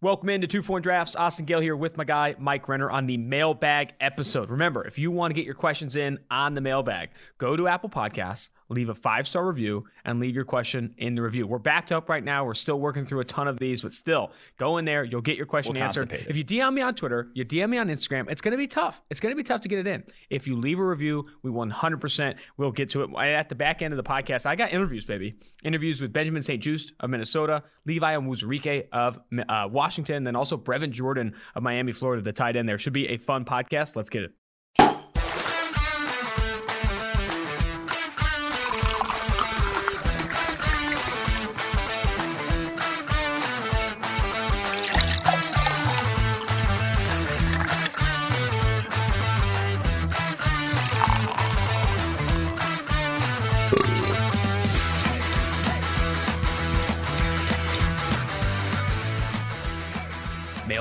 Welcome 0.00 0.28
into 0.28 0.46
Two 0.46 0.62
Point 0.62 0.84
Drafts. 0.84 1.16
Austin 1.16 1.44
Gayle 1.44 1.58
here 1.58 1.74
with 1.74 1.96
my 1.96 2.04
guy 2.04 2.36
Mike 2.38 2.68
Renner 2.68 2.88
on 2.88 3.06
the 3.06 3.16
mailbag 3.16 3.94
episode. 3.98 4.48
Remember, 4.48 4.86
if 4.86 4.96
you 4.96 5.10
want 5.10 5.32
to 5.32 5.34
get 5.34 5.44
your 5.44 5.56
questions 5.56 5.96
in 5.96 6.20
on 6.30 6.54
the 6.54 6.60
mailbag, 6.60 7.10
go 7.36 7.56
to 7.56 7.66
Apple 7.66 7.90
Podcasts, 7.90 8.50
leave 8.68 8.88
a 8.88 8.94
five 8.94 9.26
star 9.26 9.46
review, 9.46 9.84
and 10.04 10.20
leave 10.20 10.34
your 10.34 10.44
question 10.44 10.94
in 10.98 11.14
the 11.14 11.22
review. 11.22 11.46
We're 11.46 11.58
backed 11.58 11.92
up 11.92 12.08
right 12.08 12.22
now. 12.22 12.44
We're 12.44 12.54
still 12.54 12.78
working 12.78 13.06
through 13.06 13.20
a 13.20 13.24
ton 13.24 13.48
of 13.48 13.58
these, 13.58 13.82
but 13.82 13.94
still, 13.94 14.32
go 14.56 14.78
in 14.78 14.84
there. 14.84 15.04
You'll 15.04 15.20
get 15.20 15.36
your 15.36 15.46
question 15.46 15.74
We'll 15.74 15.82
answered. 15.82 16.12
If 16.12 16.36
you 16.36 16.44
DM 16.44 16.74
me 16.74 16.82
on 16.82 16.94
Twitter, 16.94 17.30
you 17.34 17.44
DM 17.44 17.70
me 17.70 17.78
on 17.78 17.88
Instagram, 17.88 18.30
it's 18.30 18.40
going 18.40 18.52
to 18.52 18.58
be 18.58 18.66
tough. 18.66 19.02
It's 19.10 19.20
going 19.20 19.32
to 19.32 19.36
be 19.36 19.42
tough 19.42 19.62
to 19.62 19.68
get 19.68 19.78
it 19.78 19.86
in. 19.86 20.04
If 20.30 20.46
you 20.46 20.56
leave 20.56 20.78
a 20.78 20.84
review, 20.84 21.26
we 21.42 21.50
100% 21.50 22.36
will 22.56 22.72
get 22.72 22.90
to 22.90 23.02
it. 23.02 23.10
At 23.18 23.48
the 23.48 23.54
back 23.54 23.82
end 23.82 23.92
of 23.92 23.96
the 23.96 24.08
podcast, 24.08 24.46
I 24.46 24.56
got 24.56 24.72
interviews, 24.72 25.04
baby. 25.04 25.34
Interviews 25.64 26.00
with 26.00 26.12
Benjamin 26.12 26.42
St-Juste 26.42 26.92
of 27.00 27.10
Minnesota, 27.10 27.62
Levi 27.86 28.14
Onwuzurike 28.14 28.88
of 28.92 29.18
uh, 29.48 29.68
Washington, 29.70 30.24
then 30.24 30.36
also 30.36 30.56
Brevin 30.56 30.90
Jordan 30.90 31.34
of 31.54 31.62
Miami, 31.62 31.92
Florida, 31.92 32.22
the 32.22 32.32
tight 32.32 32.56
end 32.56 32.68
there. 32.68 32.78
Should 32.78 32.92
be 32.92 33.08
a 33.08 33.16
fun 33.16 33.44
podcast. 33.44 33.96
Let's 33.96 34.10
get 34.10 34.24
it. 34.24 34.32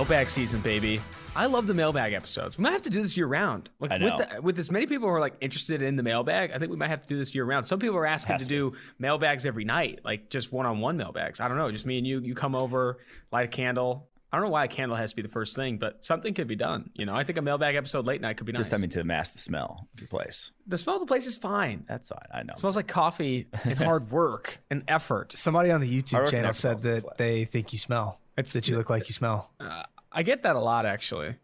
Mailbag 0.09 0.29
season, 0.29 0.61
baby. 0.61 1.01
I 1.35 1.47
love 1.47 1.67
the 1.67 1.73
mailbag 1.73 2.13
episodes. 2.13 2.57
We 2.57 2.63
might 2.63 2.71
have 2.71 2.83
to 2.83 2.89
do 2.89 3.01
this 3.01 3.17
year 3.17 3.27
round. 3.27 3.69
Like 3.81 3.91
I 3.91 3.97
know. 3.97 4.15
with 4.15 4.29
the, 4.29 4.41
with 4.41 4.59
as 4.59 4.71
many 4.71 4.85
people 4.87 5.09
who 5.09 5.13
are 5.13 5.19
like 5.19 5.35
interested 5.41 5.81
in 5.81 5.97
the 5.97 6.01
mailbag, 6.03 6.51
I 6.53 6.59
think 6.59 6.71
we 6.71 6.77
might 6.77 6.87
have 6.87 7.01
to 7.01 7.07
do 7.07 7.17
this 7.17 7.35
year 7.35 7.43
round. 7.43 7.65
Some 7.65 7.79
people 7.79 7.97
are 7.97 8.05
asking 8.05 8.31
Has 8.31 8.43
to 8.43 8.47
to. 8.47 8.71
do 8.71 8.77
mailbags 8.99 9.45
every 9.45 9.65
night, 9.65 9.99
like 10.05 10.29
just 10.29 10.53
one 10.53 10.65
on 10.65 10.79
one 10.79 10.95
mailbags. 10.95 11.41
I 11.41 11.49
don't 11.49 11.57
know, 11.57 11.69
just 11.71 11.85
me 11.85 11.97
and 11.97 12.07
you. 12.07 12.21
You 12.21 12.35
come 12.35 12.55
over, 12.55 12.99
light 13.33 13.43
a 13.45 13.47
candle. 13.49 14.07
I 14.31 14.37
don't 14.37 14.45
know 14.45 14.51
why 14.51 14.63
a 14.63 14.67
candle 14.69 14.95
has 14.95 15.09
to 15.09 15.15
be 15.17 15.21
the 15.23 15.27
first 15.27 15.57
thing, 15.57 15.77
but 15.77 16.05
something 16.05 16.33
could 16.33 16.47
be 16.47 16.55
done. 16.55 16.89
You 16.93 17.05
know, 17.05 17.13
I 17.13 17.25
think 17.25 17.37
a 17.37 17.41
mailbag 17.41 17.75
episode 17.75 18.05
late 18.05 18.21
night 18.21 18.37
could 18.37 18.45
be 18.45 18.53
nice. 18.53 18.61
Just 18.61 18.71
having 18.71 18.89
to 18.91 19.03
mask 19.03 19.33
the 19.33 19.39
smell 19.41 19.87
of 19.93 19.99
your 19.99 20.07
place. 20.07 20.51
the 20.67 20.77
smell 20.77 20.95
of 20.95 21.01
the 21.01 21.05
place 21.05 21.27
is 21.27 21.35
fine. 21.35 21.83
That's 21.87 22.07
fine. 22.07 22.27
I 22.33 22.43
know. 22.43 22.53
It 22.53 22.59
smells 22.59 22.77
like 22.77 22.87
coffee 22.87 23.47
and 23.65 23.77
hard 23.77 24.09
work 24.11 24.59
and 24.71 24.83
effort. 24.87 25.33
Somebody 25.37 25.69
on 25.71 25.81
the 25.81 26.01
YouTube 26.01 26.31
channel 26.31 26.53
said 26.53 26.79
that 26.79 27.01
sweat. 27.01 27.17
they 27.17 27.43
think 27.43 27.73
you 27.73 27.79
smell. 27.79 28.21
It's- 28.37 28.53
that 28.53 28.69
you 28.69 28.77
look 28.77 28.89
like 28.89 29.09
you 29.09 29.13
smell. 29.13 29.49
Uh, 29.59 29.83
I 30.17 30.23
get 30.23 30.41
that 30.43 30.55
a 30.55 30.59
lot, 30.59 30.87
actually. 30.87 31.35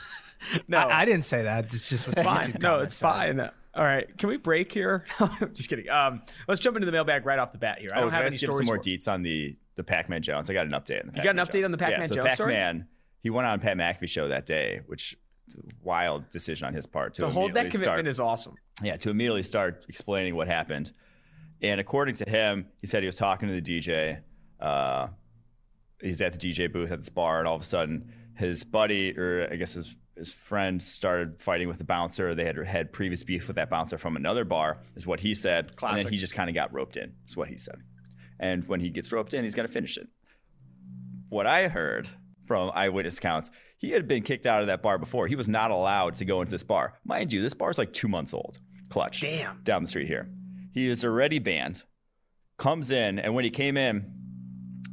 no, 0.68 0.76
I, 0.76 1.00
I 1.00 1.04
didn't 1.06 1.24
say 1.24 1.44
that. 1.44 1.64
It's 1.64 1.88
just 1.88 2.06
what 2.06 2.16
fine. 2.22 2.52
No, 2.60 2.72
comments 2.72 2.92
it's 2.92 2.96
said. 2.96 3.08
fine. 3.08 3.50
All 3.74 3.84
right, 3.84 4.18
can 4.18 4.28
we 4.28 4.36
break 4.36 4.70
here? 4.70 5.06
I'm 5.18 5.54
just 5.54 5.70
kidding. 5.70 5.88
Um, 5.88 6.20
let's 6.46 6.60
jump 6.60 6.76
into 6.76 6.84
the 6.84 6.92
mailbag 6.92 7.24
right 7.24 7.38
off 7.38 7.52
the 7.52 7.58
bat 7.58 7.80
here. 7.80 7.88
I 7.94 7.96
oh, 7.96 8.00
don't 8.02 8.10
can 8.10 8.14
have 8.16 8.22
any 8.24 8.30
just 8.32 8.42
give 8.42 8.48
stories. 8.48 8.66
some 8.66 8.66
more 8.66 8.76
for- 8.76 8.82
deets 8.82 9.10
on 9.10 9.22
the 9.22 9.56
the 9.76 9.82
Pac-Man 9.82 10.20
Jones? 10.20 10.50
I 10.50 10.52
got 10.52 10.66
an 10.66 10.72
update 10.72 11.00
on 11.00 11.10
the. 11.10 11.16
You 11.16 11.24
got 11.24 11.30
an 11.30 11.36
Pac-Man 11.38 11.46
update 11.46 11.64
on 11.64 11.70
the 11.70 11.78
Jones. 11.78 11.90
Pac-Man 11.90 12.00
yeah, 12.02 12.06
so 12.06 12.14
Jones 12.16 12.32
story? 12.34 12.52
Pac-Man, 12.52 12.86
he 13.22 13.30
went 13.30 13.46
on 13.48 13.60
Pat 13.60 13.78
McAfee 13.78 14.10
show 14.10 14.28
that 14.28 14.44
day, 14.44 14.82
which 14.84 15.16
a 15.54 15.60
wild 15.82 16.28
decision 16.28 16.66
on 16.66 16.74
his 16.74 16.86
part 16.86 17.14
to 17.14 17.22
to 17.22 17.30
hold 17.30 17.54
that 17.54 17.70
commitment 17.70 17.82
start, 17.84 18.06
is 18.06 18.20
awesome. 18.20 18.54
yeah 18.82 18.96
to 18.96 19.10
immediately 19.10 19.42
start 19.42 19.86
explaining 19.88 20.36
what 20.36 20.48
happened. 20.48 20.92
And 21.62 21.80
according 21.80 22.16
to 22.16 22.28
him, 22.28 22.66
he 22.82 22.86
said 22.86 23.02
he 23.02 23.06
was 23.06 23.16
talking 23.16 23.48
to 23.48 23.58
the 23.58 23.62
DJ. 23.62 24.20
Uh, 24.60 25.08
he's 26.02 26.20
at 26.20 26.38
the 26.38 26.38
DJ 26.38 26.72
booth 26.72 26.90
at 26.90 26.98
this 26.98 27.08
bar, 27.08 27.38
and 27.38 27.48
all 27.48 27.56
of 27.56 27.62
a 27.62 27.64
sudden, 27.64 28.12
his 28.34 28.64
buddy, 28.64 29.16
or 29.16 29.48
I 29.50 29.56
guess 29.56 29.74
his 29.74 29.94
his 30.16 30.32
friend, 30.32 30.82
started 30.82 31.40
fighting 31.40 31.68
with 31.68 31.78
the 31.78 31.84
bouncer. 31.84 32.34
They 32.34 32.44
had 32.44 32.56
had 32.66 32.92
previous 32.92 33.24
beef 33.24 33.46
with 33.46 33.56
that 33.56 33.70
bouncer 33.70 33.96
from 33.98 34.14
another 34.14 34.44
bar, 34.44 34.82
is 34.94 35.06
what 35.06 35.20
he 35.20 35.34
said. 35.34 35.68
And 35.68 35.76
Classic. 35.76 36.04
then 36.04 36.12
he 36.12 36.18
just 36.18 36.34
kind 36.34 36.50
of 36.50 36.54
got 36.54 36.72
roped 36.72 36.96
in, 36.96 37.14
is 37.26 37.36
what 37.36 37.48
he 37.48 37.58
said. 37.58 37.76
And 38.38 38.66
when 38.68 38.80
he 38.80 38.90
gets 38.90 39.10
roped 39.10 39.32
in, 39.34 39.44
he's 39.44 39.54
going 39.54 39.66
to 39.66 39.72
finish 39.72 39.96
it. 39.96 40.08
What 41.28 41.46
I 41.46 41.68
heard 41.68 42.08
from 42.44 42.70
eyewitness 42.74 43.18
accounts, 43.18 43.50
he 43.78 43.92
had 43.92 44.06
been 44.06 44.22
kicked 44.22 44.46
out 44.46 44.60
of 44.60 44.66
that 44.66 44.82
bar 44.82 44.98
before. 44.98 45.26
He 45.28 45.34
was 45.36 45.48
not 45.48 45.70
allowed 45.70 46.16
to 46.16 46.24
go 46.24 46.40
into 46.40 46.50
this 46.50 46.62
bar. 46.62 46.98
Mind 47.04 47.32
you, 47.32 47.40
this 47.40 47.54
bar 47.54 47.70
is 47.70 47.78
like 47.78 47.92
two 47.92 48.08
months 48.08 48.34
old. 48.34 48.58
Clutch. 48.90 49.22
Damn. 49.22 49.62
Down 49.62 49.82
the 49.82 49.88
street 49.88 50.08
here. 50.08 50.28
He 50.72 50.88
is 50.88 51.04
already 51.04 51.38
banned. 51.38 51.84
Comes 52.58 52.90
in, 52.90 53.18
and 53.18 53.34
when 53.34 53.44
he 53.44 53.50
came 53.50 53.76
in, 53.76 54.12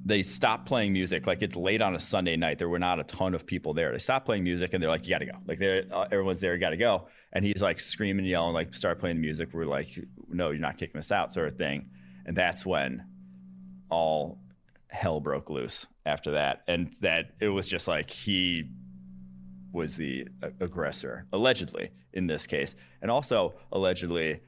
they 0.09 0.23
stopped 0.23 0.65
playing 0.65 0.93
music. 0.93 1.27
Like 1.27 1.41
it's 1.41 1.55
late 1.55 1.81
on 1.81 1.95
a 1.95 1.99
Sunday 1.99 2.35
night. 2.35 2.57
There 2.57 2.69
were 2.69 2.79
not 2.79 2.99
a 2.99 3.03
ton 3.03 3.33
of 3.33 3.45
people 3.45 3.73
there. 3.73 3.91
They 3.91 3.99
stopped 3.99 4.25
playing 4.25 4.43
music, 4.43 4.73
and 4.73 4.81
they're 4.81 4.89
like, 4.89 5.05
"You 5.05 5.11
got 5.11 5.19
to 5.19 5.25
go." 5.25 5.33
Like 5.45 5.61
uh, 5.61 6.07
everyone's 6.11 6.41
there. 6.41 6.53
You 6.53 6.59
got 6.59 6.71
to 6.71 6.77
go. 6.77 7.07
And 7.31 7.45
he's 7.45 7.61
like 7.61 7.79
screaming, 7.79 8.25
yelling, 8.25 8.53
like, 8.53 8.73
"Start 8.73 8.99
playing 8.99 9.17
the 9.17 9.21
music." 9.21 9.49
We're 9.53 9.65
like, 9.65 9.99
"No, 10.27 10.49
you're 10.49 10.59
not 10.59 10.77
kicking 10.77 10.97
us 10.97 11.11
out," 11.11 11.31
sort 11.31 11.47
of 11.47 11.57
thing. 11.57 11.89
And 12.25 12.35
that's 12.35 12.65
when 12.65 13.05
all 13.89 14.39
hell 14.87 15.19
broke 15.19 15.49
loose 15.49 15.87
after 16.05 16.31
that, 16.31 16.63
and 16.67 16.91
that 17.01 17.31
it 17.39 17.49
was 17.49 17.67
just 17.67 17.87
like 17.87 18.09
he 18.09 18.65
was 19.71 19.95
the 19.95 20.27
aggressor 20.59 21.27
allegedly 21.31 21.89
in 22.13 22.27
this 22.27 22.47
case, 22.47 22.75
and 23.01 23.11
also 23.11 23.53
allegedly 23.71 24.39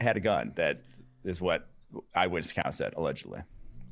had 0.00 0.16
a 0.16 0.20
gun. 0.20 0.52
That 0.56 0.80
is 1.24 1.40
what 1.40 1.68
eyewitness 2.14 2.50
account 2.50 2.74
said 2.74 2.94
allegedly. 2.96 3.40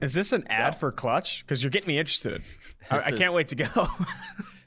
Is 0.00 0.14
this 0.14 0.32
an 0.32 0.44
ad 0.48 0.76
for 0.78 0.92
Clutch? 0.92 1.44
Because 1.44 1.62
you're 1.62 1.70
getting 1.70 1.88
me 1.88 1.98
interested. 1.98 2.42
I, 2.90 2.98
I 2.98 3.10
can't 3.10 3.30
is- 3.30 3.34
wait 3.34 3.48
to 3.48 3.56
go. 3.56 3.86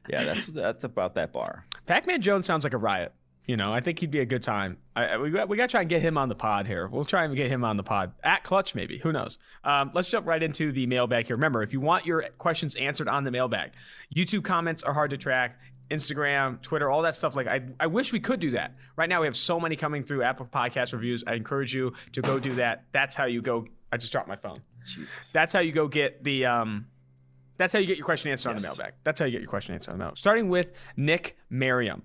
Yeah, 0.10 0.24
that's 0.24 0.48
that's 0.48 0.84
about 0.86 1.14
that 1.16 1.32
bar. 1.32 1.68
Pac-Man 1.86 2.24
Jones 2.24 2.48
sounds 2.48 2.64
like 2.64 2.74
a 2.74 2.78
riot. 2.80 3.14
You 3.46 3.58
know, 3.58 3.72
I 3.72 3.80
think 3.80 4.00
he'd 4.00 4.10
be 4.10 4.22
a 4.22 4.26
good 4.26 4.42
time. 4.42 4.78
I- 4.96 5.18
we 5.18 5.30
got 5.30 5.48
we 5.50 5.56
got 5.56 5.68
to 5.68 5.72
try 5.72 5.82
and 5.82 5.90
get 5.90 6.02
him 6.02 6.18
on 6.18 6.30
the 6.30 6.36
pod 6.36 6.66
here. 6.66 6.88
We'll 6.88 7.06
try 7.06 7.26
and 7.26 7.36
get 7.36 7.52
him 7.52 7.64
on 7.64 7.78
the 7.78 7.84
pod 7.84 8.14
at 8.24 8.44
Clutch, 8.44 8.74
maybe. 8.74 8.98
Who 8.98 9.12
knows? 9.12 9.38
Um, 9.64 9.92
let's 9.94 10.10
jump 10.10 10.26
right 10.26 10.42
into 10.42 10.72
the 10.72 10.88
mailbag 10.88 11.28
here. 11.28 11.36
Remember, 11.36 11.62
if 11.62 11.74
you 11.74 11.80
want 11.80 12.08
your 12.08 12.24
questions 12.40 12.74
answered 12.76 13.08
on 13.08 13.24
the 13.24 13.30
mailbag, 13.30 13.74
YouTube 14.16 14.44
comments 14.44 14.82
are 14.82 14.94
hard 14.96 15.12
to 15.12 15.18
track. 15.18 15.60
Instagram, 15.92 16.60
Twitter, 16.64 16.90
all 16.90 17.04
that 17.04 17.14
stuff. 17.16 17.36
Like 17.36 17.46
I, 17.48 17.62
I 17.80 17.86
wish 17.86 18.12
we 18.12 18.20
could 18.20 18.40
do 18.40 18.50
that. 18.52 18.76
Right 18.96 19.10
now, 19.10 19.22
we 19.22 19.28
have 19.28 19.38
so 19.38 19.60
many 19.60 19.76
coming 19.76 20.04
through 20.04 20.24
Apple 20.24 20.48
Podcast 20.52 20.94
reviews. 20.94 21.24
I 21.28 21.34
encourage 21.34 21.72
you 21.74 21.94
to 22.14 22.22
go 22.24 22.40
do 22.40 22.54
that. 22.56 22.86
That's 22.94 23.16
how 23.16 23.26
you 23.26 23.44
go. 23.44 23.68
I 23.92 23.98
just 23.98 24.12
dropped 24.12 24.28
my 24.28 24.36
phone. 24.38 24.58
Jesus. 24.86 25.32
That's 25.32 25.54
how 25.54 25.60
you 25.60 25.72
go 25.72 25.88
get 25.88 26.24
the 26.24 26.46
um 26.46 26.88
that's 27.58 27.74
how 27.74 27.80
you 27.80 27.88
get 27.88 27.98
your 27.98 28.06
question 28.06 28.32
answered 28.32 28.50
on 28.50 28.56
the 28.56 28.62
mailbag. 28.62 28.94
That's 29.04 29.20
how 29.20 29.26
you 29.26 29.34
get 29.34 29.42
your 29.42 29.50
question 29.50 29.74
answered 29.74 29.92
on 29.92 29.98
the 29.98 30.04
mailbag. 30.04 30.18
Starting 30.18 30.50
with 30.50 30.72
Nick 30.96 31.38
Merriam. 31.50 32.04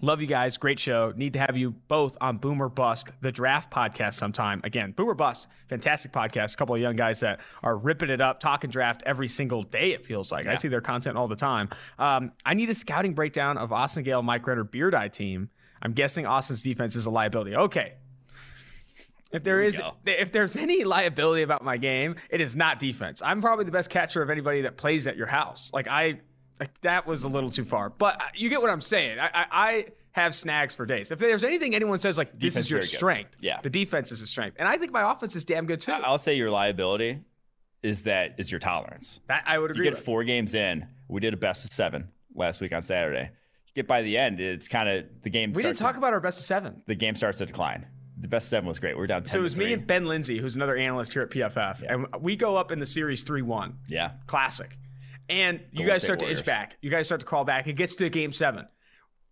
Love 0.00 0.20
you 0.20 0.26
guys. 0.26 0.56
Great 0.56 0.80
show. 0.80 1.12
Need 1.14 1.34
to 1.34 1.38
have 1.38 1.56
you 1.56 1.72
both 1.72 2.16
on 2.20 2.38
Boomer 2.38 2.68
Bust, 2.68 3.10
the 3.20 3.30
draft 3.30 3.70
podcast 3.70 4.14
sometime. 4.14 4.60
Again, 4.64 4.92
Boomer 4.92 5.14
Bust, 5.14 5.48
fantastic 5.68 6.12
podcast. 6.12 6.54
A 6.54 6.56
couple 6.56 6.74
of 6.74 6.80
young 6.80 6.96
guys 6.96 7.20
that 7.20 7.40
are 7.62 7.76
ripping 7.76 8.08
it 8.10 8.20
up, 8.20 8.40
talking 8.40 8.70
draft 8.70 9.02
every 9.04 9.28
single 9.28 9.62
day, 9.62 9.92
it 9.92 10.04
feels 10.06 10.32
like. 10.32 10.46
I 10.46 10.54
see 10.56 10.68
their 10.68 10.80
content 10.80 11.16
all 11.16 11.28
the 11.28 11.36
time. 11.36 11.68
Um, 11.98 12.32
I 12.44 12.54
need 12.54 12.70
a 12.70 12.74
scouting 12.74 13.14
breakdown 13.14 13.58
of 13.58 13.72
Austin 13.72 14.02
Gayle, 14.02 14.22
Mike 14.22 14.46
Renner, 14.46 14.64
Beer 14.64 14.90
Die 14.90 15.08
team. 15.08 15.50
I'm 15.82 15.92
guessing 15.92 16.26
Austin's 16.26 16.62
defense 16.62 16.96
is 16.96 17.06
a 17.06 17.10
liability. 17.10 17.54
Okay. 17.54 17.94
If 19.32 19.44
there 19.44 19.58
we 19.60 19.70
go. 19.72 19.94
if 20.06 20.30
there's 20.32 20.56
any 20.66 20.84
liability 20.84 21.42
about 21.42 21.64
my 21.64 21.76
game, 21.76 22.16
it 22.30 22.40
is 22.40 22.54
not 22.56 22.78
defense. 22.78 23.22
I'm 23.24 23.40
probably 23.40 23.64
the 23.64 23.70
best 23.72 23.90
catcher 23.90 24.22
of 24.22 24.30
anybody 24.30 24.62
that 24.62 24.76
plays 24.76 25.06
at 25.06 25.16
your 25.16 25.26
house. 25.26 25.70
Like 25.72 25.88
I, 25.88 26.20
like 26.60 26.78
that 26.82 27.06
was 27.06 27.24
a 27.24 27.28
little 27.28 27.50
too 27.50 27.64
far. 27.64 27.90
But 27.90 28.22
uh, 28.22 28.26
you 28.34 28.48
get 28.48 28.60
what 28.60 28.70
I'm 28.70 28.80
saying. 28.80 29.18
I, 29.18 29.26
I, 29.34 29.46
I 29.50 29.84
have 30.12 30.34
snags 30.34 30.74
for 30.74 30.84
days. 30.86 31.10
If 31.10 31.18
there's 31.18 31.42
anything 31.44 31.74
anyone 31.74 31.98
says 31.98 32.18
like 32.18 32.32
this 32.32 32.54
Defense 32.54 32.66
is 32.66 32.70
your 32.70 32.82
strength, 32.82 33.36
Yeah. 33.40 33.60
the 33.62 33.70
defense 33.70 34.12
is 34.12 34.20
a 34.20 34.26
strength, 34.26 34.56
and 34.58 34.68
I 34.68 34.76
think 34.76 34.92
my 34.92 35.10
offense 35.10 35.34
is 35.34 35.44
damn 35.44 35.64
good 35.66 35.80
too. 35.80 35.92
I'll 35.92 36.18
say 36.18 36.34
your 36.34 36.50
liability 36.50 37.20
is 37.82 38.02
that 38.02 38.34
is 38.38 38.50
your 38.50 38.60
tolerance. 38.60 39.18
that 39.28 39.42
I 39.46 39.58
would 39.58 39.68
You 39.70 39.72
agree. 39.72 39.84
get 39.84 39.94
with. 39.94 40.04
four 40.04 40.22
games 40.24 40.54
in. 40.54 40.86
We 41.08 41.20
did 41.20 41.34
a 41.34 41.36
best 41.38 41.64
of 41.64 41.72
seven 41.72 42.08
last 42.34 42.60
week 42.60 42.72
on 42.72 42.82
Saturday. 42.82 43.30
You 43.66 43.72
get 43.74 43.88
by 43.88 44.02
the 44.02 44.18
end, 44.18 44.38
it's 44.38 44.68
kind 44.68 44.88
of 44.88 45.22
the 45.22 45.30
game. 45.30 45.52
We 45.54 45.62
didn't 45.62 45.78
talk 45.78 45.96
about 45.96 46.12
our 46.12 46.20
best 46.20 46.38
of 46.38 46.44
seven. 46.44 46.80
the 46.86 46.94
game 46.94 47.14
starts 47.14 47.38
to 47.38 47.46
decline. 47.46 47.86
The 48.22 48.28
best 48.28 48.48
seven 48.48 48.66
was 48.68 48.78
great. 48.78 48.96
We 48.96 49.02
are 49.04 49.06
down 49.06 49.22
ten. 49.22 49.28
So 49.28 49.40
it 49.40 49.42
was 49.42 49.56
me 49.56 49.72
and 49.72 49.86
Ben 49.86 50.04
Linsey, 50.04 50.38
who's 50.40 50.56
another 50.56 50.76
analyst 50.76 51.12
here 51.12 51.22
at 51.22 51.30
PFF, 51.30 51.82
and 51.86 52.06
we 52.22 52.36
go 52.36 52.56
up 52.56 52.72
in 52.72 52.78
the 52.78 52.86
series 52.86 53.22
three 53.24 53.42
one. 53.42 53.78
yeah. 53.88 54.12
classic. 54.26 54.78
And 55.28 55.60
you 55.70 55.78
Golden 55.78 55.86
guys 55.94 56.00
State 56.00 56.06
start 56.06 56.18
to 56.20 56.30
inch 56.30 56.44
back. 56.44 56.76
You 56.82 56.90
guys 56.90 57.06
start 57.06 57.20
to 57.20 57.26
crawl 57.26 57.44
back. 57.44 57.66
It 57.66 57.74
gets 57.74 57.94
to 57.96 58.08
game 58.08 58.32
seven. 58.32 58.66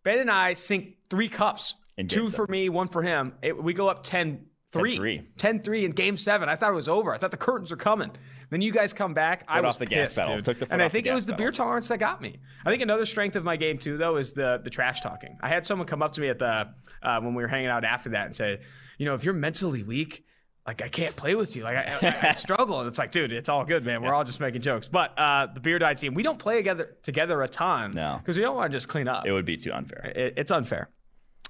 Ben 0.02 0.18
and 0.18 0.30
I 0.30 0.52
sink 0.54 0.96
three 1.08 1.28
cups. 1.28 1.74
Two 2.08 2.30
for 2.30 2.46
me, 2.46 2.68
one 2.68 2.88
for 2.88 3.02
him. 3.02 3.34
It- 3.42 3.62
we 3.62 3.74
go 3.74 3.88
up 3.88 4.02
10 4.02 4.46
3. 4.72 4.96
10-3. 4.98 5.24
10 5.36 5.60
3 5.60 5.84
in 5.84 5.90
game 5.90 6.16
seven. 6.16 6.48
I 6.48 6.56
thought 6.56 6.70
it 6.70 6.76
was 6.76 6.88
over. 6.88 7.12
I 7.12 7.18
thought 7.18 7.32
the 7.32 7.36
curtains 7.36 7.70
are 7.72 7.76
coming. 7.76 8.10
Then 8.50 8.60
you 8.60 8.72
guys 8.72 8.92
come 8.92 9.14
back. 9.14 9.44
I 9.48 9.60
was 9.60 9.70
off 9.70 9.78
the 9.78 9.86
gas 9.86 10.08
pissed, 10.08 10.18
pedal. 10.18 10.40
Took 10.40 10.58
the 10.58 10.72
and 10.72 10.82
I 10.82 10.88
think 10.88 11.06
it 11.06 11.14
was 11.14 11.24
gas 11.24 11.30
the 11.30 11.36
beer 11.36 11.52
tolerance 11.52 11.88
that 11.88 11.98
got 11.98 12.20
me. 12.20 12.38
I 12.64 12.70
think 12.70 12.82
another 12.82 13.06
strength 13.06 13.36
of 13.36 13.44
my 13.44 13.56
game 13.56 13.78
too, 13.78 13.96
though, 13.96 14.16
is 14.16 14.32
the 14.32 14.60
the 14.62 14.70
trash 14.70 15.00
talking. 15.00 15.38
I 15.40 15.48
had 15.48 15.64
someone 15.64 15.86
come 15.86 16.02
up 16.02 16.12
to 16.14 16.20
me 16.20 16.28
at 16.28 16.38
the 16.38 16.68
uh, 17.02 17.20
when 17.20 17.34
we 17.34 17.42
were 17.42 17.48
hanging 17.48 17.68
out 17.68 17.84
after 17.84 18.10
that 18.10 18.26
and 18.26 18.34
say, 18.34 18.60
you 18.98 19.06
know, 19.06 19.14
if 19.14 19.24
you're 19.24 19.34
mentally 19.34 19.82
weak, 19.84 20.24
like 20.66 20.82
I 20.82 20.88
can't 20.88 21.14
play 21.16 21.34
with 21.36 21.54
you. 21.56 21.62
Like 21.62 21.76
I, 21.76 22.28
I, 22.30 22.32
struggle, 22.38 22.80
and 22.80 22.88
it's 22.88 22.98
like, 22.98 23.12
dude, 23.12 23.32
it's 23.32 23.48
all 23.48 23.64
good, 23.64 23.84
man. 23.84 24.02
We're 24.02 24.14
all 24.14 24.24
just 24.24 24.40
making 24.40 24.62
jokes. 24.62 24.88
But 24.88 25.16
uh, 25.18 25.46
the 25.54 25.60
beer 25.60 25.78
die 25.78 25.94
team, 25.94 26.14
we 26.14 26.22
don't 26.22 26.38
play 26.38 26.56
together 26.56 26.96
together 27.02 27.40
a 27.42 27.48
ton, 27.48 27.94
No. 27.94 28.18
because 28.18 28.36
we 28.36 28.42
don't 28.42 28.56
want 28.56 28.70
to 28.72 28.76
just 28.76 28.88
clean 28.88 29.08
up. 29.08 29.26
It 29.26 29.32
would 29.32 29.46
be 29.46 29.56
too 29.56 29.72
unfair. 29.72 30.12
It- 30.14 30.34
it's 30.36 30.50
unfair. 30.50 30.90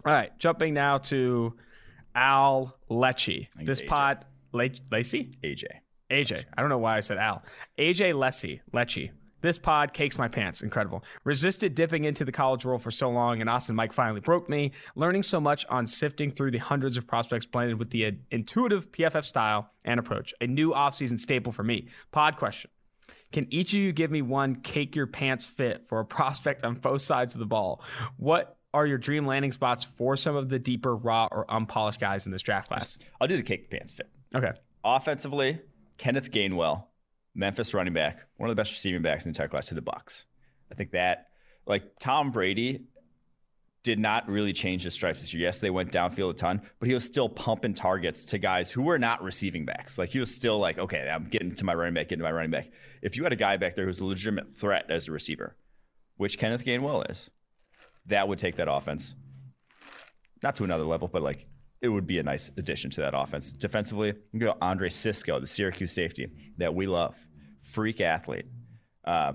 All 0.04 0.12
right, 0.12 0.36
jumping 0.38 0.74
now 0.74 0.98
to 0.98 1.54
Al 2.14 2.76
Lecce. 2.90 3.48
This 3.56 3.82
pod, 3.82 4.24
Le- 4.52 4.70
Lacey, 4.90 5.36
AJ. 5.44 5.64
AJ. 6.10 6.44
I 6.56 6.60
don't 6.60 6.70
know 6.70 6.78
why 6.78 6.96
I 6.96 7.00
said 7.00 7.18
Al. 7.18 7.42
AJ 7.78 8.14
Lecce. 8.14 8.60
Lecce. 8.72 9.10
This 9.42 9.58
pod 9.58 9.94
cakes 9.94 10.18
my 10.18 10.28
pants. 10.28 10.60
Incredible. 10.60 11.02
Resisted 11.24 11.74
dipping 11.74 12.04
into 12.04 12.24
the 12.26 12.32
college 12.32 12.64
world 12.64 12.82
for 12.82 12.90
so 12.90 13.08
long, 13.08 13.40
and 13.40 13.48
Austin 13.48 13.74
Mike 13.74 13.92
finally 13.92 14.20
broke 14.20 14.50
me. 14.50 14.72
Learning 14.96 15.22
so 15.22 15.40
much 15.40 15.64
on 15.70 15.86
sifting 15.86 16.30
through 16.30 16.50
the 16.50 16.58
hundreds 16.58 16.98
of 16.98 17.06
prospects 17.06 17.46
blended 17.46 17.78
with 17.78 17.90
the 17.90 18.18
intuitive 18.30 18.92
PFF 18.92 19.24
style 19.24 19.70
and 19.84 19.98
approach. 19.98 20.34
A 20.42 20.46
new 20.46 20.72
offseason 20.72 21.18
staple 21.18 21.52
for 21.52 21.62
me. 21.62 21.88
Pod 22.12 22.36
question. 22.36 22.70
Can 23.32 23.46
each 23.54 23.72
of 23.72 23.78
you 23.78 23.92
give 23.92 24.10
me 24.10 24.22
one 24.22 24.56
cake 24.56 24.96
your 24.96 25.06
pants 25.06 25.46
fit 25.46 25.86
for 25.86 26.00
a 26.00 26.04
prospect 26.04 26.64
on 26.64 26.74
both 26.74 27.00
sides 27.00 27.34
of 27.34 27.38
the 27.38 27.46
ball? 27.46 27.82
What 28.16 28.58
are 28.74 28.86
your 28.86 28.98
dream 28.98 29.24
landing 29.24 29.52
spots 29.52 29.84
for 29.84 30.16
some 30.16 30.36
of 30.36 30.48
the 30.48 30.58
deeper, 30.58 30.96
raw, 30.96 31.28
or 31.30 31.46
unpolished 31.48 32.00
guys 32.00 32.26
in 32.26 32.32
this 32.32 32.42
draft 32.42 32.68
class? 32.68 32.98
I'll 33.20 33.28
do 33.28 33.36
the 33.36 33.42
cake 33.42 33.70
pants 33.70 33.92
fit. 33.92 34.10
Okay. 34.34 34.50
Offensively, 34.84 35.60
Kenneth 36.00 36.30
Gainwell, 36.30 36.86
Memphis 37.34 37.74
running 37.74 37.92
back, 37.92 38.24
one 38.38 38.48
of 38.48 38.56
the 38.56 38.58
best 38.58 38.72
receiving 38.72 39.02
backs 39.02 39.26
in 39.26 39.32
the 39.32 39.36
entire 39.36 39.48
class 39.48 39.66
to 39.66 39.74
the 39.74 39.82
Bucks. 39.82 40.24
I 40.72 40.74
think 40.74 40.92
that 40.92 41.26
like 41.66 41.84
Tom 42.00 42.30
Brady 42.30 42.86
did 43.82 43.98
not 43.98 44.26
really 44.26 44.54
change 44.54 44.84
his 44.84 44.94
stripes 44.94 45.20
this 45.20 45.34
year. 45.34 45.42
Yes, 45.42 45.58
they 45.58 45.68
went 45.68 45.92
downfield 45.92 46.30
a 46.30 46.32
ton, 46.32 46.62
but 46.78 46.88
he 46.88 46.94
was 46.94 47.04
still 47.04 47.28
pumping 47.28 47.74
targets 47.74 48.24
to 48.26 48.38
guys 48.38 48.72
who 48.72 48.80
were 48.80 48.98
not 48.98 49.22
receiving 49.22 49.66
backs. 49.66 49.98
Like 49.98 50.08
he 50.08 50.18
was 50.18 50.34
still 50.34 50.58
like, 50.58 50.78
okay, 50.78 51.06
I'm 51.06 51.24
getting 51.24 51.54
to 51.54 51.64
my 51.66 51.74
running 51.74 51.92
back, 51.92 52.08
getting 52.08 52.20
to 52.20 52.24
my 52.24 52.32
running 52.32 52.50
back. 52.50 52.70
If 53.02 53.18
you 53.18 53.24
had 53.24 53.34
a 53.34 53.36
guy 53.36 53.58
back 53.58 53.76
there 53.76 53.84
who's 53.84 54.00
a 54.00 54.06
legitimate 54.06 54.54
threat 54.54 54.90
as 54.90 55.06
a 55.06 55.12
receiver, 55.12 55.54
which 56.16 56.38
Kenneth 56.38 56.64
Gainwell 56.64 57.10
is, 57.10 57.30
that 58.06 58.26
would 58.26 58.38
take 58.38 58.56
that 58.56 58.72
offense 58.72 59.14
not 60.42 60.56
to 60.56 60.64
another 60.64 60.84
level, 60.84 61.08
but 61.08 61.20
like 61.20 61.46
it 61.82 61.88
would 61.88 62.06
be 62.06 62.18
a 62.18 62.22
nice 62.22 62.50
addition 62.56 62.90
to 62.90 63.00
that 63.00 63.14
offense. 63.16 63.50
Defensively, 63.50 64.14
you 64.32 64.40
go 64.40 64.56
Andre 64.60 64.88
Cisco, 64.88 65.40
the 65.40 65.46
Syracuse 65.46 65.92
safety 65.92 66.30
that 66.58 66.74
we 66.74 66.86
love, 66.86 67.16
freak 67.62 68.00
athlete, 68.00 68.46
uh, 69.04 69.32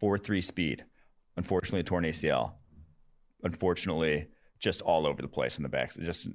four 0.00 0.18
three 0.18 0.40
speed. 0.40 0.84
Unfortunately, 1.36 1.82
torn 1.82 2.04
ACL. 2.04 2.52
Unfortunately, 3.42 4.28
just 4.58 4.82
all 4.82 5.06
over 5.06 5.20
the 5.20 5.28
place 5.28 5.56
in 5.56 5.62
the 5.62 5.68
backs. 5.68 5.96
Just 5.96 6.28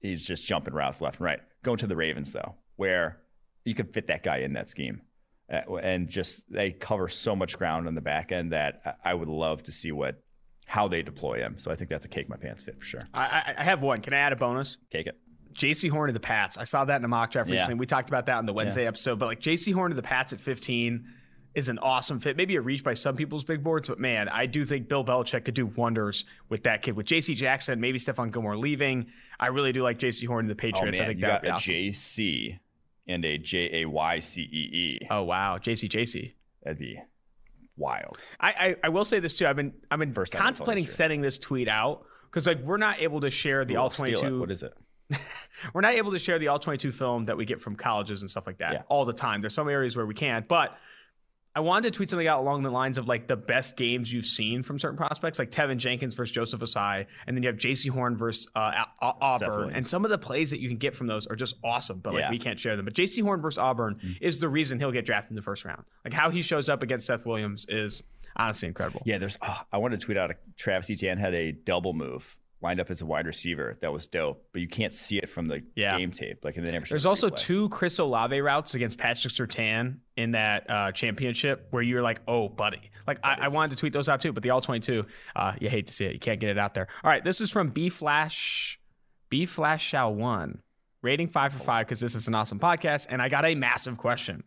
he's 0.00 0.26
just 0.26 0.46
jumping 0.46 0.74
routes 0.74 1.00
left 1.00 1.16
and 1.16 1.24
right. 1.24 1.40
Going 1.62 1.78
to 1.78 1.86
the 1.86 1.96
Ravens 1.96 2.32
though, 2.32 2.56
where 2.76 3.20
you 3.64 3.74
could 3.74 3.92
fit 3.92 4.08
that 4.08 4.22
guy 4.22 4.38
in 4.38 4.54
that 4.54 4.68
scheme. 4.68 5.02
Uh, 5.50 5.76
and 5.76 6.08
just 6.08 6.42
they 6.52 6.70
cover 6.70 7.08
so 7.08 7.34
much 7.34 7.56
ground 7.56 7.88
on 7.88 7.94
the 7.94 8.00
back 8.02 8.32
end 8.32 8.52
that 8.52 8.98
I 9.02 9.14
would 9.14 9.28
love 9.28 9.62
to 9.64 9.72
see 9.72 9.92
what 9.92 10.22
how 10.70 10.86
they 10.86 11.02
deploy 11.02 11.38
him. 11.38 11.58
So 11.58 11.70
I 11.70 11.74
think 11.74 11.88
that's 11.88 12.04
a 12.04 12.08
cake 12.08 12.28
my 12.28 12.36
pants 12.36 12.62
fit 12.62 12.78
for 12.78 12.84
sure. 12.84 13.00
I, 13.14 13.22
I, 13.24 13.54
I 13.58 13.64
have 13.64 13.80
one. 13.80 13.98
Can 14.02 14.12
I 14.12 14.18
add 14.18 14.32
a 14.34 14.36
bonus? 14.36 14.76
Cake 14.92 15.06
it. 15.06 15.18
Jaycee 15.54 15.90
Horn 15.90 16.10
of 16.10 16.14
the 16.14 16.20
Pats. 16.20 16.58
I 16.58 16.64
saw 16.64 16.84
that 16.84 16.96
in 16.96 17.04
a 17.04 17.08
mock 17.08 17.32
draft 17.32 17.48
Yeah. 17.48 17.54
recently. 17.54 17.76
We 17.80 17.86
talked 17.86 18.10
about 18.10 18.26
that 18.26 18.38
in 18.38 18.44
the 18.46 18.52
Wednesday 18.52 18.86
episode, 18.86 19.18
but 19.18 19.26
like 19.26 19.40
Jaycee 19.40 19.72
Horn 19.72 19.90
of 19.90 19.96
the 19.96 20.02
Pats 20.02 20.32
at 20.34 20.40
15 20.40 21.04
is 21.54 21.70
an 21.70 21.78
awesome 21.78 22.20
fit. 22.20 22.36
Maybe 22.36 22.54
a 22.56 22.60
reach 22.60 22.84
by 22.84 22.92
some 22.94 23.16
people's 23.16 23.44
big 23.44 23.64
boards, 23.64 23.88
but 23.88 23.98
man, 23.98 24.28
I 24.28 24.44
do 24.44 24.64
think 24.66 24.88
Bill 24.88 25.02
Belichick 25.02 25.46
could 25.46 25.54
do 25.54 25.66
wonders 25.66 26.26
with 26.50 26.64
that 26.64 26.82
kid. 26.82 26.94
With 26.96 27.06
JC 27.06 27.34
Jackson, 27.34 27.80
maybe 27.80 27.98
Stephon 27.98 28.30
Gilmore 28.30 28.58
leaving. 28.58 29.06
I 29.40 29.46
really 29.46 29.72
do 29.72 29.82
like 29.82 29.98
Jaycee 29.98 30.26
Horn 30.26 30.44
of 30.50 30.54
the 30.56 30.60
Oh 30.62 30.70
Patriots. 30.70 30.98
I 30.98 31.02
man, 31.02 31.08
think 31.08 31.20
you 31.20 31.26
that 31.26 31.28
got 31.28 31.42
would 31.42 31.46
be 31.48 31.50
awesome. 31.52 31.74
JC 31.74 32.58
and 33.08 33.24
a 33.24 33.38
J 33.38 33.82
A 33.82 33.86
Y 33.88 34.18
C 34.18 34.42
E 34.42 34.46
E. 35.02 35.06
Oh 35.10 35.22
wow, 35.22 35.56
JC 35.56 35.88
JC. 35.88 36.34
That'd 36.62 36.78
be 36.78 37.00
wild. 37.78 38.26
I, 38.40 38.48
I 38.50 38.76
I 38.84 38.88
will 38.90 39.04
say 39.04 39.20
this 39.20 39.36
too. 39.38 39.46
I've 39.46 39.56
been 39.56 39.72
I've 39.90 39.98
been 39.98 40.12
First 40.12 40.32
time 40.32 40.40
I 40.42 40.44
told 40.46 40.56
contemplating 40.56 40.84
this 40.84 40.90
year. 40.90 40.96
setting 40.96 41.20
this 41.22 41.38
tweet 41.38 41.68
out 41.68 42.04
because 42.24 42.46
like 42.46 42.60
we're 42.60 42.76
not 42.76 43.00
able 43.00 43.20
to 43.20 43.30
share 43.30 43.64
the 43.64 43.74
Ooh, 43.74 43.78
all 43.78 43.84
I'll 43.84 43.90
steal 43.90 44.18
it. 44.18 44.20
22 44.20 44.40
What 44.40 44.50
is 44.50 44.62
it? 44.62 44.74
we're 45.72 45.80
not 45.80 45.94
able 45.94 46.10
to 46.12 46.18
share 46.18 46.38
the 46.38 46.48
all 46.48 46.58
22 46.58 46.92
film 46.92 47.24
that 47.26 47.36
we 47.36 47.46
get 47.46 47.60
from 47.60 47.76
colleges 47.76 48.20
and 48.20 48.30
stuff 48.30 48.46
like 48.46 48.58
that 48.58 48.72
Yeah. 48.72 48.82
all 48.88 49.04
the 49.06 49.12
time. 49.14 49.40
There's 49.40 49.54
some 49.54 49.68
areas 49.68 49.96
where 49.96 50.04
we 50.04 50.12
can't, 50.14 50.46
but 50.46 50.76
I 51.54 51.60
wanted 51.60 51.92
to 51.92 51.96
tweet 51.96 52.08
something 52.10 52.28
out 52.28 52.40
along 52.40 52.62
the 52.62 52.70
lines 52.70 52.98
of 52.98 53.08
like 53.08 53.26
the 53.26 53.36
best 53.36 53.76
games 53.76 54.12
you've 54.12 54.26
seen 54.26 54.62
from 54.62 54.78
certain 54.78 54.96
prospects, 54.96 55.38
like 55.38 55.50
Teven 55.50 55.78
Jenkins 55.78 56.14
versus 56.14 56.32
Joseph 56.32 56.60
Ossai, 56.60 57.06
and 57.26 57.36
then 57.36 57.42
you 57.42 57.48
have 57.48 57.56
Jaycee 57.58 57.90
Horn 57.90 58.16
versus 58.16 58.46
uh, 58.54 58.84
A- 59.02 59.14
Auburn, 59.20 59.72
and 59.74 59.86
some 59.86 60.04
of 60.04 60.10
the 60.10 60.18
plays 60.18 60.50
that 60.52 60.60
you 60.60 60.68
can 60.68 60.76
get 60.78 60.94
from 60.94 61.06
those 61.08 61.26
are 61.26 61.36
just 61.36 61.56
awesome, 61.64 61.98
but 61.98 62.12
like 62.14 62.20
Yeah. 62.22 62.30
We 62.30 62.38
can't 62.38 62.60
share 62.60 62.76
them. 62.76 62.84
But 62.84 62.94
Jaycee 62.94 63.22
Horn 63.22 63.40
versus 63.42 63.58
Auburn 63.58 63.98
is 64.20 64.38
the 64.38 64.48
reason 64.48 64.78
he'll 64.78 64.92
get 64.92 65.04
drafted 65.04 65.30
in 65.32 65.36
the 65.36 65.42
first 65.42 65.64
round. 65.64 65.82
Like 66.04 66.12
how 66.14 66.30
he 66.30 66.42
shows 66.42 66.68
up 66.68 66.82
against 66.82 67.06
Seth 67.06 67.26
Williams 67.26 67.66
is 67.68 68.02
honestly 68.36 68.68
incredible. 68.68 69.02
Yeah, 69.04 69.18
there's. 69.18 69.36
Oh, 69.42 69.60
I 69.72 69.78
wanted 69.78 69.98
to 70.00 70.06
tweet 70.06 70.16
out. 70.18 70.30
A, 70.30 70.34
Travis 70.56 70.90
Etienne 70.90 71.18
had 71.18 71.34
a 71.34 71.50
double 71.52 71.92
move 71.92 72.36
lined 72.60 72.80
up 72.80 72.90
as 72.90 73.02
a 73.02 73.06
wide 73.06 73.26
receiver. 73.26 73.76
That 73.80 73.92
was 73.92 74.06
dope, 74.08 74.44
but 74.52 74.60
you 74.60 74.68
can't 74.68 74.92
see 74.92 75.18
it 75.18 75.30
from 75.30 75.46
the 75.46 75.62
Yeah. 75.76 75.96
game 75.96 76.10
tape. 76.10 76.44
Like, 76.44 76.56
and 76.56 76.66
they 76.66 76.72
never. 76.72 76.86
There's 76.86 77.06
also 77.06 77.28
two 77.28 77.68
Chris 77.68 77.98
Olave 77.98 78.40
routes 78.40 78.74
against 78.74 78.98
Patrick 78.98 79.32
Surtain 79.32 79.98
in 80.16 80.32
that 80.32 80.68
uh, 80.68 80.92
championship 80.92 81.68
where 81.70 81.82
you're 81.82 82.02
like, 82.02 82.20
oh, 82.26 82.48
buddy. 82.48 82.90
Like, 83.06 83.20
I, 83.22 83.38
I 83.42 83.48
wanted 83.48 83.70
to 83.70 83.76
tweet 83.80 83.92
those 83.92 84.08
out 84.08 84.20
too, 84.20 84.32
but 84.32 84.42
the 84.42 84.50
all 84.50 84.60
22, 84.60 85.06
uh, 85.36 85.52
you 85.60 85.68
hate 85.70 85.86
to 85.86 85.92
see 85.92 86.04
it. 86.06 86.12
You 86.14 86.18
can't 86.18 86.40
get 86.40 86.50
it 86.50 86.58
out 86.58 86.74
there. 86.74 86.88
All 87.04 87.10
right, 87.10 87.22
this 87.24 87.40
is 87.40 87.50
from 87.50 87.70
B 87.70 87.88
Flash, 87.88 88.78
B 89.30 89.46
Flash 89.46 89.84
Shao 89.84 90.10
One. 90.10 90.58
Rating 91.00 91.28
five 91.28 91.52
for 91.52 91.60
five 91.60 91.86
because 91.86 92.00
this 92.00 92.14
is 92.14 92.26
an 92.26 92.34
awesome 92.34 92.58
podcast. 92.58 93.06
And 93.08 93.22
I 93.22 93.28
got 93.28 93.44
a 93.44 93.54
massive 93.54 93.98
question. 93.98 94.42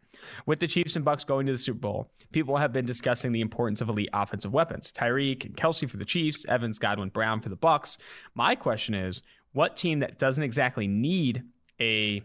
With 0.46 0.60
the 0.60 0.68
Chiefs 0.68 0.96
and 0.96 1.06
Bucks 1.06 1.24
going 1.24 1.46
to 1.46 1.54
the 1.54 1.58
Super 1.58 1.80
Bowl, 1.80 2.12
people 2.32 2.58
have 2.58 2.74
been 2.74 2.86
discussing 2.86 3.32
the 3.32 3.42
importance 3.42 3.80
of 3.80 3.88
elite 3.88 4.10
offensive 4.12 4.52
weapons. 4.52 4.92
Tyreek 4.92 5.46
and 5.46 5.56
Kelsey 5.56 5.88
for 5.88 5.98
the 5.98 6.06
Chiefs, 6.06 6.46
Evans, 6.50 6.78
Godwin, 6.78 7.10
Brown 7.10 7.40
for 7.40 7.50
the 7.50 7.56
Bucks. 7.56 7.98
My 8.36 8.56
question 8.56 8.94
is, 8.94 9.22
what 9.54 9.78
team 9.78 10.00
that 10.00 10.18
doesn't 10.18 10.44
exactly 10.44 10.88
need 10.88 11.44
a 11.80 12.22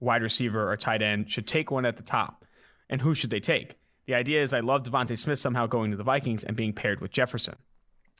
wide 0.00 0.22
receiver 0.22 0.70
or 0.70 0.76
tight 0.76 1.02
end 1.02 1.30
should 1.30 1.46
take 1.46 1.70
one 1.70 1.86
at 1.86 1.96
the 1.96 2.02
top, 2.02 2.44
and 2.88 3.00
who 3.00 3.14
should 3.14 3.30
they 3.30 3.40
take? 3.40 3.76
The 4.06 4.14
idea 4.14 4.42
is 4.42 4.52
I 4.52 4.60
love 4.60 4.82
DeVonta 4.82 5.16
Smith 5.16 5.38
somehow 5.38 5.66
going 5.66 5.90
to 5.90 5.96
the 5.96 6.04
Vikings 6.04 6.44
and 6.44 6.56
being 6.56 6.72
paired 6.72 7.00
with 7.00 7.10
Jefferson. 7.10 7.56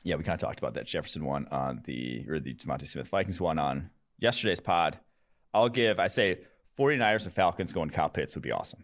Yeah, 0.03 0.15
we 0.15 0.23
kind 0.23 0.35
of 0.35 0.39
talked 0.39 0.59
about 0.59 0.73
that 0.75 0.87
Jefferson 0.87 1.25
one 1.25 1.47
on 1.51 1.81
the 1.85 2.25
or 2.27 2.39
the 2.39 2.53
DeVonta 2.53 2.87
Smith 2.87 3.07
Vikings 3.07 3.39
one 3.39 3.59
on 3.59 3.89
yesterday's 4.25 4.59
pod. 4.59 4.99
I'll 5.53 5.69
give. 5.69 5.99
I 5.99 6.07
say 6.07 6.39
49ers 6.77 7.25
and 7.25 7.33
Falcons 7.33 7.71
going 7.71 7.89
Kyle 7.89 8.09
Pitts 8.09 8.35
would 8.35 8.43
be 8.43 8.51
awesome. 8.51 8.83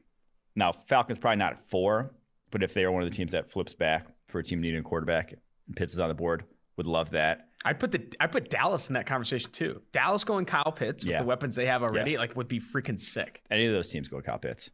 Now 0.55 0.71
Falcons 0.71 1.19
probably 1.19 1.37
not 1.37 1.53
at 1.53 1.69
four, 1.69 2.11
but 2.51 2.63
if 2.63 2.73
they 2.73 2.83
are 2.85 2.91
one 2.91 3.03
of 3.03 3.09
the 3.09 3.15
teams 3.15 3.31
that 3.33 3.49
flips 3.51 3.73
back 3.73 4.07
for 4.27 4.39
a 4.39 4.43
team 4.43 4.61
needing 4.61 4.79
a 4.79 4.83
quarterback, 4.83 5.33
and 5.67 5.75
Pitts 5.75 5.93
is 5.93 5.99
on 5.99 6.07
the 6.09 6.13
board, 6.13 6.45
would 6.77 6.87
love 6.87 7.09
that. 7.11 7.47
I 7.65 7.73
put 7.73 7.91
the 7.91 8.01
I 8.19 8.27
put 8.27 8.49
Dallas 8.49 8.87
in 8.89 8.93
that 8.93 9.05
conversation 9.05 9.51
too. 9.51 9.81
Dallas 9.91 10.23
going 10.23 10.45
Kyle 10.45 10.71
Pitts 10.71 11.03
with 11.03 11.11
Yeah. 11.11 11.19
the 11.19 11.25
weapons 11.25 11.55
they 11.55 11.65
have 11.67 11.83
already, 11.83 12.11
Yes. 12.11 12.19
like 12.19 12.35
would 12.35 12.47
be 12.47 12.59
freaking 12.59 12.97
sick. 12.99 13.41
Any 13.51 13.65
of 13.65 13.73
those 13.73 13.89
teams 13.89 14.07
go 14.07 14.21
Kyle 14.21 14.39
Pitts. 14.39 14.71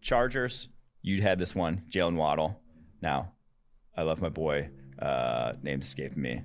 Chargers, 0.00 0.68
you 1.02 1.22
had 1.22 1.38
this 1.38 1.54
one, 1.54 1.82
Jaylen 1.90 2.16
Waddle. 2.16 2.60
Now, 3.02 3.32
I 3.96 4.02
love 4.02 4.22
my 4.22 4.28
boy. 4.28 4.70
Uh, 4.98 5.52
name's 5.62 5.86
escaping 5.86 6.22
me. 6.22 6.42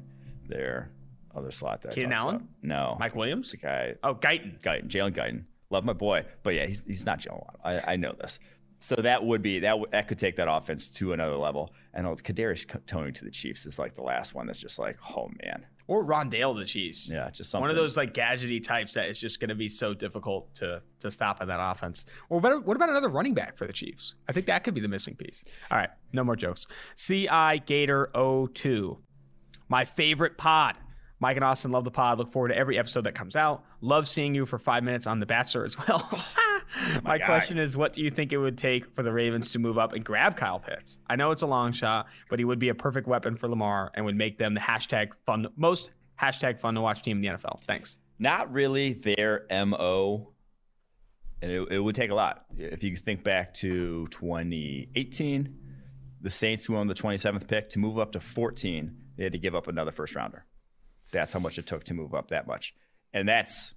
Their 0.48 0.92
other 1.36 1.52
slot 1.52 1.82
that 1.82 1.94
Keenan 1.94 2.14
Allen? 2.14 2.36
about. 2.36 2.48
No, 2.62 2.98
Mike 3.00 3.16
Williams? 3.16 3.52
the 3.52 3.58
guy 3.58 3.96
Oh, 4.04 4.16
Guyton. 4.16 4.60
Guyton, 4.62 4.88
Jalen 4.88 5.12
Guyton. 5.14 5.44
Love 5.70 5.86
my 5.86 5.94
boy, 5.94 6.26
but 6.44 6.54
yeah, 6.54 6.66
he's 6.66 6.84
he's 6.86 7.06
not 7.06 7.20
Jaylen 7.20 7.40
Waddle. 7.46 7.60
I, 7.64 7.94
I 7.94 7.96
know 7.96 8.14
this. 8.20 8.40
So 8.84 8.96
that 8.96 9.24
would 9.24 9.42
be 9.44 9.60
that 9.60 9.70
w- 9.70 9.86
that 9.92 10.08
could 10.08 10.18
take 10.18 10.36
that 10.38 10.52
offense 10.52 10.90
to 10.92 11.14
another 11.14 11.36
level. 11.38 11.72
And 11.94 12.08
oh, 12.08 12.16
Kadarius 12.16 12.66
Toney 12.88 13.12
to 13.12 13.24
the 13.26 13.30
Chiefs 13.32 13.66
is 13.68 13.78
like 13.78 13.94
the 13.94 14.02
last 14.02 14.34
one 14.34 14.48
that's 14.48 14.60
just 14.60 14.80
like, 14.80 14.98
oh 15.16 15.30
man, 15.44 15.66
Or 15.88 16.04
Rondale 16.04 16.54
to 16.56 16.60
the 16.62 16.66
Chiefs. 16.66 17.08
yeah, 17.08 17.30
just 17.30 17.52
something. 17.52 17.62
One 17.62 17.70
of 17.70 17.76
those 17.76 17.96
like 17.96 18.14
gadgety 18.16 18.62
types 18.62 18.96
that 18.96 19.08
is 19.08 19.20
just 19.20 19.40
going 19.40 19.50
to 19.50 19.56
be 19.56 19.70
so 19.70 19.94
difficult 19.94 20.52
to 20.56 20.82
to 21.02 21.12
stop 21.12 21.42
in 21.44 21.48
that 21.50 21.60
offense. 21.62 22.06
Or 22.30 22.40
what, 22.40 22.66
what 22.66 22.76
about 22.76 22.90
another 22.90 23.10
running 23.10 23.36
back 23.36 23.56
for 23.56 23.68
the 23.68 23.74
Chiefs? 23.74 24.16
I 24.28 24.32
think 24.34 24.48
that 24.48 24.64
could 24.64 24.74
be 24.74 24.82
the 24.82 24.88
missing 24.88 25.16
piece. 25.16 25.44
All 25.70 25.78
right, 25.78 25.90
no 26.12 26.24
more 26.24 26.36
jokes. 26.36 26.66
CI 26.98 27.62
Gator 27.66 28.10
02. 28.16 28.98
My 29.70 29.86
favorite 29.86 30.38
pod. 30.40 30.78
Mike 31.22 31.38
and 31.38 31.46
Austin 31.46 31.72
love 31.72 31.86
the 31.86 31.92
pod. 31.92 32.18
Look 32.18 32.32
forward 32.32 32.50
to 32.50 32.58
every 32.58 32.78
episode 32.78 33.06
that 33.06 33.16
comes 33.16 33.38
out. 33.38 33.64
Love 33.80 34.08
seeing 34.08 34.36
you 34.36 34.46
for 34.46 34.58
five 34.58 34.84
minutes 34.84 35.08
on 35.08 35.20
The 35.22 35.26
Bachelor 35.26 35.64
as 35.64 35.78
well. 35.78 36.10
My 37.04 37.20
question 37.20 37.58
is 37.58 37.78
what 37.78 37.94
do 37.94 38.02
you 38.02 38.10
think 38.10 38.34
it 38.34 38.38
would 38.38 38.58
take 38.58 38.94
for 38.96 39.04
the 39.04 39.12
Ravens 39.12 39.52
to 39.52 39.60
move 39.60 39.78
up 39.78 39.94
and 39.94 40.04
grab 40.04 40.36
Kyle 40.36 40.60
Pitts? 40.60 40.98
I 41.10 41.16
know 41.16 41.32
it's 41.32 41.42
a 41.42 41.48
long 41.48 41.74
shot, 41.74 42.08
but 42.30 42.40
he 42.40 42.46
would 42.46 42.60
be 42.60 42.70
a 42.70 42.76
perfect 42.76 43.08
weapon 43.08 43.36
for 43.36 43.48
Lamar 43.48 43.92
and 43.94 44.06
would 44.06 44.16
make 44.16 44.38
them 44.38 44.54
the 44.54 44.62
hashtag 44.62 45.10
fun 45.26 45.48
most 45.56 45.92
hashtag 46.20 46.60
fun 46.60 46.76
to 46.76 46.82
watch 46.82 47.02
team 47.02 47.18
in 47.18 47.22
the 47.22 47.38
NFL. 47.38 47.62
Thanks. 47.62 47.98
not 48.20 48.52
really 48.52 48.94
their 48.94 49.46
mo 49.50 50.32
and 51.42 51.52
it, 51.52 51.68
it 51.72 51.80
would 51.80 51.96
take 51.96 52.12
a 52.12 52.16
lot 52.16 52.46
if 52.58 52.84
you 52.84 52.96
think 52.96 53.24
back 53.24 53.54
to 53.56 54.08
2018 54.12 55.58
the 56.22 56.30
saints 56.30 56.66
who 56.66 56.78
owned 56.78 56.90
the 56.90 56.94
27th 56.94 57.48
pick 57.48 57.70
to 57.70 57.80
move 57.80 57.98
up 57.98 58.12
to 58.12 58.20
14 58.20 58.96
they 59.18 59.24
had 59.24 59.32
to 59.32 59.40
give 59.40 59.56
up 59.56 59.68
another 59.68 59.92
first 59.92 60.16
rounder 60.16 60.46
that's 61.12 61.34
how 61.34 61.40
much 61.40 61.58
it 61.58 61.66
took 61.68 61.84
to 61.84 61.94
move 61.94 62.14
up 62.14 62.30
that 62.30 62.48
much 62.48 62.74
and 63.14 63.28
that's 63.28 63.74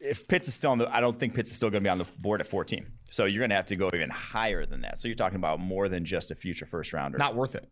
if 0.00 0.28
Pitts 0.28 0.46
is 0.46 0.54
still 0.54 0.72
on 0.72 0.78
the, 0.78 0.94
I 0.94 1.00
don't 1.00 1.18
think 1.18 1.34
Pitts 1.34 1.50
is 1.50 1.56
still 1.56 1.70
going 1.70 1.82
to 1.82 1.86
be 1.86 1.90
on 1.90 1.96
the 1.98 2.04
board 2.18 2.40
at 2.42 2.46
14. 2.46 2.86
So 3.10 3.24
you're 3.24 3.38
going 3.40 3.48
to 3.50 3.56
have 3.56 3.66
to 3.66 3.76
go 3.76 3.90
even 3.94 4.10
higher 4.10 4.66
than 4.66 4.82
that. 4.82 4.98
So 4.98 5.08
you're 5.08 5.14
talking 5.14 5.36
about 5.36 5.58
more 5.58 5.88
than 5.88 6.04
just 6.04 6.30
a 6.30 6.34
future 6.34 6.66
first 6.66 6.92
rounder. 6.92 7.16
Not 7.16 7.34
worth 7.34 7.54
it. 7.54 7.66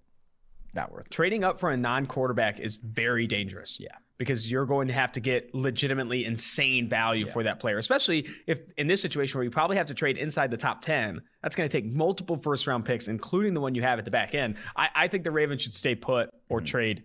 not 0.73 0.91
worth 0.91 1.05
it. 1.07 1.11
Trading 1.11 1.45
up 1.45 1.61
for 1.61 1.71
a 1.71 1.77
non-quarterback 1.77 2.61
is 2.61 2.77
very 2.77 3.27
dangerous. 3.27 3.77
Yeah. 3.79 3.89
Because 4.17 4.51
you're 4.51 4.65
going 4.65 4.89
to 4.89 4.95
have 4.95 5.13
to 5.13 5.21
get 5.21 5.55
legitimately 5.55 6.25
insane 6.25 6.89
value 6.89 7.27
for 7.27 7.43
that 7.43 7.61
player, 7.61 7.77
especially 7.77 8.27
if 8.47 8.61
in 8.79 8.87
this 8.87 9.03
situation 9.03 9.37
where 9.37 9.45
you 9.45 9.51
probably 9.51 9.77
have 9.77 9.87
to 9.87 9.95
trade 9.95 10.17
inside 10.17 10.51
the 10.51 10.57
top 10.57 10.81
10. 10.81 11.21
That's 11.43 11.55
going 11.57 11.69
to 11.69 11.73
take 11.73 11.85
multiple 11.85 12.39
first 12.39 12.67
round 12.67 12.87
picks, 12.87 13.07
including 13.07 13.53
the 13.53 13.61
one 13.61 13.75
you 13.75 13.83
have 13.83 13.99
at 13.99 14.07
the 14.07 14.11
back 14.11 14.35
end. 14.35 14.57
I, 14.75 14.89
I 14.95 15.09
think 15.09 15.25
the 15.25 15.31
Ravens 15.31 15.61
should 15.61 15.75
stay 15.75 15.95
put 15.95 16.31
or 16.49 16.61
Mm-hmm. 16.61 16.67
trade. 16.67 17.05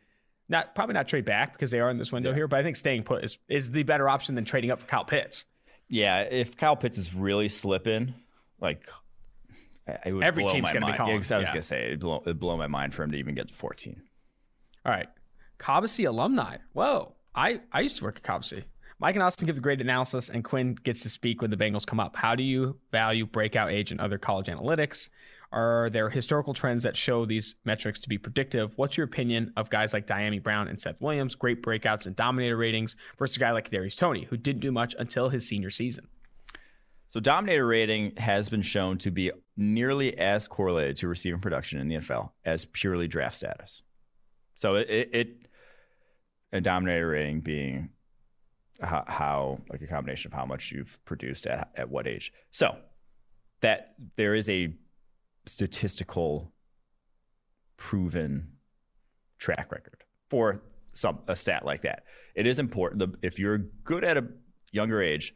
Not 0.50 0.74
probably 0.74 0.94
not 0.94 1.08
trade 1.08 1.26
back 1.26 1.54
because 1.54 1.72
they 1.72 1.80
are 1.80 1.90
in 1.92 1.98
this 1.98 2.12
window 2.12 2.34
here, 2.34 2.48
but 2.48 2.60
I 2.60 2.64
think 2.64 2.76
staying 2.76 3.04
put 3.04 3.24
is, 3.24 3.38
is 3.48 3.70
the 3.72 3.84
better 3.84 4.10
option 4.10 4.34
than 4.36 4.46
trading 4.46 4.72
up 4.72 4.80
for 4.80 4.88
Kyle 4.88 5.06
Pitts. 5.06 5.46
Yeah, 5.88 6.22
if 6.22 6.58
Kyle 6.58 6.76
Pitts 6.76 6.98
is 6.98 7.14
really 7.14 7.48
slipping, 7.50 8.16
like 8.60 8.88
it 10.06 10.14
would 10.14 10.24
Every 10.24 10.44
blow 10.44 10.54
team's 10.54 10.72
gonna 10.72 10.88
be 10.88 10.94
calling, 10.94 11.12
Yeah, 11.12 11.36
I 11.36 11.38
was 11.38 11.48
yeah. 11.48 11.54
gonna 11.54 11.62
say 11.62 11.86
it'd 11.86 12.00
blow, 12.00 12.22
it'd 12.26 12.40
blow 12.40 12.58
my 12.58 12.68
mind 12.68 12.94
for 12.94 13.04
him 13.04 13.12
to 13.12 13.18
even 13.18 13.36
get 13.36 13.48
to 13.48 13.54
14. 13.54 14.02
All 14.86 14.92
right. 14.92 15.08
Cobbessy 15.60 16.08
alumni. 16.08 16.58
Whoa. 16.74 17.14
I, 17.36 17.62
I 17.72 17.82
used 17.82 17.98
to 17.98 18.04
work 18.04 18.18
at 18.18 18.24
Cobbessy. 18.24 18.64
Mike 19.00 19.16
and 19.16 19.24
Austin 19.24 19.46
give 19.46 19.56
the 19.56 19.62
great 19.62 19.80
analysis, 19.80 20.30
and 20.30 20.44
Quinn 20.44 20.74
gets 20.74 21.04
to 21.04 21.10
speak 21.10 21.42
when 21.42 21.52
the 21.52 21.58
Bengals 21.58 21.86
come 21.86 22.00
up. 22.00 22.16
How 22.16 22.36
do 22.36 22.44
you 22.44 22.78
value 22.92 23.26
breakout 23.26 23.72
age 23.72 23.92
and 23.92 24.02
other 24.02 24.18
college 24.18 24.48
analytics? 24.48 25.10
Are 25.52 25.90
there 25.90 26.10
historical 26.10 26.54
trends 26.54 26.84
that 26.84 26.96
show 26.96 27.26
these 27.26 27.56
metrics 27.66 28.00
to 28.02 28.10
be 28.10 28.18
predictive? 28.18 28.78
What's 28.78 28.98
your 28.98 29.06
opinion 29.06 29.52
of 29.58 29.70
guys 29.70 29.94
like 29.94 30.06
Dyami 30.06 30.42
Brown 30.42 30.68
and 30.68 30.80
Seth 30.80 31.02
Williams, 31.02 31.34
great 31.34 31.64
breakouts 31.64 32.06
and 32.06 32.16
dominator 32.16 32.56
ratings, 32.56 32.96
versus 33.18 33.38
a 33.38 33.40
guy 33.40 33.52
like 33.52 33.70
Darius 33.70 33.96
Toney, 33.96 34.26
who 34.26 34.38
didn't 34.38 34.62
do 34.62 34.72
much 34.72 34.96
until 35.00 35.30
his 35.30 35.48
senior 35.48 35.72
season? 35.72 36.08
So 37.10 37.20
dominator 37.20 37.66
rating 37.66 38.16
has 38.18 38.50
been 38.50 38.62
shown 38.62 39.00
to 39.00 39.10
be 39.10 39.32
nearly 39.58 40.16
as 40.18 40.48
correlated 40.48 40.98
to 40.98 41.08
receiving 41.08 41.40
production 41.40 41.80
in 41.80 41.88
the 41.88 41.96
NFL 41.96 42.32
as 42.46 42.66
purely 42.66 43.08
draft 43.08 43.36
status. 43.36 43.82
So 44.54 44.76
it, 44.76 44.90
it, 44.90 45.10
it 45.14 45.30
a 46.52 46.62
dominator 46.62 47.08
rating 47.08 47.42
being 47.42 47.90
how, 48.82 49.04
how 49.08 49.60
like 49.70 49.82
a 49.82 49.88
combination 49.88 50.32
of 50.32 50.38
how 50.38 50.46
much 50.46 50.72
you've 50.72 51.04
produced 51.06 51.48
at, 51.48 51.72
at 51.76 51.90
what 51.90 52.08
age. 52.08 52.32
So 52.52 52.78
that 53.62 53.96
there 54.16 54.36
is 54.36 54.50
a 54.50 54.74
statistical 55.46 56.54
proven 57.78 58.50
track 59.38 59.72
record 59.72 60.04
for 60.30 60.62
some 60.94 61.20
a 61.28 61.36
stat 61.36 61.66
like 61.66 61.82
that. 61.82 62.04
It 62.36 62.46
is 62.46 62.60
important 62.60 63.16
if 63.22 63.40
you're 63.40 63.58
good 63.58 64.04
at 64.04 64.18
a 64.18 64.28
younger 64.72 65.02
age, 65.02 65.34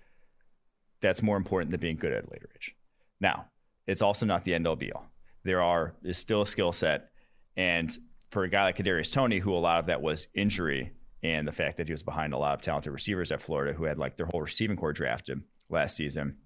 that's 1.02 1.22
more 1.22 1.38
important 1.38 1.72
than 1.72 1.80
being 1.80 1.96
good 1.98 2.14
at 2.14 2.26
a 2.26 2.30
later 2.32 2.50
age. 2.56 2.76
Now, 3.20 3.48
it's 3.88 4.02
also 4.02 4.26
not 4.26 4.44
the 4.44 4.54
end 4.54 4.68
all 4.68 4.76
be 4.76 4.92
all. 4.92 5.08
There 5.44 5.62
are 5.62 5.96
is 6.04 6.18
still 6.18 6.42
a 6.42 6.48
skill 6.48 6.72
set, 6.72 7.10
and 7.56 7.96
for 8.30 8.44
a 8.44 8.50
guy 8.50 8.64
like 8.64 8.78
Kadarius 8.78 9.12
Toney, 9.12 9.40
who 9.40 9.54
a 9.54 9.58
lot 9.60 9.80
of 9.80 9.86
that 9.88 10.02
was 10.02 10.28
injury 10.34 10.92
and 11.22 11.48
the 11.48 11.52
fact 11.52 11.78
that 11.78 11.88
he 11.88 11.94
was 11.94 12.04
behind 12.04 12.34
a 12.34 12.38
lot 12.38 12.54
of 12.54 12.62
talented 12.62 12.92
receivers 12.92 13.32
at 13.32 13.42
Florida 13.42 13.74
who 13.74 13.86
had 13.86 13.98
like 13.98 14.18
their 14.18 14.26
whole 14.26 14.42
receiving 14.42 14.76
corps 14.76 14.92
drafted 14.92 15.42
last 15.70 15.96
season. 15.96 16.38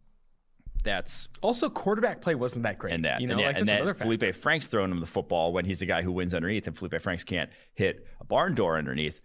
That's 0.84 1.28
Also, 1.42 1.70
quarterback 1.70 2.22
play 2.22 2.36
wasn't 2.36 2.64
that 2.64 2.78
great. 2.78 2.94
and 2.94 3.06
that 3.06 3.20
you 3.22 3.28
know, 3.28 3.34
and, 3.34 3.42
yeah, 3.42 3.48
like 3.48 3.58
and 3.58 3.68
that. 3.68 3.82
Feleipe 3.98 4.36
Franks 4.36 4.68
throwing 4.68 4.92
him 4.92 5.00
the 5.00 5.06
football 5.06 5.52
when 5.54 5.66
he's 5.66 5.80
the 5.80 5.86
guy 5.86 6.02
who 6.02 6.12
wins 6.12 6.34
underneath, 6.34 6.68
and 6.68 6.76
Feleipe 6.76 7.02
Franks 7.02 7.24
can't 7.24 7.50
hit 7.74 8.06
a 8.22 8.26
barn 8.26 8.56
door 8.56 8.78
underneath. 8.78 9.22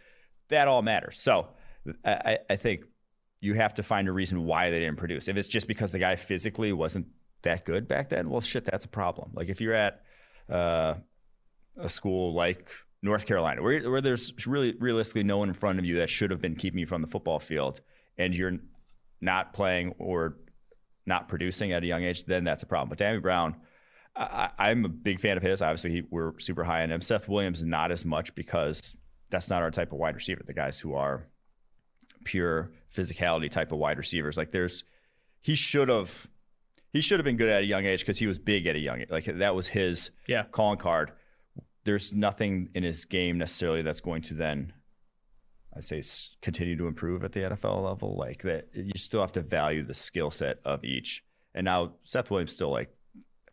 That 0.48 0.68
all 0.68 0.82
matters. 0.82 1.20
So 1.20 1.48
I, 2.04 2.12
I- 2.12 2.38
I 2.50 2.56
think 2.56 2.82
you 3.40 3.54
have 3.54 3.74
to 3.74 3.82
find 3.82 4.08
a 4.08 4.12
reason 4.12 4.44
why 4.44 4.70
they 4.70 4.80
didn't 4.80 4.96
produce. 4.98 5.28
If 5.28 5.36
it's 5.36 5.48
just 5.48 5.66
because 5.66 5.90
the 5.92 5.98
guy 5.98 6.14
physically 6.16 6.72
wasn't 6.72 7.06
that 7.42 7.64
good 7.64 7.88
back 7.88 8.08
then, 8.08 8.28
well, 8.30 8.40
shit, 8.40 8.64
that's 8.64 8.84
a 8.84 8.88
problem. 8.88 9.30
Like 9.34 9.48
if 9.48 9.60
you're 9.60 9.74
at 9.74 10.02
uh, 10.48 10.94
a 11.76 11.88
school 11.88 12.34
like 12.34 12.70
North 13.02 13.26
Carolina, 13.26 13.62
where, 13.62 13.90
where 13.90 14.00
there's 14.00 14.32
really 14.46 14.74
realistically 14.78 15.24
no 15.24 15.38
one 15.38 15.48
in 15.48 15.54
front 15.54 15.78
of 15.80 15.84
you 15.84 15.96
that 15.98 16.08
should 16.10 16.30
have 16.30 16.40
been 16.40 16.54
keeping 16.54 16.78
you 16.78 16.86
from 16.86 17.02
the 17.02 17.08
football 17.08 17.40
field, 17.40 17.80
and 18.16 18.36
you're 18.36 18.58
not 19.20 19.52
playing 19.54 19.94
or 19.98 20.36
not 21.06 21.28
producing 21.28 21.72
at 21.72 21.82
a 21.82 21.86
young 21.86 22.02
age, 22.04 22.24
then 22.24 22.44
that's 22.44 22.62
a 22.62 22.66
problem. 22.66 22.88
But 22.88 22.98
Danny 22.98 23.18
Brown, 23.18 23.56
I, 24.14 24.50
I'm 24.58 24.84
a 24.84 24.88
big 24.88 25.20
fan 25.20 25.36
of 25.36 25.42
his. 25.42 25.62
Obviously, 25.62 25.90
he, 25.90 26.02
we're 26.10 26.38
super 26.38 26.64
high 26.64 26.82
on 26.82 26.90
him. 26.92 27.00
Seth 27.00 27.28
Williams, 27.28 27.62
not 27.62 27.90
as 27.90 28.04
much 28.04 28.34
because 28.34 28.96
that's 29.30 29.48
not 29.50 29.62
our 29.62 29.70
type 29.70 29.92
of 29.92 29.98
wide 29.98 30.14
receiver. 30.14 30.42
The 30.46 30.52
guys 30.54 30.78
who 30.78 30.94
are 30.94 31.26
pure 32.24 32.70
physicality 32.94 33.50
type 33.50 33.72
of 33.72 33.78
wide 33.78 33.98
receivers, 33.98 34.36
like 34.36 34.52
there's, 34.52 34.84
he 35.40 35.54
should 35.54 35.88
have, 35.88 36.28
he 36.92 37.00
should 37.00 37.18
have 37.18 37.24
been 37.24 37.36
good 37.38 37.48
at 37.48 37.62
a 37.62 37.66
young 37.66 37.84
age 37.86 38.00
because 38.00 38.18
he 38.18 38.26
was 38.26 38.38
big 38.38 38.66
at 38.66 38.76
a 38.76 38.78
young 38.78 39.00
age. 39.00 39.08
Like 39.10 39.24
that 39.24 39.54
was 39.54 39.68
his 39.68 40.10
Yeah. 40.28 40.44
calling 40.50 40.78
card. 40.78 41.12
There's 41.84 42.12
nothing 42.12 42.68
in 42.74 42.84
his 42.84 43.04
game 43.06 43.38
necessarily 43.38 43.82
that's 43.82 44.00
going 44.00 44.22
to 44.22 44.34
then, 44.34 44.72
I 45.74 45.80
say, 45.80 46.02
continue 46.42 46.76
to 46.76 46.86
improve 46.86 47.24
at 47.24 47.32
the 47.32 47.40
NFL 47.40 47.82
level. 47.84 48.16
Like 48.16 48.42
that, 48.42 48.68
you 48.74 48.92
still 48.96 49.20
have 49.20 49.32
to 49.32 49.42
value 49.42 49.82
the 49.82 49.94
skill 49.94 50.30
set 50.30 50.58
of 50.64 50.84
each. 50.84 51.24
And 51.54 51.64
now 51.64 51.92
Seth 52.04 52.30
Williams 52.30 52.52
still 52.52 52.70
like 52.70 52.94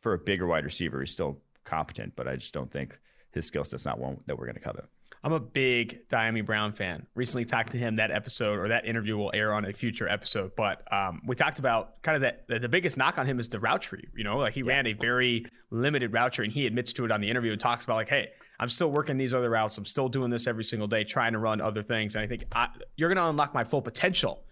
for 0.01 0.13
a 0.13 0.17
bigger 0.17 0.47
wide 0.47 0.65
receiver, 0.65 0.99
he's 0.99 1.11
still 1.11 1.39
competent, 1.63 2.15
but 2.15 2.27
I 2.27 2.35
just 2.35 2.53
don't 2.53 2.71
think 2.71 2.97
his 3.31 3.45
skill 3.45 3.63
set's 3.63 3.85
not 3.85 3.99
one 3.99 4.21
that 4.25 4.37
we're 4.37 4.45
going 4.45 4.55
to 4.55 4.61
covet. 4.61 4.85
I'm 5.23 5.33
a 5.33 5.39
big 5.39 6.07
Dyami 6.07 6.45
Brown 6.45 6.71
fan. 6.71 7.05
Recently 7.13 7.43
talked 7.43 7.71
to 7.71 7.77
him. 7.77 7.97
That 7.97 8.09
episode 8.09 8.57
or 8.57 8.69
that 8.69 8.85
interview 8.85 9.17
will 9.17 9.31
air 9.33 9.53
on 9.53 9.65
a 9.65 9.73
future 9.73 10.07
episode. 10.07 10.55
But 10.55 10.81
um, 10.93 11.21
we 11.25 11.35
talked 11.35 11.59
about 11.59 12.01
kind 12.03 12.15
of 12.15 12.21
that. 12.21 12.47
The, 12.47 12.59
the 12.59 12.69
biggest 12.69 12.95
knock 12.95 13.17
on 13.17 13.25
him 13.25 13.39
is 13.39 13.49
the 13.49 13.59
route 13.59 13.81
tree. 13.81 14.07
You 14.15 14.23
know, 14.23 14.37
like 14.37 14.53
he 14.53 14.63
ran 14.63 14.87
a 14.87 14.93
very 14.93 15.45
limited 15.71 16.13
route 16.13 16.33
tree, 16.33 16.45
and 16.45 16.53
he 16.53 16.65
admits 16.65 16.93
to 16.93 17.05
it 17.05 17.11
on 17.11 17.19
the 17.19 17.29
interview 17.29 17.51
and 17.51 17.59
talks 17.59 17.83
about 17.83 17.95
like, 17.95 18.07
hey, 18.07 18.29
I'm 18.59 18.69
still 18.69 18.91
working 18.91 19.17
these 19.17 19.33
other 19.33 19.49
routes. 19.49 19.77
I'm 19.77 19.85
still 19.85 20.09
doing 20.09 20.29
this 20.29 20.47
every 20.47 20.63
single 20.63 20.87
day, 20.87 21.03
trying 21.03 21.33
to 21.33 21.39
run 21.39 21.61
other 21.61 21.81
things. 21.81 22.15
And 22.15 22.23
I 22.23 22.27
think 22.27 22.45
I, 22.53 22.69
you're 22.97 23.09
going 23.09 23.17
to 23.17 23.27
unlock 23.29 23.53
my 23.53 23.63
full 23.63 23.81
potential 23.81 24.43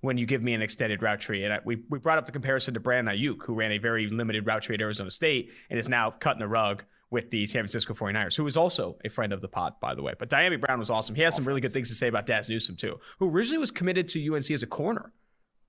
when 0.00 0.18
you 0.18 0.26
give 0.26 0.42
me 0.42 0.54
an 0.54 0.62
extended 0.62 1.02
route 1.02 1.20
tree. 1.20 1.44
And 1.44 1.52
I, 1.52 1.60
we, 1.64 1.82
we 1.88 1.98
brought 1.98 2.18
up 2.18 2.26
the 2.26 2.32
comparison 2.32 2.74
to 2.74 2.80
Brandon 2.80 3.16
Aiyuk, 3.16 3.42
who 3.44 3.54
ran 3.54 3.72
a 3.72 3.78
very 3.78 4.08
limited 4.08 4.46
route 4.46 4.62
tree 4.62 4.74
at 4.74 4.80
Arizona 4.80 5.10
State 5.10 5.52
and 5.68 5.78
is 5.78 5.88
now 5.88 6.10
cutting 6.10 6.40
the 6.40 6.48
rug 6.48 6.84
with 7.10 7.30
the 7.30 7.46
San 7.46 7.62
Francisco 7.62 7.94
49ers, 7.94 8.36
who 8.36 8.46
is 8.46 8.56
also 8.56 8.98
a 9.04 9.08
friend 9.08 9.32
of 9.32 9.40
the 9.40 9.48
pod, 9.48 9.74
by 9.80 9.94
the 9.94 10.02
way. 10.02 10.12
But 10.18 10.28
Dyami 10.28 10.60
Brown 10.60 10.78
was 10.78 10.90
awesome. 10.90 11.14
He 11.14 11.22
has 11.22 11.34
some 11.34 11.44
really 11.44 11.60
good 11.60 11.72
things 11.72 11.88
to 11.88 11.94
say 11.94 12.08
about 12.08 12.26
Dazz 12.26 12.48
Newsome, 12.48 12.76
too, 12.76 12.98
who 13.18 13.30
originally 13.30 13.58
was 13.58 13.70
committed 13.70 14.08
to 14.08 14.34
UNC 14.34 14.50
as 14.50 14.62
a 14.62 14.66
corner 14.66 15.12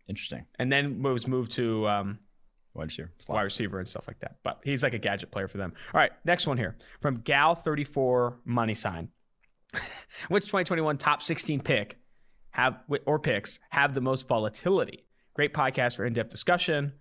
Interesting. 0.08 0.46
and 0.58 0.72
then 0.72 1.02
was 1.04 1.28
moved 1.28 1.52
to 1.54 1.88
um, 1.88 2.20
Wide 2.78 2.86
receiver. 2.86 3.12
wide 3.28 3.42
receiver 3.42 3.80
and 3.80 3.88
stuff 3.88 4.08
like 4.08 4.20
that. 4.20 4.38
But 4.44 4.60
he's 4.64 4.84
like 4.84 4.94
a 4.94 5.00
gadget 5.00 5.32
player 5.32 5.48
for 5.48 5.58
them. 5.58 5.74
All 5.94 6.00
right, 6.00 6.12
next 6.26 6.48
one 6.48 6.58
here 6.58 6.78
from 7.02 7.22
Gal34 7.22 8.38
Money 8.46 8.76
Sign. 8.76 9.10
Which 10.30 10.46
2021 10.46 10.98
top 10.98 11.22
16 11.22 11.62
pick 11.62 11.98
have 12.52 12.80
or 13.06 13.20
picks 13.20 13.60
have 13.70 13.94
the 13.94 14.02
most 14.02 14.28
volatility? 14.28 15.06
Great 15.34 15.54
podcast 15.54 15.96
for 15.96 16.06
in-depth 16.06 16.30
discussion. 16.30 16.94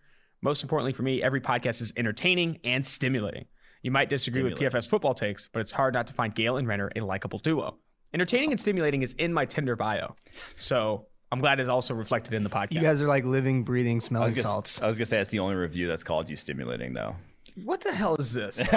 Most 0.43 0.63
importantly 0.63 0.93
for 0.93 1.03
me, 1.03 1.23
every 1.23 1.41
podcast 1.41 1.81
is 1.81 1.93
entertaining 1.97 2.59
and 2.65 2.85
stimulating. 2.85 3.47
You 3.83 3.91
might 3.91 4.09
disagree 4.09 4.43
with 4.43 4.55
PFS 4.55 4.89
football 4.89 5.15
takes, 5.15 5.49
but 5.49 5.61
it's 5.61 5.73
hard 5.73 5.95
not 5.95 6.07
to 6.09 6.13
find 6.13 6.35
Gayle 6.35 6.57
and 6.57 6.67
Renner 6.67 6.91
a 6.97 7.01
likable 7.01 7.39
duo. 7.39 7.79
Entertaining 8.13 8.51
and 8.51 8.61
stimulating 8.61 9.03
is 9.03 9.13
in 9.15 9.33
my 9.33 9.45
Tinder 9.45 9.77
bio. 9.77 10.15
So 10.57 11.07
I'm 11.33 11.41
glad 11.41 11.59
it's 11.59 11.69
also 11.69 11.95
reflected 11.95 12.35
in 12.35 12.43
the 12.43 12.49
podcast. 12.49 12.73
You 12.73 12.81
guys 12.81 13.03
are 13.03 13.09
like 13.09 13.25
living, 13.25 13.65
breathing, 13.65 14.01
smelling 14.01 14.27
was, 14.27 14.35
gonna, 14.35 14.47
salts. 14.47 14.81
I 14.81 14.87
was 14.87 14.97
gonna 14.97 15.07
say 15.07 15.19
that's 15.19 15.31
the 15.31 15.41
only 15.41 15.57
review 15.57 15.89
that's 15.89 16.05
called 16.05 16.29
you 16.29 16.37
stimulating, 16.37 16.93
though. 16.93 17.17
What 17.65 17.81
the 17.81 17.93
hell 17.93 18.17
is 18.17 18.35
this? 18.35 18.59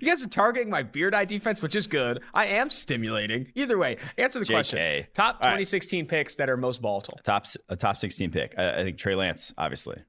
you 0.00 0.08
guys 0.08 0.22
are 0.22 0.28
targeting 0.28 0.68
my 0.68 0.82
beer 0.82 1.10
die 1.10 1.24
defense, 1.24 1.62
which 1.62 1.76
is 1.76 1.86
good. 1.86 2.20
I 2.34 2.46
am 2.46 2.70
stimulating. 2.70 3.52
Either 3.54 3.78
way, 3.78 3.98
answer 4.16 4.40
the 4.40 4.46
question. 4.46 4.78
JK. 4.78 5.12
Top 5.14 5.36
All 5.36 5.50
right. 5.50 5.62
2016 5.64 6.06
picks 6.06 6.34
that 6.36 6.50
are 6.50 6.56
most 6.56 6.82
volatile. 6.82 7.18
top 7.22 7.46
a 7.68 7.76
top 7.76 7.96
16 7.96 8.30
pick. 8.32 8.54
I, 8.58 8.80
I 8.80 8.82
think 8.82 8.98
Trey 8.98 9.14
Lance, 9.14 9.54
obviously, 9.56 10.02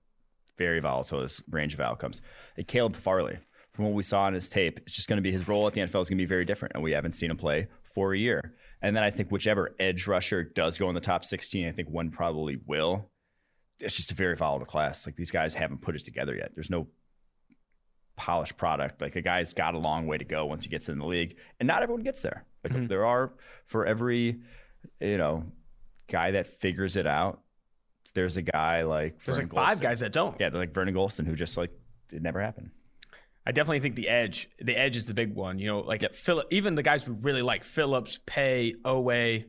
very 0.57 0.79
volatile. 0.79 1.21
His 1.21 1.43
range 1.49 1.75
of 1.75 1.79
outcomes. 1.79 2.21
And 2.57 2.67
Caleb 2.67 2.95
Farley, 2.95 3.37
from 3.73 3.85
what 3.85 3.93
we 3.93 4.03
saw 4.03 4.23
on 4.23 4.33
his 4.33 4.49
tape, 4.49 4.79
it's 4.79 4.95
just 4.95 5.07
going 5.07 5.17
to 5.17 5.21
be 5.21 5.31
his 5.31 5.47
role 5.47 5.67
at 5.67 5.73
the 5.73 5.81
NFL 5.81 6.01
is 6.01 6.09
going 6.09 6.17
to 6.17 6.23
be 6.23 6.25
very 6.25 6.45
different, 6.45 6.73
and 6.73 6.83
we 6.83 6.91
haven't 6.91 7.11
seen 7.11 7.29
him 7.29 7.37
play 7.37 7.67
for 7.93 8.13
a 8.13 8.17
year. 8.17 8.55
And 8.81 8.95
then 8.95 9.03
I 9.03 9.11
think 9.11 9.29
whichever 9.29 9.75
edge 9.79 10.07
rusher 10.07 10.43
does 10.43 10.77
go 10.77 10.87
in 10.89 10.95
the 10.95 11.01
top 11.01 11.25
16, 11.25 11.67
I 11.67 11.71
think 11.71 11.89
one 11.89 12.11
probably 12.11 12.59
will. 12.65 13.09
It's 13.79 13.95
just 13.95 14.11
a 14.11 14.15
very 14.15 14.35
volatile 14.35 14.65
class. 14.65 15.05
Like 15.05 15.15
these 15.15 15.31
guys 15.31 15.53
haven't 15.53 15.81
put 15.81 15.95
it 15.95 16.05
together 16.05 16.35
yet. 16.35 16.51
There's 16.55 16.69
no 16.69 16.87
polished 18.15 18.57
product. 18.57 19.01
Like 19.01 19.13
the 19.13 19.21
guy's 19.21 19.53
got 19.53 19.75
a 19.75 19.77
long 19.77 20.05
way 20.05 20.17
to 20.17 20.25
go 20.25 20.45
once 20.45 20.63
he 20.63 20.69
gets 20.69 20.89
in 20.89 20.99
the 20.99 21.05
league, 21.05 21.37
and 21.59 21.67
not 21.67 21.81
everyone 21.81 22.03
gets 22.03 22.21
there. 22.21 22.45
Like 22.63 22.73
mm-hmm. 22.73 22.87
there 22.87 23.05
are 23.05 23.31
for 23.65 23.85
every, 23.85 24.41
you 24.99 25.17
know, 25.17 25.45
guy 26.09 26.31
that 26.31 26.47
figures 26.47 26.97
it 26.97 27.07
out. 27.07 27.41
There's 28.13 28.37
a 28.37 28.41
guy 28.41 28.83
like 28.83 29.23
There's 29.23 29.37
Vernon 29.37 29.49
like 29.53 29.65
five 29.65 29.77
Golston. 29.77 29.81
guys 29.81 29.99
that 30.01 30.11
don't. 30.11 30.35
Yeah, 30.39 30.49
they're 30.49 30.59
like 30.59 30.73
Vernon 30.73 30.93
Gholston 30.93 31.25
who 31.25 31.35
just 31.35 31.55
like 31.57 31.71
it 32.11 32.21
never 32.21 32.41
happened. 32.41 32.71
I 33.49 33.51
definitely 33.51 33.79
think 33.79 33.95
the 33.95 34.09
edge, 34.09 34.47
the 34.59 34.75
edge 34.77 34.95
is 34.95 35.07
the 35.07 35.15
big 35.15 35.33
one. 35.33 35.57
You 35.57 35.65
know, 35.65 35.79
like 35.79 36.05
even 36.51 36.75
the 36.75 36.83
guys 36.83 37.09
we 37.09 37.15
really 37.15 37.41
like, 37.41 37.63
Phillips, 37.63 38.19
Paye, 38.27 38.75
Owe, 38.85 39.39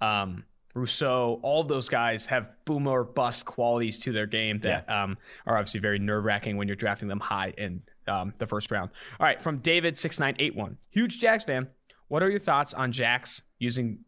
um, 0.00 0.42
Rousseau, 0.74 1.38
all 1.40 1.60
of 1.60 1.68
those 1.68 1.88
guys 1.88 2.26
have 2.26 2.50
boomer 2.64 2.90
or 2.90 3.04
bust 3.04 3.44
qualities 3.44 4.00
to 4.00 4.10
their 4.10 4.26
game 4.26 4.58
that 4.62 4.90
um, 4.90 5.16
are 5.46 5.56
obviously 5.56 5.78
very 5.78 6.00
nerve 6.00 6.24
wracking 6.24 6.56
when 6.56 6.66
you're 6.66 6.74
drafting 6.74 7.06
them 7.06 7.20
high 7.20 7.54
in 7.56 7.80
um, 8.08 8.34
the 8.38 8.46
first 8.48 8.72
round. 8.72 8.90
All 9.20 9.24
right, 9.24 9.40
from 9.40 9.58
David 9.58 9.96
six 9.96 10.18
nine 10.18 10.34
eight 10.40 10.56
one, 10.56 10.76
huge 10.90 11.20
Jags 11.20 11.44
fan. 11.44 11.68
What 12.08 12.24
are 12.24 12.30
your 12.30 12.40
thoughts 12.40 12.74
on 12.74 12.90
Jax 12.90 13.42
using 13.60 14.00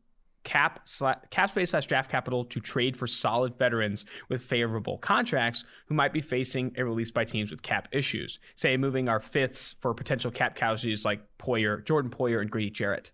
cap 0.47 0.87
cap 1.31 1.50
space 1.50 1.71
slash 1.71 1.87
draft 1.87 2.09
capital 2.09 2.45
to 2.45 2.61
trade 2.61 2.97
for 2.97 3.09
solid 3.09 3.59
veterans 3.59 4.05
with 4.29 4.41
favorable 4.41 4.97
contracts 4.97 5.65
who 5.88 5.95
might 5.95 6.12
be 6.12 6.21
facing 6.21 6.73
a 6.79 6.85
release 6.85 7.11
by 7.11 7.25
teams 7.25 7.50
with 7.50 7.62
cap 7.62 7.88
issues? 7.91 8.38
Say 8.55 8.76
moving 8.76 9.09
our 9.09 9.19
fifths 9.19 9.75
for 9.81 9.93
potential 9.93 10.31
cap 10.31 10.55
casualties 10.55 11.05
like 11.05 11.21
Poyer, 11.38 11.85
Jordan 11.85 12.11
Poyer, 12.11 12.41
and 12.41 12.49
Grady 12.49 12.71
Jarrett. 12.71 13.11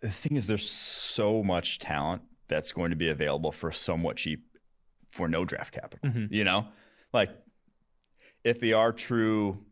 The 0.00 0.08
thing 0.08 0.36
is, 0.36 0.46
there's 0.46 0.70
so 0.70 1.42
much 1.42 1.80
talent 1.80 2.22
that's 2.46 2.70
going 2.70 2.90
to 2.90 2.96
be 2.96 3.08
available 3.08 3.50
for 3.50 3.72
somewhat 3.72 4.16
cheap 4.16 4.46
for 5.10 5.28
no 5.28 5.44
draft 5.44 5.74
capital. 5.74 6.08
Mm-hmm. 6.08 6.32
You 6.32 6.44
know, 6.44 6.68
like 7.12 7.30
if 8.44 8.60
they 8.60 8.72
are 8.72 8.92
true 8.92 9.64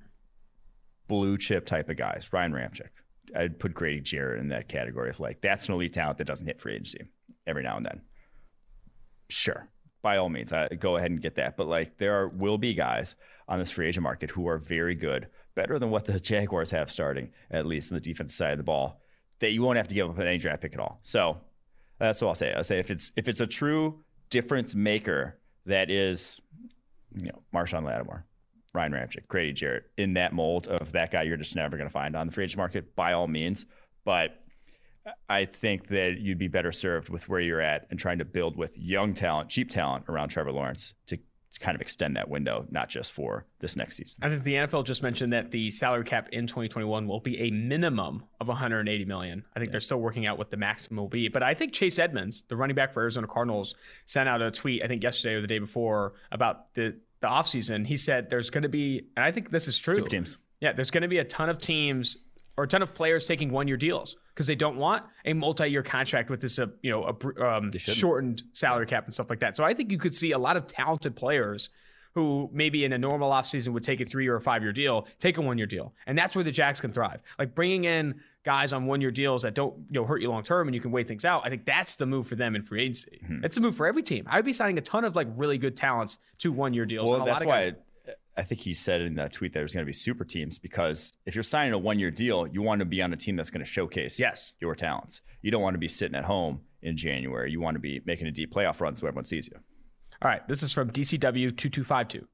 blue 1.07 1.39
chip 1.39 1.65
type 1.65 1.89
of 1.89 1.97
guys, 1.97 2.33
Ryan 2.33 2.53
Ramczyk, 2.53 2.91
I'd 3.35 3.59
put 3.59 3.75
Grady 3.75 4.01
Jarrett 4.01 4.41
in 4.41 4.49
that 4.49 4.69
category 4.69 5.11
of 5.11 5.21
like 5.21 5.41
that's 5.41 5.69
an 5.69 5.75
elite 5.75 5.93
talent 5.93 6.19
that 6.19 6.27
doesn't 6.27 6.47
hit 6.47 6.61
free 6.61 6.75
agency 6.75 7.05
every 7.47 7.63
now 7.63 7.77
and 7.77 7.85
then. 7.85 8.03
Sure, 9.29 9.69
by 10.03 10.19
all 10.19 10.29
means, 10.29 10.53
I 10.53 10.69
go 10.69 10.97
ahead 10.97 11.11
and 11.11 11.21
get 11.21 11.37
that. 11.37 11.57
But 11.57 11.67
like 11.67 11.99
there 11.99 12.21
are 12.21 12.29
will 12.29 12.59
be 12.59 12.75
guys 12.75 13.17
on 13.49 13.59
this 13.59 13.71
free 13.71 13.89
agent 13.89 14.03
market 14.03 14.31
who 14.31 14.49
are 14.49 14.59
very 14.59 14.95
good, 14.95 15.29
better 15.55 15.79
than 15.79 15.91
what 15.91 16.05
the 16.05 16.21
Jaguars 16.21 16.71
have 16.71 16.91
starting, 16.91 17.31
at 17.51 17.67
least 17.67 17.91
on 17.91 17.97
the 17.97 18.01
defense 18.01 18.35
side 18.35 18.53
of 18.53 18.59
the 18.59 18.65
ball, 18.65 19.01
that 19.41 19.53
you 19.53 19.63
won't 19.63 19.79
have 19.79 19.89
to 19.89 19.95
give 19.95 20.09
up 20.09 20.19
any 20.19 20.39
draft 20.39 20.63
pick 20.63 20.75
at 20.75 20.81
all. 20.81 21.01
So 21.03 21.39
that's 21.99 22.21
what 22.21 22.29
I'll 22.29 22.35
say. 22.35 22.53
I'll 22.53 22.65
say 22.65 22.79
if 22.79 22.91
it's 22.91 23.13
if 23.17 23.29
it's 23.29 23.41
a 23.41 23.47
true 23.47 24.03
difference 24.31 24.75
maker 24.75 25.39
that 25.67 25.91
is, 25.91 26.41
you 27.15 27.27
know, 27.27 27.43
Marshon 27.55 27.85
Lattimore, 27.85 28.25
Ryan 28.75 28.93
Ramczyk, 28.93 29.29
Grady 29.29 29.53
Jarrett 29.53 29.85
in 29.97 30.15
that 30.15 30.33
mold 30.33 30.67
of 30.67 30.93
that 30.93 31.13
guy 31.13 31.23
you're 31.23 31.37
just 31.37 31.57
never 31.57 31.77
going 31.77 31.89
to 31.89 31.93
find 31.93 32.17
on 32.17 32.27
the 32.27 32.33
free 32.33 32.45
agent 32.45 32.59
market 32.59 32.95
by 32.97 33.13
all 33.13 33.29
means. 33.29 33.65
But 34.05 34.41
I 35.29 35.45
think 35.45 35.89
that 35.89 36.19
you'd 36.19 36.39
be 36.39 36.49
better 36.49 36.73
served 36.73 37.09
with 37.09 37.29
where 37.29 37.41
you're 37.41 37.61
at 37.61 37.87
and 37.91 37.99
trying 37.99 38.19
to 38.19 38.25
build 38.25 38.57
with 38.57 38.77
young 38.77 39.15
talent, 39.15 39.51
cheap 39.51 39.69
talent 39.69 40.05
around 40.09 40.31
Trevor 40.31 40.53
Lawrence 40.53 40.95
to, 41.07 41.17
to 41.17 41.61
kind 41.61 41.75
of 41.75 41.83
extend 41.83 42.17
that 42.17 42.29
window, 42.29 42.67
not 42.71 42.89
just 42.89 43.13
for 43.13 43.45
this 43.61 43.77
next 43.77 43.97
season. 43.97 44.19
I 44.23 44.31
think 44.31 44.43
the 44.43 44.55
NFL 44.55 44.85
just 44.87 45.03
mentioned 45.03 45.33
that 45.35 45.51
the 45.51 45.71
salary 45.71 46.05
cap 46.05 46.31
in 46.33 46.47
2021 46.47 47.07
will 47.07 47.21
be 47.21 47.39
a 47.39 47.51
minimum 47.51 48.25
of 48.41 48.49
180 48.49 49.05
million. 49.05 49.45
I 49.55 49.61
think 49.61 49.73
they're 49.73 49.81
still 49.81 50.01
working 50.01 50.27
out 50.27 50.39
what 50.39 50.51
the 50.51 50.57
maximum 50.57 50.97
will 50.97 51.09
be. 51.09 51.29
But 51.29 51.43
I 51.43 51.53
think 51.53 51.73
Chase 51.73 51.99
Edmonds, 51.99 52.45
the 52.49 52.57
running 52.57 52.75
back 52.75 52.95
for 52.95 53.03
Arizona 53.03 53.27
Cardinals, 53.27 53.75
sent 54.07 54.29
out 54.29 54.41
a 54.41 54.51
tweet, 54.51 54.83
I 54.83 54.89
think 54.89 55.03
yesterday 55.03 55.35
or 55.35 55.43
the 55.43 55.47
day 55.47 55.59
before, 55.59 56.15
about 56.33 56.73
the, 56.75 56.97
the 57.21 57.27
offseason. 57.27 57.87
He 57.87 57.97
said 57.97 58.31
there's 58.31 58.51
going 58.51 58.63
to 58.63 58.69
be, 58.69 59.09
and 59.17 59.25
I 59.25 59.31
think 59.31 59.51
this 59.51 59.69
is 59.69 59.79
true. 59.79 59.97
Super 59.97 60.09
teams. 60.09 60.39
Yeah, 60.61 60.73
there's 60.73 60.91
going 60.91 61.03
to 61.03 61.09
be 61.09 61.19
a 61.19 61.25
ton 61.25 61.49
of 61.49 61.59
teams 61.59 62.17
or 62.57 62.65
a 62.65 62.69
ton 62.69 62.83
of 62.83 62.95
players 62.95 63.27
taking 63.27 63.51
one 63.51 63.69
year 63.69 63.77
deals 63.77 64.17
because 64.29 64.47
they 64.47 64.55
don't 64.55 64.77
want 64.77 65.05
a 65.25 65.33
multi 65.33 65.69
year 65.69 65.83
contract 65.83 66.31
with 66.31 66.41
this, 66.41 66.59
uh, 66.59 66.67
you 66.83 66.91
know, 66.91 67.05
a 67.05 67.47
um, 67.47 67.71
shortened 67.77 68.43
salary 68.53 68.87
cap 68.87 69.05
and 69.05 69.15
stuff 69.15 69.31
like 69.31 69.41
that. 69.41 69.57
So 69.57 69.65
I 69.65 69.75
think 69.75 69.91
you 69.91 69.99
could 69.99 70.15
see 70.15 70.33
a 70.33 70.39
lot 70.39 70.57
of 70.57 70.67
talented 70.67 71.17
players 71.17 71.71
who 72.15 72.49
maybe 72.53 72.85
in 72.85 72.93
a 72.93 72.99
normal 72.99 73.31
offseason 73.31 73.69
would 73.69 73.83
take 73.83 74.01
a 74.01 74.05
three 74.05 74.29
or 74.29 74.37
a 74.37 74.41
five 74.41 74.63
year 74.63 74.73
deal, 74.73 75.09
take 75.19 75.37
a 75.37 75.43
one 75.43 75.59
year 75.59 75.67
deal. 75.67 75.95
And 76.07 76.17
that's 76.17 76.37
where 76.37 76.45
the 76.45 76.53
Jacks 76.53 76.81
can 76.81 76.93
thrive. 76.93 77.21
Like 77.39 77.55
bringing 77.55 77.85
in 77.85 78.21
guys 78.45 78.73
on 78.73 78.87
one 78.87 79.01
year 79.01 79.11
deals 79.11 79.43
that 79.43 79.55
don't 79.55 79.77
you 79.91 80.01
know 80.01 80.05
hurt 80.05 80.21
you 80.23 80.31
long 80.31 80.43
term 80.43 80.69
and 80.69 80.75
you 80.75 80.81
can 80.81 80.91
wait 80.93 81.09
things 81.09 81.25
out. 81.25 81.43
I 81.45 81.49
think 81.49 81.65
that's 81.65 81.97
the 81.97 82.07
move 82.07 82.27
for 82.27 82.37
them 82.37 82.55
in 82.55 82.63
free 82.63 82.83
agency. 82.83 83.21
Mm-hmm. 83.25 83.45
It's 83.45 83.55
the 83.57 83.61
move 83.61 83.75
for 83.77 83.87
every 83.87 84.03
team. 84.03 84.25
I 84.29 84.37
would 84.37 84.45
be 84.45 84.53
signing 84.53 84.79
a 84.79 84.83
ton 84.83 85.05
of 85.05 85.17
like 85.17 85.29
really 85.35 85.59
good 85.59 85.77
talents 85.77 86.19
to 86.39 86.53
one 86.53 86.75
year 86.75 86.87
deals. 86.87 87.11
Well, 87.11 87.23
a 87.23 87.25
that's 87.25 87.41
lot 87.41 87.43
of 87.43 87.49
why 87.49 87.73
I 88.37 88.43
think 88.43 88.61
he 88.61 88.75
said 88.75 89.01
in 89.01 89.15
that 89.15 89.33
tweet 89.33 89.53
that 89.53 89.61
there's 89.61 89.73
going 89.73 89.85
to 89.85 89.89
be 89.89 89.93
super 89.93 90.25
teams 90.25 90.59
because 90.59 91.13
if 91.25 91.35
you're 91.37 91.45
signing 91.45 91.73
a 91.73 91.79
one 91.79 91.99
year 91.99 92.11
deal, 92.11 92.47
you 92.47 92.63
want 92.63 92.81
to 92.81 92.85
be 92.85 93.01
on 93.01 93.13
a 93.13 93.17
team 93.17 93.37
that's 93.37 93.51
going 93.51 93.65
to 93.65 93.71
showcase 93.71 94.19
Yes. 94.19 94.55
your 94.61 94.75
talents. 94.75 95.23
You 95.41 95.51
don't 95.51 95.63
want 95.63 95.75
to 95.75 95.79
be 95.79 95.89
sitting 95.89 96.17
at 96.17 96.25
home 96.25 96.63
in 96.83 96.97
January. 96.97 97.51
You 97.53 97.61
want 97.61 97.77
to 97.77 97.81
be 97.81 98.01
making 98.05 98.27
a 98.27 98.31
deep 98.33 98.53
playoff 98.53 98.81
run 98.81 98.95
so 98.97 99.07
everyone 99.07 99.25
sees 99.25 99.47
you. 99.47 99.57
All 100.21 100.29
right, 100.29 100.47
this 100.49 100.63
is 100.63 100.73
from 100.73 100.91
DCW2252. 100.91 102.25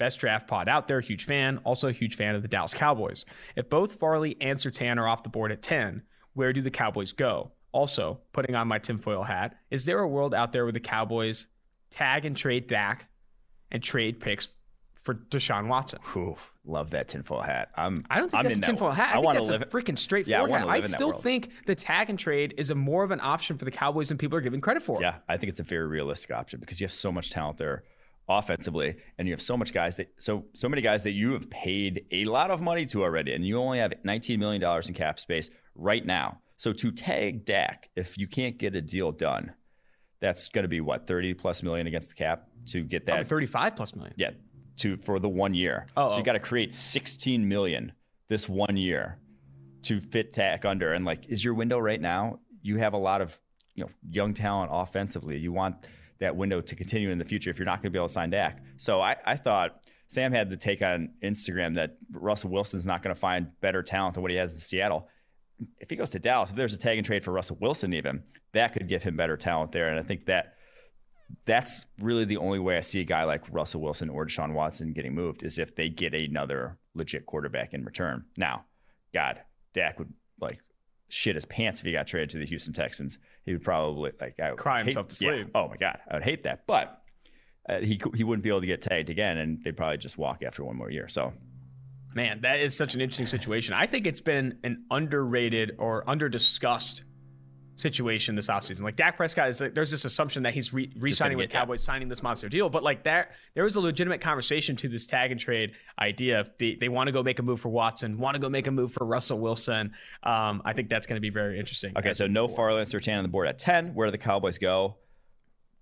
Best 0.00 0.18
draft 0.18 0.48
pod 0.48 0.66
out 0.66 0.86
there. 0.86 0.98
Huge 1.02 1.26
fan. 1.26 1.58
Also 1.62 1.88
a 1.88 1.92
huge 1.92 2.16
fan 2.16 2.34
of 2.34 2.40
the 2.40 2.48
Dallas 2.48 2.72
Cowboys. 2.72 3.26
If 3.54 3.68
both 3.68 3.96
Farley 3.96 4.34
and 4.40 4.58
Surtain 4.58 4.96
are 4.96 5.06
off 5.06 5.24
the 5.24 5.28
board 5.28 5.52
at 5.52 5.60
10, 5.60 6.04
where 6.32 6.54
do 6.54 6.62
the 6.62 6.70
Cowboys 6.70 7.12
go? 7.12 7.52
Also, 7.72 8.22
putting 8.32 8.56
on 8.56 8.66
my 8.66 8.78
tinfoil 8.78 9.24
hat, 9.24 9.56
is 9.70 9.84
there 9.84 9.98
a 9.98 10.08
world 10.08 10.34
out 10.34 10.54
there 10.54 10.64
where 10.64 10.72
the 10.72 10.80
Cowboys 10.80 11.48
tag 11.90 12.24
and 12.24 12.34
trade 12.34 12.66
Dak 12.66 13.08
and 13.70 13.82
trade 13.82 14.20
picks 14.20 14.48
for 15.02 15.16
Deshaun 15.16 15.68
Watson? 15.68 15.98
Whew, 16.14 16.34
love 16.64 16.88
that 16.92 17.08
tinfoil 17.08 17.42
hat. 17.42 17.68
I'm. 17.76 18.06
I 18.08 18.20
don't 18.20 18.30
think 18.30 18.42
I'm 18.42 18.48
that's 18.48 18.58
a 18.58 18.62
tinfoil 18.62 18.92
hat. 18.92 19.08
I, 19.08 19.10
I 19.10 19.12
think 19.16 19.24
want 19.26 19.36
that's 19.36 19.48
to 19.50 19.56
a 19.56 19.58
live. 19.58 19.68
freaking 19.68 19.88
Yeah, 19.88 19.92
I 19.92 19.96
straightforward 19.96 20.50
hat. 20.52 20.68
I 20.68 20.80
still 20.80 21.12
think 21.12 21.50
the 21.66 21.74
tag 21.74 22.08
and 22.08 22.18
trade 22.18 22.54
is 22.56 22.70
a 22.70 22.74
more 22.74 23.04
of 23.04 23.10
an 23.10 23.20
option 23.20 23.58
for 23.58 23.66
the 23.66 23.70
Cowboys 23.70 24.08
than 24.08 24.16
people 24.16 24.38
are 24.38 24.42
giving 24.42 24.62
credit 24.62 24.82
for. 24.82 24.98
Yeah, 25.02 25.16
I 25.28 25.36
think 25.36 25.50
it's 25.50 25.60
a 25.60 25.64
very 25.64 25.86
realistic 25.86 26.30
option 26.30 26.58
because 26.58 26.80
you 26.80 26.84
have 26.84 26.92
so 26.92 27.12
much 27.12 27.28
talent 27.28 27.58
there 27.58 27.84
offensively, 28.30 28.96
and 29.18 29.26
you 29.26 29.34
have 29.34 29.42
so 29.42 29.56
much 29.56 29.72
guys 29.72 29.96
that 29.96 30.12
so 30.18 30.46
so 30.54 30.68
many 30.68 30.80
guys 30.80 31.02
that 31.02 31.12
you 31.12 31.32
have 31.32 31.50
paid 31.50 32.06
a 32.12 32.24
lot 32.24 32.50
of 32.50 32.62
money 32.62 32.86
to 32.86 33.02
already, 33.02 33.34
and 33.34 33.44
you 33.44 33.58
only 33.58 33.78
have 33.78 33.92
19 34.04 34.38
million 34.38 34.60
dollars 34.60 34.88
in 34.88 34.94
cap 34.94 35.18
space 35.18 35.50
right 35.74 36.06
now. 36.06 36.40
So 36.56 36.72
to 36.72 36.92
tag 36.92 37.44
Dak, 37.44 37.90
if 37.96 38.16
you 38.16 38.26
can't 38.26 38.56
get 38.58 38.74
a 38.74 38.80
deal 38.80 39.12
done, 39.12 39.54
that's 40.20 40.48
going 40.48 40.64
to 40.64 40.68
be 40.68 40.80
what 40.80 41.06
30 41.06 41.34
plus 41.34 41.62
million 41.62 41.86
against 41.86 42.10
the 42.10 42.14
cap 42.14 42.48
to 42.66 42.82
get 42.82 43.06
that 43.06 43.12
Probably 43.12 43.46
35 43.46 43.76
plus 43.76 43.94
million. 43.96 44.14
yeah 44.16 44.30
to 44.80 44.96
for 44.96 45.18
the 45.18 45.28
one 45.28 45.54
year. 45.54 45.86
Oh, 45.96 46.10
so 46.10 46.16
you 46.16 46.22
oh. 46.22 46.24
got 46.24 46.32
to 46.32 46.40
create 46.40 46.72
16 46.72 47.46
million 47.46 47.92
this 48.28 48.48
one 48.48 48.76
year 48.76 49.18
to 49.82 50.00
fit 50.00 50.32
Dak 50.32 50.64
under. 50.64 50.92
And 50.92 51.04
like, 51.04 51.28
is 51.28 51.44
your 51.44 51.54
window 51.54 51.78
right 51.78 52.00
now? 52.00 52.40
You 52.62 52.78
have 52.78 52.92
a 52.92 52.98
lot 52.98 53.20
of 53.20 53.38
you 53.74 53.84
know 53.84 53.90
young 54.08 54.34
talent 54.34 54.70
offensively. 54.72 55.38
You 55.38 55.52
want 55.52 55.86
that 56.20 56.36
window 56.36 56.60
to 56.60 56.76
continue 56.76 57.10
in 57.10 57.18
the 57.18 57.24
future 57.24 57.50
if 57.50 57.58
you're 57.58 57.66
not 57.66 57.82
going 57.82 57.90
to 57.90 57.90
be 57.90 57.98
able 57.98 58.08
to 58.08 58.12
sign 58.12 58.30
Dak. 58.30 58.62
So 58.76 59.00
I, 59.00 59.16
I 59.26 59.36
thought 59.36 59.82
Sam 60.08 60.32
had 60.32 60.50
the 60.50 60.56
take 60.56 60.82
on 60.82 61.10
Instagram 61.22 61.76
that 61.76 61.96
Russell 62.12 62.50
Wilson's 62.50 62.86
not 62.86 63.02
going 63.02 63.14
to 63.14 63.20
find 63.20 63.48
better 63.60 63.82
talent 63.82 64.14
than 64.14 64.22
what 64.22 64.30
he 64.30 64.36
has 64.36 64.52
in 64.52 64.58
Seattle. 64.58 65.08
If 65.78 65.90
he 65.90 65.96
goes 65.96 66.10
to 66.10 66.18
Dallas, 66.18 66.50
if 66.50 66.56
there's 66.56 66.74
a 66.74 66.78
tag 66.78 66.98
and 66.98 67.06
trade 67.06 67.24
for 67.24 67.32
Russell 67.32 67.58
Wilson, 67.60 67.92
even 67.94 68.22
that 68.52 68.72
could 68.72 68.88
give 68.88 69.02
him 69.02 69.16
better 69.16 69.36
talent 69.36 69.72
there. 69.72 69.88
And 69.88 69.98
I 69.98 70.02
think 70.02 70.26
that 70.26 70.54
that's 71.44 71.86
really 72.00 72.24
the 72.24 72.38
only 72.38 72.58
way 72.58 72.76
I 72.76 72.80
see 72.80 73.00
a 73.00 73.04
guy 73.04 73.24
like 73.24 73.44
Russell 73.50 73.80
Wilson 73.80 74.10
or 74.10 74.26
Deshaun 74.26 74.52
Watson 74.52 74.92
getting 74.92 75.14
moved 75.14 75.42
is 75.42 75.58
if 75.58 75.74
they 75.74 75.88
get 75.88 76.14
another 76.14 76.78
legit 76.94 77.26
quarterback 77.26 77.72
in 77.72 77.84
return. 77.84 78.24
Now, 78.36 78.64
God, 79.14 79.40
Dak 79.74 79.98
would 79.98 80.12
like 80.40 80.60
shit 81.08 81.34
his 81.34 81.44
pants 81.44 81.80
if 81.80 81.86
he 81.86 81.92
got 81.92 82.06
traded 82.06 82.30
to 82.30 82.38
the 82.38 82.46
Houston 82.46 82.72
Texans. 82.72 83.18
He 83.44 83.52
would 83.52 83.64
probably 83.64 84.12
like 84.20 84.38
I 84.40 84.50
would 84.50 84.58
Cry 84.58 84.78
hate- 84.78 84.86
himself 84.86 85.08
to 85.08 85.24
yeah. 85.24 85.30
sleep. 85.32 85.50
Oh 85.54 85.68
my 85.68 85.76
God, 85.76 85.98
I 86.10 86.14
would 86.14 86.24
hate 86.24 86.42
that. 86.44 86.66
But 86.66 87.02
uh, 87.68 87.80
he 87.80 88.00
he 88.14 88.24
wouldn't 88.24 88.42
be 88.42 88.50
able 88.50 88.60
to 88.60 88.66
get 88.66 88.82
tagged 88.82 89.10
again, 89.10 89.38
and 89.38 89.62
they'd 89.62 89.76
probably 89.76 89.98
just 89.98 90.18
walk 90.18 90.42
after 90.42 90.64
one 90.64 90.76
more 90.76 90.90
year. 90.90 91.08
So 91.08 91.32
Man, 92.12 92.40
that 92.40 92.58
is 92.58 92.76
such 92.76 92.94
an 92.96 93.00
interesting 93.00 93.28
situation. 93.28 93.72
I 93.72 93.86
think 93.86 94.04
it's 94.04 94.20
been 94.20 94.58
an 94.64 94.84
underrated 94.90 95.76
or 95.78 96.08
under-discussed 96.10 97.04
situation 97.80 98.34
this 98.34 98.48
offseason. 98.48 98.82
Like 98.82 98.96
Dak 98.96 99.16
Prescott 99.16 99.48
is 99.48 99.60
like, 99.60 99.74
there's 99.74 99.90
this 99.90 100.04
assumption 100.04 100.42
that 100.44 100.54
he's 100.54 100.72
re- 100.72 100.92
re-signing 100.96 101.36
with 101.36 101.44
get 101.44 101.52
that. 101.52 101.58
Cowboys, 101.60 101.82
signing 101.82 102.08
this 102.08 102.22
monster 102.22 102.48
deal. 102.48 102.68
But 102.68 102.82
like 102.82 103.04
that, 103.04 103.32
there 103.54 103.64
was 103.64 103.76
a 103.76 103.80
legitimate 103.80 104.20
conversation 104.20 104.76
to 104.76 104.88
this 104.88 105.06
tag 105.06 105.30
and 105.30 105.40
trade 105.40 105.72
idea. 105.98 106.40
If 106.40 106.58
they, 106.58 106.74
they 106.74 106.88
want 106.88 107.08
to 107.08 107.12
go 107.12 107.22
make 107.22 107.38
a 107.38 107.42
move 107.42 107.60
for 107.60 107.70
Watson, 107.70 108.18
want 108.18 108.34
to 108.34 108.40
go 108.40 108.48
make 108.48 108.66
a 108.66 108.70
move 108.70 108.92
for 108.92 109.04
Russell 109.04 109.38
Wilson. 109.38 109.92
Um, 110.22 110.62
I 110.64 110.72
think 110.72 110.88
that's 110.88 111.06
going 111.06 111.16
to 111.16 111.20
be 111.20 111.30
very 111.30 111.58
interesting. 111.58 111.92
Okay, 111.96 112.12
so 112.12 112.26
no 112.26 112.46
Farley 112.46 112.80
and 112.80 112.88
Surtain 112.88 113.16
on 113.16 113.22
the 113.22 113.28
board 113.28 113.48
at 113.48 113.58
ten. 113.58 113.94
Where 113.94 114.06
do 114.06 114.10
the 114.10 114.18
Cowboys 114.18 114.58
go? 114.58 114.96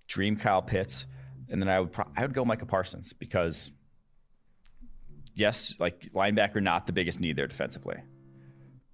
Dream 0.07 0.37
Kyle 0.37 0.63
Pitts, 0.63 1.07
and 1.51 1.61
then 1.61 1.69
I 1.69 1.81
would 1.81 1.93
pro- 1.93 2.11
I 2.17 2.23
would 2.23 2.33
go 2.33 2.45
Micah 2.45 2.65
Parsons 2.65 3.13
because 3.13 3.73
yes, 5.35 5.75
like 5.79 6.13
linebacker, 6.15 6.63
not 6.63 6.87
the 6.87 6.93
biggest 6.93 7.21
need 7.21 7.37
there 7.37 7.47
defensively, 7.47 7.97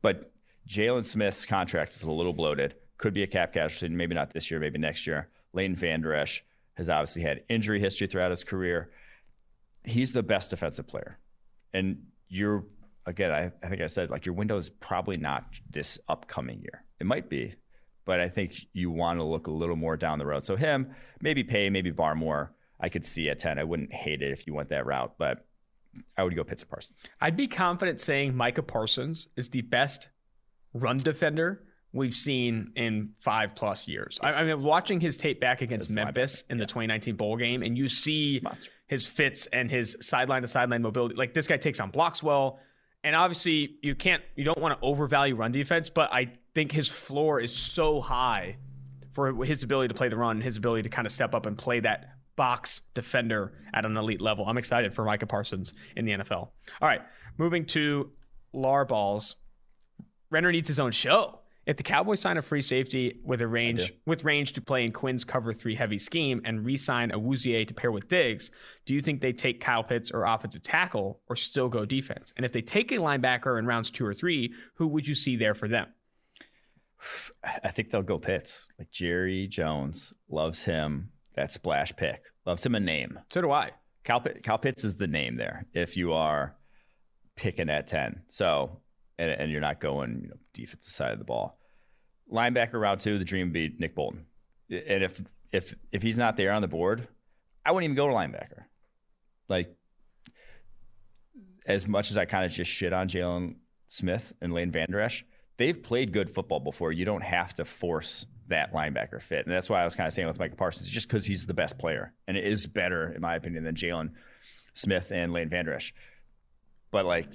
but 0.03 0.33
Jaylon 0.69 1.05
Smith's 1.05 1.47
contract 1.47 1.95
is 1.95 2.03
a 2.03 2.11
little 2.11 2.33
bloated. 2.33 2.75
Could 2.96 3.14
be 3.14 3.22
a 3.22 3.26
cap 3.26 3.52
casualty, 3.52 3.92
maybe 3.94 4.14
not 4.14 4.33
this 4.33 4.50
year, 4.50 4.61
maybe 4.61 4.78
next 4.78 5.07
year. 5.07 5.28
Leighton 5.52 5.76
Vander 5.76 6.14
Esch 6.14 6.42
has 6.74 6.88
obviously 6.88 7.22
had 7.22 7.42
injury 7.48 7.80
history 7.80 8.07
throughout 8.07 8.30
his 8.30 8.44
career. 8.44 8.90
He's 9.85 10.12
the 10.12 10.22
best 10.22 10.50
defensive 10.50 10.87
player, 10.87 11.18
and 11.72 12.07
you're 12.28 12.64
again. 13.07 13.30
I, 13.30 13.52
I 13.62 13.68
think 13.68 13.83
I 13.83 13.87
said 13.87 14.11
like 14.11 14.26
your 14.26 14.35
window 14.35 14.57
is 14.57 14.70
probably 14.70 15.16
not 15.16 15.44
this 15.70 15.98
upcoming 16.09 16.61
year. 16.61 16.85
It 17.00 17.07
might 17.07 17.28
be, 17.28 17.54
but 18.04 18.20
I 18.20 18.28
think 18.28 18.66
you 18.72 18.90
want 18.90 19.18
to 19.18 19.24
look 19.24 19.46
a 19.46 19.50
little 19.50 19.76
more 19.76 19.96
down 19.96 20.18
the 20.18 20.26
road. 20.26 20.44
So 20.44 20.57
him, 20.57 20.94
maybe 21.20 21.44
Paye, 21.44 21.70
maybe 21.70 21.92
Barmore. 21.92 22.50
I 22.80 22.88
could 22.88 23.04
see 23.04 23.28
at 23.28 23.38
ten. 23.38 23.59
I 23.59 23.64
wouldn't 23.64 23.92
hate 23.92 24.22
it 24.22 24.33
if 24.33 24.46
you 24.46 24.54
went 24.54 24.68
that 24.70 24.87
route, 24.87 25.14
but 25.18 25.46
I 26.16 26.24
would 26.24 26.35
go 26.35 26.44
Pitts 26.44 26.64
Parsons. 26.64 27.04
I'd 27.20 27.37
be 27.37 27.46
confident 27.46 28.00
saying 28.00 28.37
Micah 28.37 28.62
Parsons 28.62 29.28
is 29.37 29.50
the 29.50 29.61
best 29.62 30.09
run 30.72 30.98
defender 30.98 31.62
we've 31.94 32.14
seen 32.14 32.72
in 32.76 33.11
five 33.20 33.54
plus 33.54 33.88
years. 33.88 34.18
I, 34.20 34.33
I 34.33 34.44
mean, 34.44 34.62
watching 34.62 35.00
his 35.00 35.16
tape 35.16 35.40
back 35.40 35.62
against 35.62 35.90
Memphis 35.90 36.42
in 36.50 36.59
the 36.59 36.66
2019 36.66 37.16
bowl 37.16 37.37
game, 37.37 37.62
and 37.62 37.78
you 37.78 37.88
see 37.88 38.40
Monster. 38.42 38.70
his 38.88 39.07
fits 39.07 39.46
and 39.46 39.70
his 39.70 39.96
sideline 40.00 40.42
to 40.42 40.48
sideline 40.48 40.83
mobility. 40.83 41.14
Like 41.14 41.33
this 41.33 41.46
guy 41.46 41.57
takes 41.57 41.80
on 41.80 41.90
blocks 41.90 42.22
well. 42.22 42.59
And 43.04 43.14
obviously, 43.14 43.76
you 43.83 43.94
can't, 43.94 44.22
you 44.35 44.44
don't 44.44 44.59
want 44.59 44.78
to 44.78 44.87
overvalue 44.87 45.37
run 45.37 45.52
defense, 45.52 45.90
but 45.90 46.12
I 46.12 46.33
think 46.54 46.72
his 46.72 46.88
floor 46.88 47.38
is 47.38 47.54
so 47.54 48.00
high 48.00 48.57
for 49.12 49.44
his 49.44 49.62
ability 49.62 49.88
to 49.88 49.94
play 49.94 50.09
the 50.09 50.16
run, 50.16 50.40
his 50.40 50.57
ability 50.57 50.83
to 50.83 50.88
kind 50.88 51.07
of 51.07 51.12
step 51.12 51.35
up 51.35 51.46
and 51.46 51.57
play 51.57 51.80
that 51.80 52.09
box 52.35 52.80
defender 52.94 53.52
at 53.72 53.85
an 53.85 53.96
elite 53.96 54.20
level. 54.20 54.46
I'm 54.46 54.59
excited 54.59 54.94
for 54.94 55.04
Micah 55.04 55.26
Parsons 55.26 55.74
in 55.96 56.07
the 56.07 56.12
NFL. 56.12 56.33
All 56.33 56.88
right, 56.88 57.02
moving 57.37 57.66
to 57.66 58.11
Larballs. 58.54 59.35
Renner 60.30 60.50
needs 60.50 60.66
his 60.66 60.80
own 60.80 60.90
show. 60.90 61.40
If 61.66 61.77
the 61.77 61.83
Cowboys 61.83 62.20
sign 62.20 62.37
a 62.37 62.42
free 62.42 62.62
safety 62.62 63.20
with 63.24 63.40
a 63.40 63.46
range 63.46 63.92
with 64.07 64.24
range 64.24 64.53
to 64.55 64.61
play 64.61 64.85
in 64.85 64.92
Quinn's 64.92 65.24
cover 65.24 65.53
three 65.53 65.74
heavy 65.74 65.98
scheme 65.98 66.42
and 66.44 66.64
re-sign 66.64 67.11
Awuzie 67.11 67.66
to 67.66 67.74
pair 67.74 67.90
with 67.90 68.09
Diggs, 68.09 68.50
do 68.85 68.94
you 68.94 69.00
think 69.00 69.20
they 69.20 69.33
take 69.33 69.61
Kyle 69.61 69.83
Pitts 69.83 70.11
or 70.11 70.24
offensive 70.24 70.62
tackle 70.62 71.20
or 71.29 71.37
still 71.37 71.68
go 71.68 71.85
defense? 71.85 72.33
And 72.37 72.44
if 72.44 72.53
they 72.53 72.62
take 72.62 72.92
a 72.92 72.96
linebacker 72.96 73.59
in 73.59 73.66
rounds 73.66 73.90
two 73.90 74.05
or 74.05 74.14
three, 74.14 74.53
who 74.74 74.87
would 74.88 75.07
you 75.07 75.14
see 75.14 75.37
there 75.37 75.55
for 75.55 75.68
them? 75.68 75.87
I 77.64 77.70
think 77.70 77.90
they'll 77.90 78.03
go 78.03 78.18
Pitts. 78.18 78.68
Like 78.79 78.90
Jerry 78.90 79.46
Jones 79.46 80.12
loves 80.29 80.64
him. 80.64 81.11
That 81.35 81.53
splash 81.53 81.94
pick 81.96 82.24
loves 82.46 82.64
him 82.64 82.74
a 82.74 82.81
name. 82.81 83.18
So 83.31 83.40
do 83.40 83.50
I. 83.50 83.70
Cal, 84.05 84.20
Cal 84.20 84.59
Pitts 84.59 84.85
is 84.85 84.96
the 84.96 85.07
name 85.07 85.37
there. 85.37 85.66
If 85.72 85.96
you 85.96 86.12
are 86.12 86.57
picking 87.37 87.70
at 87.70 87.87
ten, 87.87 88.22
so 88.29 88.81
and, 89.18 89.31
and 89.31 89.50
you're 89.50 89.61
not 89.61 89.81
going 89.81 90.20
you 90.22 90.29
know, 90.29 90.37
defensive 90.53 90.92
side 90.92 91.12
of 91.12 91.18
the 91.18 91.24
ball. 91.24 91.59
Linebacker 92.33 92.81
round 92.81 93.00
two, 93.00 93.18
the 93.18 93.24
dream 93.24 93.48
would 93.48 93.53
be 93.53 93.74
Nick 93.79 93.94
Bolton. 93.94 94.27
And 94.70 95.03
if 95.05 95.22
if 95.53 95.74
if 95.92 96.03
he's 96.03 96.18
not 96.18 96.37
there 96.37 96.53
on 96.53 96.62
the 96.62 96.68
board, 96.68 97.07
I 97.64 97.72
wouldn't 97.72 97.85
even 97.85 97.96
go 97.96 98.09
to 98.09 98.14
linebacker. 98.14 98.64
Like 99.48 99.77
as 101.66 101.87
much 101.87 102.11
as 102.11 102.16
I 102.16 102.24
kind 102.24 102.44
of 102.44 102.53
just 102.53 102.70
shit 102.70 102.92
on 102.92 103.09
Jaylon 103.09 103.57
Smith 103.87 104.33
and 104.40 104.53
Lane 104.53 104.70
Vander 104.70 105.00
Esch, 105.00 105.24
they've 105.57 105.81
played 105.81 106.12
good 106.12 106.31
football 106.31 106.61
before. 106.61 106.92
You 106.92 107.05
don't 107.05 107.22
have 107.22 107.55
to 107.55 107.64
force 107.64 108.27
that 108.48 108.72
linebacker 108.72 109.22
fit. 109.22 109.46
And 109.46 109.55
that's 109.55 109.70
why 109.70 109.81
I 109.81 109.85
was 109.85 109.94
kind 109.94 110.07
of 110.07 110.12
saying 110.12 110.29
with 110.29 110.38
Micah 110.38 110.57
Parsons, 110.57 110.88
just 110.88 111.09
because 111.09 111.24
he's 111.24 111.46
the 111.46 111.55
best 111.55 111.79
player. 111.79 112.12
And 112.29 112.37
it 112.37 112.44
is 112.44 112.66
better, 112.66 113.12
in 113.12 113.20
my 113.20 113.37
opinion, 113.37 113.64
than 113.64 113.74
Jaylon 113.74 114.11
Smith 114.74 115.12
and 115.12 115.33
Lane 115.33 115.48
Vander 115.48 115.72
Esch. 115.72 115.94
But 116.90 117.07
like 117.07 117.29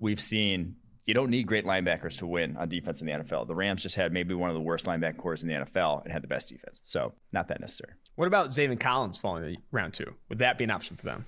we've 0.00 0.20
seen 0.20 0.76
you 1.06 1.14
don't 1.14 1.30
need 1.30 1.46
great 1.46 1.64
linebackers 1.64 2.18
to 2.18 2.26
win 2.26 2.56
on 2.56 2.68
defense 2.68 3.00
in 3.00 3.06
the 3.06 3.12
NFL. 3.12 3.46
The 3.46 3.54
Rams 3.54 3.82
just 3.82 3.94
had 3.94 4.12
maybe 4.12 4.34
one 4.34 4.50
of 4.50 4.54
the 4.54 4.60
worst 4.60 4.86
linebacker 4.86 5.16
corps 5.16 5.40
in 5.40 5.48
the 5.48 5.54
NFL 5.54 6.02
and 6.02 6.12
had 6.12 6.22
the 6.22 6.28
best 6.28 6.48
defense. 6.48 6.80
So 6.84 7.14
not 7.32 7.48
that 7.48 7.60
necessary. 7.60 7.92
What 8.16 8.26
about 8.26 8.48
Zaven 8.48 8.78
Collins 8.78 9.16
falling 9.16 9.54
to 9.54 9.60
round 9.70 9.94
two? 9.94 10.14
Would 10.28 10.38
that 10.38 10.58
be 10.58 10.64
an 10.64 10.70
option 10.70 10.96
for 10.96 11.04
them? 11.04 11.24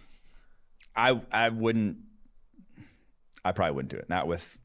I 0.97 1.21
I 1.31 1.49
wouldn't. 1.51 1.99
I 3.45 3.53
probably 3.53 3.77
wouldn't 3.77 3.93
do 3.93 3.99
it. 3.99 4.09
Not 4.09 4.27
with 4.27 4.59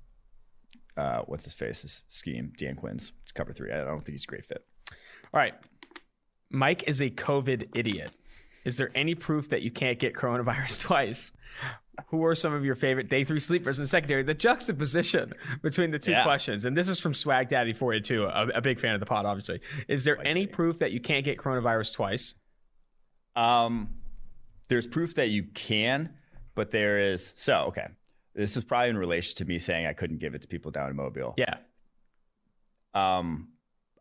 uh, 0.98 1.22
what's 1.28 1.44
his 1.44 1.54
face's 1.54 2.04
scheme, 2.08 2.52
Dan 2.58 2.76
Quinn's. 2.76 3.14
It's 3.22 3.32
cover 3.32 3.54
three. 3.54 3.72
I 3.72 3.84
don't 3.84 4.00
think 4.00 4.14
he's 4.14 4.24
a 4.24 4.28
great 4.28 4.46
fit. 4.46 4.66
All 4.92 5.40
right. 5.40 5.54
Mike 6.50 6.84
is 6.88 7.02
a 7.02 7.10
COVID 7.10 7.70
idiot. 7.76 8.12
Is 8.66 8.78
there 8.78 8.92
any 8.96 9.16
proof 9.16 9.50
that 9.50 9.62
you 9.62 9.72
can't 9.72 10.00
get 10.00 10.14
coronavirus 10.14 10.80
twice? 10.88 11.32
Who 12.08 12.26
are 12.26 12.34
some 12.36 12.54
of 12.54 12.66
your 12.66 12.76
favorite 12.76 13.08
day 13.08 13.24
three 13.24 13.40
sleepers 13.40 13.80
in 13.80 13.86
secondary? 13.86 14.24
The 14.24 14.34
juxtaposition 14.34 15.34
between 15.62 15.92
the 15.92 16.00
two 16.00 16.12
Yeah. 16.12 16.24
questions, 16.24 16.66
and 16.66 16.76
this 16.76 16.90
is 16.90 17.00
from 17.00 17.14
Swag 17.14 17.50
Daddy 17.50 17.72
482, 17.74 18.24
a, 18.26 18.48
a 18.58 18.62
big 18.62 18.80
fan 18.80 18.94
of 18.96 19.00
the 19.00 19.06
pod, 19.06 19.26
obviously. 19.26 19.62
Is 19.88 20.04
there 20.04 20.26
any 20.26 20.48
proof 20.48 20.80
that 20.80 20.92
you 20.92 21.00
can't 21.00 21.24
get 21.24 21.38
coronavirus 21.38 21.94
twice? 21.94 22.34
Um, 23.36 23.90
there's 24.70 24.88
proof 24.88 25.16
that 25.16 25.30
you 25.30 25.44
can, 25.54 26.10
but 26.56 26.72
there 26.72 27.12
is 27.12 27.34
so 27.38 27.66
okay. 27.66 27.88
This 28.34 28.58
is 28.58 28.64
probably 28.64 28.90
in 28.90 28.98
relation 28.98 29.36
to 29.38 29.46
me 29.46 29.60
saying 29.60 29.86
I 29.86 29.94
couldn't 29.94 30.18
give 30.18 30.34
it 30.34 30.42
to 30.42 30.48
people 30.48 30.72
down 30.72 30.90
in 30.90 30.96
Mobile. 30.96 31.36
Yeah. 31.38 31.58
Um, 32.96 33.50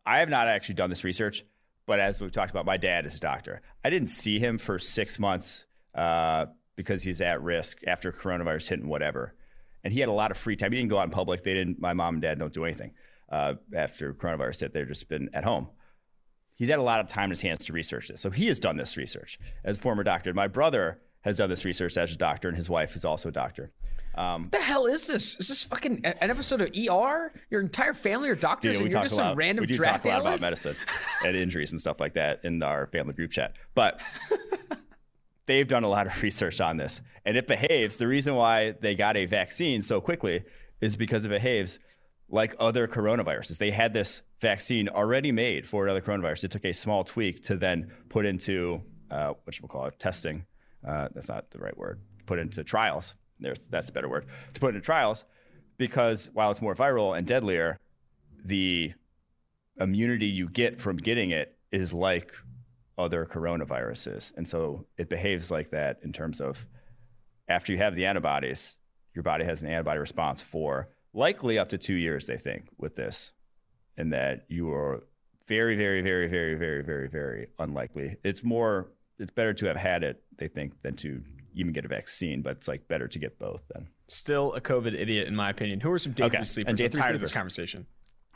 I 0.05 0.19
have 0.19 0.29
not 0.29 0.47
actually 0.47 0.75
done 0.75 0.89
this 0.89 1.03
research, 1.03 1.43
but 1.85 1.99
as 1.99 2.21
we've 2.21 2.31
talked 2.31 2.51
about, 2.51 2.65
my 2.65 2.77
dad 2.77 3.05
is 3.05 3.17
a 3.17 3.19
doctor. 3.19 3.61
I 3.83 3.89
didn't 3.91 4.09
see 4.09 4.39
him 4.39 4.57
for 4.57 4.79
six 4.79 5.19
months 5.19 5.65
uh, 5.95 6.47
because 6.75 7.03
he's 7.03 7.21
at 7.21 7.41
risk 7.41 7.79
after 7.87 8.11
coronavirus 8.11 8.69
hit 8.69 8.79
and 8.79 8.89
whatever. 8.89 9.33
And 9.83 9.93
he 9.93 9.99
had 9.99 10.09
a 10.09 10.13
lot 10.13 10.31
of 10.31 10.37
free 10.37 10.55
time. 10.55 10.71
He 10.71 10.77
didn't 10.77 10.89
go 10.89 10.97
out 10.97 11.05
in 11.05 11.11
public. 11.11 11.43
They 11.43 11.53
didn't. 11.53 11.79
My 11.79 11.93
mom 11.93 12.15
and 12.15 12.21
dad 12.21 12.39
don't 12.39 12.53
do 12.53 12.63
anything 12.65 12.91
uh, 13.29 13.55
after 13.75 14.13
coronavirus 14.13 14.61
hit. 14.61 14.73
They've 14.73 14.87
just 14.87 15.09
been 15.09 15.29
at 15.33 15.43
home. 15.43 15.67
He's 16.55 16.69
had 16.69 16.79
a 16.79 16.83
lot 16.83 16.99
of 16.99 17.07
time 17.07 17.25
in 17.25 17.29
his 17.31 17.41
hands 17.41 17.65
to 17.65 17.73
research 17.73 18.07
this. 18.07 18.21
So 18.21 18.29
he 18.29 18.47
has 18.47 18.59
done 18.59 18.77
this 18.77 18.95
research 18.95 19.39
as 19.63 19.77
a 19.77 19.79
former 19.79 20.03
doctor. 20.03 20.33
My 20.33 20.47
brother 20.47 21.01
has 21.21 21.37
done 21.37 21.49
this 21.49 21.65
research 21.65 21.97
as 21.97 22.11
a 22.13 22.15
doctor, 22.17 22.47
and 22.47 22.55
his 22.55 22.69
wife 22.69 22.95
is 22.95 23.03
also 23.03 23.29
a 23.29 23.31
doctor. 23.31 23.71
Um, 24.15 24.43
What 24.43 24.51
the 24.51 24.61
hell 24.61 24.85
is 24.85 25.07
this? 25.07 25.35
Is 25.39 25.47
this 25.47 25.63
fucking 25.63 26.05
an 26.05 26.29
episode 26.29 26.61
of 26.61 26.67
ER? 26.69 27.33
Your 27.49 27.61
entire 27.61 27.93
family 27.95 28.29
are 28.29 28.35
doctors, 28.35 28.77
Dude, 28.77 28.83
and 28.83 28.91
you're 28.93 29.01
just 29.03 29.15
some 29.15 29.27
lot. 29.29 29.37
random 29.37 29.63
we 29.63 29.67
do 29.67 29.75
draft 29.75 30.03
talk 30.03 30.13
a 30.13 30.15
lot 30.17 30.21
about 30.21 30.41
medicine 30.41 30.75
and 31.25 31.35
injuries 31.35 31.71
and 31.71 31.79
stuff 31.79 31.99
like 31.99 32.13
that 32.13 32.41
in 32.43 32.61
our 32.61 32.85
family 32.87 33.13
group 33.13 33.31
chat. 33.31 33.53
But 33.73 34.01
they've 35.45 35.67
done 35.67 35.83
a 35.83 35.89
lot 35.89 36.07
of 36.07 36.21
research 36.23 36.61
on 36.61 36.77
this, 36.77 37.01
and 37.25 37.37
it 37.37 37.47
behaves. 37.47 37.97
The 37.97 38.07
reason 38.07 38.35
why 38.35 38.71
they 38.71 38.95
got 38.95 39.17
a 39.17 39.25
vaccine 39.25 39.81
so 39.81 40.01
quickly 40.01 40.43
is 40.81 40.95
because 40.95 41.25
it 41.25 41.29
behaves 41.29 41.79
like 42.29 42.55
other 42.59 42.87
coronaviruses. 42.87 43.57
They 43.57 43.71
had 43.71 43.93
this 43.93 44.21
vaccine 44.39 44.89
already 44.89 45.31
made 45.31 45.67
for 45.67 45.85
another 45.85 46.01
coronavirus. 46.01 46.45
It 46.45 46.51
took 46.51 46.65
a 46.65 46.73
small 46.73 47.03
tweak 47.03 47.43
to 47.43 47.55
then 47.55 47.91
put 48.09 48.25
into 48.25 48.81
uh, 49.11 49.33
we'll 49.61 49.69
call 49.69 49.85
it 49.85 49.99
testing. 49.99 50.45
Uh, 50.85 51.07
that's 51.13 51.29
not 51.29 51.51
the 51.51 51.59
right 51.59 51.77
word. 51.77 52.01
Put 52.25 52.39
into 52.39 52.63
trials. 52.63 53.15
There's 53.39 53.67
that's 53.67 53.89
a 53.89 53.93
better 53.93 54.09
word 54.09 54.25
to 54.53 54.59
put 54.59 54.69
into 54.69 54.81
trials 54.81 55.25
because 55.77 56.29
while 56.33 56.49
it's 56.51 56.61
more 56.61 56.75
viral 56.75 57.17
and 57.17 57.27
deadlier, 57.27 57.77
the 58.43 58.93
immunity 59.79 60.27
you 60.27 60.49
get 60.49 60.79
from 60.79 60.97
getting 60.97 61.31
it 61.31 61.57
is 61.71 61.93
like 61.93 62.33
other 62.97 63.25
coronaviruses. 63.25 64.33
And 64.37 64.47
so 64.47 64.85
it 64.97 65.09
behaves 65.09 65.49
like 65.51 65.71
that 65.71 65.99
in 66.03 66.13
terms 66.13 66.39
of 66.41 66.65
after 67.47 67.71
you 67.71 67.77
have 67.79 67.95
the 67.95 68.05
antibodies, 68.05 68.77
your 69.13 69.23
body 69.23 69.45
has 69.45 69.61
an 69.61 69.67
antibody 69.67 69.99
response 69.99 70.41
for 70.41 70.89
likely 71.13 71.57
up 71.59 71.69
to 71.69 71.77
two 71.77 71.95
years, 71.95 72.25
they 72.25 72.37
think, 72.37 72.65
with 72.77 72.95
this. 72.95 73.33
And 73.97 74.11
that 74.13 74.45
you 74.47 74.71
are 74.71 75.03
very, 75.47 75.75
very, 75.75 76.01
very, 76.01 76.27
very, 76.27 76.55
very, 76.55 76.83
very, 76.83 77.07
very 77.09 77.47
unlikely. 77.59 78.17
It's 78.23 78.43
more, 78.43 78.91
it's 79.19 79.31
better 79.31 79.53
to 79.53 79.65
have 79.67 79.75
had 79.77 80.03
it, 80.03 80.23
they 80.37 80.47
think, 80.47 80.81
than 80.81 80.95
to 80.97 81.21
even 81.53 81.71
get 81.73 81.85
a 81.85 81.87
vaccine, 81.87 82.41
but 82.41 82.57
it's 82.57 82.67
like 82.67 82.87
better 82.87 83.07
to 83.07 83.19
get 83.19 83.37
both 83.37 83.61
then. 83.73 83.87
Still 84.07 84.53
a 84.53 84.61
COVID 84.61 84.99
idiot, 84.99 85.27
in 85.27 85.35
my 85.35 85.49
opinion. 85.51 85.79
Who 85.81 85.91
are 85.91 85.99
some 85.99 86.13
day 86.13 86.23
Okay, 86.23 86.37
three 86.37 86.45
sleepers? 86.45 86.69
and 86.69 86.77
day 86.77 86.85
I'm 86.85 86.91
three 86.91 87.01
tired 87.01 87.15
of 87.15 87.21
this 87.21 87.31
conversation. 87.31 87.85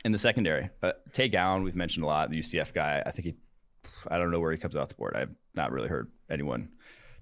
in 0.06 0.12
the 0.12 0.20
secondary, 0.20 0.70
uh, 0.84 0.92
Tay 1.14 1.28
Gowan, 1.30 1.64
we've 1.64 1.76
mentioned 1.76 2.04
a 2.04 2.08
lot, 2.08 2.30
the 2.30 2.40
UCF 2.40 2.74
guy. 2.74 3.02
I 3.04 3.10
think 3.12 3.26
he, 3.26 3.36
I 4.10 4.18
don't 4.18 4.32
know 4.32 4.40
where 4.40 4.52
he 4.52 4.58
comes 4.58 4.76
off 4.76 4.90
the 4.90 4.96
board. 4.96 5.16
I've 5.16 5.36
not 5.56 5.72
really 5.72 5.88
heard 5.88 6.12
anyone 6.30 6.70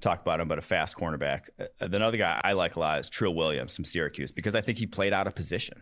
talk 0.02 0.22
about 0.22 0.40
him, 0.40 0.48
but 0.48 0.58
a 0.58 0.62
fast 0.62 0.96
cornerback. 0.96 1.42
Uh, 1.60 1.66
another 1.80 2.18
guy 2.18 2.40
I 2.44 2.54
like 2.54 2.76
a 2.76 2.80
lot 2.80 3.00
is 3.00 3.10
Trill 3.10 3.34
Williams 3.34 3.76
from 3.76 3.86
Syracuse 3.86 4.32
because 4.32 4.56
I 4.56 4.62
think 4.62 4.78
he 4.78 4.86
played 4.86 5.14
out 5.14 5.28
of 5.28 5.36
position. 5.36 5.82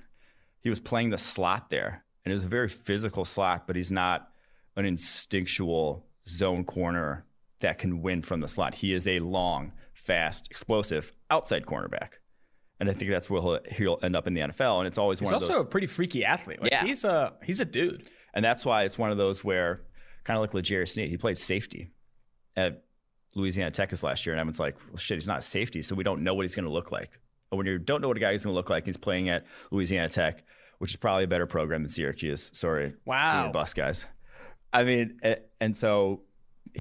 He 0.61 0.69
was 0.69 0.79
playing 0.79 1.09
the 1.09 1.17
slot 1.17 1.69
there, 1.69 2.05
and 2.23 2.31
it 2.31 2.35
was 2.35 2.45
a 2.45 2.49
very 2.49 2.69
physical 2.69 3.25
slot, 3.25 3.67
but 3.67 3.75
he's 3.75 3.91
not 3.91 4.29
an 4.75 4.85
instinctual 4.85 6.05
zone 6.27 6.63
corner 6.63 7.25
that 7.59 7.77
can 7.77 8.01
win 8.01 8.21
from 8.21 8.39
the 8.41 8.47
slot. 8.47 8.75
He 8.75 8.93
is 8.93 9.07
a 9.07 9.19
long, 9.19 9.71
fast, 9.93 10.47
explosive 10.51 11.13
outside 11.29 11.65
cornerback. 11.65 12.13
And 12.79 12.89
I 12.89 12.93
think 12.93 13.11
that's 13.11 13.29
where 13.29 13.41
he'll, 13.41 13.59
he'll 13.71 13.99
end 14.03 14.15
up 14.15 14.27
in 14.27 14.33
the 14.33 14.41
NFL. 14.41 14.79
And 14.79 14.87
it's 14.87 14.97
always 14.97 15.19
He's 15.19 15.27
one 15.27 15.35
of 15.35 15.43
also 15.43 15.53
those. 15.53 15.61
a 15.61 15.65
pretty 15.65 15.87
freaky 15.87 16.25
athlete. 16.25 16.61
Like 16.61 16.71
Yeah. 16.71 16.83
he's 16.83 17.03
a 17.05 17.33
he's 17.43 17.59
a 17.61 17.65
dude. 17.65 18.09
And 18.33 18.43
that's 18.43 18.65
why 18.65 18.83
it's 18.83 18.97
one 18.97 19.11
of 19.11 19.17
those 19.17 19.43
where, 19.43 19.81
kind 20.23 20.37
of 20.37 20.41
like 20.41 20.53
Legere 20.53 20.85
Sneed, 20.85 21.09
he 21.09 21.17
played 21.17 21.37
safety 21.37 21.91
at 22.55 22.83
Louisiana 23.35 23.71
Tech 23.71 23.89
this 23.89 24.03
last 24.03 24.25
year. 24.25 24.33
And 24.33 24.39
everyone's 24.39 24.59
like, 24.59 24.77
well, 24.87 24.97
shit, 24.97 25.17
he's 25.17 25.27
not 25.27 25.43
safety. 25.43 25.81
So 25.81 25.95
we 25.95 26.03
don't 26.03 26.21
know 26.21 26.33
what 26.33 26.43
he's 26.43 26.55
going 26.55 26.65
to 26.65 26.71
look 26.71 26.91
like. 26.91 27.19
But 27.49 27.57
when 27.57 27.65
you 27.65 27.77
don't 27.77 28.01
know 28.01 28.07
what 28.07 28.17
a 28.17 28.19
guy 28.19 28.31
is 28.31 28.43
going 28.43 28.53
to 28.53 28.55
look 28.55 28.69
like, 28.69 28.85
he's 28.85 28.97
playing 28.97 29.29
at 29.29 29.45
Louisiana 29.71 30.09
Tech, 30.09 30.43
which 30.79 30.91
is 30.91 30.95
probably 30.95 31.25
a 31.25 31.27
better 31.27 31.45
program 31.45 31.83
than 31.83 31.89
Syracuse. 31.89 32.49
Sorry. 32.53 32.93
Wow. 33.05 33.51
Bus 33.51 33.73
guys. 33.73 34.05
I 34.71 34.83
mean, 34.83 35.19
and 35.61 35.77
so 35.77 36.23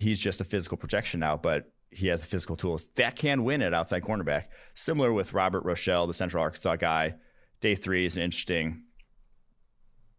he's 0.00 0.18
just 0.18 0.40
a 0.40 0.44
physical 0.44 0.78
projection 0.78 1.20
now, 1.20 1.36
but 1.36 1.70
he 1.90 2.06
has 2.06 2.22
the 2.22 2.28
physical 2.28 2.56
tools 2.56 2.86
that 2.94 3.16
can 3.16 3.44
win 3.44 3.60
at 3.60 3.74
outside 3.74 4.02
cornerback. 4.02 4.44
Similar 4.74 5.12
with 5.12 5.34
Robert 5.34 5.64
Rochell, 5.64 6.06
the 6.06 6.14
Central 6.14 6.42
Arkansas 6.42 6.76
guy. 6.76 7.16
Day 7.60 7.74
three 7.74 8.06
is 8.06 8.16
an 8.16 8.22
interesting 8.22 8.84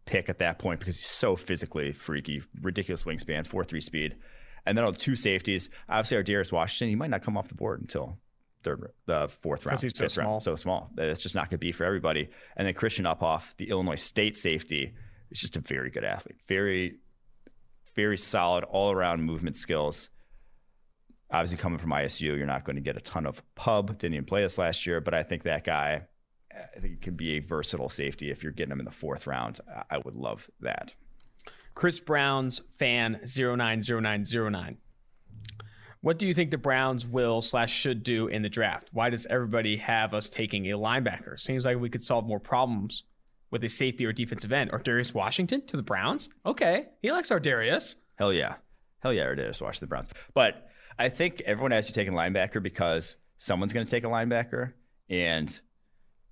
pick 0.06 0.28
at 0.28 0.38
that 0.38 0.58
point 0.58 0.80
because 0.80 0.96
he's 0.96 1.06
so 1.06 1.36
physically 1.36 1.92
freaky, 1.92 2.42
ridiculous 2.60 3.04
wingspan, 3.04 3.46
four 3.46 3.64
three 3.64 3.80
speed, 3.80 4.16
and 4.66 4.76
then 4.76 4.84
on 4.84 4.94
two 4.94 5.16
safeties. 5.16 5.70
Obviously, 5.88 6.18
Ardarius 6.18 6.52
Washington, 6.52 6.88
he 6.88 6.96
might 6.96 7.10
not 7.10 7.22
come 7.22 7.36
off 7.36 7.48
the 7.48 7.54
board 7.54 7.80
until 7.80 8.18
third, 8.64 8.92
the 9.06 9.28
fourth 9.28 9.64
round, 9.66 9.80
he's 9.80 9.96
so 9.96 10.08
small. 10.08 10.26
round, 10.26 10.42
so 10.42 10.56
small 10.56 10.90
that 10.94 11.08
it's 11.08 11.22
just 11.22 11.34
not 11.34 11.44
going 11.44 11.58
to 11.58 11.58
be 11.58 11.72
for 11.72 11.84
everybody. 11.84 12.28
And 12.56 12.66
then 12.66 12.74
Christian 12.74 13.04
Uphoff, 13.04 13.54
the 13.56 13.68
Illinois 13.70 13.96
State 13.96 14.36
safety, 14.36 14.94
is 15.30 15.40
just 15.40 15.56
a 15.56 15.60
very 15.60 15.90
good 15.90 16.04
athlete. 16.04 16.38
Very, 16.48 16.96
very 17.94 18.16
solid 18.16 18.64
all 18.64 18.90
around 18.90 19.22
movement 19.22 19.56
skills. 19.56 20.10
Obviously, 21.30 21.58
coming 21.58 21.78
from 21.78 21.90
ISU, 21.90 22.36
you're 22.36 22.46
not 22.46 22.64
going 22.64 22.76
to 22.76 22.82
get 22.82 22.96
a 22.96 23.00
ton 23.00 23.26
of 23.26 23.42
pub. 23.54 23.98
Didn't 23.98 24.14
even 24.14 24.24
play 24.24 24.42
this 24.42 24.58
last 24.58 24.86
year, 24.86 25.00
but 25.00 25.14
I 25.14 25.22
think 25.22 25.44
that 25.44 25.64
guy, 25.64 26.02
I 26.76 26.80
think 26.80 26.94
it 26.94 27.00
can 27.00 27.14
be 27.14 27.36
a 27.36 27.40
versatile 27.40 27.88
safety 27.88 28.30
if 28.30 28.42
you're 28.42 28.52
getting 28.52 28.72
him 28.72 28.80
in 28.80 28.84
the 28.84 28.90
fourth 28.90 29.26
round. 29.26 29.60
I 29.90 29.98
would 29.98 30.16
love 30.16 30.50
that. 30.60 30.94
Chris 31.74 31.98
Brown's 32.00 32.60
fan 32.78 33.20
090909. 33.24 34.76
What 36.00 36.18
do 36.18 36.26
you 36.26 36.34
think 36.34 36.50
the 36.50 36.58
Browns 36.58 37.06
will 37.06 37.40
slash 37.40 37.72
should 37.72 38.02
do 38.02 38.26
in 38.26 38.42
the 38.42 38.48
draft? 38.50 38.90
Why 38.92 39.08
does 39.10 39.26
everybody 39.26 39.78
have 39.78 40.12
us 40.12 40.28
taking 40.28 40.70
a 40.70 40.76
linebacker? 40.76 41.40
Seems 41.40 41.64
like 41.64 41.78
we 41.78 41.88
could 41.88 42.02
solve 42.02 42.26
more 42.26 42.38
problems 42.38 43.04
with 43.50 43.64
a 43.64 43.68
safety 43.68 44.04
or 44.04 44.12
defensive 44.12 44.52
end. 44.52 44.70
Or 44.72 44.78
Darius 44.78 45.14
Washington 45.14 45.64
to 45.66 45.76
the 45.76 45.82
Browns? 45.82 46.28
Okay. 46.44 46.88
He 47.00 47.10
likes 47.10 47.30
our 47.30 47.40
Darius. 47.40 47.96
Hell 48.16 48.32
yeah. 48.32 48.56
Hell 49.00 49.12
yeah, 49.12 49.22
Darius 49.34 49.60
Washington 49.60 49.88
Browns. 49.88 50.08
But 50.34 50.68
I 50.98 51.08
think 51.08 51.40
everyone 51.46 51.70
has 51.70 51.88
you 51.88 51.94
taking 51.94 52.12
a 52.12 52.16
linebacker 52.16 52.62
because 52.62 53.16
someone's 53.38 53.72
going 53.72 53.86
to 53.86 53.90
take 53.90 54.04
a 54.04 54.08
linebacker 54.08 54.74
and 55.08 55.58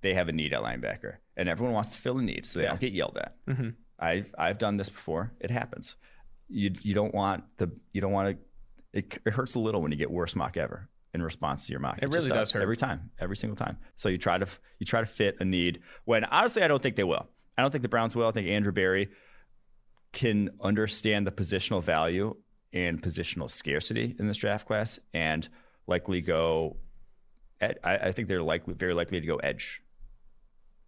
they 0.03 0.13
have 0.13 0.29
a 0.29 0.31
need 0.31 0.53
at 0.53 0.61
linebacker. 0.61 1.15
And 1.35 1.49
everyone 1.49 1.73
wants 1.73 1.91
to 1.95 1.97
fill 1.97 2.19
a 2.19 2.21
need 2.21 2.45
so 2.45 2.59
they 2.59 2.65
Yeah. 2.65 2.69
don't 2.69 2.81
get 2.81 2.93
yelled 2.93 3.17
at. 3.17 3.35
Mm-hmm. 3.47 3.69
I've 3.97 4.35
I've 4.37 4.57
done 4.59 4.77
this 4.77 4.89
before. 4.89 5.33
It 5.39 5.49
happens. 5.49 5.95
You 6.49 6.71
you 6.83 6.93
don't 6.93 7.15
want 7.15 7.43
the 7.57 7.71
you 7.93 8.01
don't 8.01 8.11
want 8.11 8.37
to. 8.37 8.99
It, 8.99 9.17
it 9.25 9.33
hurts 9.33 9.55
a 9.55 9.59
little 9.59 9.81
when 9.81 9.91
you 9.91 9.97
get 9.97 10.11
worst 10.11 10.35
mock 10.35 10.55
ever 10.57 10.87
in 11.15 11.21
response 11.23 11.65
to 11.65 11.71
your 11.73 11.79
mock. 11.79 11.97
It 11.97 12.11
just 12.11 12.15
really 12.15 12.29
does 12.29 12.51
hurt. 12.51 12.61
every 12.61 12.77
time, 12.77 13.09
every 13.19 13.35
single 13.35 13.55
time. 13.55 13.77
So 13.95 14.09
you 14.09 14.17
try 14.19 14.37
to 14.37 14.47
you 14.79 14.85
try 14.85 14.99
to 14.99 15.05
fit 15.07 15.37
a 15.39 15.45
need. 15.45 15.79
When 16.05 16.25
honestly, 16.25 16.61
I 16.61 16.67
don't 16.67 16.83
think 16.83 16.95
they 16.95 17.03
will. 17.03 17.27
I 17.57 17.61
don't 17.63 17.71
think 17.71 17.81
the 17.83 17.89
Browns 17.89 18.15
will. 18.15 18.27
I 18.27 18.31
think 18.31 18.47
Andrew 18.49 18.71
Berry 18.71 19.09
can 20.11 20.49
understand 20.61 21.25
the 21.25 21.31
positional 21.31 21.81
value 21.81 22.35
and 22.71 23.01
positional 23.01 23.49
scarcity 23.49 24.15
in 24.19 24.27
this 24.27 24.37
draft 24.37 24.67
class, 24.67 24.99
and 25.13 25.47
likely 25.87 26.21
go. 26.21 26.77
I, 27.61 27.75
I 27.83 28.11
think 28.11 28.27
they're 28.27 28.43
likely 28.43 28.73
very 28.73 28.93
likely 28.93 29.21
to 29.21 29.25
go 29.25 29.37
edge 29.37 29.81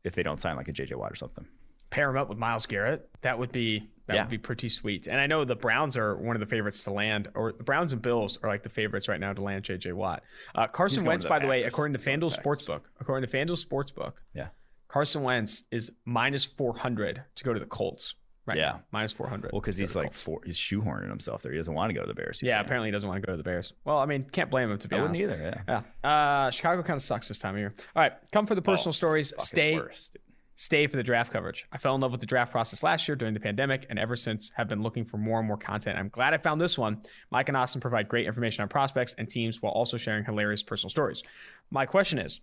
if 0.06 0.16
they 0.16 0.24
don't 0.24 0.40
sign 0.40 0.56
like 0.56 0.68
a 0.70 0.74
JJ 0.74 0.96
Watt 0.96 1.12
or 1.12 1.16
something. 1.16 1.46
Pair 1.90 2.10
him 2.10 2.18
up 2.18 2.30
with 2.30 2.38
Myles 2.38 2.66
Garrett. 2.66 3.10
That 3.22 3.38
would 3.40 3.52
be 3.52 3.90
that 4.08 4.16
Yeah. 4.16 4.22
would 4.24 4.30
be 4.30 4.38
pretty 4.38 4.70
sweet. 4.70 5.08
And 5.08 5.20
I 5.20 5.26
know 5.26 5.44
the 5.46 5.56
Browns 5.56 5.98
are 5.98 6.16
one 6.16 6.36
of 6.36 6.40
the 6.40 6.46
favorites 6.46 6.84
to 6.84 6.92
land, 6.92 7.28
or 7.34 7.52
the 7.52 7.64
Browns 7.64 7.92
and 7.92 8.02
Bills 8.02 8.38
are 8.44 8.50
like 8.50 8.62
the 8.62 8.70
favorites 8.70 9.08
right 9.08 9.20
now 9.20 9.34
to 9.34 9.42
land 9.42 9.64
JJ 9.64 9.94
Watt. 9.94 10.24
Uh, 10.54 10.68
Carson 10.68 11.06
Wentz, 11.06 11.24
the 11.26 11.30
by 11.30 11.40
the 11.40 11.48
way, 11.48 11.64
according 11.64 11.98
to 11.98 11.98
He's 11.98 12.06
FanDuel. 12.20 12.38
Sportsbook, 12.40 12.82
according 13.00 13.28
to 13.28 13.36
FanDuel 13.38 13.66
Sportsbook, 13.66 14.14
Yeah. 14.36 14.50
Carson 14.90 15.24
Wentz 15.24 15.64
is 15.72 15.92
minus 16.06 16.46
400 16.46 17.24
to 17.36 17.44
go 17.44 17.52
to 17.54 17.60
the 17.60 17.66
Colts. 17.66 18.14
Right 18.48 18.58
Yeah. 18.58 18.64
now. 18.74 18.82
Minus 18.92 19.12
400. 19.14 19.52
Well, 19.52 19.60
because 19.62 19.76
he's 19.76 19.96
like 19.96 20.06
Colts. 20.08 20.22
four, 20.22 20.40
he's 20.46 20.58
shoehorning 20.58 21.10
himself 21.10 21.42
there. 21.42 21.52
He 21.52 21.58
doesn't 21.58 21.74
want 21.74 21.90
to 21.90 21.94
go 21.96 22.02
to 22.02 22.08
the 22.08 22.14
Bears. 22.14 22.42
yeah, 22.44 22.54
saying. 22.54 22.66
apparently 22.66 22.90
he 22.90 22.92
doesn't 22.92 23.10
want 23.10 23.20
to 23.22 23.26
go 23.26 23.34
to 23.34 23.38
the 23.38 23.44
Bears. 23.44 23.74
Well, 23.86 23.98
I 23.98 24.06
mean, 24.06 24.22
can't 24.24 24.52
blame 24.52 24.70
him 24.70 24.78
to 24.78 24.88
be 24.88 24.96
I 24.96 25.02
wouldn't 25.02 25.18
honest. 25.20 25.34
either. 25.40 25.64
Yeah. 25.68 25.82
Yeah. 26.04 26.10
Uh, 26.46 26.52
Chicago 26.52 26.84
kind 26.84 26.96
of 26.98 27.02
sucks 27.02 27.28
this 27.28 27.40
time 27.40 27.56
of 27.56 27.60
year. 27.60 27.74
All 27.96 28.04
right, 28.04 28.14
come 28.32 28.46
for 28.46 28.54
the 28.54 28.62
personal 28.62 28.90
Oh, 28.90 28.92
stories. 28.92 29.34
Stay 29.40 29.76
worst, 29.76 30.18
stay 30.58 30.86
for 30.86 30.96
the 30.96 31.02
draft 31.04 31.34
coverage. 31.34 31.66
I 31.72 31.80
fell 31.80 31.96
in 31.96 32.02
love 32.02 32.12
with 32.12 32.22
the 32.22 32.28
draft 32.28 32.52
process 32.52 32.84
last 32.84 33.08
year 33.08 33.16
during 33.16 33.34
the 33.34 33.40
pandemic, 33.40 33.88
and 33.90 33.98
ever 33.98 34.16
since 34.16 34.52
have 34.56 34.68
been 34.68 34.84
looking 34.84 35.06
for 35.06 35.18
more 35.18 35.40
and 35.40 35.48
more 35.48 35.58
content. 35.58 35.98
I'm 35.98 36.10
glad 36.10 36.36
I 36.36 36.38
found 36.38 36.62
this 36.62 36.78
one. 36.78 37.02
Mike 37.32 37.48
and 37.50 37.58
Austin 37.58 37.82
provide 37.82 38.08
great 38.08 38.28
information 38.28 38.62
on 38.62 38.68
prospects 38.70 39.16
and 39.18 39.28
teams 39.28 39.60
while 39.62 39.72
also 39.72 39.98
sharing 39.98 40.24
hilarious 40.24 40.62
personal 40.62 40.92
stories. 40.92 41.24
My 41.72 41.88
question 41.88 42.20
is. 42.20 42.42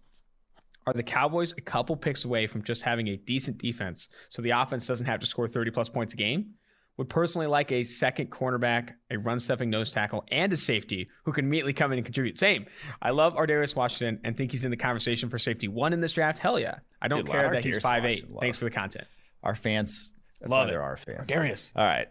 Are 0.87 0.93
the 0.93 1.03
Cowboys 1.03 1.53
a 1.57 1.61
couple 1.61 1.97
picks 1.97 2.25
away 2.25 2.47
from 2.47 2.63
just 2.63 2.83
having 2.83 3.09
a 3.09 3.17
decent 3.17 3.59
defense 3.59 4.09
so 4.29 4.43
the 4.43 4.51
offense 4.51 4.87
doesn't 4.87 5.07
have 5.07 5.21
to 5.21 5.27
score 5.27 5.49
30 5.49 5.71
plus 5.71 5.89
points 5.89 6.15
a 6.15 6.17
game? 6.17 6.55
Would 6.99 7.09
personally 7.09 7.47
like 7.47 7.73
a 7.73 7.85
second 7.85 8.31
cornerback, 8.31 8.91
a 9.11 9.17
run 9.17 9.41
stuffing 9.41 9.71
nose 9.71 9.91
tackle, 9.91 10.25
and 10.31 10.53
a 10.53 10.57
safety 10.57 11.09
who 11.25 11.33
can 11.33 11.47
immediately 11.47 11.73
come 11.73 11.91
in 11.93 11.99
and 11.99 12.05
contribute. 12.05 12.37
Same. 12.37 12.67
I 13.01 13.11
love 13.11 13.35
Ardarius 13.35 13.75
Washington 13.75 14.21
and 14.25 14.37
think 14.37 14.53
he's 14.53 14.65
in 14.65 14.71
the 14.71 14.77
conversation 14.77 15.31
for 15.31 15.39
safety 15.39 15.69
one 15.69 15.95
in 15.95 16.01
this 16.01 16.13
draft. 16.13 16.39
Hell 16.39 16.61
yeah. 16.61 16.81
I 17.01 17.09
don't 17.09 17.25
Dude, 17.25 17.31
care 17.31 17.51
that 17.51 17.65
he's 17.65 17.79
Ardarius 17.79 18.01
5'8. 18.01 18.03
Washington, 18.03 18.37
Thanks 18.41 18.59
for 18.59 18.65
the 18.67 18.71
content. 18.71 19.07
Our 19.43 19.55
fans. 19.55 20.13
That's 20.41 20.53
Love 20.53 20.67
why 20.67 20.69
it. 20.69 20.71
there 20.73 20.83
are 20.83 20.97
fans. 20.97 21.29
Darius. 21.29 21.73
All 21.75 21.85
right. 21.85 22.09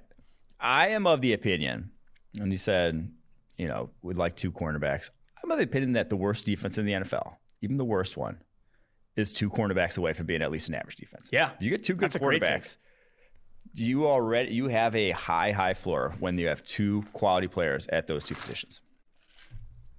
I 0.60 0.90
am 0.90 1.06
of 1.06 1.22
the 1.22 1.34
opinion, 1.34 1.92
and 2.40 2.52
he 2.52 2.58
said, 2.58 3.12
you 3.58 3.68
know, 3.68 3.92
we'd 4.02 4.18
like 4.18 4.36
two 4.36 4.52
cornerbacks. 4.52 5.10
I'm 5.44 5.52
of 5.52 5.58
the 5.58 5.64
opinion 5.64 5.94
that 5.94 6.10
the 6.10 6.16
worst 6.16 6.46
defense 6.46 6.78
in 6.78 6.86
the 6.86 6.94
NFL, 6.94 7.36
even 7.62 7.78
the 7.78 7.86
worst 7.86 8.18
one, 8.18 8.40
is 9.16 9.34
two 9.34 9.50
cornerbacks 9.50 9.98
away 9.98 10.14
from 10.14 10.26
being 10.26 10.42
at 10.42 10.52
least 10.52 10.70
an 10.70 10.76
average 10.76 10.96
defense. 10.96 11.30
Yeah. 11.32 11.52
If 11.56 11.62
you 11.62 11.70
get 11.70 11.84
two 11.84 11.94
good 11.94 12.06
That's 12.06 12.16
a 12.16 12.20
great 12.20 12.44
take. 12.44 12.62
quarterbacks. 12.62 12.78
You 13.74 14.08
already 14.08 14.54
you 14.54 14.68
have 14.70 14.96
a 14.96 15.12
high 15.12 15.52
high 15.52 15.74
floor 15.76 16.16
when 16.20 16.38
you 16.38 16.48
have 16.48 16.64
two 16.64 17.04
quality 17.14 17.48
players 17.48 17.88
at 17.88 18.08
those 18.08 18.26
two 18.26 18.36
positions. 18.36 18.82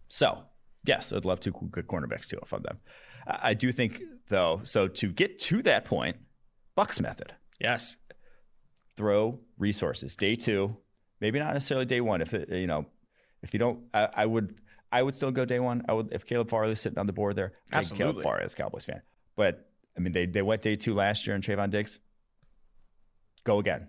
So 0.09 0.45
yes, 0.85 1.13
I'd 1.13 1.25
love 1.25 1.41
two 1.41 1.53
good 1.71 1.87
cornerbacks 1.87 2.27
too 2.29 2.39
if 2.43 2.53
I'm 2.53 2.63
them. 2.63 2.79
I 3.27 3.51
I 3.51 3.55
do 3.55 3.71
think 3.73 4.03
though. 4.29 4.61
So 4.65 4.89
to 4.89 5.13
get 5.13 5.39
to 5.41 5.63
that 5.63 5.85
point, 5.85 6.17
Bucks 6.75 7.01
method 7.01 7.35
Yes. 7.61 7.97
throw 8.97 9.39
resources 9.59 10.17
day 10.17 10.35
two 10.35 10.77
maybe 11.21 11.39
not 11.39 11.53
necessarily 11.55 11.87
day 11.87 12.01
one 12.01 12.21
if 12.21 12.35
it, 12.35 12.49
you 12.51 12.67
know 12.67 12.85
if 13.43 13.53
you 13.55 13.59
don't 13.61 13.85
I, 13.95 14.09
I 14.17 14.27
would 14.27 14.57
i 14.93 15.03
would 15.03 15.15
still 15.15 15.31
go 15.31 15.45
day 15.45 15.59
one. 15.59 15.85
I 15.89 15.93
would 15.95 16.13
if 16.13 16.25
caleb 16.25 16.51
farley's 16.51 16.81
sitting 16.81 16.99
on 16.99 17.07
the 17.07 17.13
board 17.13 17.37
there 17.37 17.53
take 17.73 17.89
caleb 17.89 17.93
Absolutely. 17.93 18.23
farley 18.23 18.45
as 18.45 18.53
a 18.53 18.57
cowboys 18.57 18.85
fan. 18.85 19.03
But 19.37 19.69
i 19.97 20.01
mean 20.01 20.13
they, 20.13 20.27
they 20.27 20.43
went 20.43 20.63
day 20.63 20.77
two 20.77 20.95
last 20.95 21.27
year 21.27 21.35
in 21.35 21.43
Trevon 21.43 21.71
diggs. 21.71 21.99
Go 23.45 23.59
again. 23.59 23.89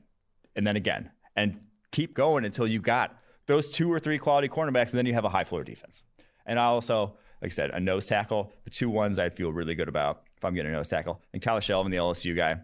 And 0.55 0.65
then 0.65 0.75
again. 0.75 1.11
And 1.35 1.61
keep 1.91 2.13
going 2.15 2.45
until 2.45 2.65
you 2.67 2.79
got 2.79 3.17
those 3.45 3.69
two 3.69 3.91
or 3.91 3.99
three 3.99 4.17
quality 4.17 4.47
cornerbacks 4.47 4.91
and 4.91 4.97
then 4.97 5.05
you 5.05 5.13
have 5.13 5.25
a 5.25 5.29
high 5.29 5.43
floor 5.43 5.63
defense. 5.63 6.03
And 6.45 6.59
I 6.59 6.65
also 6.65 7.17
like 7.41 7.51
I 7.51 7.53
said 7.53 7.69
a 7.71 7.79
nose 7.79 8.07
tackle 8.07 8.51
the 8.63 8.69
two 8.69 8.89
ones 8.89 9.19
i'd 9.19 9.35
feel 9.35 9.51
really 9.51 9.75
good 9.75 9.89
about 9.89 10.23
if 10.37 10.45
i'm 10.45 10.55
getting 10.55 10.71
a 10.71 10.75
nose 10.75 10.87
tackle. 10.87 11.21
And 11.33 11.41
Kyle 11.41 11.59
Shelvin, 11.59 11.91
the 11.91 11.97
lsu 11.97 12.35
guy 12.35 12.61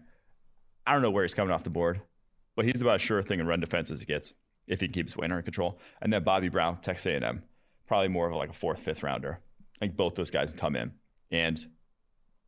I 0.86 0.92
don't 0.92 1.02
know 1.02 1.10
where 1.10 1.24
he's 1.24 1.34
coming 1.34 1.52
off 1.52 1.62
the 1.62 1.70
board, 1.70 2.00
but 2.56 2.64
he's 2.64 2.82
about 2.82 2.96
as 2.96 3.02
sure 3.02 3.22
thing 3.22 3.38
in 3.38 3.46
run 3.46 3.60
defense 3.60 3.90
as 3.90 4.02
it 4.02 4.08
gets 4.08 4.34
if 4.66 4.80
he 4.80 4.88
keeps 4.88 5.16
Wayner 5.16 5.38
in 5.38 5.44
control. 5.44 5.78
And 6.00 6.12
then 6.12 6.24
Bobby 6.24 6.48
Brown, 6.48 6.80
Texas 6.80 7.06
A&M, 7.06 7.42
probably 7.90 8.06
more 8.06 8.28
of 8.28 8.36
like 8.36 8.50
a 8.50 8.52
fourth, 8.52 8.78
fifth 8.78 9.02
rounder. 9.02 9.40
I 9.74 9.78
think 9.80 9.96
both 9.96 10.14
those 10.14 10.30
guys 10.30 10.52
come 10.52 10.76
in 10.76 10.92
and 11.32 11.58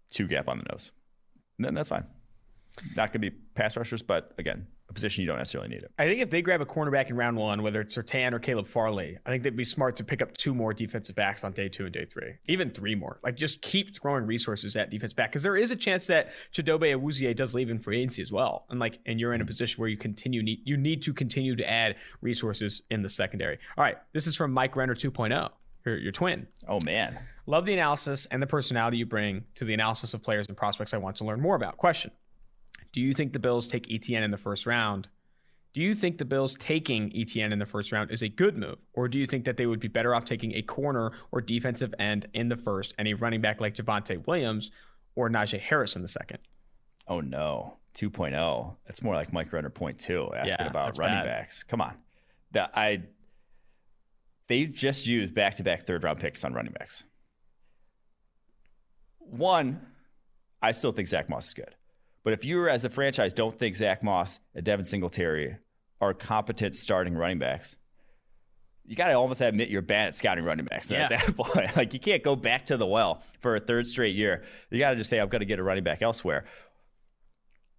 two 0.09 0.29
gap 0.29 0.49
on 0.49 0.59
the 0.59 0.65
nose. 0.71 0.93
And 1.59 1.65
then 1.67 1.75
that's 1.75 1.89
fine. 1.89 2.05
Going 2.95 3.11
to 3.11 3.19
be 3.19 3.31
pass 3.31 3.77
rushers, 3.77 4.03
but 4.03 4.35
again, 4.39 4.69
a 4.93 4.95
position 4.95 5.23
you 5.23 5.29
don't 5.29 5.39
necessarily 5.39 5.69
need 5.69 5.83
it. 5.83 5.91
I 5.99 6.07
think 6.07 6.21
if 6.21 6.31
they 6.31 6.43
grab 6.43 6.61
a 6.61 6.67
cornerback 6.67 7.11
in 7.11 7.17
round 7.17 7.37
one, 7.37 7.63
whether 7.63 7.81
it's 7.81 7.97
Surtain 7.97 8.33
or 8.33 8.39
Caleb 8.39 8.67
Farley, 8.67 9.19
I 9.27 9.31
think 9.31 9.43
they'd 9.43 9.57
be 9.57 9.65
smart 9.65 9.97
to 9.97 10.05
pick 10.05 10.23
up 10.23 10.37
two 10.37 10.55
more 10.55 10.73
defensive 10.73 11.17
backs 11.17 11.45
on 11.45 11.53
day 11.53 11.69
two 11.69 11.85
and 11.85 11.93
day 11.93 12.05
three, 12.05 12.35
even 12.47 12.71
three 12.71 12.95
more. 12.95 13.19
Like 13.25 13.37
just 13.37 13.63
keep 13.63 13.97
throwing 13.97 14.27
resources 14.27 14.77
at 14.77 14.91
defense 14.91 15.13
back 15.13 15.31
because 15.31 15.43
there 15.43 15.57
is 15.57 15.71
a 15.71 15.77
chance 15.77 16.07
that 16.07 16.33
Chidobe 16.53 16.95
Awuzie 16.95 17.35
does 17.35 17.55
leave 17.55 17.71
in 17.71 17.79
free 17.79 17.99
agency 17.99 18.23
as 18.23 18.31
well, 18.31 18.67
and 18.71 18.79
like 18.79 18.99
and 19.07 19.19
you're 19.19 19.33
in 19.33 19.41
a 19.41 19.45
mm-hmm. 19.45 19.49
position 19.49 19.81
where 19.81 19.89
you 19.89 19.97
continue 19.97 20.43
need 20.43 20.61
you 20.65 20.77
need 20.77 21.03
to 21.03 21.13
continue 21.13 21.57
to 21.57 21.69
add 21.69 21.97
resources 22.21 22.83
in 22.91 23.03
the 23.03 23.09
secondary. 23.09 23.59
All 23.77 23.85
right, 23.85 23.97
this 24.13 24.27
is 24.27 24.37
from 24.37 24.53
Mike 24.53 24.77
Renner 24.77 24.95
2.0, 24.95 25.51
your, 25.85 25.99
your 25.99 26.13
twin. 26.13 26.47
Oh, 26.69 26.81
man. 26.81 27.19
Love 27.47 27.67
the 27.67 27.73
analysis 27.73 28.27
and 28.31 28.41
the 28.41 28.47
personality 28.47 28.99
you 28.99 29.07
bring 29.07 29.45
to 29.57 29.65
the 29.65 29.75
analysis 29.75 30.15
of 30.15 30.23
players 30.23 30.47
and 30.47 30.57
prospects 30.57 30.95
I 30.95 30.99
want 30.99 31.17
to 31.17 31.25
learn 31.25 31.41
more 31.41 31.57
about. 31.57 31.77
Question 31.77 32.13
Do 32.93 33.01
you 33.01 33.15
think 33.15 33.33
the 33.33 33.39
Bills 33.39 33.69
take 33.69 33.91
Etienne 33.91 34.23
in 34.23 34.31
the 34.31 34.37
first 34.37 34.67
round? 34.67 35.09
Do 35.73 35.81
you 35.81 35.95
think 35.95 36.19
the 36.19 36.27
Bills 36.27 36.55
taking 36.59 37.11
Etienne 37.17 37.51
in 37.53 37.59
the 37.59 37.65
first 37.67 37.93
round 37.93 38.11
is 38.11 38.21
a 38.23 38.29
good 38.29 38.59
move? 38.59 38.77
Or 38.93 39.09
do 39.09 39.19
you 39.19 39.25
think 39.27 39.47
that 39.47 39.57
they 39.57 39.65
would 39.65 39.81
be 39.81 39.89
better 39.89 40.15
off 40.15 40.27
taking 40.27 40.55
a 40.55 40.61
corner 40.63 41.13
or 41.31 41.41
defensive 41.41 41.95
end 41.99 42.27
in 42.35 42.49
the 42.51 42.57
first 42.59 42.95
and 42.99 43.09
a 43.09 43.15
running 43.15 43.41
back 43.41 43.61
like 43.61 43.75
Javonte 43.75 44.27
Williams 44.27 44.71
or 45.15 45.31
Najee 45.31 45.61
Harris 45.61 45.97
in 45.97 46.03
the 46.03 46.09
second? 46.09 46.41
Oh, 47.09 47.21
no. 47.21 47.79
2.0. 47.95 48.77
That's 48.87 49.03
more 49.03 49.15
like 49.15 49.33
Mike 49.33 49.53
Runner 49.53 49.71
point 49.71 49.99
two, 49.99 50.31
asking 50.35 50.57
Yeah, 50.61 50.67
about 50.67 50.99
running 50.99 51.15
bad. 51.19 51.25
backs. 51.27 51.63
Come 51.63 51.81
on. 51.81 51.97
That 52.53 52.71
I 52.75 53.03
they 54.49 54.67
just 54.67 55.07
used 55.07 55.35
back 55.35 55.55
to 55.57 55.63
back 55.63 55.83
third 55.87 56.03
round 56.05 56.21
picks 56.21 56.45
on 56.45 56.53
running 56.53 56.73
backs. 56.73 57.05
One, 59.19 59.81
I 60.61 60.73
still 60.73 60.93
think 60.93 61.09
Zach 61.09 61.29
Moss 61.31 61.49
is 61.49 61.55
good. 61.55 61.75
But 62.25 62.33
if 62.33 62.45
you 62.45 62.69
as 62.69 62.85
a 62.85 62.91
franchise 62.91 63.33
don't 63.33 63.59
think 63.59 63.77
Zach 63.77 64.03
Moss 64.03 64.39
and 64.55 64.65
Devin 64.65 64.85
Singletary 64.85 65.57
are 66.01 66.15
competent 66.15 66.75
starting 66.75 67.15
running 67.15 67.39
backs, 67.39 67.77
you 68.85 68.97
got 68.97 69.09
to 69.09 69.15
almost 69.15 69.41
admit 69.41 69.69
you're 69.69 69.83
bad 69.83 70.09
at 70.09 70.15
scouting 70.15 70.45
running 70.45 70.67
backs 70.67 70.89
then 70.89 71.01
at 71.01 71.11
that 71.11 71.37
point. 71.37 71.77
Like 71.77 71.95
you 71.95 72.01
can't 72.01 72.23
go 72.23 72.37
back 72.37 72.67
to 72.67 72.77
the 72.77 72.87
well 72.87 73.23
for 73.41 73.57
a 73.57 73.61
third 73.61 73.87
straight 73.87 74.15
year. 74.15 74.43
You 74.71 74.79
got 74.79 74.91
to 74.91 74.97
just 74.97 75.11
say, 75.11 75.19
I'm 75.19 75.29
going 75.29 75.41
to 75.41 75.47
get 75.47 75.59
a 75.59 75.63
running 75.63 75.85
back 75.85 76.03
elsewhere. 76.03 76.45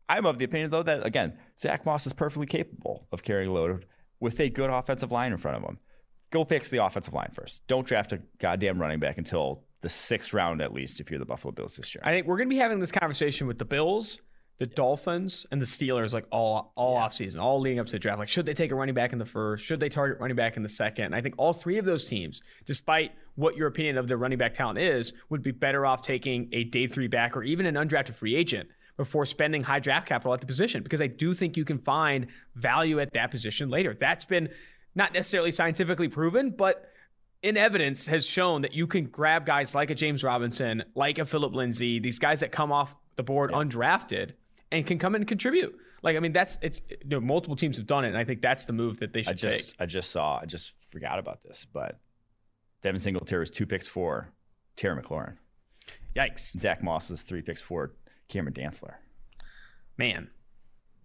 I'm 0.10 0.26
of 0.26 0.38
the 0.38 0.46
opinion, 0.46 0.70
though, 0.70 0.84
that 0.84 1.06
again, 1.06 1.38
Zach 1.60 1.86
Moss 1.86 2.06
is 2.06 2.14
perfectly 2.14 2.46
capable 2.46 3.08
of 3.12 3.24
carrying 3.24 3.50
a 3.50 3.54
load 3.54 3.86
with 4.20 4.40
a 4.40 4.50
good 4.50 4.70
offensive 4.70 5.12
line 5.12 5.32
in 5.32 5.38
front 5.38 5.58
of 5.58 5.64
him. 5.64 5.80
Go 6.30 6.44
fix 6.44 6.70
the 6.70 6.84
offensive 6.84 7.14
line 7.14 7.30
first. 7.34 7.66
Don't 7.68 7.86
draft 7.86 8.12
a 8.14 8.22
goddamn 8.40 8.80
running 8.80 9.00
back 9.00 9.18
until 9.18 9.64
the 9.82 9.90
sixth 9.90 10.34
round, 10.34 10.62
at 10.62 10.74
least, 10.74 11.00
if 11.00 11.10
you're 11.10 11.20
the 11.20 11.26
Buffalo 11.26 11.52
Bills 11.52 11.76
this 11.76 11.94
year. 11.94 12.02
I 12.06 12.12
think 12.12 12.26
we're 12.26 12.38
going 12.38 12.50
to 12.50 12.54
be 12.54 12.60
having 12.60 12.80
this 12.80 12.92
conversation 12.92 13.48
with 13.48 13.60
the 13.60 13.66
Bills, 13.66 14.20
the 14.60 14.66
Dolphins 14.68 15.46
and 15.52 15.62
the 15.62 15.66
Steelers 15.66 16.14
like 16.14 16.26
all 16.32 16.72
all 16.76 16.94
Yeah. 16.96 17.08
offseason, 17.08 17.42
all 17.42 17.60
leading 17.60 17.80
up 17.80 17.88
to 17.88 17.94
the 17.94 18.00
draft. 18.00 18.20
Like, 18.20 18.30
should 18.30 18.46
they 18.46 18.54
take 18.54 18.72
a 18.72 18.76
running 18.76 18.96
back 18.96 19.12
in 19.12 19.20
the 19.20 19.26
first? 19.26 19.66
Should 19.66 19.80
they 19.80 19.90
target 19.90 20.20
running 20.20 20.36
back 20.38 20.56
in 20.58 20.64
the 20.64 20.70
second? 20.70 21.06
And 21.06 21.16
I 21.16 21.22
think 21.22 21.36
all 21.38 21.54
three 21.54 21.78
of 21.78 21.86
those 21.86 22.06
teams, 22.06 22.42
despite 22.66 23.12
what 23.36 23.58
your 23.58 23.68
opinion 23.68 23.98
of 23.98 24.08
their 24.08 24.18
running 24.18 24.38
back 24.38 24.54
talent 24.54 24.78
is, 24.78 25.12
would 25.30 25.42
be 25.42 25.52
better 25.52 25.86
off 25.86 26.02
taking 26.02 26.50
a 26.54 26.64
day 26.66 26.88
three 26.88 27.08
back 27.08 27.36
or 27.36 27.44
even 27.44 27.66
an 27.66 27.76
undrafted 27.76 28.14
free 28.14 28.36
agent 28.36 28.70
before 28.96 29.26
spending 29.26 29.64
high 29.64 29.80
draft 29.80 30.08
capital 30.08 30.34
at 30.36 30.40
the 30.40 30.46
position 30.46 30.84
because 30.84 31.02
I 31.02 31.08
do 31.08 31.34
think 31.34 31.58
you 31.58 31.66
can 31.66 31.80
find 31.80 32.28
value 32.54 33.00
at 33.00 33.12
that 33.14 33.32
position 33.32 33.70
later. 33.72 33.96
That's 33.96 34.24
been 34.26 34.50
not 34.94 35.14
necessarily 35.14 35.50
scientifically 35.50 36.08
proven, 36.10 36.52
but 36.52 36.92
in 37.42 37.58
evidence 37.58 38.06
has 38.06 38.24
shown 38.24 38.62
that 38.62 38.74
you 38.74 38.86
can 38.86 39.06
grab 39.06 39.48
guys 39.48 39.74
like 39.74 39.90
a 39.90 39.96
James 39.96 40.24
Robinson, 40.24 40.84
like 40.94 41.18
a 41.18 41.26
Phillip 41.26 41.54
Lindsay, 41.56 41.98
these 41.98 42.20
guys 42.20 42.42
that 42.42 42.52
come 42.52 42.72
off 42.72 42.94
the 43.16 43.24
board 43.24 43.52
undrafted 43.52 44.34
and 44.74 44.86
can 44.86 44.98
come 44.98 45.16
in 45.16 45.22
and 45.22 45.28
contribute. 45.28 45.74
Like 46.02 46.18
I 46.18 46.20
mean, 46.20 46.34
that's 46.34 46.58
it's 46.62 46.82
you 46.90 46.98
know 47.06 47.22
multiple 47.22 47.56
teams 47.56 47.78
have 47.78 47.88
done 47.88 48.04
it, 48.04 48.10
and 48.10 48.18
I 48.18 48.26
think 48.26 48.42
that's 48.42 48.66
the 48.66 48.74
move 48.74 49.00
that 49.00 49.14
they 49.14 49.22
I 49.22 49.24
should 49.24 49.38
just 49.38 49.70
take. 49.70 49.76
I 49.80 49.86
just 49.86 50.12
saw 50.12 50.40
I 50.42 50.46
just 50.46 50.74
forgot 50.90 51.20
about 51.20 51.42
this, 51.44 51.66
but 51.72 52.00
Devin 52.82 53.00
Singletary 53.00 53.40
was 53.42 53.50
two 53.52 53.66
picks 53.66 53.88
for 53.88 54.30
Terry 54.76 55.02
McLaurin. 55.02 55.38
Yikes, 56.16 56.58
Zach 56.60 56.84
Moss 56.84 57.10
was 57.10 57.22
three 57.22 57.42
picks 57.42 57.62
for 57.62 57.94
Cameron 58.28 58.54
Dantzler. 58.54 58.96
man. 59.98 60.30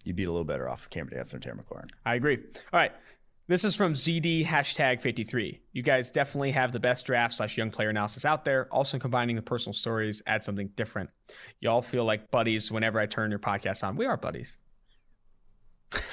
You'd 0.04 0.16
be 0.16 0.24
a 0.24 0.30
little 0.30 0.44
better 0.44 0.68
off 0.68 0.80
with 0.82 0.90
Cameron 0.90 1.18
Dantzler 1.18 1.34
and 1.34 1.42
Terry 1.42 1.56
McLaurin. 1.58 1.90
I 2.06 2.14
agree. 2.14 2.38
All 2.72 2.80
right. 2.80 2.92
This 3.48 3.64
is 3.64 3.74
from 3.74 3.94
ZD 3.94 4.44
hashtag 4.44 5.00
53. 5.00 5.58
You 5.72 5.82
guys 5.82 6.10
definitely 6.10 6.50
have 6.50 6.70
the 6.70 6.80
best 6.80 7.06
draft 7.06 7.32
slash 7.32 7.56
young 7.56 7.70
player 7.70 7.88
analysis 7.88 8.26
out 8.26 8.44
there. 8.44 8.68
Also 8.70 8.98
combining 8.98 9.36
the 9.36 9.42
personal 9.42 9.72
stories, 9.72 10.20
add 10.26 10.42
something 10.42 10.68
different. 10.76 11.08
Y'all 11.58 11.80
feel 11.80 12.04
like 12.04 12.30
buddies 12.30 12.70
whenever 12.70 13.00
I 13.00 13.06
turn 13.06 13.30
your 13.30 13.38
podcast 13.38 13.82
on. 13.82 13.96
We 13.96 14.04
are 14.04 14.18
buddies. 14.18 14.58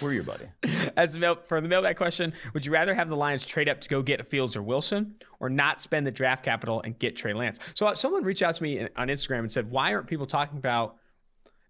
We're 0.02 0.14
your 0.14 0.24
buddy. 0.24 0.46
As 0.96 1.18
mail, 1.18 1.38
for 1.46 1.60
the 1.60 1.68
mailbag 1.68 1.98
question, 1.98 2.32
would 2.54 2.66
you 2.66 2.72
rather 2.72 2.96
have 2.96 3.10
the 3.10 3.18
Lions 3.18 3.46
trade 3.46 3.68
up 3.68 3.82
to 3.82 3.90
go 3.90 4.02
get 4.02 4.26
Fields 4.26 4.56
or 4.56 4.64
Wilson, 4.64 5.18
or 5.42 5.50
not 5.50 5.82
spend 5.82 6.08
the 6.08 6.12
draft 6.12 6.46
capital 6.46 6.82
and 6.84 6.98
get 6.98 7.18
Trey 7.18 7.34
Lance? 7.34 7.60
So 7.74 7.88
uh, 7.88 7.96
someone 7.96 8.24
reached 8.24 8.44
out 8.44 8.56
to 8.56 8.64
me 8.64 8.88
on 8.96 9.10
Instagram 9.10 9.40
and 9.40 9.52
said, 9.52 9.70
"Why 9.70 9.94
aren't 9.94 10.08
people 10.08 10.26
talking 10.26 10.58
about 10.58 10.96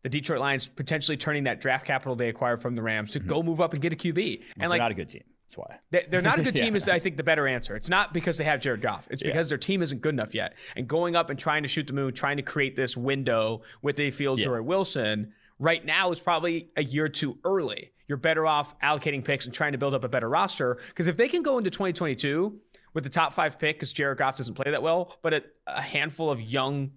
the 0.04 0.10
Detroit 0.10 0.42
Lions 0.42 0.68
potentially 0.68 1.18
turning 1.18 1.46
that 1.46 1.60
draft 1.60 1.88
capital 1.88 2.16
they 2.16 2.30
acquired 2.30 2.62
from 2.62 2.76
the 2.76 2.84
Rams 2.84 3.14
to 3.14 3.20
go 3.20 3.42
move 3.42 3.60
up 3.60 3.74
and 3.74 3.82
get 3.82 3.92
a 3.92 3.96
QB?" 3.96 4.44
And 4.60 4.70
like, 4.70 4.78
not 4.78 4.92
a 4.92 4.94
good 4.94 5.10
team. 5.10 5.24
That's 5.46 5.58
why. 5.58 5.80
they- 5.92 6.08
They're 6.10 6.22
not 6.22 6.40
a 6.40 6.44
good 6.48 6.56
team, 6.56 6.74
Yeah. 6.74 6.78
is 6.78 6.90
I 6.90 7.00
think 7.00 7.18
the 7.18 7.24
better 7.24 7.48
answer. 7.48 7.76
It's 7.76 7.90
not 7.90 8.14
because 8.14 8.38
they 8.38 8.44
have 8.44 8.60
Jared 8.60 8.82
Goff. 8.82 9.08
It's 9.12 9.22
because 9.22 9.50
their 9.50 9.58
team 9.58 9.82
isn't 9.84 10.02
good 10.02 10.14
enough 10.16 10.34
yet. 10.34 10.56
And 10.76 10.88
going 10.88 11.16
up 11.16 11.30
and 11.30 11.38
trying 11.40 11.64
to 11.64 11.70
shoot 11.70 11.88
the 11.88 11.94
moon, 11.94 12.14
trying 12.14 12.38
to 12.38 12.44
create 12.44 12.76
this 12.76 12.98
window 12.98 13.62
with 13.82 14.00
a 14.00 14.10
Fields 14.12 14.42
Yeah. 14.42 14.50
or 14.50 14.58
a 14.58 14.64
Wilson, 14.64 15.34
right 15.60 15.86
now 15.86 16.12
is 16.12 16.20
probably 16.20 16.70
a 16.76 16.84
year 16.84 17.08
too 17.10 17.38
early. 17.44 17.92
You're 18.08 18.18
better 18.18 18.46
off 18.46 18.78
allocating 18.80 19.24
picks 19.24 19.46
and 19.46 19.54
trying 19.54 19.72
to 19.74 19.78
build 19.78 19.94
up 19.94 20.04
a 20.04 20.10
better 20.10 20.30
roster. 20.30 20.78
Because 20.90 21.08
if 21.08 21.18
they 21.18 21.28
can 21.28 21.44
go 21.44 21.58
into 21.58 21.70
2022 21.70 22.60
with 22.94 23.04
the 23.04 23.10
top 23.10 23.34
five 23.34 23.60
pick, 23.60 23.78
because 23.78 23.94
Jared 23.94 24.18
Goff 24.18 24.38
doesn't 24.38 24.54
play 24.56 24.72
that 24.72 24.82
well, 24.82 25.16
but 25.22 25.34
a, 25.34 25.44
a 25.68 25.82
handful 25.82 26.30
of 26.32 26.42
young 26.42 26.92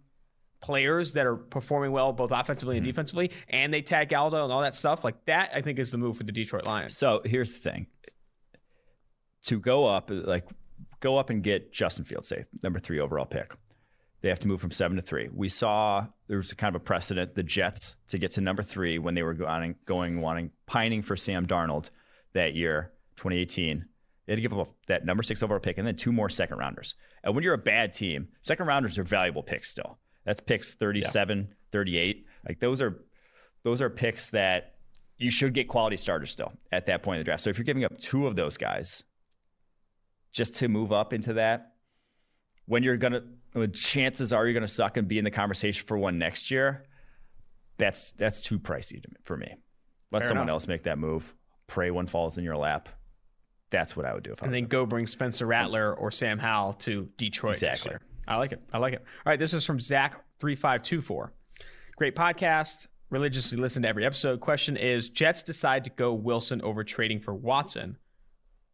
players 0.60 1.12
that 1.12 1.24
are 1.24 1.36
performing 1.36 1.92
well 1.92 2.12
both 2.12 2.32
offensively 2.32 2.76
and 2.76 2.84
mm-hmm. 2.84 2.90
defensively, 2.90 3.30
and 3.48 3.72
they 3.72 3.82
tag 3.82 4.12
Aldo 4.12 4.42
and 4.44 4.52
all 4.52 4.60
that 4.62 4.74
stuff, 4.74 5.04
like 5.04 5.24
that, 5.26 5.50
I 5.54 5.60
think 5.62 5.78
is 5.78 5.90
the 5.90 5.98
move 5.98 6.16
for 6.16 6.24
the 6.24 6.32
Detroit 6.32 6.66
Lions. 6.66 6.96
So 6.96 7.22
here's 7.24 7.52
the 7.52 7.70
thing: 7.70 7.86
to 9.48 9.58
go 9.58 9.86
up, 9.86 10.10
like 10.10 10.46
go 11.00 11.16
up 11.16 11.30
and 11.30 11.42
get 11.42 11.72
Justin 11.72 12.04
Fields, 12.04 12.28
say 12.28 12.44
number 12.62 12.78
three 12.78 13.00
overall 13.00 13.26
pick. 13.26 13.54
They 14.20 14.28
have 14.28 14.40
to 14.40 14.48
move 14.48 14.60
from 14.60 14.72
seven 14.72 14.96
to 14.96 15.02
three. 15.02 15.28
We 15.32 15.48
saw 15.48 16.06
there 16.26 16.38
was 16.38 16.52
kind 16.54 16.74
of 16.74 16.82
a 16.82 16.84
precedent. 16.84 17.34
The 17.34 17.44
Jets 17.44 17.96
to 18.08 18.18
get 18.18 18.32
to 18.32 18.40
number 18.40 18.62
three 18.62 18.98
when 18.98 19.14
they 19.14 19.22
were 19.22 19.34
going, 19.34 19.76
going 19.84 20.20
wanting 20.20 20.50
pining 20.66 21.02
for 21.02 21.16
Sam 21.16 21.46
Darnold 21.46 21.90
that 22.32 22.54
year, 22.54 22.92
2018. 23.16 23.84
They 24.26 24.32
had 24.32 24.36
to 24.36 24.42
give 24.42 24.58
up 24.58 24.74
that 24.88 25.06
number 25.06 25.22
six 25.22 25.42
overall 25.42 25.60
pick 25.60 25.78
and 25.78 25.86
then 25.86 25.96
two 25.96 26.12
more 26.12 26.28
second 26.28 26.58
rounders. 26.58 26.94
And 27.22 27.34
when 27.34 27.44
you're 27.44 27.54
a 27.54 27.58
bad 27.58 27.92
team, 27.92 28.28
second 28.42 28.66
rounders 28.66 28.98
are 28.98 29.04
valuable 29.04 29.42
picks 29.42 29.70
still. 29.70 29.98
That's 30.24 30.40
picks 30.40 30.74
37, 30.74 31.54
38. 31.72 32.26
Like 32.46 32.60
those 32.60 32.82
are 32.82 33.04
those 33.62 33.80
are 33.80 33.88
picks 33.88 34.30
that 34.30 34.74
you 35.16 35.30
should 35.30 35.54
get 35.54 35.68
quality 35.68 35.96
starters 35.96 36.30
still 36.30 36.52
at 36.72 36.86
that 36.86 37.02
point 37.02 37.16
in 37.16 37.20
the 37.20 37.24
draft. 37.24 37.42
So 37.42 37.50
if 37.50 37.58
you're 37.58 37.64
giving 37.64 37.84
up 37.84 37.96
two 37.98 38.26
of 38.26 38.36
those 38.36 38.56
guys 38.56 39.04
just 40.32 40.56
to 40.56 40.68
move 40.68 40.92
up 40.92 41.12
into 41.12 41.34
that, 41.34 41.72
when 42.66 42.82
you're 42.82 42.96
gonna, 42.96 43.22
when 43.52 43.72
chances 43.72 44.32
are 44.32 44.44
you're 44.44 44.54
gonna 44.54 44.68
suck 44.68 44.96
and 44.96 45.08
be 45.08 45.18
in 45.18 45.24
the 45.24 45.30
conversation 45.30 45.86
for 45.86 45.96
one 45.96 46.18
next 46.18 46.50
year, 46.50 46.84
that's 47.78 48.12
that's 48.12 48.40
too 48.40 48.58
pricey 48.58 49.02
to, 49.02 49.08
for 49.24 49.36
me. 49.36 49.54
Let 50.10 50.20
Fair 50.20 50.28
someone 50.28 50.44
enough. 50.44 50.54
else 50.54 50.68
make 50.68 50.82
that 50.84 50.98
move. 50.98 51.34
Pray 51.66 51.90
one 51.90 52.06
falls 52.06 52.38
in 52.38 52.44
your 52.44 52.56
lap. 52.56 52.88
That's 53.70 53.96
what 53.96 54.06
I 54.06 54.14
would 54.14 54.22
do 54.22 54.32
if 54.32 54.42
I 54.42 54.46
and 54.46 54.52
were 54.52 54.56
then 54.60 54.66
go 54.66 54.86
bring 54.86 55.06
Spencer 55.06 55.46
Rattler 55.46 55.92
or 55.94 56.10
Sam 56.10 56.38
Howell 56.38 56.74
to 56.74 57.08
Detroit. 57.16 57.52
Exactly. 57.52 57.96
I 58.26 58.36
like 58.36 58.52
it. 58.52 58.62
I 58.72 58.78
like 58.78 58.94
it. 58.94 59.04
All 59.24 59.30
right, 59.30 59.38
this 59.38 59.54
is 59.54 59.64
from 59.64 59.80
Zach 59.80 60.22
three 60.38 60.54
five 60.54 60.82
two 60.82 61.00
four. 61.00 61.32
Great 61.96 62.14
podcast. 62.14 62.86
Religiously 63.10 63.58
listen 63.58 63.82
to 63.82 63.88
every 63.88 64.04
episode. 64.04 64.40
Question 64.40 64.76
is: 64.76 65.08
Jets 65.08 65.42
decide 65.42 65.84
to 65.84 65.90
go 65.90 66.12
Wilson 66.12 66.60
over 66.62 66.84
trading 66.84 67.20
for 67.20 67.34
Watson. 67.34 67.96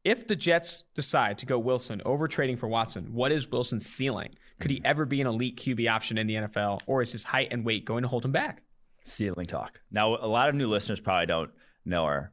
If 0.04 0.26
the 0.26 0.36
Jets 0.36 0.84
decide 0.94 1.38
to 1.38 1.46
go 1.46 1.58
Wilson 1.58 2.02
over 2.04 2.28
trading 2.28 2.58
for 2.58 2.68
Watson, 2.68 3.14
what 3.14 3.32
is 3.32 3.50
Wilson's 3.50 3.86
ceiling? 3.86 4.34
Could 4.60 4.70
he 4.70 4.80
ever 4.84 5.06
be 5.06 5.20
an 5.20 5.26
elite 5.26 5.56
QB 5.56 5.90
option 5.90 6.18
in 6.18 6.26
the 6.26 6.34
NFL, 6.34 6.82
or 6.86 7.02
is 7.02 7.10
his 7.12 7.24
height 7.24 7.48
and 7.50 7.64
weight 7.64 7.84
going 7.84 8.02
to 8.02 8.08
hold 8.08 8.24
him 8.24 8.32
back? 8.32 8.62
ceiling 9.04 9.46
talk. 9.46 9.80
Now, 9.90 10.16
a 10.16 10.26
lot 10.26 10.48
of 10.48 10.54
new 10.54 10.66
listeners 10.66 11.00
probably 11.00 11.26
don't 11.26 11.50
know 11.84 12.04
our 12.04 12.32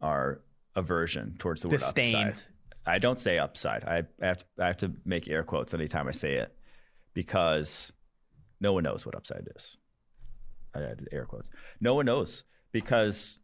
our 0.00 0.40
aversion 0.74 1.34
towards 1.38 1.62
the 1.62 1.68
word 1.68 1.80
Disdain. 1.80 2.28
upside. 2.28 2.44
I 2.86 2.98
don't 2.98 3.20
say 3.20 3.38
upside. 3.38 3.84
I 3.84 4.04
have 4.22 4.38
to, 4.38 4.44
I 4.58 4.66
have 4.66 4.78
to 4.78 4.92
make 5.04 5.28
air 5.28 5.42
quotes 5.42 5.74
anytime 5.74 6.08
I 6.08 6.12
say 6.12 6.36
it 6.36 6.54
because 7.12 7.92
no 8.60 8.72
one 8.72 8.82
knows 8.82 9.04
what 9.04 9.14
upside 9.14 9.46
is. 9.54 9.76
I 10.74 10.78
added 10.78 11.08
air 11.12 11.26
quotes. 11.26 11.50
No 11.80 11.94
one 11.94 12.06
knows 12.06 12.44
because 12.72 13.38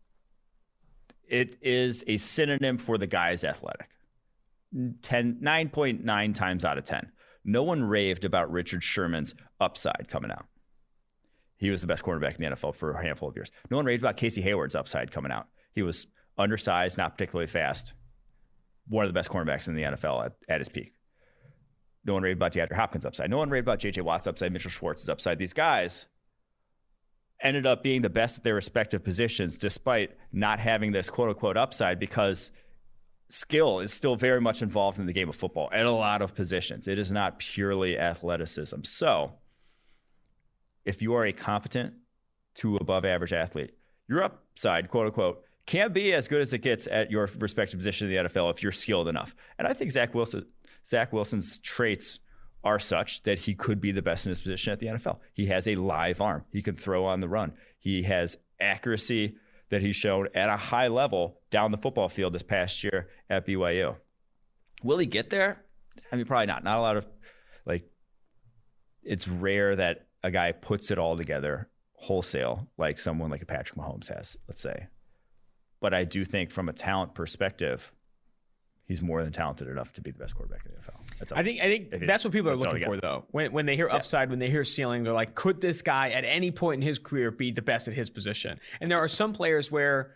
it 1.28 1.56
is 1.62 2.04
a 2.06 2.16
synonym 2.16 2.78
for 2.78 2.98
the 2.98 3.06
guy's 3.06 3.44
athletic. 3.44 3.88
10, 5.02 5.40
9.9 5.42 6.34
times 6.34 6.64
out 6.64 6.78
of 6.78 6.84
10. 6.84 7.10
No 7.44 7.62
one 7.62 7.84
raved 7.84 8.24
about 8.24 8.50
Richard 8.50 8.82
Sherman's 8.82 9.34
upside 9.60 10.08
coming 10.08 10.30
out. 10.30 10.46
He 11.58 11.70
was 11.70 11.80
the 11.80 11.86
best 11.86 12.02
cornerback 12.02 12.36
in 12.36 12.42
the 12.42 12.56
NFL 12.56 12.74
for 12.74 12.92
a 12.92 13.02
handful 13.02 13.28
of 13.28 13.36
years. 13.36 13.50
No 13.70 13.76
one 13.76 13.86
raved 13.86 14.02
about 14.02 14.16
Casey 14.16 14.42
Hayward's 14.42 14.74
upside 14.74 15.10
coming 15.10 15.32
out. 15.32 15.46
He 15.72 15.82
was 15.82 16.06
undersized, 16.36 16.98
not 16.98 17.16
particularly 17.16 17.46
fast. 17.46 17.92
One 18.88 19.04
of 19.04 19.08
the 19.08 19.14
best 19.14 19.30
cornerbacks 19.30 19.68
in 19.68 19.74
the 19.74 19.82
NFL 19.82 20.26
at, 20.26 20.32
at 20.48 20.60
his 20.60 20.68
peak. 20.68 20.92
No 22.04 22.14
one 22.14 22.22
raved 22.22 22.38
about 22.38 22.52
DeAndre 22.52 22.76
Hopkins' 22.76 23.04
upside. 23.04 23.30
No 23.30 23.38
one 23.38 23.50
raved 23.50 23.66
about 23.66 23.78
J.J. 23.78 24.02
Watt's 24.02 24.26
upside, 24.26 24.52
Mitchell 24.52 24.70
Schwartz's 24.70 25.08
upside. 25.08 25.38
These 25.38 25.52
guys 25.52 26.06
ended 27.40 27.66
up 27.66 27.82
being 27.82 28.02
the 28.02 28.10
best 28.10 28.38
at 28.38 28.44
their 28.44 28.54
respective 28.54 29.04
positions 29.04 29.58
despite 29.58 30.16
not 30.32 30.58
having 30.58 30.92
this 30.92 31.10
quote 31.10 31.28
unquote 31.28 31.56
upside 31.56 31.98
because 31.98 32.50
skill 33.28 33.80
is 33.80 33.92
still 33.92 34.16
very 34.16 34.40
much 34.40 34.62
involved 34.62 34.98
in 34.98 35.06
the 35.06 35.12
game 35.12 35.28
of 35.28 35.36
football 35.36 35.68
at 35.72 35.86
a 35.86 35.90
lot 35.90 36.22
of 36.22 36.34
positions. 36.34 36.88
It 36.88 36.98
is 36.98 37.12
not 37.12 37.38
purely 37.38 37.98
athleticism. 37.98 38.82
So, 38.84 39.34
if 40.84 41.02
you 41.02 41.14
are 41.14 41.26
a 41.26 41.32
competent 41.32 41.94
to 42.56 42.76
above 42.76 43.04
average 43.04 43.32
athlete, 43.32 43.72
your 44.08 44.22
upside, 44.22 44.88
quote 44.88 45.06
unquote, 45.06 45.42
can 45.66 45.92
be 45.92 46.12
as 46.14 46.28
good 46.28 46.40
as 46.40 46.52
it 46.52 46.58
gets 46.58 46.86
at 46.86 47.10
your 47.10 47.28
respective 47.38 47.78
position 47.78 48.06
in 48.06 48.14
the 48.14 48.28
NFL 48.28 48.52
if 48.52 48.62
you're 48.62 48.70
skilled 48.70 49.08
enough. 49.08 49.34
And 49.58 49.66
I 49.66 49.72
think 49.72 49.90
Zach 49.90 50.14
Wilson, 50.14 50.46
Zach 50.86 51.12
Wilson's 51.12 51.58
traits 51.58 52.20
are 52.66 52.80
such 52.80 53.22
that 53.22 53.38
he 53.38 53.54
could 53.54 53.80
be 53.80 53.92
the 53.92 54.02
best 54.02 54.26
in 54.26 54.30
his 54.30 54.40
position 54.40 54.72
at 54.72 54.80
the 54.80 54.86
NFL. 54.86 55.20
He 55.32 55.46
has 55.46 55.68
a 55.68 55.76
live 55.76 56.20
arm. 56.20 56.44
He 56.50 56.62
can 56.62 56.74
throw 56.74 57.04
on 57.04 57.20
the 57.20 57.28
run. 57.28 57.52
He 57.78 58.02
has 58.02 58.36
accuracy 58.58 59.36
that 59.70 59.82
he's 59.82 59.94
shown 59.94 60.26
at 60.34 60.48
a 60.48 60.56
high 60.56 60.88
level 60.88 61.38
down 61.48 61.70
the 61.70 61.76
football 61.76 62.08
field 62.08 62.32
this 62.32 62.42
past 62.42 62.82
year 62.82 63.08
at 63.30 63.46
BYU. 63.46 63.96
Will 64.82 64.98
he 64.98 65.06
get 65.06 65.30
there? 65.30 65.64
I 66.10 66.16
mean, 66.16 66.26
probably 66.26 66.46
not. 66.46 66.64
Not 66.64 66.78
a 66.78 66.82
lot 66.82 66.96
of 66.96 67.06
like. 67.64 67.84
It's 69.04 69.28
rare 69.28 69.76
that 69.76 70.08
a 70.24 70.32
guy 70.32 70.50
puts 70.50 70.90
it 70.90 70.98
all 70.98 71.16
together 71.16 71.68
wholesale, 71.92 72.68
like 72.76 72.98
someone 72.98 73.30
like 73.30 73.42
a 73.42 73.46
Patrick 73.46 73.78
Mahomes 73.78 74.08
has. 74.08 74.36
Let's 74.48 74.60
say, 74.60 74.88
but 75.80 75.94
I 75.94 76.02
do 76.02 76.24
think 76.24 76.50
from 76.50 76.68
a 76.68 76.72
talent 76.72 77.14
perspective, 77.14 77.92
he's 78.86 79.02
more 79.02 79.22
than 79.22 79.32
talented 79.32 79.68
enough 79.68 79.92
to 79.94 80.00
be 80.00 80.10
the 80.10 80.18
best 80.18 80.34
quarterback 80.36 80.64
in 80.66 80.72
the 80.72 80.78
NFL. 80.78 81.00
That's 81.18 81.32
all. 81.32 81.38
I 81.38 81.42
think 81.42 81.60
I 81.60 81.64
think 81.64 82.06
that's 82.06 82.24
what 82.24 82.32
people 82.32 82.50
are 82.50 82.56
looking 82.56 82.84
for, 82.84 82.96
though. 82.96 83.24
When 83.30 83.52
when 83.52 83.66
they 83.66 83.76
hear 83.76 83.88
upside, 83.88 84.30
when 84.30 84.38
they 84.38 84.50
hear 84.50 84.64
ceiling, 84.64 85.02
they're 85.04 85.12
like, 85.12 85.34
could 85.34 85.60
this 85.60 85.82
guy 85.82 86.10
at 86.10 86.24
any 86.24 86.50
point 86.50 86.82
in 86.82 86.86
his 86.86 86.98
career 86.98 87.30
be 87.30 87.50
the 87.52 87.62
best 87.62 87.88
at 87.88 87.94
his 87.94 88.10
position? 88.10 88.58
And 88.80 88.90
there 88.90 88.98
are 88.98 89.08
some 89.08 89.32
players 89.32 89.70
where 89.70 90.12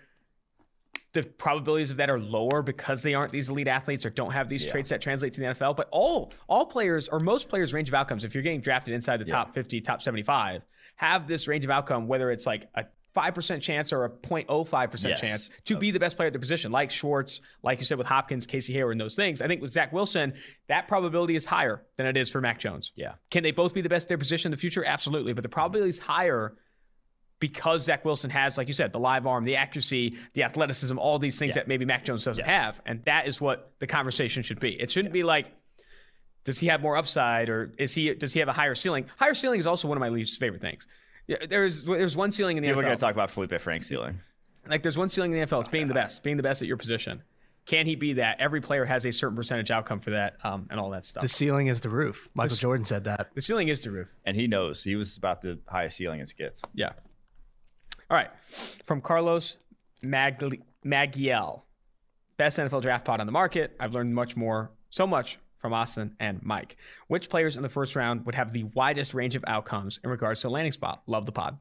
the 1.12 1.24
probabilities 1.24 1.90
of 1.90 1.96
that 1.96 2.08
are 2.08 2.20
lower 2.20 2.62
because 2.62 3.02
they 3.02 3.14
aren't 3.14 3.32
these 3.32 3.48
elite 3.48 3.66
athletes 3.66 4.06
or 4.06 4.10
don't 4.10 4.30
have 4.30 4.48
these 4.48 4.64
Yeah. 4.64 4.70
traits 4.70 4.90
that 4.90 5.00
translate 5.00 5.32
to 5.34 5.40
the 5.40 5.46
NFL. 5.48 5.74
But 5.74 5.88
all 5.90 6.32
all 6.48 6.66
players 6.66 7.08
or 7.08 7.18
most 7.18 7.48
players' 7.48 7.72
range 7.72 7.88
of 7.88 7.94
outcomes, 7.94 8.22
if 8.22 8.32
you're 8.34 8.44
getting 8.44 8.60
drafted 8.60 8.94
inside 8.94 9.16
the 9.16 9.24
top 9.24 9.52
50, 9.54 9.80
top 9.80 10.02
75, 10.02 10.62
have 10.96 11.26
this 11.26 11.48
range 11.48 11.64
of 11.64 11.70
outcome, 11.70 12.06
whether 12.06 12.30
it's 12.30 12.46
like 12.46 12.68
a 12.76 12.84
5% 13.16 13.60
chance 13.60 13.92
or 13.92 14.04
a 14.04 14.10
0.05% 14.10 15.08
Yes. 15.08 15.20
chance 15.20 15.50
to 15.64 15.76
be 15.76 15.90
the 15.90 15.98
best 15.98 16.16
player 16.16 16.28
at 16.28 16.32
the 16.32 16.38
position, 16.38 16.70
like 16.70 16.90
Schwartz, 16.90 17.40
like 17.62 17.78
you 17.78 17.84
said 17.84 17.98
with 17.98 18.06
Hopkins, 18.06 18.46
Casey 18.46 18.72
Hayward, 18.74 18.92
and 18.92 19.00
those 19.00 19.16
things. 19.16 19.42
I 19.42 19.48
think 19.48 19.60
with 19.62 19.72
Zach 19.72 19.92
Wilson, 19.92 20.34
that 20.68 20.86
probability 20.88 21.34
is 21.36 21.44
higher 21.44 21.82
than 21.96 22.06
it 22.06 22.16
is 22.16 22.30
for 22.30 22.40
Mac 22.40 22.60
Jones. 22.60 22.92
Yeah. 22.94 23.14
Can 23.30 23.42
they 23.42 23.50
both 23.50 23.74
be 23.74 23.80
the 23.80 23.88
best 23.88 24.04
at 24.04 24.08
their 24.10 24.18
position 24.18 24.48
in 24.48 24.56
the 24.56 24.60
future? 24.60 24.84
Absolutely. 24.84 25.32
But 25.32 25.42
the 25.42 25.48
probability 25.48 25.90
is 25.90 25.98
higher 25.98 26.54
because 27.40 27.84
Zach 27.84 28.04
Wilson 28.04 28.30
has, 28.30 28.58
like 28.58 28.68
you 28.68 28.74
said, 28.74 28.92
the 28.92 29.00
live 29.00 29.26
arm, 29.26 29.44
the 29.44 29.56
accuracy, 29.56 30.16
the 30.34 30.42
athleticism, 30.44 30.98
all 30.98 31.18
these 31.18 31.38
things 31.38 31.56
Yeah. 31.56 31.62
that 31.62 31.68
maybe 31.68 31.84
Mac 31.86 32.04
Jones 32.04 32.22
doesn't 32.24 32.44
Yes. 32.44 32.48
have. 32.50 32.82
And 32.86 33.02
that 33.06 33.26
is 33.26 33.40
what 33.40 33.72
the 33.80 33.86
conversation 33.86 34.42
should 34.42 34.60
be. 34.60 34.78
It 34.80 34.90
shouldn't 34.90 35.14
be 35.14 35.22
like, 35.22 35.50
does 36.44 36.58
he 36.58 36.68
have 36.68 36.80
more 36.82 36.96
upside 36.96 37.48
or 37.48 37.72
is 37.78 37.94
he 37.94 38.14
does 38.14 38.32
he 38.32 38.40
have 38.40 38.48
a 38.48 38.52
higher 38.52 38.74
ceiling? 38.74 39.06
Higher 39.18 39.34
ceiling 39.34 39.58
is 39.60 39.66
also 39.66 39.88
one 39.88 39.96
of 39.96 40.00
my 40.00 40.08
least 40.10 40.38
favorite 40.38 40.62
things. 40.62 40.86
Yeah, 41.30 41.46
there's 41.48 41.84
there's 41.84 42.16
one 42.16 42.32
ceiling 42.32 42.56
in 42.56 42.64
the 42.64 42.68
People 42.68 42.80
are 42.80 42.82
going 42.82 42.96
to 42.96 43.00
talk 43.00 43.14
about 43.14 43.30
Feleipe 43.30 43.60
Franks' 43.60 43.86
ceiling. 43.86 44.18
Like 44.66 44.82
there's 44.82 44.98
one 44.98 45.08
ceiling 45.08 45.32
in 45.32 45.38
the 45.38 45.46
NFL. 45.46 45.60
It's 45.60 45.68
being 45.68 45.86
the 45.86 45.94
best, 45.94 46.24
being 46.24 46.36
the 46.36 46.42
best 46.42 46.60
at 46.60 46.66
your 46.66 46.76
position. 46.76 47.22
Can 47.66 47.86
he 47.86 47.94
be 47.94 48.14
that? 48.14 48.40
Every 48.40 48.60
player 48.60 48.84
has 48.84 49.06
a 49.06 49.12
certain 49.12 49.36
percentage 49.36 49.70
outcome 49.70 50.00
for 50.00 50.10
that, 50.10 50.44
um, 50.44 50.66
and 50.72 50.80
all 50.80 50.90
that 50.90 51.04
stuff. 51.04 51.22
The 51.22 51.28
ceiling 51.28 51.68
is 51.68 51.82
the 51.82 51.88
roof. 51.88 52.28
Michael 52.34 52.56
Jordan 52.56 52.84
said 52.84 53.04
that. 53.04 53.30
the 53.32 53.42
ceiling 53.42 53.68
is 53.68 53.80
the 53.82 53.92
roof. 53.92 54.12
And 54.24 54.34
he 54.36 54.48
knows 54.48 54.82
he 54.82 54.96
was 54.96 55.16
about 55.16 55.42
the 55.42 55.60
highest 55.68 55.98
ceiling 55.98 56.20
as 56.20 56.32
it 56.32 56.36
gets. 56.36 56.62
Yeah. 56.74 56.94
All 58.10 58.16
right. 58.16 58.30
From 58.84 59.00
Carlos 59.00 59.58
Magli- 60.02 60.62
Magiel, 60.84 61.62
best 62.38 62.58
NFL 62.58 62.82
draft 62.82 63.04
pod 63.04 63.20
on 63.20 63.26
the 63.26 63.32
market. 63.32 63.76
I've 63.78 63.92
learned 63.92 64.12
much 64.16 64.36
more, 64.36 64.72
so 64.88 65.06
much 65.06 65.38
from 65.60 65.72
Austin 65.72 66.16
and 66.18 66.42
Mike. 66.42 66.76
Which 67.06 67.28
players 67.28 67.56
in 67.56 67.62
the 67.62 67.68
first 67.68 67.94
round 67.94 68.26
would 68.26 68.34
have 68.34 68.52
the 68.52 68.64
widest 68.64 69.14
range 69.14 69.36
of 69.36 69.44
outcomes 69.46 70.00
in 70.02 70.10
regards 70.10 70.40
to 70.40 70.48
landing 70.48 70.72
spot? 70.72 71.02
Love 71.06 71.26
the 71.26 71.32
pod. 71.32 71.58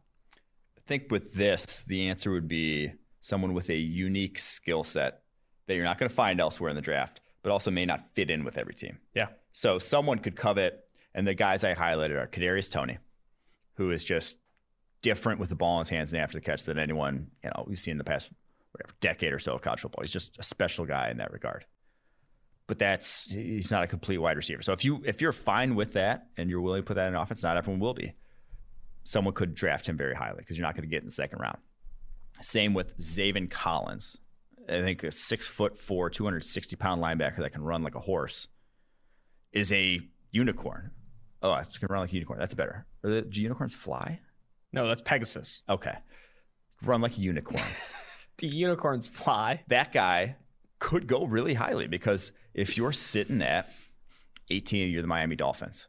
I 0.77 0.81
think 0.87 1.11
with 1.11 1.33
this, 1.33 1.83
the 1.83 2.07
answer 2.07 2.31
would 2.31 2.47
be 2.47 2.93
someone 3.21 3.53
with 3.53 3.69
a 3.69 3.75
unique 3.75 4.39
skill 4.39 4.83
set 4.83 5.21
that 5.67 5.75
you're 5.75 5.83
not 5.83 5.99
going 5.99 6.09
to 6.09 6.15
find 6.15 6.39
elsewhere 6.39 6.69
in 6.69 6.75
the 6.75 6.81
draft, 6.81 7.21
but 7.43 7.51
also 7.51 7.69
may 7.69 7.85
not 7.85 8.13
fit 8.13 8.31
in 8.31 8.43
with 8.43 8.57
every 8.57 8.73
team. 8.73 8.97
Yeah. 9.13 9.27
So 9.53 9.77
someone 9.77 10.19
could 10.19 10.35
covet, 10.35 10.89
and 11.13 11.27
the 11.27 11.35
guys 11.35 11.63
I 11.63 11.75
highlighted 11.75 12.17
are 12.17 12.27
Kadarius 12.27 12.71
Toney, 12.71 12.97
who 13.75 13.91
is 13.91 14.03
just 14.03 14.39
different 15.01 15.39
with 15.39 15.49
the 15.49 15.55
ball 15.55 15.75
in 15.75 15.81
his 15.81 15.89
hands 15.89 16.13
and 16.13 16.21
after 16.21 16.37
the 16.37 16.41
catch 16.41 16.63
than 16.63 16.77
anyone 16.77 17.27
you 17.43 17.49
know 17.49 17.63
we've 17.67 17.79
seen 17.79 17.93
in 17.93 17.97
the 17.97 18.03
past 18.03 18.29
whatever 18.71 18.93
decade 18.99 19.31
or 19.33 19.39
so 19.39 19.53
of 19.53 19.61
college 19.61 19.81
football. 19.81 20.03
He's 20.03 20.11
just 20.11 20.37
a 20.37 20.43
special 20.43 20.85
guy 20.85 21.09
in 21.09 21.17
that 21.17 21.31
regard. 21.31 21.65
But 22.69 22.77
that's 22.77 23.23
he's 23.23 23.71
not 23.71 23.83
a 23.83 23.87
complete 23.87 24.19
wide 24.19 24.37
receiver. 24.37 24.61
So 24.61 24.73
if 24.73 24.85
you 24.85 25.01
if 25.03 25.21
you're 25.21 25.31
fine 25.31 25.73
with 25.73 25.93
that 25.93 26.27
and 26.37 26.51
you're 26.51 26.61
willing 26.61 26.83
to 26.83 26.85
put 26.85 26.93
that 26.97 27.07
in 27.07 27.15
offense, 27.15 27.41
not 27.41 27.57
everyone 27.57 27.79
will 27.79 27.95
be. 27.95 28.13
Someone 29.03 29.33
could 29.33 29.55
draft 29.55 29.89
him 29.89 29.97
very 29.97 30.13
highly 30.13 30.37
because 30.37 30.55
you're 30.55 30.67
not 30.67 30.75
going 30.75 30.83
to 30.83 30.89
get 30.89 31.01
in 31.01 31.05
the 31.05 31.11
second 31.11 31.39
round. 31.39 31.57
Same 32.41 32.75
with 32.75 32.95
Zaven 32.99 33.49
Collins. 33.49 34.19
I 34.69 34.81
think 34.81 35.03
a 35.03 35.09
six 35.11 35.47
foot 35.47 35.79
four, 35.79 36.11
260 36.11 36.75
pound 36.75 37.01
linebacker 37.01 37.37
that 37.37 37.53
can 37.53 37.63
run 37.63 37.81
like 37.81 37.95
a 37.95 37.99
horse 37.99 38.47
is 39.51 39.73
a 39.73 39.99
unicorn. 40.29 40.91
Oh, 41.41 41.51
I 41.51 41.63
can 41.63 41.87
run 41.89 42.01
like 42.01 42.11
a 42.11 42.13
unicorn. 42.13 42.37
That's 42.37 42.53
better. 42.53 42.85
The, 43.01 43.23
do 43.23 43.41
unicorns 43.41 43.73
fly? 43.73 44.19
No, 44.71 44.87
that's 44.87 45.01
Pegasus. 45.01 45.63
Okay. 45.67 45.97
Run 46.83 47.01
like 47.01 47.17
a 47.17 47.21
unicorn. 47.21 47.67
Do 48.37 48.47
unicorns 48.47 49.09
fly? 49.09 49.63
that 49.67 49.91
guy 49.91 50.37
could 50.79 51.07
go 51.07 51.25
really 51.25 51.53
highly 51.53 51.87
because 51.87 52.31
if 52.53 52.77
you're 52.77 52.91
sitting 52.91 53.41
at 53.41 53.69
18 54.49 54.83
and 54.83 54.91
you're 54.91 55.01
the 55.01 55.07
Miami 55.07 55.35
Dolphins, 55.35 55.87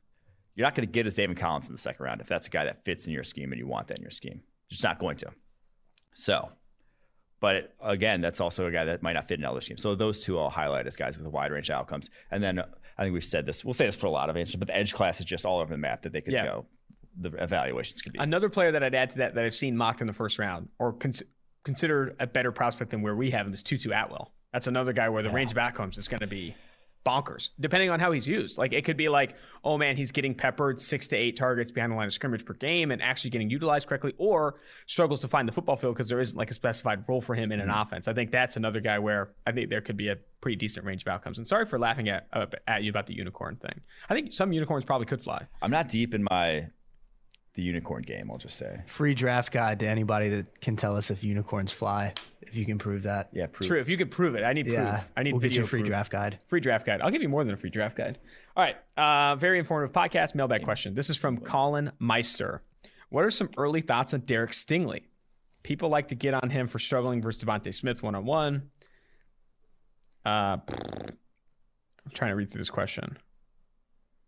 you're 0.54 0.66
not 0.66 0.74
going 0.74 0.86
to 0.86 0.92
get 0.92 1.06
a 1.06 1.10
Zaven 1.10 1.36
Collins 1.36 1.66
in 1.68 1.72
the 1.74 1.78
second 1.80 2.04
round 2.04 2.20
if 2.20 2.26
that's 2.26 2.46
a 2.46 2.50
guy 2.50 2.64
that 2.64 2.84
fits 2.84 3.06
in 3.06 3.12
your 3.12 3.22
scheme 3.22 3.52
and 3.52 3.58
you 3.58 3.66
want 3.66 3.86
that 3.88 3.98
in 3.98 4.02
your 4.02 4.10
scheme. 4.10 4.42
Just 4.68 4.82
not 4.84 4.98
going 4.98 5.16
to. 5.18 5.28
So, 6.14 6.48
but 7.40 7.74
again, 7.80 8.20
that's 8.20 8.40
also 8.40 8.66
a 8.66 8.70
guy 8.70 8.84
that 8.84 9.02
might 9.02 9.14
not 9.14 9.26
fit 9.26 9.38
in 9.38 9.44
other 9.44 9.60
schemes. 9.60 9.80
So 9.82 9.94
those 9.94 10.22
two 10.22 10.38
I'll 10.38 10.50
highlight 10.50 10.86
as 10.86 10.96
guys 10.96 11.16
with 11.16 11.26
a 11.26 11.30
wide 11.30 11.50
range 11.52 11.70
of 11.70 11.76
outcomes. 11.76 12.10
And 12.30 12.42
then 12.42 12.58
I 12.58 13.02
think 13.02 13.14
we've 13.14 13.24
said 13.24 13.46
this. 13.46 13.64
We'll 13.64 13.72
say 13.74 13.86
this 13.86 13.96
for 13.96 14.06
a 14.06 14.10
lot 14.10 14.28
of 14.28 14.36
answers, 14.36 14.56
but 14.56 14.68
the 14.68 14.76
edge 14.76 14.92
class 14.92 15.20
is 15.20 15.26
just 15.26 15.46
all 15.46 15.60
over 15.60 15.72
the 15.72 15.78
map 15.78 16.02
that 16.02 16.12
they 16.12 16.20
could 16.20 16.34
Yeah. 16.34 16.44
go. 16.44 16.66
The 17.18 17.30
evaluations 17.42 18.02
could 18.02 18.12
be. 18.12 18.18
Another 18.18 18.48
player 18.48 18.72
that 18.72 18.82
I'd 18.84 18.94
add 18.94 19.10
to 19.10 19.18
that 19.18 19.34
that 19.34 19.44
I've 19.44 19.54
seen 19.54 19.76
mocked 19.76 20.00
in 20.00 20.06
the 20.06 20.12
first 20.12 20.38
round 20.38 20.68
or 20.78 20.92
cons- 20.92 21.22
considered 21.64 22.14
a 22.20 22.26
better 22.26 22.52
prospect 22.52 22.90
than 22.90 23.02
where 23.02 23.16
we 23.16 23.30
have 23.30 23.46
him 23.46 23.52
is 23.54 23.62
Tutu 23.62 23.90
Atwell. 23.90 24.32
That's 24.52 24.66
another 24.66 24.92
guy 24.92 25.08
where 25.08 25.22
the 25.22 25.30
range 25.30 25.52
of 25.52 25.58
outcomes 25.58 25.98
is 25.98 26.08
going 26.08 26.20
to 26.20 26.26
be 26.26 26.54
bonkers, 27.04 27.50
depending 27.58 27.88
on 27.90 28.00
how 28.00 28.12
he's 28.12 28.26
used. 28.26 28.58
Like 28.58 28.72
it 28.72 28.84
could 28.84 28.96
be 28.96 29.08
like, 29.08 29.36
oh 29.64 29.78
man, 29.78 29.96
he's 29.96 30.10
getting 30.10 30.34
peppered 30.34 30.80
six 30.80 31.08
to 31.08 31.16
eight 31.16 31.36
targets 31.36 31.70
behind 31.70 31.92
the 31.92 31.96
line 31.96 32.06
of 32.06 32.12
scrimmage 32.12 32.44
per 32.44 32.54
game 32.54 32.90
and 32.90 33.00
actually 33.00 33.30
getting 33.30 33.48
utilized 33.48 33.86
correctly, 33.86 34.12
or 34.18 34.60
struggles 34.86 35.20
to 35.22 35.28
find 35.28 35.48
the 35.48 35.52
football 35.52 35.76
field 35.76 35.94
because 35.94 36.08
there 36.08 36.20
isn't 36.20 36.36
like 36.36 36.50
a 36.50 36.54
specified 36.54 37.08
role 37.08 37.20
for 37.20 37.34
him 37.34 37.52
in 37.52 37.60
an 37.60 37.70
offense. 37.70 38.08
I 38.08 38.12
think 38.12 38.30
that's 38.30 38.56
another 38.56 38.80
guy 38.80 38.98
where 38.98 39.30
I 39.46 39.52
think 39.52 39.70
there 39.70 39.80
could 39.80 39.96
be 39.96 40.08
a 40.08 40.16
pretty 40.40 40.56
decent 40.56 40.84
range 40.84 41.02
of 41.02 41.08
outcomes. 41.08 41.38
And 41.38 41.46
sorry 41.46 41.64
for 41.64 41.78
laughing 41.78 42.08
at 42.08 42.26
uh, 42.32 42.46
at 42.66 42.82
you 42.82 42.90
about 42.90 43.06
the 43.06 43.14
unicorn 43.14 43.56
thing. 43.56 43.80
I 44.08 44.14
think 44.14 44.32
some 44.32 44.52
unicorns 44.52 44.84
probably 44.84 45.06
could 45.06 45.22
fly. 45.22 45.46
I'm 45.62 45.70
not 45.70 45.88
deep 45.88 46.14
in 46.14 46.26
my 46.30 46.66
the 47.54 47.62
unicorn 47.62 48.02
game. 48.02 48.30
I'll 48.30 48.38
just 48.38 48.56
say. 48.56 48.82
Free 48.86 49.14
draft 49.14 49.52
guide 49.52 49.80
to 49.80 49.88
anybody 49.88 50.28
that 50.28 50.60
can 50.60 50.76
tell 50.76 50.96
us 50.96 51.10
if 51.10 51.24
unicorns 51.24 51.72
fly, 51.72 52.14
if 52.50 52.56
you 52.56 52.64
can 52.66 52.78
prove 52.78 53.04
that. 53.04 53.30
Yeah, 53.32 53.46
proof. 53.46 53.68
True. 53.68 53.78
If 53.78 53.88
you 53.88 53.96
could 53.96 54.10
prove 54.10 54.34
it, 54.34 54.42
I 54.44 54.52
need 54.52 54.66
Yeah. 54.66 54.90
proof. 54.98 55.12
I 55.16 55.22
need 55.22 55.32
we'll 55.32 55.40
get 55.40 55.56
you 55.56 55.62
a 55.62 55.66
free 55.66 55.80
proof. 55.80 55.88
draft 55.88 56.10
guide. 56.12 56.38
Free 56.48 56.60
draft 56.60 56.84
guide. 56.84 57.00
I'll 57.00 57.10
give 57.10 57.22
you 57.22 57.28
more 57.28 57.44
than 57.44 57.54
a 57.54 57.56
free 57.56 57.70
draft 57.70 57.96
guide. 57.96 58.18
All 58.56 58.62
right. 58.64 58.76
Uh, 58.96 59.36
very 59.36 59.58
informative 59.58 59.92
podcast. 59.94 60.34
Mailbag 60.34 60.62
question. 60.62 60.94
This 60.94 61.08
is 61.10 61.16
from 61.16 61.38
Colin 61.38 61.92
Meister. 61.98 62.62
What 63.08 63.24
are 63.24 63.30
some 63.30 63.50
early 63.56 63.80
thoughts 63.80 64.12
on 64.14 64.20
Derek 64.20 64.50
Stingley? 64.50 65.04
People 65.62 65.88
like 65.88 66.08
to 66.08 66.14
get 66.14 66.34
on 66.34 66.50
him 66.50 66.68
for 66.68 66.78
struggling 66.78 67.20
versus 67.22 67.42
DeVonta 67.44 67.72
Smith 67.74 68.02
one 68.02 68.14
on 68.14 68.24
one. 68.24 68.70
Uh, 70.24 70.58
I'm 70.68 72.10
trying 72.14 72.30
to 72.30 72.36
read 72.36 72.50
through 72.50 72.60
this 72.60 72.70
question. 72.70 73.16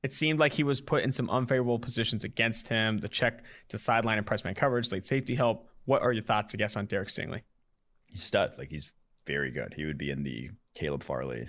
It 0.02 0.12
seemed 0.12 0.38
like 0.40 0.52
he 0.52 0.64
was 0.64 0.80
put 0.80 1.04
in 1.04 1.12
some 1.12 1.30
unfavorable 1.30 1.78
positions 1.78 2.24
against 2.24 2.68
him. 2.68 2.98
The 2.98 3.08
check 3.08 3.44
to 3.68 3.78
sideline 3.78 4.18
and 4.18 4.26
press 4.26 4.42
man 4.44 4.54
coverage, 4.54 4.90
late 4.90 5.06
safety 5.06 5.34
help. 5.34 5.68
What 5.84 6.02
are 6.02 6.12
your 6.12 6.22
thoughts, 6.22 6.54
I 6.54 6.58
guess, 6.58 6.76
on 6.76 6.86
Derek 6.86 7.08
Stingley? 7.08 7.42
He's 8.12 8.22
stud. 8.22 8.54
Like 8.56 8.70
he's 8.70 8.92
very 9.26 9.50
good. 9.50 9.74
He 9.76 9.84
would 9.84 9.98
be 9.98 10.10
in 10.10 10.22
the 10.22 10.50
Caleb 10.74 11.02
Farley 11.02 11.48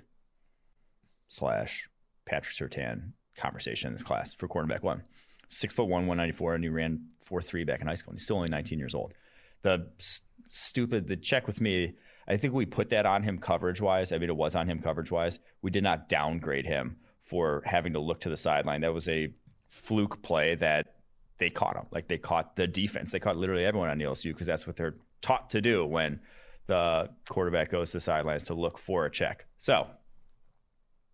slash 1.27 1.87
Patrick 2.25 2.55
Surtain 2.55 3.11
conversation 3.37 3.87
in 3.87 3.93
this 3.93 4.03
class 4.03 4.33
for 4.33 4.47
quarterback 4.47 4.83
one. 4.83 5.03
Six 5.49 5.73
foot 5.73 5.87
one, 5.87 6.07
one 6.07 6.17
ninety 6.17 6.33
four, 6.33 6.55
and 6.55 6.63
he 6.63 6.69
ran 6.69 7.07
four 7.23 7.41
three 7.41 7.63
back 7.63 7.81
in 7.81 7.87
high 7.87 7.95
school. 7.95 8.11
And 8.11 8.19
he's 8.19 8.25
still 8.25 8.37
only 8.37 8.49
nineteen 8.49 8.79
years 8.79 8.95
old. 8.95 9.13
The 9.61 9.87
s- 9.99 10.21
stupid 10.49 11.07
the 11.07 11.15
check 11.15 11.45
with 11.47 11.61
me. 11.61 11.93
I 12.27 12.37
think 12.37 12.53
we 12.53 12.65
put 12.65 12.89
that 12.89 13.05
on 13.05 13.23
him 13.23 13.37
coverage 13.37 13.81
wise. 13.81 14.11
I 14.11 14.17
mean, 14.17 14.29
it 14.29 14.35
was 14.35 14.55
on 14.55 14.67
him 14.67 14.79
coverage 14.79 15.11
wise. 15.11 15.39
We 15.61 15.71
did 15.71 15.83
not 15.83 16.07
downgrade 16.07 16.65
him 16.65 16.97
for 17.21 17.61
having 17.65 17.93
to 17.93 17.99
look 17.99 18.21
to 18.21 18.29
the 18.29 18.37
sideline. 18.37 18.81
That 18.81 18.93
was 18.93 19.07
a 19.09 19.33
fluke 19.69 20.21
play 20.21 20.55
that 20.55 20.95
they 21.37 21.49
caught 21.49 21.75
him. 21.75 21.85
Like 21.91 22.07
they 22.07 22.17
caught 22.17 22.55
the 22.55 22.67
defense. 22.67 23.11
They 23.11 23.19
caught 23.19 23.35
literally 23.35 23.65
everyone 23.65 23.89
on 23.89 23.97
the 23.97 24.05
LSU 24.05 24.31
because 24.31 24.47
that's 24.47 24.65
what 24.65 24.75
they're 24.75 24.95
taught 25.21 25.49
to 25.51 25.61
do 25.61 25.85
when 25.85 26.19
the 26.67 27.09
quarterback 27.29 27.69
goes 27.69 27.91
to 27.91 27.97
the 27.97 28.01
sidelines 28.01 28.45
to 28.45 28.53
look 28.53 28.77
for 28.77 29.05
a 29.05 29.11
check. 29.11 29.45
So 29.57 29.89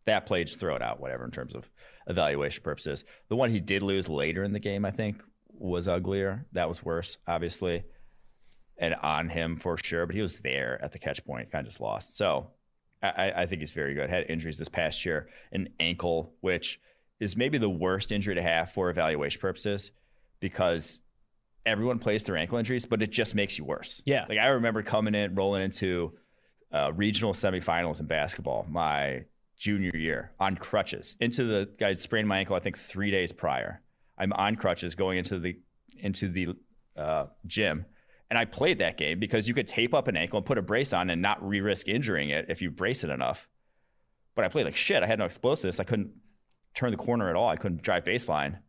that 0.06 0.26
play, 0.26 0.44
just 0.44 0.60
throw 0.60 0.76
it 0.76 0.82
out, 0.82 1.00
whatever, 1.00 1.26
in 1.26 1.32
terms 1.32 1.56
of 1.56 1.70
evaluation 2.08 2.64
purposes. 2.64 3.04
The 3.30 3.36
one 3.36 3.52
he 3.52 3.60
did 3.60 3.82
lose 3.82 4.10
later 4.10 4.44
in 4.44 4.54
the 4.54 4.60
game, 4.60 4.86
I 4.86 4.92
think, 4.92 5.22
was 5.48 5.88
uglier. 5.88 6.46
That 6.54 6.68
was 6.68 6.84
worse, 6.84 7.18
obviously, 7.28 7.84
and 8.78 8.96
on 8.96 9.30
him 9.30 9.56
for 9.56 9.78
sure. 9.78 10.06
But 10.06 10.16
he 10.16 10.22
was 10.22 10.40
there 10.40 10.80
at 10.82 10.92
the 10.92 11.00
catch 11.00 11.24
point, 11.26 11.52
kind 11.52 11.66
of 11.66 11.72
just 11.72 11.82
lost. 11.82 12.18
So 12.18 12.52
I, 13.02 13.32
I 13.36 13.46
think 13.46 13.62
he's 13.62 13.72
very 13.72 13.94
good. 13.94 14.10
Had 14.10 14.30
injuries 14.30 14.58
this 14.58 14.70
past 14.70 15.06
year, 15.06 15.30
an 15.52 15.70
ankle, 15.80 16.34
which 16.42 16.80
is 17.20 17.36
maybe 17.36 17.58
the 17.58 17.70
worst 17.70 18.12
injury 18.12 18.36
to 18.36 18.42
have 18.42 18.72
for 18.72 18.90
evaluation 18.90 19.42
purposes 19.42 19.92
because 20.40 21.02
everyone 21.70 22.00
plays 22.00 22.24
through 22.24 22.38
ankle 22.38 22.58
injuries, 22.58 22.86
but 22.86 23.02
it 23.02 23.12
just 23.12 23.36
makes 23.36 23.58
you 23.58 23.64
worse. 23.64 24.02
Yeah. 24.06 24.26
Like 24.28 24.40
I 24.40 24.50
remember 24.50 24.82
coming 24.82 25.16
in, 25.16 25.36
rolling 25.36 25.64
into 25.64 26.14
uh, 26.74 26.92
regional 26.94 27.34
semifinals 27.34 28.00
in 28.00 28.06
basketball 28.06 28.66
my 28.70 29.26
junior 29.58 29.96
year 29.96 30.32
on 30.40 30.56
crutches 30.56 31.18
into 31.20 31.44
the 31.44 31.70
guy 31.78 31.94
sprained 31.94 32.28
my 32.28 32.38
ankle 32.38 32.56
I 32.56 32.60
think 32.60 32.78
three 32.78 33.12
days 33.12 33.32
prior. 33.32 33.82
I'm 34.18 34.34
on 34.34 34.56
crutches 34.56 34.96
going 34.96 35.18
into 35.18 35.40
the 35.40 35.60
into 35.98 36.30
the 36.30 36.50
uh, 36.96 37.26
gym, 37.46 37.86
and 38.30 38.38
I 38.38 38.46
played 38.46 38.80
that 38.80 38.98
game 38.98 39.20
because 39.20 39.48
you 39.48 39.54
could 39.54 39.68
tape 39.68 39.94
up 39.94 40.08
an 40.08 40.18
ankle 40.18 40.38
and 40.38 40.46
put 40.46 40.58
a 40.58 40.62
brace 40.62 40.94
on 40.94 41.10
and 41.10 41.22
not 41.22 41.46
re-risk 41.46 41.88
injuring 41.88 42.30
it 42.30 42.46
if 42.50 42.62
you 42.62 42.70
brace 42.70 43.04
it 43.04 43.10
enough. 43.10 43.50
But 44.36 44.46
I 44.46 44.50
played 44.50 44.66
like 44.66 44.76
shit. 44.76 45.04
I 45.04 45.08
had 45.08 45.20
no 45.20 45.26
explosiveness. 45.26 45.80
I 45.80 45.84
couldn't 45.84 46.12
turn 46.74 46.92
the 46.92 46.98
corner 46.98 47.30
at 47.30 47.36
all. 47.36 47.50
I 47.50 47.56
couldn't 47.56 47.82
drive 47.82 48.04
baseline 48.04 48.60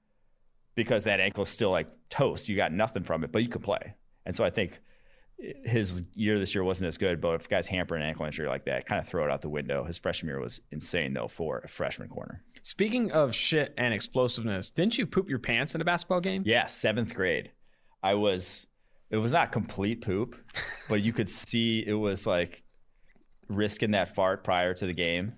because 0.75 1.05
that 1.05 1.21
ankle's 1.21 1.51
still 1.51 1.71
like 1.71 1.89
toast. 2.09 2.49
You 2.49 2.57
got 2.57 2.73
nothing 2.73 3.03
from 3.03 3.25
it, 3.25 3.33
but 3.33 3.43
you 3.43 3.49
can 3.49 3.63
play. 3.63 3.95
And 4.27 4.35
so 4.35 4.45
I 4.45 4.51
think 4.51 4.79
his 5.65 6.03
year 6.15 6.39
this 6.39 6.55
year 6.55 6.63
wasn't 6.63 6.89
as 6.89 6.99
good, 6.99 7.21
but 7.21 7.35
if 7.35 7.49
guy's 7.49 7.67
hamper 7.67 7.97
an 7.97 8.03
ankle 8.03 8.27
injury 8.27 8.47
like 8.47 8.67
that, 8.67 8.87
kind 8.87 8.99
of 8.99 9.07
throw 9.07 9.25
it 9.25 9.31
out 9.31 9.43
the 9.43 9.49
window. 9.49 9.85
His 9.85 9.99
freshman 9.99 10.29
year 10.29 10.41
was 10.41 10.61
insane 10.71 11.15
though 11.15 11.29
for 11.29 11.59
a 11.61 11.69
freshman 11.69 12.09
corner. 12.09 12.43
Speaking 12.63 13.11
of 13.13 13.35
shit 13.35 13.73
and 13.79 13.95
explosiveness, 13.95 14.71
didn't 14.71 14.99
you 14.99 15.07
poop 15.07 15.29
your 15.29 15.39
pants 15.39 15.75
in 15.75 15.81
a 15.81 15.85
basketball 15.85 16.21
game? 16.21 16.43
Yeah, 16.45 16.67
seventh 16.67 17.15
grade. 17.15 17.53
I 18.03 18.15
was. 18.15 18.67
It 19.11 19.17
was 19.17 19.33
not 19.33 19.51
complete 19.51 20.03
poop, 20.03 20.37
but 20.89 21.03
you 21.03 21.13
could 21.13 21.29
see 21.29 21.83
it 21.85 21.95
was 21.95 22.27
like 22.27 22.63
risking 23.49 23.93
that 23.93 24.15
fart 24.15 24.45
prior 24.45 24.73
to 24.75 24.87
the 24.87 24.93
game, 24.93 25.35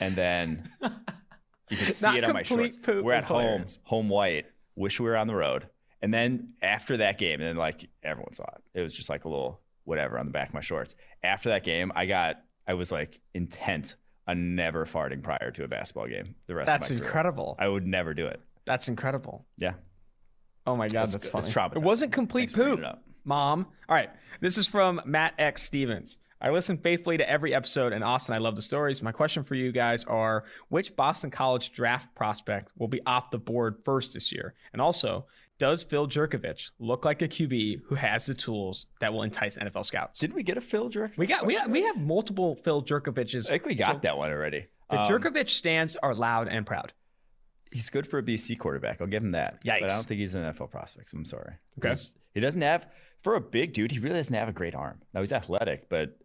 and 0.00 0.14
then 0.14 0.68
you 1.70 1.76
can 1.76 1.92
see 1.92 2.18
it 2.18 2.24
on 2.24 2.32
my 2.34 2.42
shorts. 2.42 2.78
We're 2.86 3.12
at 3.12 3.24
home, 3.24 3.40
hilarious. 3.42 3.78
home 3.84 4.08
white. 4.08 4.46
Wish 4.76 5.00
we 5.00 5.06
were 5.08 5.16
on 5.16 5.26
the 5.26 5.34
road. 5.34 5.68
And 6.02 6.12
then 6.12 6.54
after 6.60 6.98
that 6.98 7.18
game, 7.18 7.40
and 7.40 7.48
then 7.48 7.56
like 7.56 7.88
everyone 8.02 8.32
saw 8.34 8.44
it. 8.44 8.78
It 8.78 8.82
was 8.82 8.94
just 8.94 9.08
like 9.08 9.24
a 9.24 9.28
little 9.28 9.60
whatever 9.84 10.18
on 10.18 10.26
the 10.26 10.32
back 10.32 10.48
of 10.48 10.54
my 10.54 10.60
shorts. 10.60 10.94
After 11.22 11.48
that 11.50 11.64
game, 11.64 11.92
I 11.94 12.06
got. 12.06 12.40
I 12.66 12.74
was 12.74 12.90
like 12.90 13.20
intent 13.34 13.96
on 14.26 14.54
never 14.54 14.86
farting 14.86 15.22
prior 15.22 15.50
to 15.50 15.64
a 15.64 15.68
basketball 15.68 16.06
game. 16.08 16.34
The 16.46 16.54
rest 16.54 16.66
That's 16.66 16.90
of 16.90 16.96
my 16.96 16.98
career. 17.00 17.08
incredible. 17.08 17.56
I 17.58 17.68
would 17.68 17.86
never 17.86 18.14
do 18.14 18.26
it. 18.26 18.40
That's 18.64 18.88
incredible. 18.88 19.44
Yeah. 19.58 19.74
Oh 20.66 20.76
my 20.76 20.88
god, 20.88 21.10
That's 21.10 21.28
that's, 21.28 21.52
funny. 21.52 21.72
It 21.76 21.82
wasn't 21.82 22.12
complete 22.12 22.50
Thanks 22.50 22.80
poop, 22.80 22.98
mom. 23.24 23.66
All 23.86 23.94
right, 23.94 24.08
this 24.40 24.56
is 24.56 24.66
from 24.66 25.02
Matt 25.04 25.34
X 25.38 25.62
Stevens. 25.62 26.16
I 26.44 26.50
listen 26.50 26.76
faithfully 26.76 27.16
to 27.16 27.28
every 27.28 27.54
episode, 27.54 27.94
and 27.94 28.04
Austin, 28.04 28.34
I 28.34 28.38
love 28.38 28.54
the 28.54 28.60
stories. 28.60 29.02
My 29.02 29.12
question 29.12 29.44
for 29.44 29.54
you 29.54 29.72
guys 29.72 30.04
are: 30.04 30.44
Which 30.68 30.94
Boston 30.94 31.30
College 31.30 31.72
draft 31.72 32.14
prospect 32.14 32.70
will 32.76 32.88
be 32.88 33.00
off 33.06 33.30
the 33.30 33.38
board 33.38 33.76
first 33.82 34.12
this 34.12 34.30
year? 34.30 34.54
And 34.74 34.82
also, 34.82 35.24
does 35.58 35.82
Phil 35.84 36.06
Jurkovec 36.06 36.70
look 36.78 37.06
like 37.06 37.22
a 37.22 37.28
QB 37.28 37.82
who 37.86 37.94
has 37.94 38.26
the 38.26 38.34
tools 38.34 38.84
that 39.00 39.10
will 39.12 39.22
entice 39.22 39.56
NFL 39.56 39.86
scouts? 39.86 40.18
Did 40.18 40.34
we 40.34 40.42
get 40.42 40.58
a 40.58 40.60
Phil 40.60 40.90
Jurkovec? 40.90 41.16
we 41.16 41.26
got 41.26 41.46
we 41.46 41.54
have, 41.54 41.70
we 41.70 41.82
have 41.82 41.96
multiple 41.96 42.56
Phil 42.62 42.82
Jurkovecs. 42.82 43.46
I 43.46 43.52
think 43.52 43.64
we 43.66 43.74
got 43.74 44.02
that 44.02 44.18
one 44.18 44.30
already. 44.30 44.66
The 44.90 45.00
Um, 45.00 45.08
Jurkovec 45.08 45.48
stands 45.48 45.96
are 45.96 46.14
loud 46.14 46.48
and 46.48 46.66
proud. 46.66 46.92
he's 47.72 47.88
good 47.88 48.06
for 48.06 48.18
a 48.18 48.22
BC 48.22 48.58
quarterback. 48.58 49.00
I'll 49.00 49.06
give 49.06 49.22
him 49.22 49.30
that. 49.30 49.60
But 49.64 49.72
I 49.72 49.78
don't 49.80 50.04
think 50.06 50.20
he's 50.20 50.34
an 50.34 50.42
NFL 50.44 50.70
prospect. 50.70 51.10
I'm 51.14 51.24
sorry. 51.24 51.54
Okay. 51.78 51.88
He's- 51.88 52.12
he 52.34 52.40
doesn't 52.40 52.60
have 52.62 52.86
for 53.22 53.34
a 53.36 53.40
big 53.40 53.72
dude. 53.72 53.92
He 53.92 53.98
really 53.98 54.16
doesn't 54.16 54.34
have 54.34 54.48
a 54.48 54.52
great 54.52 54.74
arm. 54.74 55.00
Now 55.14 55.20
he's 55.20 55.32
athletic, 55.32 55.88
but 55.88 56.18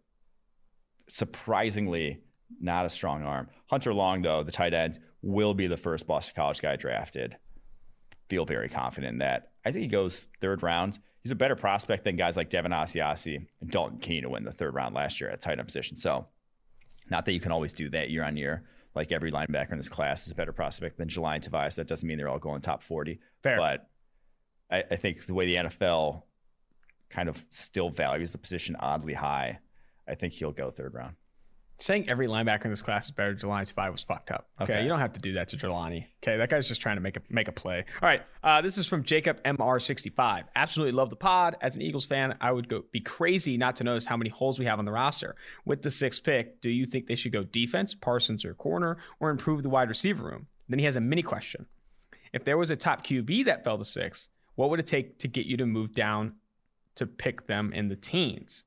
surprisingly 1.10 2.20
not 2.60 2.86
a 2.86 2.90
strong 2.90 3.22
arm. 3.22 3.48
Hunter 3.66 3.94
Long, 3.94 4.22
though, 4.22 4.42
the 4.42 4.52
tight 4.52 4.74
end, 4.74 4.98
will 5.22 5.54
be 5.54 5.66
the 5.66 5.76
first 5.76 6.06
Boston 6.06 6.34
College 6.34 6.60
guy 6.60 6.76
drafted. 6.76 7.36
Feel 8.28 8.44
very 8.44 8.68
confident 8.68 9.14
in 9.14 9.18
that. 9.18 9.50
I 9.64 9.72
think 9.72 9.82
he 9.82 9.88
goes 9.88 10.26
third 10.40 10.62
round. 10.62 10.98
He's 11.22 11.32
a 11.32 11.36
better 11.36 11.56
prospect 11.56 12.04
than 12.04 12.16
guys 12.16 12.36
like 12.36 12.48
Devin 12.48 12.72
Asiasi 12.72 13.46
and 13.60 13.70
Dalton 13.70 13.98
Keene 13.98 14.22
who 14.22 14.30
win 14.30 14.44
the 14.44 14.52
third 14.52 14.74
round 14.74 14.94
last 14.94 15.20
year 15.20 15.30
at 15.30 15.40
tight 15.40 15.58
end 15.58 15.66
position. 15.66 15.96
So, 15.96 16.26
not 17.10 17.26
that 17.26 17.32
you 17.32 17.40
can 17.40 17.52
always 17.52 17.74
do 17.74 17.90
that 17.90 18.10
year 18.10 18.24
on 18.24 18.36
year. 18.36 18.62
Like 18.94 19.12
every 19.12 19.30
linebacker 19.30 19.72
in 19.72 19.78
this 19.78 19.88
class 19.88 20.26
is 20.26 20.32
a 20.32 20.34
better 20.34 20.52
prospect 20.52 20.96
than 20.96 21.08
Jelani 21.08 21.42
Tobias. 21.42 21.76
That 21.76 21.86
doesn't 21.86 22.06
mean 22.06 22.18
they're 22.18 22.28
all 22.28 22.38
going 22.38 22.60
top 22.60 22.82
40. 22.82 23.20
Fair. 23.42 23.58
But 23.58 23.88
I, 24.70 24.84
I 24.90 24.96
think 24.96 25.26
the 25.26 25.34
way 25.34 25.46
the 25.46 25.68
NFL 25.68 26.22
kind 27.08 27.28
of 27.28 27.44
still 27.50 27.90
values 27.90 28.32
the 28.32 28.38
position 28.38 28.76
oddly 28.78 29.14
high, 29.14 29.58
I 30.08 30.14
think 30.14 30.32
he'll 30.34 30.52
go 30.52 30.70
third 30.70 30.94
round. 30.94 31.16
Saying 31.78 32.10
every 32.10 32.26
linebacker 32.26 32.66
in 32.66 32.70
this 32.70 32.82
class 32.82 33.06
is 33.06 33.10
better 33.10 33.32
than 33.34 33.48
Jelani 33.48 33.72
Five 33.72 33.90
was 33.90 34.02
fucked 34.02 34.30
up. 34.30 34.50
Okay? 34.60 34.74
Okay. 34.74 34.82
you 34.82 34.88
don't 34.90 34.98
have 34.98 35.14
to 35.14 35.20
do 35.20 35.32
that 35.32 35.48
to 35.48 35.56
Jelani. 35.56 36.04
Okay, 36.22 36.36
that 36.36 36.50
guy's 36.50 36.68
just 36.68 36.82
trying 36.82 36.96
to 36.96 37.00
make 37.00 37.16
a 37.16 37.22
make 37.30 37.48
a 37.48 37.52
play. 37.52 37.86
All 38.02 38.06
right, 38.06 38.20
uh, 38.44 38.60
this 38.60 38.76
is 38.76 38.86
from 38.86 39.02
Jacob 39.02 39.42
MR65. 39.44 40.44
Absolutely 40.54 40.92
love 40.92 41.08
the 41.08 41.16
pod. 41.16 41.56
As 41.62 41.76
an 41.76 41.82
Eagles 41.82 42.04
fan, 42.04 42.36
I 42.38 42.52
would 42.52 42.68
go 42.68 42.84
be 42.92 43.00
crazy 43.00 43.56
not 43.56 43.76
to 43.76 43.84
notice 43.84 44.04
how 44.04 44.18
many 44.18 44.28
holes 44.28 44.58
we 44.58 44.66
have 44.66 44.78
on 44.78 44.84
the 44.84 44.92
roster. 44.92 45.36
With 45.64 45.80
the 45.80 45.90
sixth 45.90 46.22
pick, 46.22 46.60
do 46.60 46.68
you 46.68 46.84
think 46.84 47.06
they 47.06 47.14
should 47.14 47.32
go 47.32 47.44
defense, 47.44 47.94
Parsons, 47.94 48.44
or 48.44 48.52
corner, 48.52 48.98
or 49.18 49.30
improve 49.30 49.62
the 49.62 49.70
wide 49.70 49.88
receiver 49.88 50.24
room? 50.24 50.48
Then 50.68 50.80
he 50.80 50.84
has 50.84 50.96
a 50.96 51.00
mini 51.00 51.22
question. 51.22 51.64
If 52.34 52.44
there 52.44 52.58
was 52.58 52.68
a 52.68 52.76
top 52.76 53.04
QB 53.06 53.46
that 53.46 53.64
fell 53.64 53.78
to 53.78 53.86
six, 53.86 54.28
what 54.54 54.68
would 54.68 54.80
it 54.80 54.86
take 54.86 55.18
to 55.20 55.28
get 55.28 55.46
you 55.46 55.56
to 55.56 55.64
move 55.64 55.94
down 55.94 56.34
to 56.96 57.06
pick 57.06 57.46
them 57.46 57.72
in 57.72 57.88
the 57.88 57.96
teens? 57.96 58.64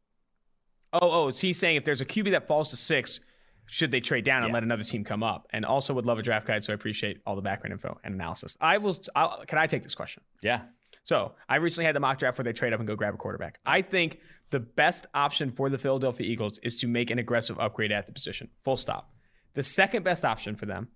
Oh, 0.94 1.00
oh, 1.28 1.32
so 1.32 1.48
he's 1.48 1.58
saying 1.60 1.76
if 1.76 1.84
there's 1.86 2.02
a 2.02 2.06
QB 2.06 2.32
that 2.32 2.48
falls 2.48 2.70
to 2.70 2.78
six, 2.78 3.20
should 3.66 3.92
they 3.92 4.00
trade 4.00 4.24
down 4.26 4.44
and 4.44 4.50
Yeah. 4.50 4.54
let 4.56 4.64
another 4.64 4.84
team 4.84 5.04
come 5.04 5.24
up? 5.24 5.48
And 5.52 5.66
also 5.66 5.94
would 5.94 6.06
love 6.06 6.20
a 6.20 6.22
draft 6.22 6.46
guide, 6.48 6.64
so 6.64 6.72
I 6.72 6.76
appreciate 6.76 7.22
all 7.26 7.36
the 7.36 7.42
background 7.42 7.74
info 7.74 8.00
and 8.04 8.14
analysis. 8.14 8.56
I 8.62 8.78
will. 8.78 8.96
I'll, 9.16 9.44
can 9.46 9.58
I 9.58 9.68
take 9.68 9.84
this 9.84 9.96
question? 9.96 10.24
Yeah. 10.42 10.66
So 11.04 11.34
I 11.50 11.56
recently 11.58 11.86
had 11.86 11.96
the 11.96 12.00
mock 12.00 12.20
draft 12.20 12.38
where 12.38 12.44
they 12.44 12.54
trade 12.54 12.72
up 12.74 12.80
and 12.80 12.88
go 12.88 12.96
grab 12.96 13.14
a 13.14 13.18
quarterback. 13.18 13.60
I 13.66 13.82
think 13.82 14.20
the 14.52 14.60
best 14.62 15.06
option 15.14 15.52
for 15.52 15.70
the 15.70 15.78
Philadelphia 15.78 16.26
Eagles 16.28 16.60
is 16.60 16.78
to 16.80 16.88
make 16.88 17.10
an 17.10 17.20
aggressive 17.20 17.60
upgrade 17.60 17.92
at 17.92 18.06
the 18.08 18.14
position. 18.14 18.50
Full 18.64 18.78
stop. 18.78 19.12
The 19.54 19.64
second 19.64 20.04
best 20.04 20.24
option 20.24 20.56
for 20.56 20.66
them 20.66 20.90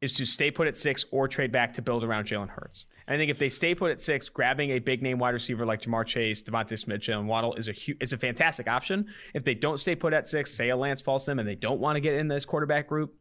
is 0.00 0.12
to 0.14 0.26
stay 0.26 0.50
put 0.50 0.66
at 0.68 0.76
six 0.76 1.04
or 1.10 1.28
trade 1.28 1.50
back 1.52 1.72
to 1.74 1.82
build 1.82 2.04
around 2.04 2.26
Jalen 2.26 2.50
Hurts. 2.50 2.84
I 3.06 3.16
think 3.16 3.30
if 3.30 3.38
they 3.38 3.50
stay 3.50 3.74
put 3.74 3.90
at 3.90 4.00
six, 4.00 4.28
grabbing 4.28 4.70
a 4.70 4.78
big 4.78 5.02
name 5.02 5.18
wide 5.18 5.34
receiver 5.34 5.66
like 5.66 5.82
Ja'Marr 5.82 6.06
Chase, 6.06 6.42
DeVonta 6.42 6.78
Smith, 6.78 7.06
and 7.08 7.28
Waddle 7.28 7.54
is 7.54 7.68
a 7.68 7.72
hu- 7.72 7.94
is 8.00 8.12
a 8.12 8.18
fantastic 8.18 8.66
option. 8.68 9.06
If 9.34 9.44
they 9.44 9.54
don't 9.54 9.78
stay 9.78 9.94
put 9.94 10.12
at 10.12 10.26
six, 10.26 10.52
say 10.54 10.70
a 10.70 10.76
Lance 10.76 11.02
falls 11.02 11.26
them 11.26 11.38
and 11.38 11.46
they 11.48 11.54
don't 11.54 11.80
want 11.80 11.96
to 11.96 12.00
get 12.00 12.14
in 12.14 12.28
this 12.28 12.44
quarterback 12.46 12.88
group, 12.88 13.14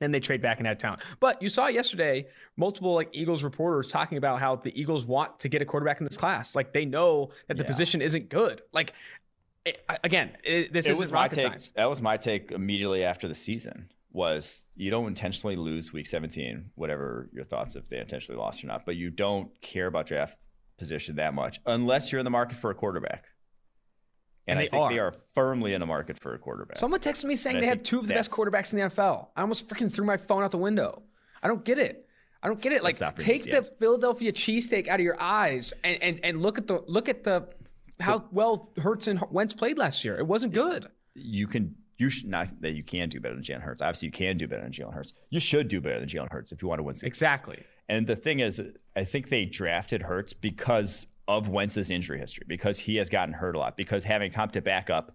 then 0.00 0.10
they 0.10 0.18
trade 0.20 0.40
back 0.40 0.58
and 0.58 0.66
add 0.66 0.78
talent. 0.80 1.02
But 1.20 1.40
you 1.42 1.48
saw 1.48 1.68
yesterday 1.68 2.26
multiple 2.56 2.94
like 2.94 3.08
Eagles 3.12 3.44
reporters 3.44 3.86
talking 3.86 4.18
about 4.18 4.40
how 4.40 4.56
the 4.56 4.78
Eagles 4.80 5.04
want 5.04 5.38
to 5.40 5.48
get 5.48 5.62
a 5.62 5.64
quarterback 5.64 6.00
in 6.00 6.06
this 6.06 6.16
class. 6.16 6.56
Like 6.56 6.72
they 6.72 6.84
know 6.84 7.30
that 7.48 7.56
the 7.56 7.62
Yeah. 7.62 7.68
position 7.68 8.02
isn't 8.02 8.30
good. 8.30 8.62
Like 8.72 8.94
it, 9.64 9.84
again, 10.02 10.32
it, 10.42 10.72
this 10.72 10.88
was 10.88 11.12
my 11.12 11.22
rocket 11.24 11.34
take. 11.36 11.46
science. 11.46 11.70
That 11.76 11.88
was 11.88 12.00
my 12.00 12.16
take 12.16 12.50
immediately 12.50 13.04
after 13.04 13.28
the 13.28 13.34
season. 13.34 13.90
Was 14.12 14.66
you 14.74 14.90
don't 14.90 15.06
intentionally 15.06 15.54
lose 15.56 15.92
week 15.92 16.06
17, 16.06 16.72
whatever 16.74 17.30
your 17.32 17.44
thoughts 17.44 17.76
if 17.76 17.88
they 17.88 17.98
intentionally 17.98 18.40
lost 18.40 18.64
or 18.64 18.66
not, 18.66 18.84
but 18.84 18.96
you 18.96 19.08
don't 19.10 19.50
care 19.62 19.86
about 19.86 20.06
draft 20.06 20.36
position 20.78 21.16
that 21.16 21.32
much 21.32 21.60
unless 21.66 22.10
you're 22.10 22.18
in 22.18 22.24
the 22.24 22.30
market 22.30 22.56
for 22.56 22.70
a 22.70 22.74
quarterback. 22.74 23.26
And 24.48 24.58
And, 24.58 24.66
I 24.66 24.70
think 24.70 24.82
are. 24.82 24.90
they 24.90 24.98
are 24.98 25.12
firmly 25.34 25.74
in 25.74 25.80
the 25.80 25.86
market 25.86 26.18
for 26.18 26.34
a 26.34 26.38
quarterback. 26.38 26.78
Someone 26.78 26.98
texted 26.98 27.26
me 27.26 27.36
saying 27.36 27.56
And 27.56 27.62
they 27.62 27.68
have 27.68 27.84
two 27.84 28.00
of 28.00 28.08
the 28.08 28.14
best 28.14 28.30
quarterbacks 28.30 28.72
in 28.72 28.80
the 28.80 28.86
NFL. 28.86 29.28
I 29.36 29.42
almost 29.42 29.68
freaking 29.68 29.92
threw 29.92 30.04
my 30.04 30.16
phone 30.16 30.42
out 30.42 30.50
the 30.50 30.58
window. 30.58 31.02
I 31.42 31.46
don't 31.48 31.64
get 31.64 31.78
it. 31.78 32.06
I 32.42 32.48
don't 32.48 32.60
get 32.60 32.72
it. 32.72 32.82
Like 32.82 32.96
take 33.18 33.44
the 33.44 33.62
Philadelphia 33.78 34.32
cheesesteak 34.32 34.88
out 34.88 34.98
of 34.98 35.04
your 35.04 35.20
eyes 35.20 35.72
and, 35.84 36.02
and 36.02 36.20
and 36.24 36.42
look 36.42 36.56
at 36.58 36.66
the 36.66 36.82
look 36.88 37.08
at 37.08 37.22
the 37.22 37.48
how 38.00 38.24
well 38.32 38.72
Hurts 38.78 39.06
and 39.06 39.22
Wentz 39.30 39.52
played 39.52 39.76
last 39.78 40.04
year. 40.04 40.18
It 40.18 40.26
wasn't 40.26 40.54
good. 40.54 40.88
you 41.14 41.46
can 41.46 41.74
you 42.00 42.08
should 42.08 42.28
not 42.28 42.48
that 42.62 42.72
you 42.72 42.82
can 42.82 43.08
do 43.08 43.20
better 43.20 43.34
than 43.34 43.44
Jalen 43.44 43.60
Hurts. 43.60 43.82
Obviously, 43.82 44.06
you 44.06 44.12
can 44.12 44.36
do 44.36 44.48
better 44.48 44.62
than 44.62 44.72
Jalen 44.72 44.94
Hurts. 44.94 45.12
You 45.28 45.38
should 45.38 45.68
do 45.68 45.80
better 45.80 46.00
than 46.00 46.08
Jalen 46.08 46.32
Hurts 46.32 46.50
if 46.50 46.62
you 46.62 46.68
want 46.68 46.78
to 46.78 46.82
win. 46.82 46.94
Super. 46.94 47.06
Exactly. 47.06 47.62
And 47.88 48.06
the 48.06 48.16
thing 48.16 48.40
is, 48.40 48.62
I 48.96 49.04
think 49.04 49.28
they 49.28 49.44
drafted 49.44 50.02
Hurts 50.02 50.32
because 50.32 51.06
of 51.28 51.48
Wentz's 51.48 51.90
injury 51.90 52.18
history, 52.18 52.44
because 52.48 52.78
he 52.78 52.96
has 52.96 53.08
gotten 53.08 53.34
hurt 53.34 53.54
a 53.54 53.58
lot, 53.58 53.76
because 53.76 54.04
having 54.04 54.30
competent 54.30 54.64
backup 54.64 55.14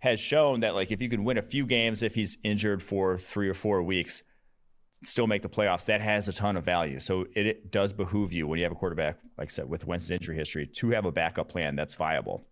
has 0.00 0.20
shown 0.20 0.60
that 0.60 0.74
like 0.74 0.92
if 0.92 1.00
you 1.00 1.08
can 1.08 1.24
win 1.24 1.38
a 1.38 1.42
few 1.42 1.66
games 1.66 2.02
if 2.02 2.14
he's 2.14 2.38
injured 2.44 2.82
for 2.82 3.16
three 3.16 3.48
or 3.48 3.54
four 3.54 3.82
weeks, 3.82 4.22
still 5.02 5.26
make 5.26 5.42
the 5.42 5.48
playoffs, 5.48 5.86
that 5.86 6.00
has 6.00 6.28
a 6.28 6.32
ton 6.32 6.56
of 6.56 6.64
value. 6.64 6.98
So 6.98 7.26
it, 7.34 7.46
it 7.46 7.70
does 7.70 7.92
behoove 7.92 8.32
you 8.32 8.46
when 8.46 8.58
you 8.58 8.64
have 8.64 8.72
a 8.72 8.76
quarterback, 8.76 9.18
like 9.36 9.48
I 9.48 9.50
said, 9.50 9.68
with 9.68 9.86
Wentz's 9.86 10.10
injury 10.10 10.36
history, 10.36 10.66
to 10.66 10.90
have 10.90 11.04
a 11.04 11.12
backup 11.12 11.48
plan 11.48 11.76
that's 11.76 11.94
viable. 11.94 12.46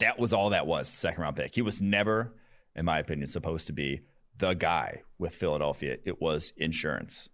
That 0.00 0.18
was 0.18 0.32
all 0.32 0.50
that 0.50 0.66
was, 0.66 0.88
second 0.88 1.22
round 1.22 1.36
pick. 1.36 1.54
He 1.54 1.62
was 1.62 1.82
never, 1.82 2.34
in 2.76 2.84
my 2.84 2.98
opinion, 2.98 3.26
supposed 3.28 3.66
to 3.66 3.72
be 3.72 4.02
the 4.36 4.54
guy 4.54 5.02
with 5.18 5.34
Philadelphia. 5.34 5.96
It 6.04 6.20
was 6.20 6.52
insurance. 6.56 7.28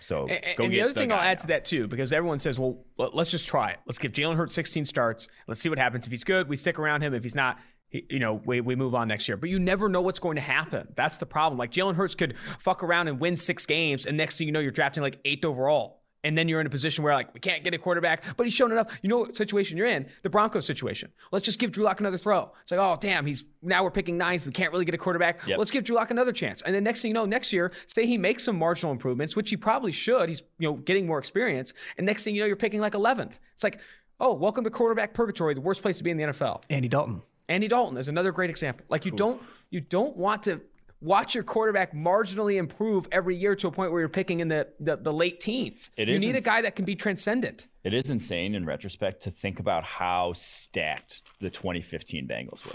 So 0.00 0.26
And, 0.26 0.40
and 0.58 0.72
the 0.72 0.80
other 0.80 0.94
thing 0.94 1.12
I'll 1.12 1.20
add 1.20 1.38
now. 1.38 1.42
to 1.42 1.46
that 1.48 1.64
too, 1.66 1.86
because 1.86 2.12
everyone 2.12 2.38
says, 2.38 2.58
"Well, 2.58 2.84
let- 2.96 3.14
let's 3.14 3.30
just 3.30 3.46
try 3.46 3.70
it. 3.70 3.78
Let's 3.86 3.98
give 3.98 4.12
Jalen 4.12 4.36
Hurts 4.36 4.54
16 4.54 4.86
starts. 4.86 5.28
Let's 5.46 5.60
see 5.60 5.68
what 5.68 5.78
happens. 5.78 6.06
If 6.06 6.10
he's 6.10 6.24
good, 6.24 6.48
we 6.48 6.56
stick 6.56 6.78
around 6.78 7.02
him. 7.02 7.12
If 7.14 7.22
he's 7.22 7.34
not, 7.34 7.58
he, 7.88 8.06
you 8.08 8.18
know, 8.18 8.40
we, 8.46 8.62
we 8.62 8.74
move 8.74 8.94
on 8.94 9.06
next 9.08 9.28
year." 9.28 9.36
But 9.36 9.50
you 9.50 9.58
never 9.60 9.88
know 9.90 10.00
what's 10.00 10.18
going 10.18 10.36
to 10.36 10.42
happen. 10.42 10.88
That's 10.96 11.18
the 11.18 11.26
problem. 11.26 11.58
Like 11.58 11.72
Jalen 11.72 11.94
Hurts 11.96 12.14
could 12.14 12.38
fuck 12.38 12.82
around 12.82 13.08
and 13.08 13.20
win 13.20 13.36
six 13.36 13.66
games, 13.66 14.06
and 14.06 14.16
next 14.16 14.38
thing 14.38 14.46
you 14.48 14.52
know, 14.52 14.60
you're 14.60 14.70
drafting 14.72 15.02
like 15.02 15.20
eighth 15.26 15.44
overall. 15.44 16.01
And 16.24 16.38
then 16.38 16.48
you're 16.48 16.60
in 16.60 16.66
a 16.66 16.70
position 16.70 17.02
where 17.02 17.14
like 17.14 17.34
we 17.34 17.40
can't 17.40 17.64
get 17.64 17.74
a 17.74 17.78
quarterback, 17.78 18.24
but 18.36 18.44
he's 18.44 18.54
shown 18.54 18.70
enough. 18.70 18.98
You 19.02 19.08
know 19.08 19.18
what 19.18 19.36
situation 19.36 19.76
you're 19.76 19.86
in? 19.86 20.06
The 20.22 20.30
Broncos 20.30 20.66
situation. 20.66 21.10
Let's 21.32 21.44
just 21.44 21.58
give 21.58 21.72
Drew 21.72 21.84
Lock 21.84 22.00
another 22.00 22.18
throw. 22.18 22.52
It's 22.62 22.70
like, 22.70 22.80
oh 22.80 22.96
damn, 23.00 23.26
he's 23.26 23.44
now 23.60 23.82
we're 23.82 23.90
picking 23.90 24.18
ninth. 24.18 24.46
We 24.46 24.52
can't 24.52 24.72
really 24.72 24.84
get 24.84 24.94
a 24.94 24.98
quarterback. 24.98 25.46
Yep. 25.46 25.58
Let's 25.58 25.70
give 25.70 25.84
Drew 25.84 25.96
Lock 25.96 26.10
another 26.10 26.32
chance. 26.32 26.62
And 26.62 26.74
then 26.74 26.84
next 26.84 27.02
thing 27.02 27.10
you 27.10 27.14
know, 27.14 27.24
next 27.24 27.52
year, 27.52 27.72
say 27.86 28.06
he 28.06 28.18
makes 28.18 28.44
some 28.44 28.58
marginal 28.58 28.92
improvements, 28.92 29.34
which 29.34 29.50
he 29.50 29.56
probably 29.56 29.92
should. 29.92 30.28
He's 30.28 30.42
you 30.58 30.68
know 30.68 30.74
getting 30.74 31.06
more 31.06 31.18
experience. 31.18 31.74
And 31.98 32.06
next 32.06 32.24
thing 32.24 32.34
you 32.34 32.40
know, 32.40 32.46
you're 32.46 32.56
picking 32.56 32.80
like 32.80 32.92
11th. 32.92 33.38
It's 33.54 33.64
like, 33.64 33.80
oh, 34.20 34.32
welcome 34.32 34.64
to 34.64 34.70
quarterback 34.70 35.14
purgatory, 35.14 35.54
the 35.54 35.60
worst 35.60 35.82
place 35.82 35.98
to 35.98 36.04
be 36.04 36.10
in 36.10 36.16
the 36.16 36.24
NFL. 36.24 36.62
Andy 36.70 36.88
Dalton. 36.88 37.22
Andy 37.48 37.68
Dalton 37.68 37.98
is 37.98 38.08
another 38.08 38.32
great 38.32 38.50
example. 38.50 38.86
Like 38.88 39.04
you 39.04 39.10
don't 39.10 39.42
you 39.70 39.80
don't 39.80 40.16
want 40.16 40.44
to 40.44 40.60
watch 41.02 41.34
your 41.34 41.44
quarterback 41.44 41.92
marginally 41.92 42.56
improve 42.56 43.08
every 43.12 43.36
year 43.36 43.56
to 43.56 43.66
a 43.66 43.70
point 43.70 43.92
where 43.92 44.00
you're 44.00 44.08
picking 44.08 44.40
in 44.40 44.48
the 44.48 44.68
the, 44.80 44.96
the 44.96 45.12
late 45.12 45.40
teens. 45.40 45.90
It 45.96 46.08
you 46.08 46.14
is 46.14 46.22
need 46.22 46.36
a 46.36 46.40
guy 46.40 46.62
that 46.62 46.76
can 46.76 46.84
be 46.84 46.94
transcendent. 46.94 47.66
It 47.84 47.92
is 47.92 48.10
insane 48.10 48.54
in 48.54 48.64
retrospect 48.64 49.22
to 49.24 49.30
think 49.30 49.58
about 49.58 49.84
how 49.84 50.32
stacked 50.34 51.22
the 51.40 51.50
2015 51.50 52.26
Bengals 52.28 52.64
were. 52.64 52.72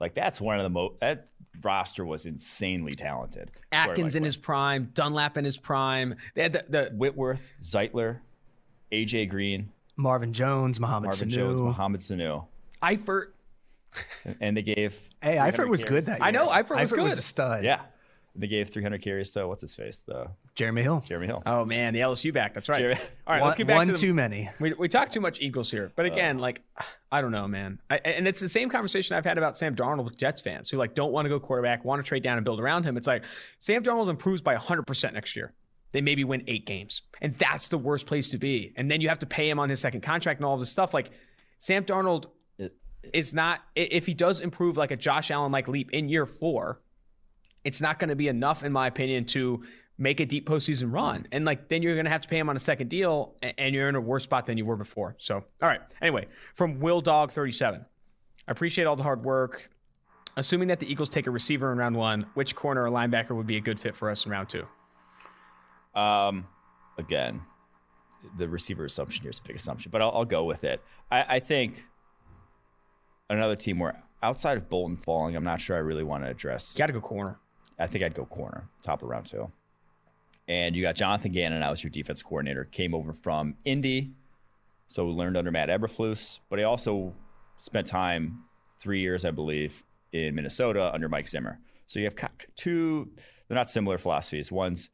Like 0.00 0.14
that's 0.14 0.40
one 0.40 0.56
of 0.56 0.64
the 0.64 0.70
most 0.70 1.00
that 1.00 1.30
roster 1.62 2.04
was 2.04 2.26
insanely 2.26 2.94
talented. 2.94 3.50
Atkins 3.70 4.16
in 4.16 4.24
his 4.24 4.36
prime, 4.36 4.90
Dunlap 4.94 5.36
in 5.36 5.44
his 5.44 5.58
prime. 5.58 6.16
They 6.34 6.42
had 6.42 6.52
the, 6.52 6.64
the 6.68 6.90
Whitworth, 6.94 7.52
Zeitler, 7.62 8.18
AJ 8.90 9.28
Green, 9.28 9.70
Marvin 9.96 10.32
Jones, 10.32 10.80
Mohamed 10.80 11.10
Marvin 11.10 11.28
Sanu. 11.28 11.32
Jones, 11.32 11.60
Mohamed 11.60 12.00
Sanu, 12.00 12.46
Eifert. 12.82 13.26
and 14.40 14.56
they 14.56 14.62
gave 14.62 14.94
Hey, 15.22 15.32
300 15.34 15.54
Eifert 15.54 15.68
was 15.68 15.84
carries. 15.84 16.04
good 16.06 16.12
that 16.12 16.18
year. 16.20 16.26
I 16.28 16.30
know, 16.30 16.48
Eifert 16.48 16.80
was 16.80 16.92
good. 16.92 17.04
was 17.04 17.18
a 17.18 17.22
stud. 17.22 17.64
Yeah, 17.64 17.80
they 18.34 18.46
gave 18.46 18.70
300 18.70 19.02
carries 19.02 19.30
to 19.32 19.46
what's 19.46 19.60
his 19.60 19.74
face, 19.74 20.00
the 20.00 20.28
Jeremy 20.54 20.82
Hill. 20.82 21.02
Jeremy 21.06 21.26
Hill. 21.26 21.42
Oh 21.46 21.64
man, 21.64 21.92
the 21.94 22.00
LSU 22.00 22.32
back. 22.32 22.54
That's 22.54 22.68
right. 22.68 22.78
Jerry- 22.78 22.94
All 23.26 23.34
right, 23.34 23.40
one 23.40 23.48
let's 23.48 23.56
get 23.58 23.66
back 23.66 23.76
one 23.76 23.86
to 23.88 23.92
the, 23.92 23.98
too 23.98 24.14
many. 24.14 24.50
We, 24.60 24.72
we 24.74 24.88
talk 24.88 25.10
too 25.10 25.20
much 25.20 25.40
Eagles 25.40 25.70
here, 25.70 25.92
but 25.94 26.06
again, 26.06 26.38
like 26.38 26.62
I 27.10 27.20
don't 27.20 27.32
know, 27.32 27.46
man. 27.46 27.78
I, 27.90 27.96
and 27.98 28.26
it's 28.26 28.40
the 28.40 28.48
same 28.48 28.68
conversation 28.68 29.16
I've 29.16 29.24
had 29.24 29.38
about 29.38 29.56
Sam 29.56 29.74
Darnold 29.76 30.04
with 30.04 30.16
Jets 30.18 30.40
fans 30.40 30.70
who 30.70 30.76
like 30.78 30.94
don't 30.94 31.12
want 31.12 31.26
to 31.26 31.28
go 31.28 31.38
quarterback, 31.38 31.84
want 31.84 32.02
to 32.04 32.08
trade 32.08 32.22
down 32.22 32.38
and 32.38 32.44
build 32.44 32.60
around 32.60 32.84
him. 32.84 32.96
It's 32.96 33.06
like 33.06 33.24
Sam 33.60 33.82
Darnold 33.82 34.08
improves 34.08 34.42
by 34.42 34.54
100 34.54 34.86
percent 34.86 35.14
next 35.14 35.36
year. 35.36 35.52
They 35.92 36.00
maybe 36.00 36.24
win 36.24 36.42
eight 36.46 36.64
games, 36.64 37.02
and 37.20 37.36
that's 37.36 37.68
the 37.68 37.76
worst 37.76 38.06
place 38.06 38.30
to 38.30 38.38
be. 38.38 38.72
And 38.76 38.90
then 38.90 39.02
you 39.02 39.10
have 39.10 39.18
to 39.18 39.26
pay 39.26 39.50
him 39.50 39.58
on 39.58 39.68
his 39.68 39.78
second 39.80 40.00
contract 40.00 40.40
and 40.40 40.46
all 40.46 40.56
this 40.56 40.70
stuff. 40.70 40.94
Like 40.94 41.10
Sam 41.58 41.84
Darnold 41.84 42.26
is 43.12 43.34
not 43.34 43.60
if 43.74 44.06
he 44.06 44.14
does 44.14 44.40
improve 44.40 44.76
like 44.76 44.90
a 44.90 44.96
Josh 44.96 45.30
Allen 45.30 45.52
like 45.52 45.68
leap 45.68 45.90
in 45.90 46.08
year 46.08 46.26
four, 46.26 46.80
it's 47.64 47.80
not 47.80 47.98
going 47.98 48.10
to 48.10 48.16
be 48.16 48.28
enough, 48.28 48.64
in 48.64 48.72
my 48.72 48.86
opinion, 48.86 49.24
to 49.26 49.62
make 49.98 50.20
a 50.20 50.26
deep 50.26 50.48
postseason 50.48 50.92
run. 50.92 51.26
And 51.32 51.44
like 51.44 51.68
then 51.68 51.82
you're 51.82 51.94
going 51.94 52.06
to 52.06 52.10
have 52.10 52.22
to 52.22 52.28
pay 52.28 52.38
him 52.38 52.48
on 52.48 52.56
a 52.56 52.60
second 52.60 52.88
deal, 52.88 53.34
and 53.58 53.74
you're 53.74 53.88
in 53.88 53.94
a 53.94 54.00
worse 54.00 54.24
spot 54.24 54.46
than 54.46 54.58
you 54.58 54.64
were 54.64 54.76
before. 54.76 55.14
So, 55.18 55.36
all 55.36 55.68
right. 55.68 55.80
Anyway, 56.00 56.26
from 56.54 56.80
Will 56.80 57.00
Dog 57.00 57.30
37, 57.30 57.84
I 58.48 58.50
appreciate 58.50 58.84
all 58.84 58.96
the 58.96 59.02
hard 59.02 59.24
work. 59.24 59.70
Assuming 60.34 60.68
that 60.68 60.80
the 60.80 60.90
Eagles 60.90 61.10
take 61.10 61.26
a 61.26 61.30
receiver 61.30 61.70
in 61.72 61.78
round 61.78 61.94
one, 61.94 62.26
which 62.32 62.54
corner 62.54 62.86
or 62.86 62.90
linebacker 62.90 63.36
would 63.36 63.46
be 63.46 63.58
a 63.58 63.60
good 63.60 63.78
fit 63.78 63.94
for 63.94 64.08
us 64.08 64.24
in 64.24 64.32
round 64.32 64.48
two? 64.48 64.66
Um, 65.94 66.46
again, 66.96 67.42
the 68.38 68.48
receiver 68.48 68.86
assumption 68.86 69.22
here 69.22 69.30
is 69.30 69.40
a 69.40 69.42
big 69.42 69.56
assumption, 69.56 69.90
but 69.90 70.00
I'll, 70.00 70.10
I'll 70.12 70.24
go 70.24 70.44
with 70.44 70.64
it. 70.64 70.80
I, 71.10 71.36
I 71.36 71.38
think 71.38 71.84
another 73.36 73.56
team 73.56 73.78
where 73.78 74.00
outside 74.22 74.56
of 74.56 74.68
Bolton 74.68 74.96
falling, 74.96 75.36
I'm 75.36 75.44
not 75.44 75.60
sure 75.60 75.76
I 75.76 75.80
really 75.80 76.04
want 76.04 76.24
to 76.24 76.30
address. 76.30 76.74
Got 76.74 76.86
to 76.86 76.92
go 76.92 77.00
corner. 77.00 77.38
I 77.78 77.86
think 77.86 78.04
I'd 78.04 78.14
go 78.14 78.24
corner, 78.24 78.68
top 78.82 79.02
of 79.02 79.08
round 79.08 79.26
two. 79.26 79.50
And 80.48 80.76
you 80.76 80.82
got 80.82 80.96
Jonathan 80.96 81.32
Gannon 81.32 81.62
I 81.62 81.70
was 81.70 81.82
your 81.82 81.90
defense 81.90 82.22
coordinator. 82.22 82.64
Came 82.64 82.94
over 82.94 83.12
from 83.12 83.54
Indy, 83.64 84.12
so 84.88 85.06
learned 85.06 85.36
under 85.36 85.50
Matt 85.50 85.68
Eberflus, 85.68 86.40
but 86.50 86.58
he 86.58 86.64
also 86.64 87.14
spent 87.58 87.86
time 87.86 88.44
three 88.80 89.00
years, 89.00 89.24
I 89.24 89.30
believe, 89.30 89.84
in 90.12 90.34
Minnesota 90.34 90.92
under 90.92 91.08
Mike 91.08 91.28
Zimmer. 91.28 91.60
So 91.86 92.00
you 92.00 92.06
have 92.06 92.30
two. 92.56 93.10
They're 93.48 93.56
not 93.56 93.70
similar 93.70 93.98
philosophies. 93.98 94.50
One's 94.50 94.90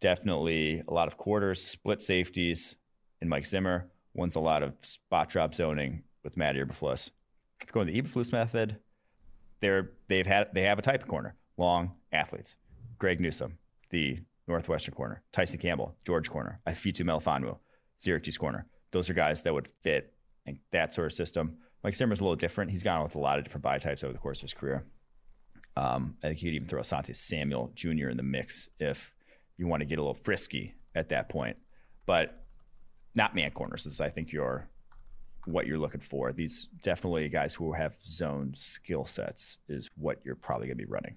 definitely 0.00 0.82
a 0.86 0.92
lot 0.92 1.08
of 1.08 1.16
quarters, 1.16 1.62
split 1.62 2.00
safeties 2.00 2.76
in 3.20 3.28
Mike 3.28 3.46
Zimmer. 3.46 3.90
One's 4.14 4.36
a 4.36 4.40
lot 4.40 4.62
of 4.62 4.74
spot 4.82 5.28
drop 5.28 5.54
zoning 5.54 6.04
with 6.22 6.36
Matt 6.36 6.54
Eberflus. 6.54 7.10
Going 7.72 7.86
the 7.86 8.00
Eberflus 8.00 8.32
method, 8.32 8.78
they're 9.60 9.90
they've 10.08 10.26
had 10.26 10.48
they 10.52 10.62
have 10.62 10.78
a 10.78 10.82
type 10.82 11.02
of 11.02 11.08
corner, 11.08 11.34
long 11.56 11.92
athletes. 12.12 12.56
Greg 12.98 13.20
Newsome, 13.20 13.58
the 13.90 14.18
Northwestern 14.46 14.94
corner, 14.94 15.22
Tyson 15.32 15.58
Campbell, 15.58 15.96
George 16.06 16.30
corner, 16.30 16.60
Ifeatu 16.66 17.00
Melifonwu, 17.00 17.58
Syracuse 17.96 18.38
corner. 18.38 18.66
Those 18.92 19.10
are 19.10 19.14
guys 19.14 19.42
that 19.42 19.52
would 19.52 19.68
fit 19.82 20.12
in 20.46 20.58
that 20.70 20.92
sort 20.92 21.06
of 21.06 21.12
system. 21.12 21.56
Mike 21.82 21.94
Zimmer's 21.94 22.20
a 22.20 22.24
little 22.24 22.36
different. 22.36 22.70
He's 22.70 22.82
gone 22.82 23.02
with 23.02 23.14
a 23.14 23.18
lot 23.18 23.38
of 23.38 23.44
different 23.44 23.62
body 23.62 23.80
types 23.80 24.04
over 24.04 24.12
the 24.12 24.18
course 24.18 24.38
of 24.38 24.42
his 24.42 24.54
career. 24.54 24.84
Um, 25.76 26.16
I 26.22 26.28
think 26.28 26.42
you 26.42 26.50
could 26.50 26.56
even 26.56 26.68
throw 26.68 26.80
Asante 26.80 27.14
Samuel 27.14 27.72
Jr. 27.74 28.08
in 28.08 28.16
the 28.16 28.22
mix 28.22 28.70
if 28.78 29.14
you 29.56 29.66
want 29.66 29.80
to 29.80 29.86
get 29.86 29.98
a 29.98 30.02
little 30.02 30.14
frisky 30.14 30.74
at 30.94 31.08
that 31.08 31.28
point. 31.28 31.56
But 32.06 32.44
not 33.14 33.34
man 33.34 33.50
corners 33.50 33.86
is 33.86 34.00
I 34.00 34.08
think 34.08 34.32
your 34.32 34.68
what 35.46 35.66
you're 35.66 35.78
looking 35.78 36.00
for. 36.00 36.32
These 36.32 36.68
definitely 36.82 37.28
guys 37.28 37.54
who 37.54 37.72
have 37.72 37.96
zone 38.04 38.52
skill 38.54 39.04
sets 39.04 39.58
is 39.68 39.90
what 39.96 40.20
you're 40.24 40.36
probably 40.36 40.66
going 40.66 40.78
to 40.78 40.84
be 40.84 40.90
running. 40.90 41.16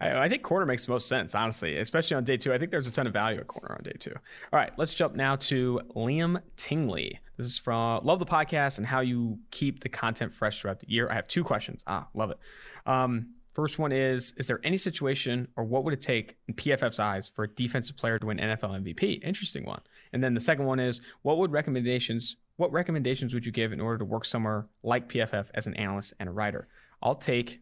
I, 0.00 0.24
I 0.24 0.28
think 0.28 0.42
corner 0.42 0.66
makes 0.66 0.86
the 0.86 0.92
most 0.92 1.08
sense, 1.08 1.34
honestly, 1.34 1.78
especially 1.78 2.16
on 2.16 2.24
day 2.24 2.36
two. 2.36 2.52
I 2.52 2.58
think 2.58 2.70
there's 2.70 2.86
a 2.86 2.92
ton 2.92 3.06
of 3.06 3.12
value 3.12 3.38
at 3.38 3.46
corner 3.46 3.74
on 3.76 3.82
day 3.82 3.96
two. 3.98 4.14
All 4.52 4.58
right, 4.58 4.72
let's 4.76 4.94
jump 4.94 5.14
now 5.14 5.36
to 5.36 5.80
Liam 5.94 6.40
Tingley. 6.56 7.20
This 7.36 7.46
is 7.46 7.58
from 7.58 8.04
Love 8.04 8.18
the 8.18 8.26
podcast 8.26 8.78
and 8.78 8.86
how 8.86 9.00
you 9.00 9.38
keep 9.50 9.82
the 9.82 9.88
content 9.88 10.32
fresh 10.32 10.60
throughout 10.60 10.80
the 10.80 10.88
year. 10.88 11.08
I 11.10 11.14
have 11.14 11.26
two 11.26 11.42
questions. 11.44 11.82
Ah, 11.86 12.08
love 12.14 12.30
it. 12.30 12.38
Um, 12.86 13.30
first 13.54 13.78
one 13.78 13.92
is 13.92 14.34
Is 14.36 14.46
there 14.46 14.60
any 14.62 14.76
situation 14.76 15.48
or 15.56 15.64
what 15.64 15.84
would 15.84 15.94
it 15.94 16.00
take 16.00 16.36
in 16.46 16.54
PFF's 16.54 17.00
eyes 17.00 17.28
for 17.28 17.44
a 17.44 17.48
defensive 17.48 17.96
player 17.96 18.18
to 18.18 18.26
win 18.26 18.38
NFL 18.38 18.82
MVP? 18.84 19.22
Interesting 19.24 19.64
one. 19.64 19.80
And 20.12 20.22
then 20.22 20.34
the 20.34 20.40
second 20.40 20.66
one 20.66 20.78
is 20.78 21.00
What 21.22 21.38
would 21.38 21.50
recommendations? 21.50 22.36
What 22.56 22.72
recommendations 22.72 23.34
would 23.34 23.44
you 23.44 23.52
give 23.52 23.72
in 23.72 23.80
order 23.80 23.98
to 23.98 24.04
work 24.04 24.24
somewhere 24.24 24.66
like 24.82 25.08
PFF 25.08 25.46
as 25.54 25.66
an 25.66 25.74
analyst 25.74 26.14
and 26.20 26.28
a 26.28 26.32
writer? 26.32 26.68
I'll 27.02 27.16
take 27.16 27.60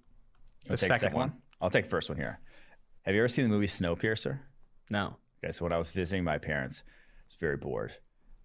the 0.66 0.72
I'll 0.72 0.76
take 0.76 0.88
second, 0.88 1.14
one. 1.14 1.32
I'll 1.60 1.70
take 1.70 1.84
the 1.84 1.90
first 1.90 2.08
one 2.08 2.18
here. 2.18 2.40
Have 3.02 3.14
you 3.14 3.20
ever 3.20 3.28
seen 3.28 3.44
the 3.44 3.50
movie 3.50 3.66
Snowpiercer? 3.66 4.40
No. 4.90 5.16
Okay, 5.42 5.50
so 5.50 5.64
when 5.64 5.72
I 5.72 5.78
was 5.78 5.90
visiting 5.90 6.24
my 6.24 6.38
parents, 6.38 6.82
I 6.86 7.24
was 7.26 7.36
very 7.40 7.56
bored. 7.56 7.92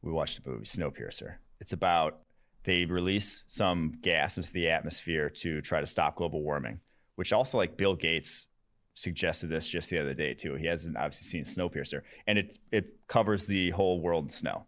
We 0.01 0.11
watched 0.11 0.41
the 0.43 0.49
movie 0.49 0.63
Snowpiercer. 0.63 1.35
It's 1.59 1.73
about 1.73 2.19
they 2.63 2.85
release 2.85 3.43
some 3.47 3.97
gas 4.01 4.37
into 4.37 4.51
the 4.51 4.69
atmosphere 4.69 5.29
to 5.29 5.61
try 5.61 5.79
to 5.79 5.85
stop 5.85 6.15
global 6.15 6.41
warming, 6.41 6.79
which 7.15 7.33
also 7.33 7.57
like 7.57 7.77
Bill 7.77 7.95
Gates 7.95 8.47
suggested 8.93 9.47
this 9.47 9.69
just 9.69 9.89
the 9.89 9.99
other 9.99 10.13
day 10.13 10.33
too. 10.33 10.55
He 10.55 10.65
hasn't 10.65 10.97
obviously 10.97 11.25
seen 11.25 11.43
Snowpiercer, 11.43 12.01
and 12.25 12.39
it 12.39 12.57
it 12.71 13.07
covers 13.07 13.45
the 13.45 13.71
whole 13.71 13.99
world 13.99 14.25
in 14.25 14.29
snow. 14.29 14.65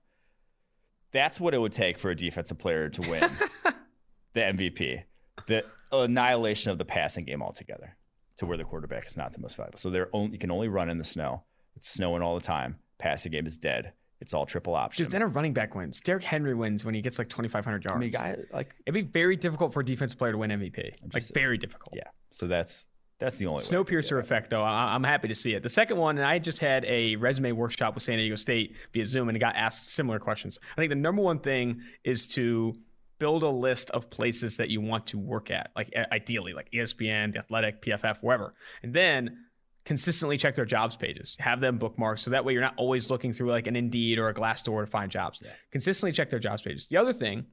That's 1.12 1.39
what 1.39 1.53
it 1.53 1.57
would 1.60 1.72
take 1.72 1.97
for 1.97 2.12
a 2.12 2.16
defensive 2.16 2.57
player 2.57 2.89
to 2.89 3.01
win 3.01 3.22
the 4.34 4.41
MVP. 4.41 5.03
The 5.47 5.66
annihilation 5.91 6.72
of 6.72 6.78
the 6.78 6.86
passing 6.86 7.26
game 7.26 7.41
altogether 7.41 7.95
to 8.38 8.45
where 8.45 8.57
the 8.57 8.64
quarterback 8.64 9.05
is 9.07 9.18
not 9.18 9.32
the 9.32 9.39
most 9.39 9.55
valuable. 9.57 9.78
So 9.80 9.89
they're 9.89 10.10
only, 10.14 10.34
you 10.34 10.38
can 10.38 10.51
only 10.51 10.68
run 10.68 10.89
in 10.89 10.97
the 10.97 11.03
snow. 11.03 11.43
It's 11.76 11.89
snowing 11.89 12.22
all 12.22 12.36
the 12.36 12.45
time. 12.45 12.78
Passing 12.97 13.32
game 13.32 13.47
is 13.47 13.57
dead. 13.57 13.93
It's 14.22 14.34
all 14.34 14.45
triple 14.45 14.76
option. 14.76 15.05
Dude, 15.05 15.12
then 15.14 15.22
a 15.22 15.28
running 15.28 15.53
back 15.53 15.76
wins. 15.76 16.01
Derrick 16.01 16.24
Henry 16.24 16.53
wins 16.53 16.84
when 16.84 16.93
he 16.93 17.01
gets 17.01 17.18
like 17.18 17.30
2,500 17.30 17.84
yards. 17.86 17.95
I 17.95 17.99
mean, 17.99 18.12
guy 18.12 18.36
like 18.53 18.76
It'd 18.86 18.93
be 18.93 19.01
very 19.10 19.36
difficult 19.38 19.74
for 19.74 19.80
a 19.80 19.86
defensive 19.86 20.18
player 20.20 20.34
to 20.34 20.38
win 20.38 20.51
MVP. 20.51 20.78
Like 21.01 21.12
just- 21.14 21.34
very 21.34 21.57
difficult. 21.57 21.95
yeah. 21.95 22.03
So 22.34 22.45
that's 22.45 22.86
that's 23.20 23.38
the 23.38 23.45
only 23.45 23.57
way 23.63 23.65
I 23.65 23.70
can 23.70 23.86
Snowpiercer 23.86 24.20
effect, 24.20 24.49
though, 24.49 24.63
I- 24.63 24.95
I'm 24.95 25.03
happy 25.03 25.28
to 25.28 25.36
see 25.36 25.53
it. 25.53 25.61
The 25.63 25.70
second 25.70 25.97
one, 25.97 26.17
and 26.17 26.26
I 26.26 26.39
just 26.39 26.59
had 26.59 26.86
a 26.86 27.15
resume 27.17 27.51
workshop 27.51 27.93
with 27.93 28.03
San 28.03 28.17
Diego 28.17 28.36
State 28.36 28.76
via 28.93 29.05
Zoom, 29.05 29.30
and 29.30 29.36
it 29.36 29.39
got 29.39 29.55
asked 29.55 29.89
similar 29.91 30.20
questions. 30.20 30.59
I 30.72 30.76
think 30.76 30.89
the 30.89 30.95
number 30.95 31.22
one 31.22 31.39
thing 31.39 31.82
is 32.03 32.28
to 32.30 32.76
build 33.20 33.43
a 33.43 33.49
list 33.49 33.89
of 33.91 34.09
places 34.09 34.55
that 34.57 34.70
you 34.70 34.80
want 34.80 35.05
to 35.07 35.17
work 35.20 35.51
at, 35.51 35.72
like 35.76 35.93
ideally, 36.13 36.53
like 36.53 36.72
ESPN, 36.72 37.34
The 37.34 37.39
Athletic, 37.39 37.82
PFF, 37.82 38.24
wherever, 38.24 38.53
and 38.82 38.93
then 38.93 39.45
consistently 39.84 40.38
check 40.38 40.55
their 40.55 40.65
jobs 40.65 40.95
pages. 40.95 41.36
Have 41.39 41.59
them 41.59 41.78
bookmarked 41.80 42.20
so 42.20 42.32
that 42.32 42.45
way 42.45 42.53
you're 42.53 42.61
not 42.61 42.76
always 42.78 43.09
looking 43.09 43.34
through 43.34 43.49
like 43.49 43.67
an 43.67 43.76
Indeed 43.76 44.20
or 44.20 44.30
a 44.30 44.34
Glassdoor 44.34 44.82
to 44.82 44.88
find 44.88 45.11
jobs. 45.11 45.41
Consistently 45.72 46.11
check 46.13 46.30
their 46.30 46.39
jobs 46.39 46.61
pages. 46.61 46.88
The 46.88 46.97
other 46.97 47.11
thing 47.11 47.45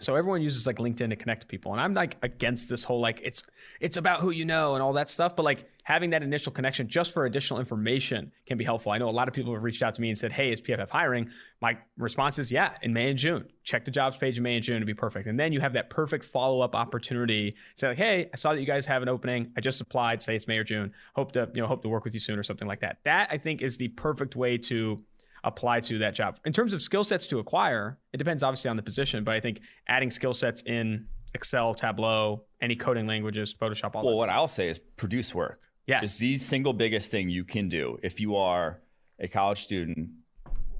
so 0.00 0.14
everyone 0.14 0.42
uses 0.42 0.66
like 0.66 0.76
LinkedIn 0.76 1.10
to 1.10 1.16
connect 1.16 1.42
to 1.42 1.46
people, 1.46 1.72
and 1.72 1.80
I'm 1.80 1.94
like 1.94 2.16
against 2.22 2.68
this 2.68 2.84
whole 2.84 3.00
like 3.00 3.20
it's 3.22 3.42
it's 3.80 3.96
about 3.96 4.20
who 4.20 4.30
you 4.30 4.44
know 4.44 4.74
and 4.74 4.82
all 4.82 4.92
that 4.94 5.08
stuff. 5.08 5.36
But 5.36 5.44
like 5.44 5.68
having 5.82 6.10
that 6.10 6.22
initial 6.22 6.52
connection 6.52 6.88
just 6.88 7.12
for 7.12 7.26
additional 7.26 7.60
information 7.60 8.32
can 8.46 8.58
be 8.58 8.64
helpful. 8.64 8.92
I 8.92 8.98
know 8.98 9.08
a 9.08 9.10
lot 9.10 9.28
of 9.28 9.34
people 9.34 9.54
have 9.54 9.62
reached 9.62 9.82
out 9.82 9.94
to 9.94 10.00
me 10.00 10.08
and 10.08 10.18
said, 10.18 10.32
"Hey, 10.32 10.52
is 10.52 10.60
PFF 10.60 10.90
hiring?" 10.90 11.30
My 11.60 11.78
response 11.96 12.38
is, 12.38 12.50
"Yeah." 12.50 12.74
In 12.82 12.92
May 12.92 13.10
and 13.10 13.18
June, 13.18 13.46
check 13.62 13.84
the 13.84 13.90
jobs 13.90 14.16
page 14.16 14.36
in 14.36 14.42
May 14.42 14.56
and 14.56 14.64
June 14.64 14.80
to 14.80 14.86
be 14.86 14.94
perfect, 14.94 15.28
and 15.28 15.38
then 15.38 15.52
you 15.52 15.60
have 15.60 15.74
that 15.74 15.90
perfect 15.90 16.24
follow 16.24 16.60
up 16.60 16.74
opportunity. 16.74 17.54
Say 17.74 17.88
like, 17.88 17.98
"Hey, 17.98 18.30
I 18.32 18.36
saw 18.36 18.52
that 18.52 18.60
you 18.60 18.66
guys 18.66 18.86
have 18.86 19.02
an 19.02 19.08
opening. 19.08 19.52
I 19.56 19.60
just 19.60 19.80
applied. 19.80 20.22
Say 20.22 20.34
it's 20.36 20.48
May 20.48 20.58
or 20.58 20.64
June. 20.64 20.92
Hope 21.14 21.32
to 21.32 21.48
you 21.54 21.62
know 21.62 21.68
hope 21.68 21.82
to 21.82 21.88
work 21.88 22.04
with 22.04 22.14
you 22.14 22.20
soon 22.20 22.38
or 22.38 22.42
something 22.42 22.68
like 22.68 22.80
that." 22.80 22.98
That 23.04 23.28
I 23.30 23.38
think 23.38 23.62
is 23.62 23.76
the 23.76 23.88
perfect 23.88 24.36
way 24.36 24.58
to 24.58 25.02
apply 25.46 25.80
to 25.80 25.98
that 25.98 26.14
job. 26.14 26.38
In 26.44 26.52
terms 26.52 26.72
of 26.72 26.82
skill 26.82 27.04
sets 27.04 27.26
to 27.28 27.38
acquire, 27.38 27.98
it 28.12 28.18
depends 28.18 28.42
obviously 28.42 28.68
on 28.68 28.76
the 28.76 28.82
position, 28.82 29.24
but 29.24 29.32
I 29.32 29.40
think 29.40 29.60
adding 29.88 30.10
skill 30.10 30.34
sets 30.34 30.62
in 30.62 31.06
Excel, 31.34 31.72
Tableau, 31.72 32.42
any 32.60 32.74
coding 32.74 33.06
languages, 33.06 33.54
Photoshop, 33.54 33.94
all 33.94 34.04
Well, 34.04 34.16
what 34.16 34.24
stuff. 34.24 34.36
I'll 34.36 34.48
say 34.48 34.68
is 34.68 34.78
produce 34.78 35.34
work. 35.34 35.62
Yes. 35.86 36.02
Is 36.02 36.18
the 36.18 36.36
single 36.36 36.72
biggest 36.72 37.12
thing 37.12 37.30
you 37.30 37.44
can 37.44 37.68
do 37.68 37.98
if 38.02 38.20
you 38.20 38.34
are 38.36 38.80
a 39.20 39.28
college 39.28 39.62
student 39.62 40.10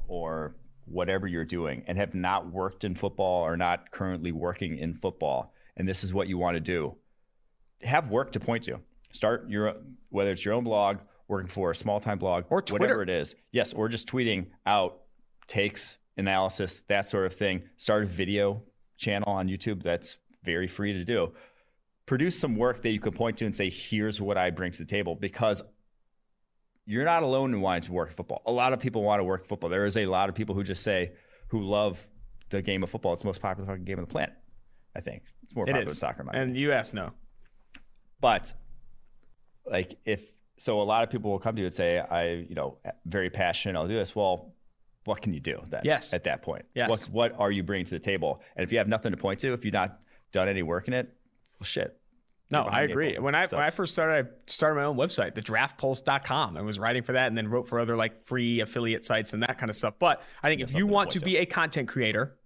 or 0.09 0.57
whatever 0.85 1.29
you're 1.29 1.45
doing 1.45 1.85
and 1.87 1.97
have 1.97 2.15
not 2.15 2.51
worked 2.51 2.83
in 2.83 2.97
football 2.97 3.43
or 3.43 3.57
not 3.57 3.93
currently 3.93 4.33
working 4.33 4.79
in 4.79 4.95
football, 4.95 5.55
and 5.77 5.89
this 5.89 6.03
is 6.03 6.13
what 6.13 6.27
you 6.27 6.39
want 6.39 6.57
to 6.57 6.61
do, 6.61 6.97
have 7.83 8.11
work 8.11 8.33
to 8.33 8.41
point 8.41 8.65
to. 8.65 8.81
Start 9.13 9.49
your 9.49 9.77
whether 10.09 10.33
it's 10.33 10.45
your 10.45 10.55
own 10.55 10.65
blog, 10.65 10.99
working 11.29 11.49
for 11.49 11.71
a 11.71 11.75
small 11.75 12.01
time 12.01 12.19
blog, 12.19 12.45
Or 12.51 12.63
Twitter. 12.63 12.83
whatever 12.85 13.03
it 13.03 13.11
is. 13.11 13.35
Yes, 13.53 13.73
or 13.73 13.89
just 13.89 14.09
tweeting 14.09 14.47
out 14.65 15.01
takes 15.49 15.99
analysis, 16.17 16.83
that 16.89 17.07
sort 17.09 17.27
of 17.27 17.35
thing. 17.35 17.63
Start 17.77 18.05
a 18.05 18.07
video 18.07 18.63
channel 18.97 19.31
on 19.33 19.49
YouTube. 19.49 19.83
That's 19.83 20.17
very 20.45 20.67
free 20.69 20.93
to 20.93 21.05
do. 21.05 21.33
Produce 22.07 22.39
some 22.39 22.57
work 22.57 22.83
that 22.83 22.91
you 22.91 23.01
can 23.01 23.13
point 23.13 23.39
to 23.39 23.45
and 23.45 23.55
say, 23.55 23.69
here's 23.69 24.21
what 24.21 24.39
I 24.39 24.51
bring 24.51 24.71
to 24.73 24.79
the 24.79 24.85
table 24.85 25.15
because 25.17 25.63
you're 26.85 27.05
not 27.05 27.25
alone 27.25 27.53
in 27.53 27.61
wanting 27.61 27.83
to 27.83 27.93
work 27.93 28.13
football. 28.15 28.43
A 28.47 28.53
lot 28.53 28.73
of 28.73 28.79
people 28.79 29.03
want 29.03 29.19
to 29.21 29.25
work 29.25 29.49
football. 29.49 29.69
There 29.69 29.87
is 29.87 29.97
a 29.97 30.07
lot 30.07 30.29
of 30.29 30.37
people 30.37 30.55
who 30.55 30.63
just 30.63 30.85
say, 30.85 31.13
who 31.49 31.63
love 31.63 32.07
the 32.51 32.63
game 32.63 32.85
of 32.85 32.91
football. 32.91 33.13
It's 33.13 33.23
the 33.23 33.29
most 33.29 33.43
popular 33.43 33.67
fucking 33.69 33.85
game 33.85 33.99
on 33.99 34.05
the 34.05 34.11
planet. 34.11 34.35
I 34.95 35.01
think 35.01 35.25
it's 35.43 35.55
more 35.55 35.65
It 35.65 35.73
popular 35.73 35.87
is. 35.87 35.93
than 35.93 35.97
soccer. 35.97 36.21
And 36.23 36.29
opinion. 36.31 36.55
U.S. 36.57 36.95
no. 36.95 37.11
But 38.21 38.55
like 39.67 39.97
if 40.05 40.33
so, 40.59 40.81
a 40.81 40.85
lot 40.85 41.05
of 41.05 41.11
people 41.11 41.31
will 41.31 41.39
come 41.39 41.55
to 41.57 41.61
you 41.61 41.67
and 41.67 41.75
say, 41.75 41.99
"I, 41.99 42.47
you 42.49 42.55
know, 42.55 42.79
very 43.05 43.31
passionate. 43.31 43.79
I'll 43.79 43.89
do 43.89 43.95
this." 43.97 44.15
Well, 44.17 44.55
what 45.05 45.23
can 45.23 45.33
you 45.33 45.41
do 45.41 45.63
then? 45.69 45.83
Yes. 45.85 46.13
At 46.13 46.25
that 46.25 46.43
point, 46.43 46.65
Yes. 46.75 46.89
What 46.91 47.01
what 47.13 47.41
are 47.41 47.51
you 47.51 47.63
bringing 47.63 47.87
to 47.87 47.93
the 47.93 48.01
table? 48.01 48.43
And 48.57 48.65
if 48.65 48.73
you 48.73 48.79
have 48.79 48.89
nothing 48.89 49.13
to 49.13 49.17
point 49.17 49.41
to, 49.41 49.53
if 49.53 49.65
you've 49.65 49.75
not 49.75 50.01
done 50.33 50.49
any 50.49 50.63
work 50.63 50.89
in 50.89 50.95
it, 50.95 51.13
well, 51.61 51.65
shit. 51.65 51.99
No, 52.51 52.61
I 52.61 52.65
behind 52.65 52.79
the 52.79 52.85
eight 52.85 52.91
agree. 52.93 53.19
When 53.19 53.35
I 53.35 53.47
So- 53.47 53.57
when 53.57 53.67
I 53.67 53.71
first 53.71 53.93
started, 53.93 54.27
I 54.27 54.31
started 54.47 54.77
my 54.77 54.85
own 54.85 54.97
website, 54.97 55.35
thedraftpulse.com, 55.35 56.57
and 56.57 56.67
was 56.67 56.79
writing 56.79 57.03
for 57.03 57.13
that, 57.13 57.27
and 57.29 57.37
then 57.37 57.49
wrote 57.49 57.69
for 57.69 57.81
other 57.81 57.97
like 57.97 58.25
free 58.27 58.61
affiliate 58.61 59.05
sites 59.05 59.33
and 59.33 59.43
that 59.43 59.59
kind 59.59 59.71
of 59.71 59.77
stuff. 59.77 59.95
But 59.99 60.23
I 60.43 60.49
think 60.49 60.61
if 60.61 60.75
you 60.75 60.87
want 60.87 61.11
to 61.13 61.19
to. 61.19 61.25
be 61.25 61.37
a 61.39 61.47
content 61.47 61.89
creator, 61.89 62.37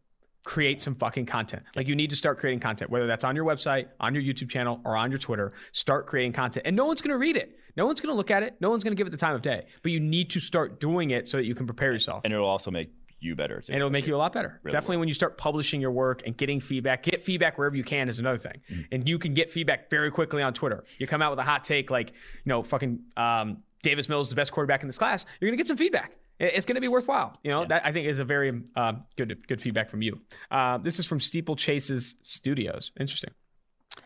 create 0.44 0.80
some 0.80 0.94
fucking 0.94 1.26
content. 1.26 1.62
Like 1.76 1.86
you 1.88 1.94
need 1.94 2.10
to 2.10 2.16
start 2.16 2.38
creating 2.38 2.60
content, 2.60 2.90
whether 2.90 3.06
that's 3.06 3.24
on 3.24 3.36
your 3.36 3.44
website, 3.44 3.88
on 4.00 4.14
your 4.14 4.22
YouTube 4.22 4.48
channel, 4.50 4.80
or 4.84 4.96
on 4.96 5.10
your 5.10 5.18
Twitter. 5.18 5.52
Start 5.72 6.06
creating 6.06 6.32
content, 6.32 6.66
and 6.66 6.74
no 6.76 6.86
one's 6.86 7.02
going 7.02 7.12
to 7.12 7.18
read 7.18 7.36
it. 7.36 7.56
No 7.80 7.86
one's 7.86 7.98
going 7.98 8.12
to 8.12 8.16
look 8.16 8.30
at 8.30 8.42
it. 8.42 8.56
No 8.60 8.68
one's 8.68 8.84
going 8.84 8.92
to 8.92 8.94
give 8.94 9.06
it 9.06 9.10
the 9.10 9.16
time 9.16 9.34
of 9.34 9.40
day. 9.40 9.64
But 9.82 9.90
you 9.90 10.00
need 10.00 10.28
to 10.32 10.38
start 10.38 10.80
doing 10.80 11.12
it 11.12 11.26
so 11.26 11.38
that 11.38 11.46
you 11.46 11.54
can 11.54 11.64
prepare 11.64 11.90
yourself. 11.92 12.20
and 12.24 12.32
it'll 12.34 12.46
also 12.46 12.70
make 12.70 12.92
you 13.20 13.34
better. 13.34 13.58
Too. 13.58 13.72
and 13.72 13.78
it'll 13.78 13.88
make 13.88 14.06
you 14.06 14.14
a 14.14 14.18
lot 14.18 14.34
better. 14.34 14.60
Really 14.62 14.72
Definitely 14.72 14.98
when 14.98 15.08
you 15.08 15.14
start 15.14 15.38
publishing 15.38 15.80
your 15.80 15.90
work 15.90 16.22
and 16.26 16.36
getting 16.36 16.60
feedback, 16.60 17.04
get 17.04 17.22
feedback 17.22 17.56
wherever 17.56 17.74
you 17.74 17.82
can 17.82 18.10
is 18.10 18.18
another 18.18 18.36
thing. 18.36 18.60
Mm-hmm. 18.70 18.82
And 18.92 19.08
you 19.08 19.18
can 19.18 19.32
get 19.32 19.50
feedback 19.50 19.88
very 19.88 20.10
quickly 20.10 20.42
on 20.42 20.52
Twitter. 20.52 20.84
You 20.98 21.06
come 21.06 21.22
out 21.22 21.30
with 21.30 21.38
a 21.38 21.42
hot 21.42 21.64
take 21.64 21.90
like, 21.90 22.10
you 22.10 22.50
know, 22.50 22.62
fucking 22.62 23.00
um, 23.16 23.62
Davis 23.82 24.10
Mills 24.10 24.26
is 24.26 24.30
the 24.30 24.36
best 24.36 24.52
quarterback 24.52 24.82
in 24.82 24.86
this 24.86 24.98
class. 24.98 25.24
You're 25.40 25.50
gonna 25.50 25.56
get 25.56 25.66
some 25.66 25.78
feedback. 25.78 26.18
It's 26.38 26.66
going 26.66 26.76
to 26.76 26.80
be 26.82 26.88
worthwhile. 26.88 27.38
You 27.44 27.50
know, 27.50 27.64
that 27.66 27.84
I 27.84 27.92
think 27.92 28.06
is 28.06 28.18
a 28.18 28.24
very 28.24 28.62
um, 28.76 29.04
good 29.16 29.46
good 29.46 29.60
feedback 29.60 29.88
from 29.88 30.00
you. 30.00 30.18
Uh, 30.50 30.76
this 30.78 30.98
is 30.98 31.06
from 31.06 31.20
Steeple 31.20 31.56
Chase's 31.56 32.16
Studios. 32.22 32.92
Interesting. 33.00 33.30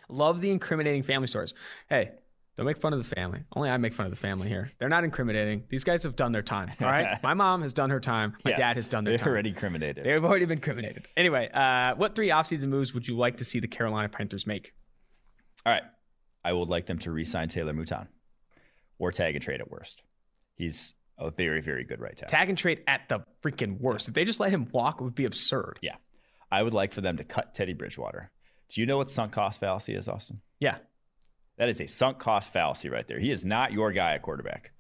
Love 0.09 0.41
the 0.41 0.51
incriminating 0.51 1.03
family 1.03 1.29
stories. 1.29 1.55
Hey, 1.89 2.11
don't 2.57 2.67
make 2.67 2.79
fun 2.79 2.93
of 2.93 2.99
the 3.01 3.15
family. 3.17 3.41
Only 3.57 3.69
I 3.71 3.77
make 3.79 3.93
fun 3.95 4.07
of 4.07 4.11
the 4.13 4.17
family 4.17 4.49
here. 4.49 4.71
They're 4.79 4.89
not 4.89 5.03
incriminating. 5.05 5.65
These 5.69 5.83
guys 5.85 6.05
have 6.05 6.15
done 6.15 6.31
their 6.33 6.43
time. 6.43 6.71
All 6.81 6.87
right. 6.87 7.21
My 7.23 7.35
mom 7.35 7.63
has 7.63 7.73
done 7.73 7.91
her 7.91 7.99
time. 8.01 8.37
My 8.45 8.53
Yeah. 8.53 8.57
dad 8.59 8.77
has 8.77 8.87
done 8.87 9.05
their 9.05 9.19
time. 9.19 9.25
They're 9.25 9.33
already 9.33 9.49
incriminated. 9.51 10.05
They've 10.05 10.25
already 10.25 10.45
been 10.45 10.59
incriminated. 10.59 11.09
Anyway, 11.17 11.51
uh, 11.53 11.95
what 11.97 12.15
three 12.15 12.29
offseason 12.29 12.69
moves 12.69 12.95
would 12.95 13.09
you 13.09 13.17
like 13.17 13.39
to 13.39 13.45
see 13.45 13.59
the 13.61 13.67
Carolina 13.69 14.09
Panthers 14.09 14.47
make? 14.47 14.73
All 15.67 15.73
right. 15.73 15.83
I 16.45 16.53
would 16.53 16.69
like 16.69 16.87
them 16.87 16.99
to 17.01 17.11
re-sign 17.11 17.49
Taylor 17.49 17.73
Moton 17.73 18.07
or 18.99 19.11
tag 19.11 19.35
and 19.35 19.43
trade 19.43 19.61
at 19.61 19.71
worst. 19.71 20.03
He's 20.57 20.95
a 21.19 21.31
very, 21.31 21.61
very 21.61 21.85
good 21.85 22.01
right 22.01 22.17
tackle. 22.17 22.31
Tag 22.31 22.49
and 22.51 22.59
trade 22.59 22.83
at 22.87 23.09
the 23.09 23.21
freaking 23.43 23.81
worst. 23.81 24.09
If 24.09 24.15
they 24.15 24.25
just 24.25 24.41
let 24.41 24.51
him 24.51 24.69
walk, 24.73 25.01
it 25.01 25.05
would 25.05 25.15
be 25.15 25.25
absurd. 25.25 25.79
Yeah. 25.83 25.97
I 26.53 26.63
would 26.63 26.75
like 26.75 26.93
for 26.93 27.01
them 27.01 27.17
to 27.17 27.25
cut 27.25 27.55
Teddy 27.55 27.73
Bridgewater. 27.73 28.31
Do 28.69 28.81
you 28.81 28.87
know 28.87 28.97
what 28.99 29.11
sunk 29.11 29.33
cost 29.33 29.59
fallacy 29.61 29.95
is, 29.95 30.07
Austin? 30.09 30.41
Yeah. 30.61 30.79
That 31.57 31.69
is 31.69 31.81
a 31.81 31.87
sunk 31.87 32.19
cost 32.19 32.53
fallacy 32.53 32.89
right 32.89 33.07
there. 33.07 33.19
He 33.19 33.31
is 33.31 33.45
not 33.45 33.73
your 33.73 33.93
guy 33.93 34.15
at 34.15 34.23
quarterback. 34.23 34.73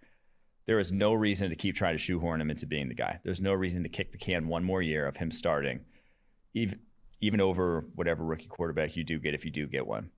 There 0.67 0.79
is 0.79 0.91
no 0.91 1.13
reason 1.13 1.51
to 1.51 1.57
keep 1.57 1.77
trying 1.77 1.95
to 1.95 1.99
shoehorn 1.99 2.41
him 2.41 2.51
into 2.51 2.67
being 2.67 2.89
the 2.89 2.95
guy. 2.95 3.21
There's 3.23 3.41
no 3.41 3.53
reason 3.53 3.83
to 3.83 3.89
kick 3.89 4.13
the 4.13 4.19
can 4.19 4.49
one 4.49 4.65
more 4.65 4.83
year 4.83 5.07
of 5.07 5.17
him 5.17 5.31
starting, 5.31 5.81
even 6.55 6.81
even 7.21 7.41
over 7.41 7.87
whatever 7.95 8.25
rookie 8.25 8.49
quarterback 8.49 8.97
you 8.97 9.05
do 9.05 9.19
get 9.19 9.35
if 9.35 9.45
you 9.45 9.51
do 9.51 9.67
get 9.67 9.87
one. 9.87 10.11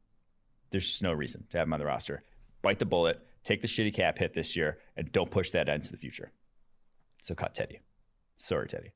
There's 0.70 0.88
just 0.88 1.02
no 1.02 1.12
reason 1.12 1.46
to 1.50 1.58
have 1.58 1.66
him 1.66 1.72
on 1.72 1.80
the 1.80 1.86
roster. 1.86 2.24
Bite 2.62 2.78
the 2.78 2.86
bullet, 2.86 3.20
take 3.44 3.60
the 3.60 3.68
shitty 3.68 3.94
cap 3.94 4.18
hit 4.18 4.34
this 4.34 4.56
year, 4.56 4.78
and 4.96 5.12
don't 5.12 5.30
push 5.30 5.50
that 5.50 5.68
into 5.68 5.92
the 5.92 5.98
future. 5.98 6.32
So 7.22 7.34
cut 7.34 7.54
Teddy. 7.54 7.80
Sorry, 8.36 8.66
Teddy. 8.66 8.92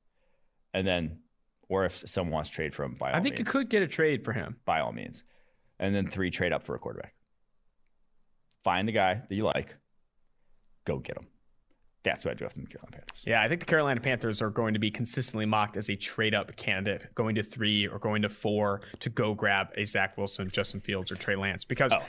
And 0.74 0.86
then, 0.86 1.20
or 1.68 1.84
if 1.84 1.96
someone 1.96 2.32
wants 2.32 2.50
to 2.50 2.56
trade 2.56 2.74
for 2.74 2.84
him, 2.84 2.94
by 2.98 3.11
all 3.11 3.18
I 3.18 3.20
think 3.20 3.38
you 3.38 3.44
could 3.44 3.68
get 3.68 3.82
a 3.82 3.88
trade 3.88 4.24
for 4.24 4.32
him. 4.32 4.56
by 4.64 4.80
all 4.80 4.92
means. 4.92 5.22
And 5.78 5.94
then 5.94 6.06
three, 6.06 6.30
trade 6.30 6.52
up 6.52 6.62
for 6.62 6.74
a 6.74 6.78
quarterback. 6.78 7.14
Find 8.64 8.86
the 8.86 8.92
guy 8.92 9.14
that 9.14 9.34
you 9.34 9.44
like, 9.44 9.74
go 10.84 10.98
get 10.98 11.16
him. 11.16 11.26
That's 12.02 12.24
what 12.24 12.32
I 12.32 12.34
do 12.34 12.44
with 12.46 12.54
the 12.54 12.62
Carolina 12.66 12.96
Panthers. 12.96 13.24
Yeah, 13.26 13.42
I 13.42 13.48
think 13.48 13.61
the 13.61 13.66
Carolina 13.66 14.00
Panthers 14.00 14.40
are 14.40 14.48
going 14.48 14.72
to 14.72 14.80
be 14.80 14.90
consistently 14.90 15.44
mocked 15.44 15.76
as 15.76 15.90
a 15.90 15.96
trade 15.96 16.34
up 16.34 16.54
candidate, 16.56 17.06
going 17.14 17.34
to 17.34 17.42
three 17.42 17.86
or 17.86 17.98
going 17.98 18.22
to 18.22 18.30
four 18.30 18.80
to 19.00 19.11
go 19.11 19.34
grab 19.34 19.68
a 19.76 19.84
Zach 19.84 20.16
Wilson, 20.16 20.48
Justin 20.48 20.80
Fields, 20.80 21.12
or 21.12 21.16
Trey 21.16 21.36
Lance. 21.36 21.64
Because 21.64 21.92
Oh. 21.92 22.00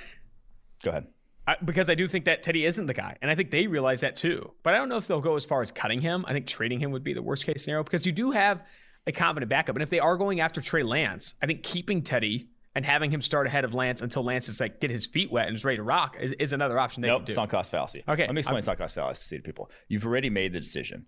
Go 0.83 0.91
ahead. 0.91 1.07
I, 1.47 1.57
because 1.63 1.89
I 1.89 1.95
do 1.95 2.07
think 2.07 2.25
that 2.25 2.43
Teddy 2.43 2.65
isn't 2.65 2.85
the 2.85 2.93
guy, 2.93 3.17
and 3.21 3.29
I 3.29 3.35
think 3.35 3.51
they 3.51 3.67
realize 3.67 4.01
that 4.01 4.15
too. 4.15 4.53
But 4.63 4.73
I 4.75 4.77
don't 4.77 4.89
know 4.89 4.97
if 4.97 5.07
they'll 5.07 5.21
go 5.21 5.35
as 5.35 5.43
far 5.43 5.61
as 5.61 5.71
cutting 5.71 5.99
him. 5.99 6.23
I 6.27 6.33
think 6.33 6.47
trading 6.47 6.79
him 6.79 6.91
would 6.91 7.03
be 7.03 7.13
the 7.13 7.21
worst 7.21 7.45
case 7.45 7.63
scenario 7.63 7.83
because 7.83 8.05
you 8.05 8.11
do 8.11 8.31
have 8.31 8.65
a 9.07 9.11
competent 9.11 9.49
backup, 9.49 9.75
and 9.75 9.83
if 9.83 9.89
they 9.89 9.99
are 9.99 10.15
going 10.17 10.39
after 10.39 10.61
Trey 10.61 10.83
Lance, 10.83 11.35
I 11.41 11.47
think 11.47 11.63
keeping 11.63 12.03
Teddy 12.03 12.47
and 12.75 12.85
having 12.85 13.11
him 13.11 13.21
start 13.21 13.47
ahead 13.47 13.63
of 13.65 13.73
Lance 13.73 14.01
until 14.01 14.23
Lance 14.23 14.47
is 14.49 14.59
like 14.59 14.79
get 14.79 14.89
his 14.91 15.05
feet 15.05 15.31
wet 15.31 15.47
and 15.47 15.55
is 15.55 15.65
ready 15.65 15.77
to 15.77 15.83
rock 15.83 16.17
is, 16.19 16.31
is 16.33 16.53
another 16.53 16.79
option 16.79 17.01
they 17.01 17.07
Nope, 17.09 17.25
do. 17.25 17.33
sunk 17.33 17.51
cost 17.51 17.71
fallacy. 17.71 18.03
Okay, 18.07 18.23
Let 18.25 18.33
me 18.33 18.39
explain 18.39 18.55
I'm- 18.55 18.61
sunk 18.61 18.79
cost 18.79 18.95
fallacy 18.95 19.37
to 19.37 19.43
people. 19.43 19.69
You've 19.87 20.05
already 20.05 20.29
made 20.29 20.53
the 20.53 20.59
decision 20.59 21.05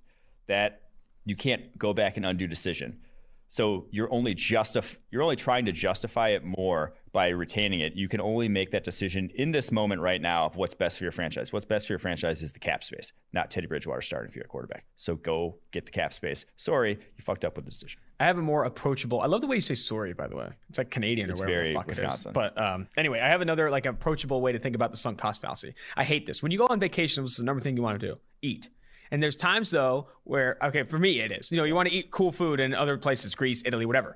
that 0.48 0.82
you 1.26 1.36
can't 1.36 1.78
go 1.78 1.94
back 1.94 2.18
and 2.18 2.26
undo 2.26 2.48
decision. 2.48 3.00
So 3.48 3.86
you're 3.92 4.12
only 4.12 4.34
justif- 4.34 4.98
you're 5.12 5.22
only 5.22 5.36
trying 5.36 5.66
to 5.66 5.72
justify 5.72 6.30
it 6.30 6.44
more 6.44 6.96
by 7.12 7.28
retaining 7.30 7.82
it. 7.82 7.94
You 7.94 8.08
can 8.08 8.20
only 8.20 8.50
make 8.50 8.72
that 8.72 8.84
decision 8.84 9.30
in 9.36 9.52
this 9.52 9.72
moment 9.72 10.02
right 10.02 10.20
now 10.20 10.48
of 10.48 10.56
what's 10.56 10.74
best 10.74 10.98
for 10.98 11.04
your 11.06 11.12
franchise. 11.12 11.54
What's 11.54 11.64
best 11.64 11.86
for 11.86 11.94
your 11.94 12.00
franchise 12.00 12.42
is 12.42 12.52
the 12.52 12.60
cap 12.60 12.84
space, 12.84 13.14
not 13.32 13.52
Teddy 13.52 13.68
Bridgewater 13.68 14.02
starting 14.02 14.32
for 14.32 14.40
you 14.40 14.42
at 14.44 14.50
quarterback. 14.50 14.86
So 14.96 15.16
go 15.16 15.60
get 15.72 15.86
the 15.86 15.92
cap 15.92 16.14
space. 16.14 16.46
Sorry, 16.58 16.94
you 16.94 17.22
fucked 17.24 17.46
up 17.46 17.56
with 17.56 17.66
the 17.66 17.72
decision. 17.72 18.02
I 18.24 18.28
have 18.28 18.38
a 18.38 18.42
more 18.42 18.64
approachable. 18.64 19.20
I 19.20 19.26
love 19.26 19.42
the 19.42 19.48
way 19.48 19.58
you 19.58 19.62
say 19.62 19.76
sorry, 19.76 20.14
by 20.14 20.30
the 20.30 20.38
way. 20.38 20.48
It's 20.70 20.78
like 20.78 20.90
Canadian 20.90 21.30
It's 21.30 21.42
or 21.42 21.44
whatever 21.44 21.66
the 21.66 21.74
fuck 21.74 21.90
it 21.90 21.92
is. 21.92 22.00
Wisconsin. 22.00 22.32
But 22.32 22.58
um, 22.58 22.88
anyway, 22.96 23.20
I 23.20 23.28
have 23.28 23.42
another 23.42 23.70
like 23.70 23.86
approachable 23.86 24.40
way 24.40 24.54
to 24.54 24.60
think 24.60 24.76
about 24.76 24.92
the 24.92 24.98
sunk 24.98 25.18
cost 25.18 25.42
fallacy. 25.42 25.76
I 25.98 26.06
hate 26.06 26.26
this. 26.26 26.42
When 26.42 26.50
you 26.50 26.58
go 26.58 26.68
on 26.68 26.80
vacation, 26.80 27.24
what's 27.24 27.36
the 27.36 27.44
number 27.44 27.60
thing 27.60 27.76
you 27.76 27.84
want 27.84 28.00
to 28.00 28.08
do? 28.08 28.20
Eat. 28.42 28.70
And 29.12 29.22
there's 29.22 29.36
times 29.36 29.72
though 29.72 30.08
where 30.24 30.58
okay, 30.64 30.84
for 30.84 30.98
me 30.98 31.20
it 31.20 31.34
is. 31.34 31.52
You 31.52 31.58
know, 31.58 31.66
you 31.66 31.76
want 31.76 31.90
to 31.90 31.94
eat 31.94 32.12
cool 32.12 32.32
food 32.32 32.62
in 32.62 32.74
other 32.74 32.98
places, 32.98 33.36
Greece, 33.36 33.62
Italy, 33.66 33.86
whatever. 33.86 34.16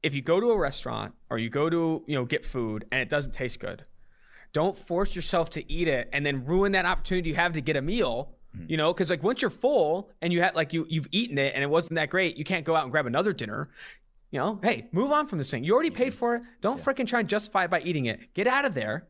If 0.00 0.14
you 0.14 0.22
go 0.22 0.38
to 0.38 0.52
a 0.52 0.56
restaurant 0.56 1.14
or 1.28 1.36
you 1.36 1.50
go 1.50 1.68
to 1.68 2.04
you 2.06 2.14
know 2.14 2.24
get 2.24 2.44
food 2.44 2.84
and 2.92 3.00
it 3.00 3.08
doesn't 3.08 3.32
taste 3.32 3.58
good, 3.58 3.84
don't 4.52 4.78
force 4.78 5.16
yourself 5.16 5.50
to 5.50 5.72
eat 5.72 5.88
it 5.88 6.08
and 6.12 6.24
then 6.24 6.44
ruin 6.44 6.70
that 6.70 6.86
opportunity 6.86 7.30
you 7.30 7.34
have 7.34 7.52
to 7.54 7.60
get 7.60 7.74
a 7.74 7.82
meal 7.82 8.33
Mm. 8.56 8.70
you 8.70 8.76
know 8.76 8.92
because 8.92 9.10
like 9.10 9.22
once 9.22 9.42
you're 9.42 9.50
full 9.50 10.10
and 10.22 10.32
you 10.32 10.40
had 10.40 10.54
like 10.54 10.72
you 10.72 10.86
you've 10.88 11.08
eaten 11.10 11.38
it 11.38 11.54
and 11.54 11.62
it 11.62 11.68
wasn't 11.68 11.96
that 11.96 12.10
great 12.10 12.36
you 12.36 12.44
can't 12.44 12.64
go 12.64 12.76
out 12.76 12.84
and 12.84 12.92
grab 12.92 13.06
another 13.06 13.32
dinner 13.32 13.68
you 14.30 14.38
know 14.38 14.60
hey 14.62 14.88
move 14.92 15.10
on 15.10 15.26
from 15.26 15.38
this 15.38 15.50
thing 15.50 15.64
you 15.64 15.74
already 15.74 15.90
paid 15.90 16.08
mm-hmm. 16.08 16.18
for 16.18 16.36
it 16.36 16.42
don't 16.60 16.80
freaking 16.80 17.06
try 17.06 17.20
and 17.20 17.28
justify 17.28 17.64
it 17.64 17.70
by 17.70 17.80
eating 17.80 18.06
it 18.06 18.32
get 18.34 18.46
out 18.46 18.64
of 18.64 18.74
there 18.74 19.08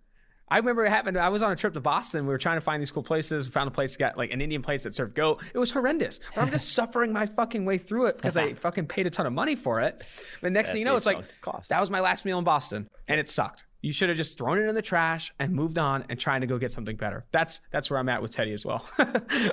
I 0.49 0.59
remember 0.59 0.84
it 0.84 0.90
happened. 0.90 1.16
I 1.16 1.30
was 1.30 1.42
on 1.42 1.51
a 1.53 1.57
trip 1.57 1.72
to 1.74 1.80
Boston. 1.80 2.26
We 2.26 2.32
were 2.32 2.38
trying 2.38 2.59
to 2.59 2.61
find 2.61 2.80
these 2.80 2.90
cool 2.90 3.03
places. 3.03 3.47
We 3.47 3.53
found 3.53 3.68
a 3.68 3.70
place 3.70 3.92
that 3.92 3.99
got 3.99 4.18
like 4.18 4.30
an 4.30 4.40
Indian 4.40 4.62
place 4.62 4.82
that 4.84 4.95
served 4.95 5.14
goat. 5.14 5.42
It 5.55 5.59
was 5.59 5.70
horrendous. 5.70 6.20
But 6.34 6.42
I'm 6.42 6.51
just 6.51 6.72
suffering 6.74 7.12
my 7.12 7.26
fucking 7.26 7.64
way 7.64 7.78
through 7.78 8.07
it 8.07 8.16
because 8.16 8.36
I 8.36 8.53
fucking 8.66 8.86
paid 8.86 9.07
a 9.07 9.11
ton 9.11 9.26
of 9.26 9.32
money 9.32 9.57
for 9.57 9.80
it. 9.80 10.05
But 10.42 10.53
next 10.53 10.72
thing 10.72 10.80
you 10.80 10.84
know, 10.84 10.97
it's 10.97 11.07
like 11.07 11.24
cost. 11.40 11.70
that 11.70 11.80
was 11.80 11.90
my 11.90 12.01
last 12.01 12.24
meal 12.26 12.38
in 12.38 12.45
Boston, 12.45 12.88
and 13.09 13.18
it 13.18 13.28
sucked. 13.28 13.64
You 13.85 13.93
should 13.93 14.09
have 14.09 14.16
just 14.16 14.39
thrown 14.39 14.57
it 14.57 14.66
in 14.66 14.74
the 14.74 14.80
trash 14.80 15.30
and 15.39 15.53
moved 15.53 15.78
on 15.78 16.07
and 16.09 16.18
trying 16.18 16.41
to 16.41 16.47
go 16.47 16.57
get 16.57 16.70
something 16.70 16.97
better. 16.97 17.26
That's 17.32 17.61
that's 17.70 17.91
where 17.91 17.99
I'm 17.99 18.09
at 18.09 18.22
with 18.22 18.32
Teddy 18.32 18.55
as 18.55 18.64
well. 18.64 18.89
All 18.99 19.07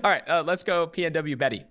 right, 0.05 0.23
uh, 0.25 0.41
let's 0.47 0.63
go. 0.63 0.87
PNW 0.87 1.37
Betty. 1.37 1.65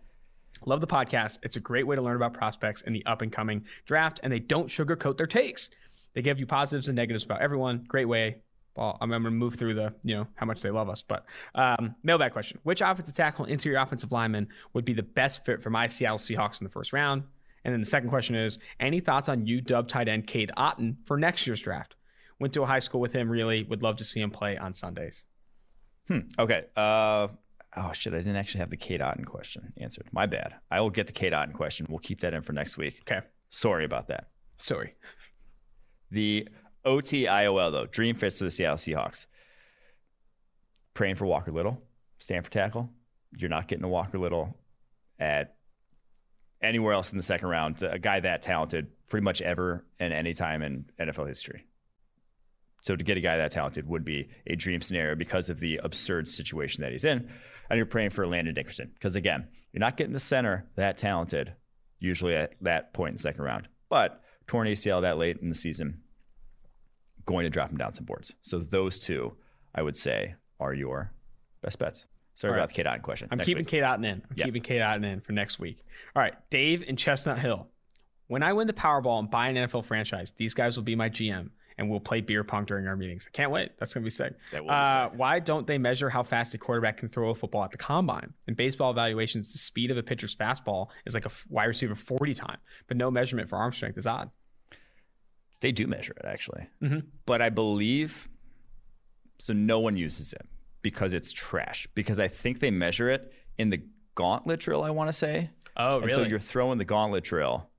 Love 0.66 0.82
the 0.82 0.86
podcast. 0.86 1.38
It's 1.42 1.56
a 1.56 1.60
great 1.60 1.86
way 1.86 1.96
to 1.96 2.02
learn 2.02 2.16
about 2.16 2.34
prospects 2.34 2.82
in 2.82 2.92
the 2.92 3.04
up 3.06 3.22
and 3.22 3.32
coming 3.32 3.64
draft, 3.86 4.20
and 4.22 4.30
they 4.30 4.40
don't 4.40 4.66
sugarcoat 4.66 5.16
their 5.16 5.26
takes. 5.26 5.70
They 6.12 6.20
give 6.20 6.38
you 6.38 6.44
positives 6.44 6.86
and 6.86 6.96
negatives 6.96 7.24
about 7.24 7.40
everyone. 7.40 7.86
Great 7.88 8.04
way. 8.04 8.42
Well, 8.76 8.98
I'm, 9.00 9.08
going 9.08 9.22
to 9.22 9.30
move 9.30 9.54
through 9.54 9.74
the, 9.74 9.94
you 10.04 10.16
know, 10.16 10.26
how 10.34 10.44
much 10.44 10.60
they 10.60 10.70
love 10.70 10.90
us. 10.90 11.02
But 11.02 11.24
um, 11.54 11.94
mailbag 12.02 12.32
question: 12.32 12.58
Which 12.62 12.82
offensive 12.82 13.14
tackle, 13.14 13.46
interior 13.46 13.78
offensive 13.78 14.12
lineman 14.12 14.48
would 14.74 14.84
be 14.84 14.92
the 14.92 15.02
best 15.02 15.46
fit 15.46 15.62
for 15.62 15.70
my 15.70 15.86
Seattle 15.86 16.18
Seahawks 16.18 16.60
in 16.60 16.66
the 16.66 16.70
first 16.70 16.92
round? 16.92 17.22
And 17.64 17.72
then 17.72 17.80
the 17.80 17.86
second 17.86 18.10
question 18.10 18.34
is: 18.34 18.58
Any 18.78 19.00
thoughts 19.00 19.30
on 19.30 19.46
UW 19.46 19.88
tight 19.88 20.08
end 20.08 20.26
Cade 20.26 20.52
Otton 20.58 20.96
for 21.06 21.16
next 21.16 21.46
year's 21.46 21.62
draft? 21.62 21.96
Went 22.40 22.54
to 22.54 22.62
a 22.62 22.66
high 22.66 22.78
school 22.80 23.00
with 23.00 23.12
him. 23.12 23.28
Really 23.28 23.62
would 23.62 23.82
love 23.82 23.96
to 23.96 24.04
see 24.04 24.20
him 24.20 24.30
play 24.30 24.56
on 24.56 24.72
Sundays. 24.72 25.24
Hmm. 26.08 26.20
Okay. 26.38 26.64
Uh, 26.74 27.28
oh 27.76 27.92
shit! 27.92 28.14
I 28.14 28.18
didn't 28.18 28.36
actually 28.36 28.60
have 28.60 28.70
the 28.70 28.76
Cade 28.76 29.00
Otton 29.00 29.26
question 29.26 29.72
answered. 29.76 30.08
My 30.10 30.26
bad. 30.26 30.54
I 30.70 30.80
will 30.80 30.90
get 30.90 31.06
the 31.06 31.12
Cade 31.12 31.32
Otton 31.32 31.52
question. 31.52 31.86
We'll 31.88 31.98
keep 31.98 32.20
that 32.22 32.34
in 32.34 32.42
for 32.42 32.52
next 32.52 32.76
week. 32.76 33.00
Okay, 33.02 33.24
Sorry 33.50 33.84
about 33.84 34.08
that. 34.08 34.30
sorry. 34.58 34.94
The 36.10 36.48
OT 36.84 37.26
IOL 37.26 37.70
though, 37.70 37.86
dream 37.86 38.16
fits 38.16 38.38
for 38.38 38.44
the 38.44 38.50
Seattle 38.50 38.76
Seahawks. 38.78 39.26
Praying 40.94 41.14
for 41.14 41.26
Walker 41.26 41.52
Little, 41.52 41.80
Stanford 42.18 42.52
tackle. 42.52 42.90
You're 43.36 43.50
not 43.50 43.68
getting 43.68 43.84
a 43.84 43.88
Walker 43.88 44.18
Little 44.18 44.56
at 45.20 45.54
anywhere 46.62 46.94
else 46.94 47.12
in 47.12 47.16
the 47.16 47.22
second 47.22 47.48
round. 47.48 47.82
A 47.82 47.98
guy 47.98 48.18
that 48.20 48.42
talented, 48.42 48.88
pretty 49.08 49.24
much 49.24 49.40
ever 49.40 49.84
and 50.00 50.12
any 50.12 50.34
time 50.34 50.62
in 50.62 50.86
NFL 50.98 51.28
history. 51.28 51.66
So 52.82 52.96
to 52.96 53.04
get 53.04 53.16
a 53.16 53.20
guy 53.20 53.36
that 53.36 53.50
talented 53.52 53.86
would 53.88 54.04
be 54.04 54.28
a 54.46 54.56
dream 54.56 54.80
scenario 54.80 55.14
because 55.14 55.50
of 55.50 55.60
the 55.60 55.76
absurd 55.82 56.28
situation 56.28 56.82
that 56.82 56.92
he's 56.92 57.04
in. 57.04 57.30
And 57.68 57.76
you're 57.76 57.86
praying 57.86 58.10
for 58.10 58.26
Landon 58.26 58.54
Dickerson 58.54 58.90
because 58.94 59.16
again, 59.16 59.48
you're 59.72 59.80
not 59.80 59.96
getting 59.96 60.12
the 60.12 60.18
center 60.20 60.66
that 60.76 60.98
talented 60.98 61.54
usually 61.98 62.34
at 62.34 62.54
that 62.62 62.92
point 62.94 63.10
in 63.10 63.14
the 63.16 63.20
second 63.22 63.44
round. 63.44 63.68
But 63.88 64.22
torn 64.46 64.66
ACL 64.66 65.02
that 65.02 65.18
late 65.18 65.36
in 65.38 65.48
the 65.50 65.54
season, 65.54 66.00
going 67.26 67.44
to 67.44 67.50
drop 67.50 67.70
him 67.70 67.76
down 67.76 67.92
some 67.92 68.04
boards. 68.06 68.34
So 68.42 68.58
those 68.58 68.98
two, 68.98 69.36
I 69.74 69.82
would 69.82 69.96
say, 69.96 70.34
are 70.58 70.74
your 70.74 71.12
best 71.62 71.78
bets. 71.78 72.06
Sorry 72.34 72.50
All 72.52 72.56
right. 72.56 72.62
about 72.62 72.68
the 72.70 72.74
Cade 72.74 72.86
Otton 72.86 73.02
question. 73.02 73.28
I'm 73.30 73.38
Next 73.38 73.46
keeping 73.46 73.60
week. 73.60 73.68
Cade 73.68 73.82
Otton 73.82 74.04
in. 74.04 74.10
I'm 74.30 74.36
Yep. 74.36 74.46
keeping 74.46 74.62
Cade 74.62 74.80
Otton 74.80 75.04
in 75.04 75.20
for 75.20 75.32
next 75.32 75.58
week. 75.58 75.82
All 76.16 76.22
right, 76.22 76.34
Dave 76.50 76.82
in 76.82 76.96
Chestnut 76.96 77.38
Hill. 77.38 77.68
When 78.28 78.42
I 78.42 78.52
win 78.54 78.66
the 78.66 78.72
Powerball 78.72 79.18
and 79.18 79.30
buy 79.30 79.48
an 79.48 79.56
NFL 79.56 79.84
franchise, 79.84 80.32
these 80.36 80.54
guys 80.54 80.76
will 80.76 80.84
be 80.84 80.96
my 80.96 81.08
GM 81.10 81.50
and 81.80 81.88
we'll 81.88 81.98
play 81.98 82.20
beer 82.20 82.44
pong 82.44 82.66
during 82.66 82.86
our 82.86 82.94
meetings. 82.94 83.26
I 83.26 83.30
can't 83.34 83.50
wait. 83.50 83.72
That's 83.78 83.94
gonna 83.94 84.04
be 84.04 84.10
sick. 84.10 84.34
That 84.52 84.62
will 84.62 84.68
be 84.70 84.74
Uh, 84.76 85.08
sick. 85.08 85.18
why 85.18 85.38
don't 85.40 85.66
they 85.66 85.78
measure 85.78 86.10
how 86.10 86.22
fast 86.22 86.52
a 86.54 86.58
quarterback 86.58 86.98
can 86.98 87.08
throw 87.08 87.30
a 87.30 87.34
football 87.34 87.64
at 87.64 87.70
the 87.70 87.78
combine? 87.78 88.34
In 88.46 88.52
baseball 88.54 88.90
evaluations, 88.90 89.50
the 89.52 89.58
speed 89.58 89.90
of 89.90 89.96
a 89.96 90.02
pitcher's 90.02 90.36
fastball 90.36 90.88
is 91.06 91.14
like 91.14 91.24
a 91.24 91.30
wide 91.48 91.64
receiver 91.64 91.94
40 91.94 92.34
time, 92.34 92.58
but 92.86 92.98
no 92.98 93.10
measurement 93.10 93.48
for 93.48 93.56
arm 93.56 93.72
strength 93.72 93.96
is 93.96 94.06
odd. 94.06 94.30
They 95.60 95.72
do 95.72 95.86
measure 95.86 96.12
it 96.18 96.24
actually, 96.26 96.68
Mhm. 96.82 97.06
but 97.26 97.40
I 97.42 97.48
believe 97.48 98.28
so. 99.38 99.54
No 99.54 99.80
one 99.80 99.96
uses 99.96 100.34
it 100.34 100.46
because 100.82 101.14
it's 101.14 101.32
trash. 101.32 101.86
Because 101.94 102.20
I 102.20 102.28
think 102.28 102.60
they 102.60 102.70
measure 102.70 103.08
it 103.08 103.32
in 103.56 103.70
the 103.70 103.82
gauntlet 104.14 104.60
drill. 104.60 104.82
I 104.82 104.90
want 104.90 105.08
to 105.08 105.12
say. 105.14 105.50
Oh, 105.78 106.02
And 106.02 106.10
so 106.10 106.22
you're 106.24 106.38
throwing 106.38 106.76
the 106.78 106.84
gauntlet 106.84 107.24
drill 107.24 107.70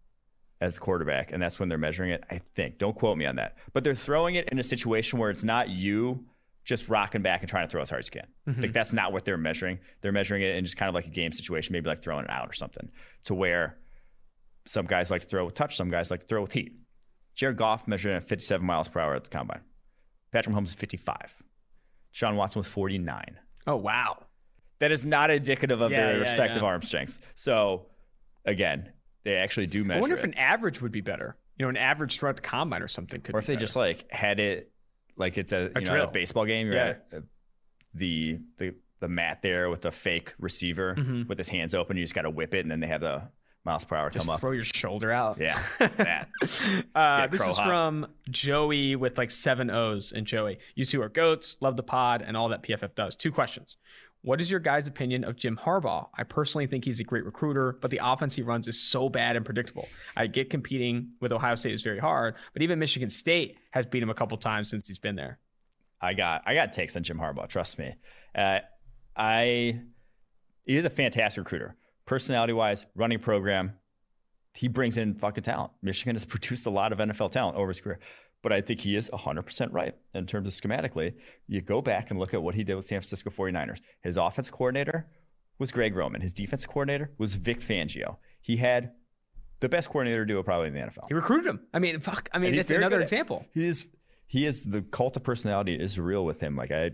as 0.62 0.76
the 0.76 0.80
quarterback, 0.80 1.32
and 1.34 1.42
that's 1.42 1.60
when 1.60 1.68
they're 1.68 1.78
measuring 1.78 2.12
it. 2.12 2.24
I 2.30 2.40
think. 2.56 2.78
Don't 2.78 2.96
quote 2.96 3.18
me 3.18 3.26
on 3.26 3.36
that, 3.36 3.58
but 3.74 3.84
they're 3.84 3.96
throwing 3.96 4.36
it 4.36 4.48
in 4.50 4.60
a 4.60 4.64
situation 4.64 5.20
where 5.20 5.30
it's 5.30 5.44
not 5.44 5.70
you 5.70 6.24
just 6.64 6.88
rocking 6.88 7.22
back 7.22 7.42
and 7.42 7.50
trying 7.50 7.68
to 7.68 7.72
throw 7.72 7.82
as 7.82 7.90
hard 7.90 8.00
as 8.00 8.10
you 8.14 8.22
can. 8.22 8.28
Mm-hmm. 8.48 8.62
Like 8.62 8.74
that's 8.74 8.94
not 8.94 9.12
what 9.12 9.26
they're 9.26 9.38
measuring. 9.38 9.80
They're 10.02 10.12
measuring 10.12 10.44
it 10.44 10.56
in 10.56 10.64
just 10.64 10.78
kind 10.78 10.88
of 10.88 10.96
like 10.96 11.08
a 11.08 11.10
game 11.10 11.32
situation, 11.32 11.74
maybe 11.74 11.90
like 11.90 12.02
throwing 12.02 12.26
it 12.26 12.30
out 12.30 12.48
or 12.48 12.54
something, 12.54 12.90
to 13.24 13.34
where 13.34 13.78
some 14.66 14.86
guys 14.86 15.10
like 15.10 15.24
to 15.24 15.28
throw 15.28 15.44
with 15.46 15.56
touch, 15.56 15.76
some 15.76 15.90
guys 15.90 16.12
like 16.12 16.22
to 16.22 16.28
throw 16.28 16.42
with 16.42 16.52
heat. 16.54 16.74
Jared 17.34 17.58
Goff 17.58 17.88
measured 17.88 18.12
at 18.12 18.24
57 18.24 18.66
miles 18.66 18.88
per 18.88 19.00
hour 19.00 19.16
at 19.16 19.24
the 19.24 19.30
combine. 19.30 19.62
Patrick 20.32 20.56
Mahomes 20.56 20.64
was 20.64 20.74
55. 20.76 21.42
Sean 22.12 22.36
Watson 22.36 22.60
was 22.60 22.68
49 22.68 23.40
oh, 23.68 23.76
wow. 23.76 24.26
that 24.80 24.92
is 24.92 25.06
not 25.06 25.32
indicative 25.32 25.82
of 25.82 25.92
Yeah, 25.92 26.06
their 26.06 26.14
yeah, 26.16 26.22
respective 26.22 26.62
yeah. 26.62 26.68
arm 26.68 26.82
strengths. 26.82 27.20
So 27.36 27.88
again, 28.46 28.92
they 29.24 29.36
actually 29.36 29.68
do 29.68 29.84
measure 29.84 29.98
I 29.98 30.02
wonder 30.02 30.16
if 30.16 30.24
it. 30.24 30.28
an 30.30 30.34
average 30.36 30.82
would 30.82 30.92
be 30.92 31.02
better. 31.02 31.38
You 31.58 31.66
know, 31.66 31.70
an 31.70 31.78
average 31.78 32.18
throughout 32.20 32.38
the 32.38 32.42
combine 32.42 32.82
or 32.82 32.88
something 32.88 33.22
could 33.22 33.34
be. 33.34 33.38
or 33.38 33.40
if 33.40 33.46
they 33.46 33.54
better. 33.56 33.66
just 33.66 33.76
like 33.76 34.12
had 34.12 34.40
it 34.40 34.72
like 35.18 35.38
it's 35.38 35.52
a, 35.52 35.72
you 35.76 35.82
know, 35.82 35.92
drill. 35.92 36.08
a 36.08 36.12
baseball 36.12 36.46
game. 36.46 36.68
You're 36.68 36.76
Yeah. 36.76 36.88
at 36.90 37.06
uh, 37.16 37.20
the 37.94 38.40
the 38.58 38.74
the 39.00 39.08
mat 39.08 39.42
there 39.42 39.70
with 39.70 39.82
the 39.82 39.92
fake 39.92 40.34
receiver 40.40 40.96
Mhm. 40.96 41.28
with 41.28 41.38
his 41.38 41.50
hands 41.50 41.74
open. 41.74 41.98
You 41.98 42.04
just 42.04 42.14
got 42.16 42.22
to 42.24 42.30
whip 42.30 42.54
it, 42.56 42.60
and 42.60 42.72
then 42.72 42.80
they 42.80 42.88
have 42.88 43.02
the 43.02 43.24
miles 43.64 43.84
per 43.86 43.96
hour 43.96 44.10
just 44.10 44.26
come 44.26 44.34
up. 44.34 44.40
throw 44.42 44.52
your 44.52 44.64
shoulder 44.64 45.12
out. 45.12 45.38
Yeah, 45.40 45.60
that. 45.98 46.30
Uh, 46.96 47.28
this 47.28 47.42
is 47.46 47.58
hop. 47.58 47.68
from 47.68 48.08
Joey 48.30 48.96
with 48.96 49.18
like 49.18 49.30
seven 49.32 49.70
O's 49.70 50.12
and 50.12 50.26
Joey. 50.26 50.58
You 50.76 50.86
two 50.86 51.02
are 51.02 51.10
goats, 51.10 51.58
love 51.62 51.78
the 51.78 51.84
pod, 51.84 52.22
and 52.26 52.36
all 52.38 52.50
that 52.50 52.64
PFF 52.64 52.96
does. 52.96 53.16
Two 53.16 53.32
questions. 53.32 53.78
What 54.24 54.40
is 54.40 54.52
your 54.52 54.60
guys' 54.60 54.88
opinion 54.88 55.24
of 55.24 55.36
Jim 55.36 55.58
Harbaugh? 55.58 56.08
I 56.14 56.24
personally 56.24 56.68
think 56.68 56.86
he's 56.86 57.00
a 57.00 57.04
great 57.04 57.26
recruiter, 57.26 57.78
but 57.82 57.90
the 57.90 58.00
offense 58.04 58.36
he 58.36 58.44
runs 58.44 58.68
is 58.68 58.80
so 58.80 59.10
bad 59.10 59.36
and 59.36 59.44
predictable. 59.44 59.88
I 60.16 60.28
get 60.28 60.52
competing 60.52 61.14
with 61.20 61.32
Ohio 61.32 61.56
State 61.56 61.74
is 61.74 61.82
very 61.82 61.98
hard, 61.98 62.36
but 62.54 62.62
even 62.62 62.78
Michigan 62.78 63.10
State 63.10 63.58
has 63.72 63.86
beat 63.86 64.04
him 64.04 64.12
a 64.12 64.14
couple 64.14 64.38
times 64.38 64.70
since 64.70 64.88
he's 64.88 65.00
been 65.00 65.16
there. 65.16 65.40
I 66.00 66.14
got 66.14 66.44
I 66.46 66.56
got 66.56 66.74
takes 66.74 66.96
on 66.96 67.04
Jim 67.04 67.18
Harbaugh. 67.18 67.48
Trust 67.48 67.80
me. 67.80 67.96
Uh, 68.36 68.60
I 69.16 69.82
he 70.66 70.76
is 70.76 70.86
a 70.86 70.90
fantastic 70.90 71.44
recruiter. 71.44 71.76
Personality 72.06 72.54
wise, 72.54 72.86
running 72.96 73.20
program, 73.20 73.74
he 74.54 74.68
brings 74.68 74.98
in 74.98 75.16
fucking 75.16 75.44
talent. 75.44 75.72
Michigan 75.82 76.16
has 76.16 76.26
produced 76.26 76.66
a 76.66 76.70
lot 76.70 76.92
of 76.92 77.00
NFL 77.00 77.32
talent 77.32 77.58
over 77.58 77.70
his 77.70 77.80
career. 77.80 78.00
But 78.42 78.52
I 78.52 78.62
think 78.62 78.82
he 78.82 78.96
is 78.96 79.10
100% 79.12 79.68
right 79.72 79.96
in 80.14 80.26
terms 80.26 80.48
of 80.48 80.54
schematically. 80.54 81.14
You 81.48 81.62
go 81.62 81.82
back 81.82 82.10
and 82.10 82.20
look 82.20 82.34
at 82.34 82.42
what 82.42 82.56
he 82.56 82.64
did 82.64 82.76
with 82.76 82.86
San 82.86 83.00
Francisco 83.00 83.30
49ers. 83.30 83.80
His 84.02 84.18
offense 84.18 84.50
coordinator 84.50 85.08
was 85.60 85.72
Greg 85.72 85.96
Roman. 85.96 86.22
His 86.22 86.34
defensive 86.34 86.70
coordinator 86.70 87.12
was 87.18 87.36
Vic 87.36 87.60
Fangio. 87.60 88.18
He 88.42 88.58
had 88.58 88.94
the 89.60 89.70
best 89.70 89.90
coordinator 89.90 90.26
duo 90.26 90.42
probably 90.44 90.70
in 90.70 90.74
the 90.74 90.80
NFL. 90.80 91.08
He 91.08 91.14
recruited 91.14 91.48
him. 91.48 91.62
I 91.74 91.80
mean, 91.80 92.00
fuck. 92.00 92.30
I 92.34 92.40
mean, 92.40 92.56
it's 92.56 92.72
another 92.72 93.00
example. 93.00 93.46
He 93.54 93.68
is 93.68 93.88
he 94.26 94.46
is 94.46 94.64
the 94.64 94.82
cult 94.82 95.16
of 95.18 95.24
personality 95.24 95.76
is 95.76 96.00
real 96.00 96.26
with 96.26 96.42
him. 96.42 96.56
Like 96.56 96.72
I 96.72 96.92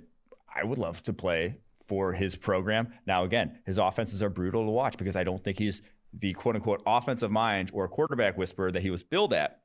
I 0.53 0.63
would 0.63 0.77
love 0.77 1.01
to 1.03 1.13
play 1.13 1.57
for 1.87 2.11
his 2.13 2.35
program. 2.35 2.93
Now 3.05 3.23
again, 3.23 3.59
his 3.65 3.77
offenses 3.77 4.21
are 4.21 4.29
brutal 4.29 4.65
to 4.65 4.71
watch 4.71 4.97
because 4.97 5.15
I 5.15 5.23
don't 5.23 5.41
think 5.41 5.57
he's 5.57 5.81
the 6.13 6.33
quote 6.33 6.55
unquote 6.55 6.83
offensive 6.85 7.31
mind 7.31 7.71
or 7.73 7.87
quarterback 7.87 8.37
whisperer 8.37 8.71
that 8.71 8.81
he 8.81 8.89
was 8.89 9.03
billed 9.03 9.33
at 9.33 9.61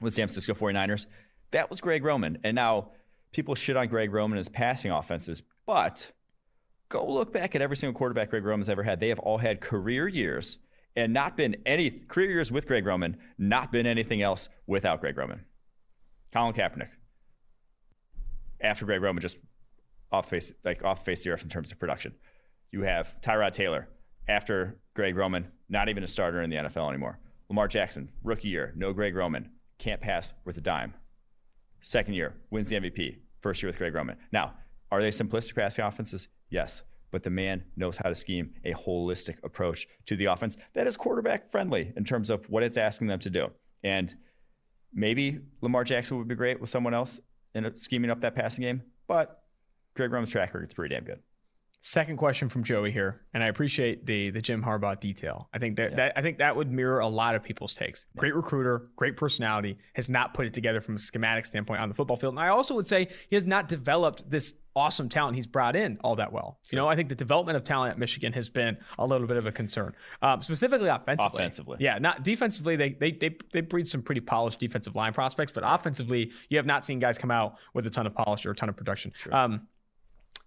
with 0.00 0.14
San 0.14 0.26
Francisco 0.26 0.54
49ers. 0.54 1.06
That 1.50 1.70
was 1.70 1.80
Greg 1.80 2.04
Roman. 2.04 2.38
And 2.44 2.54
now 2.54 2.92
people 3.32 3.54
shit 3.54 3.76
on 3.76 3.88
Greg 3.88 4.12
Roman 4.12 4.38
as 4.38 4.48
passing 4.48 4.90
offenses, 4.90 5.42
but 5.66 6.12
go 6.88 7.06
look 7.06 7.32
back 7.32 7.54
at 7.54 7.62
every 7.62 7.76
single 7.76 7.96
quarterback 7.96 8.30
Greg 8.30 8.44
Roman's 8.44 8.68
ever 8.68 8.82
had. 8.82 9.00
They 9.00 9.08
have 9.08 9.18
all 9.18 9.38
had 9.38 9.60
career 9.60 10.08
years 10.08 10.58
and 10.96 11.12
not 11.12 11.36
been 11.36 11.56
any 11.64 11.90
career 11.90 12.30
years 12.30 12.50
with 12.50 12.66
Greg 12.66 12.84
Roman, 12.84 13.16
not 13.38 13.70
been 13.72 13.86
anything 13.86 14.22
else 14.22 14.48
without 14.66 15.00
Greg 15.00 15.16
Roman. 15.16 15.44
Colin 16.32 16.52
Kaepernick. 16.52 16.90
After 18.60 18.84
Greg 18.84 19.00
Roman, 19.00 19.22
just 19.22 19.38
off 20.12 20.28
face, 20.28 20.52
like 20.64 20.84
off 20.84 21.04
face 21.04 21.24
the 21.24 21.30
earth 21.30 21.42
in 21.42 21.48
terms 21.48 21.72
of 21.72 21.78
production. 21.78 22.14
You 22.70 22.82
have 22.82 23.16
Tyrod 23.20 23.52
Taylor 23.52 23.88
after 24.28 24.78
Greg 24.94 25.16
Roman, 25.16 25.48
not 25.68 25.88
even 25.88 26.04
a 26.04 26.08
starter 26.08 26.42
in 26.42 26.50
the 26.50 26.56
NFL 26.56 26.88
anymore. 26.88 27.18
Lamar 27.48 27.68
Jackson, 27.68 28.10
rookie 28.22 28.48
year, 28.48 28.72
no 28.76 28.92
Greg 28.92 29.14
Roman, 29.14 29.50
can't 29.80 30.00
pass 30.00 30.32
with 30.44 30.56
a 30.56 30.60
dime. 30.60 30.94
Second 31.80 32.14
year, 32.14 32.34
wins 32.50 32.68
the 32.68 32.76
MVP. 32.76 33.16
First 33.40 33.62
year 33.62 33.68
with 33.68 33.78
Greg 33.78 33.94
Roman. 33.94 34.16
Now, 34.30 34.54
are 34.92 35.00
they 35.00 35.08
simplistic 35.08 35.54
passing 35.54 35.84
offenses? 35.84 36.28
Yes. 36.50 36.82
But 37.10 37.24
the 37.24 37.30
man 37.30 37.64
knows 37.74 37.96
how 37.96 38.08
to 38.08 38.14
scheme 38.14 38.52
a 38.64 38.72
holistic 38.72 39.42
approach 39.42 39.88
to 40.06 40.14
the 40.14 40.26
offense 40.26 40.56
that 40.74 40.86
is 40.86 40.96
quarterback 40.96 41.50
friendly 41.50 41.92
in 41.96 42.04
terms 42.04 42.30
of 42.30 42.48
what 42.48 42.62
it's 42.62 42.76
asking 42.76 43.08
them 43.08 43.18
to 43.20 43.30
do. 43.30 43.48
And 43.82 44.14
maybe 44.92 45.40
Lamar 45.60 45.82
Jackson 45.82 46.18
would 46.18 46.28
be 46.28 46.36
great 46.36 46.60
with 46.60 46.70
someone 46.70 46.94
else 46.94 47.18
in 47.54 47.74
scheming 47.76 48.10
up 48.10 48.20
that 48.20 48.36
passing 48.36 48.62
game, 48.62 48.82
but 49.08 49.42
Greg 49.96 50.12
Roman's 50.12 50.30
track 50.30 50.54
record's 50.54 50.74
pretty 50.74 50.94
damn 50.94 51.04
good. 51.04 51.20
Second 51.82 52.18
question 52.18 52.50
from 52.50 52.62
Joey 52.62 52.90
here, 52.90 53.22
and 53.32 53.42
I 53.42 53.46
appreciate 53.46 54.04
the 54.04 54.28
the 54.28 54.42
Jim 54.42 54.62
Harbaugh 54.62 55.00
detail. 55.00 55.48
I 55.54 55.58
think 55.58 55.76
that, 55.76 55.96
that 55.96 56.12
I 56.14 56.20
think 56.20 56.36
that 56.36 56.54
would 56.54 56.70
mirror 56.70 57.00
a 57.00 57.08
lot 57.08 57.34
of 57.34 57.42
people's 57.42 57.72
takes. 57.72 58.04
Great 58.18 58.34
recruiter, 58.34 58.90
great 58.96 59.16
personality, 59.16 59.78
has 59.94 60.10
not 60.10 60.34
put 60.34 60.44
it 60.44 60.52
together 60.52 60.82
from 60.82 60.96
a 60.96 60.98
schematic 60.98 61.46
standpoint 61.46 61.80
on 61.80 61.88
the 61.88 61.94
football 61.94 62.18
field. 62.18 62.34
And 62.34 62.40
I 62.40 62.48
also 62.48 62.74
would 62.74 62.86
say 62.86 63.08
he 63.30 63.34
has 63.34 63.46
not 63.46 63.66
developed 63.66 64.28
this 64.28 64.52
awesome 64.76 65.08
talent 65.08 65.36
he's 65.36 65.46
brought 65.46 65.74
in 65.74 65.98
all 66.04 66.16
that 66.16 66.32
well. 66.32 66.58
You 66.70 66.76
know, 66.76 66.86
I 66.86 66.96
think 66.96 67.08
the 67.08 67.14
development 67.14 67.56
of 67.56 67.64
talent 67.64 67.92
at 67.92 67.98
Michigan 67.98 68.34
has 68.34 68.50
been 68.50 68.76
a 68.98 69.06
little 69.06 69.26
bit 69.26 69.38
of 69.38 69.46
a 69.46 69.52
concern, 69.52 69.94
um, 70.20 70.42
specifically 70.42 70.88
offensively. 70.88 71.38
Offensively. 71.38 71.76
yeah, 71.80 71.98
not 71.98 72.22
defensively. 72.22 72.76
They 72.76 72.90
they 72.90 73.12
they 73.12 73.36
they 73.54 73.62
breed 73.62 73.88
some 73.88 74.02
pretty 74.02 74.20
polished 74.20 74.60
defensive 74.60 74.96
line 74.96 75.14
prospects, 75.14 75.50
but 75.50 75.62
offensively, 75.66 76.30
you 76.50 76.58
have 76.58 76.66
not 76.66 76.84
seen 76.84 76.98
guys 76.98 77.16
come 77.16 77.30
out 77.30 77.56
with 77.72 77.86
a 77.86 77.90
ton 77.90 78.06
of 78.06 78.14
polish 78.14 78.44
or 78.44 78.50
a 78.50 78.54
ton 78.54 78.68
of 78.68 78.76
production. 78.76 79.12
Um, 79.32 79.66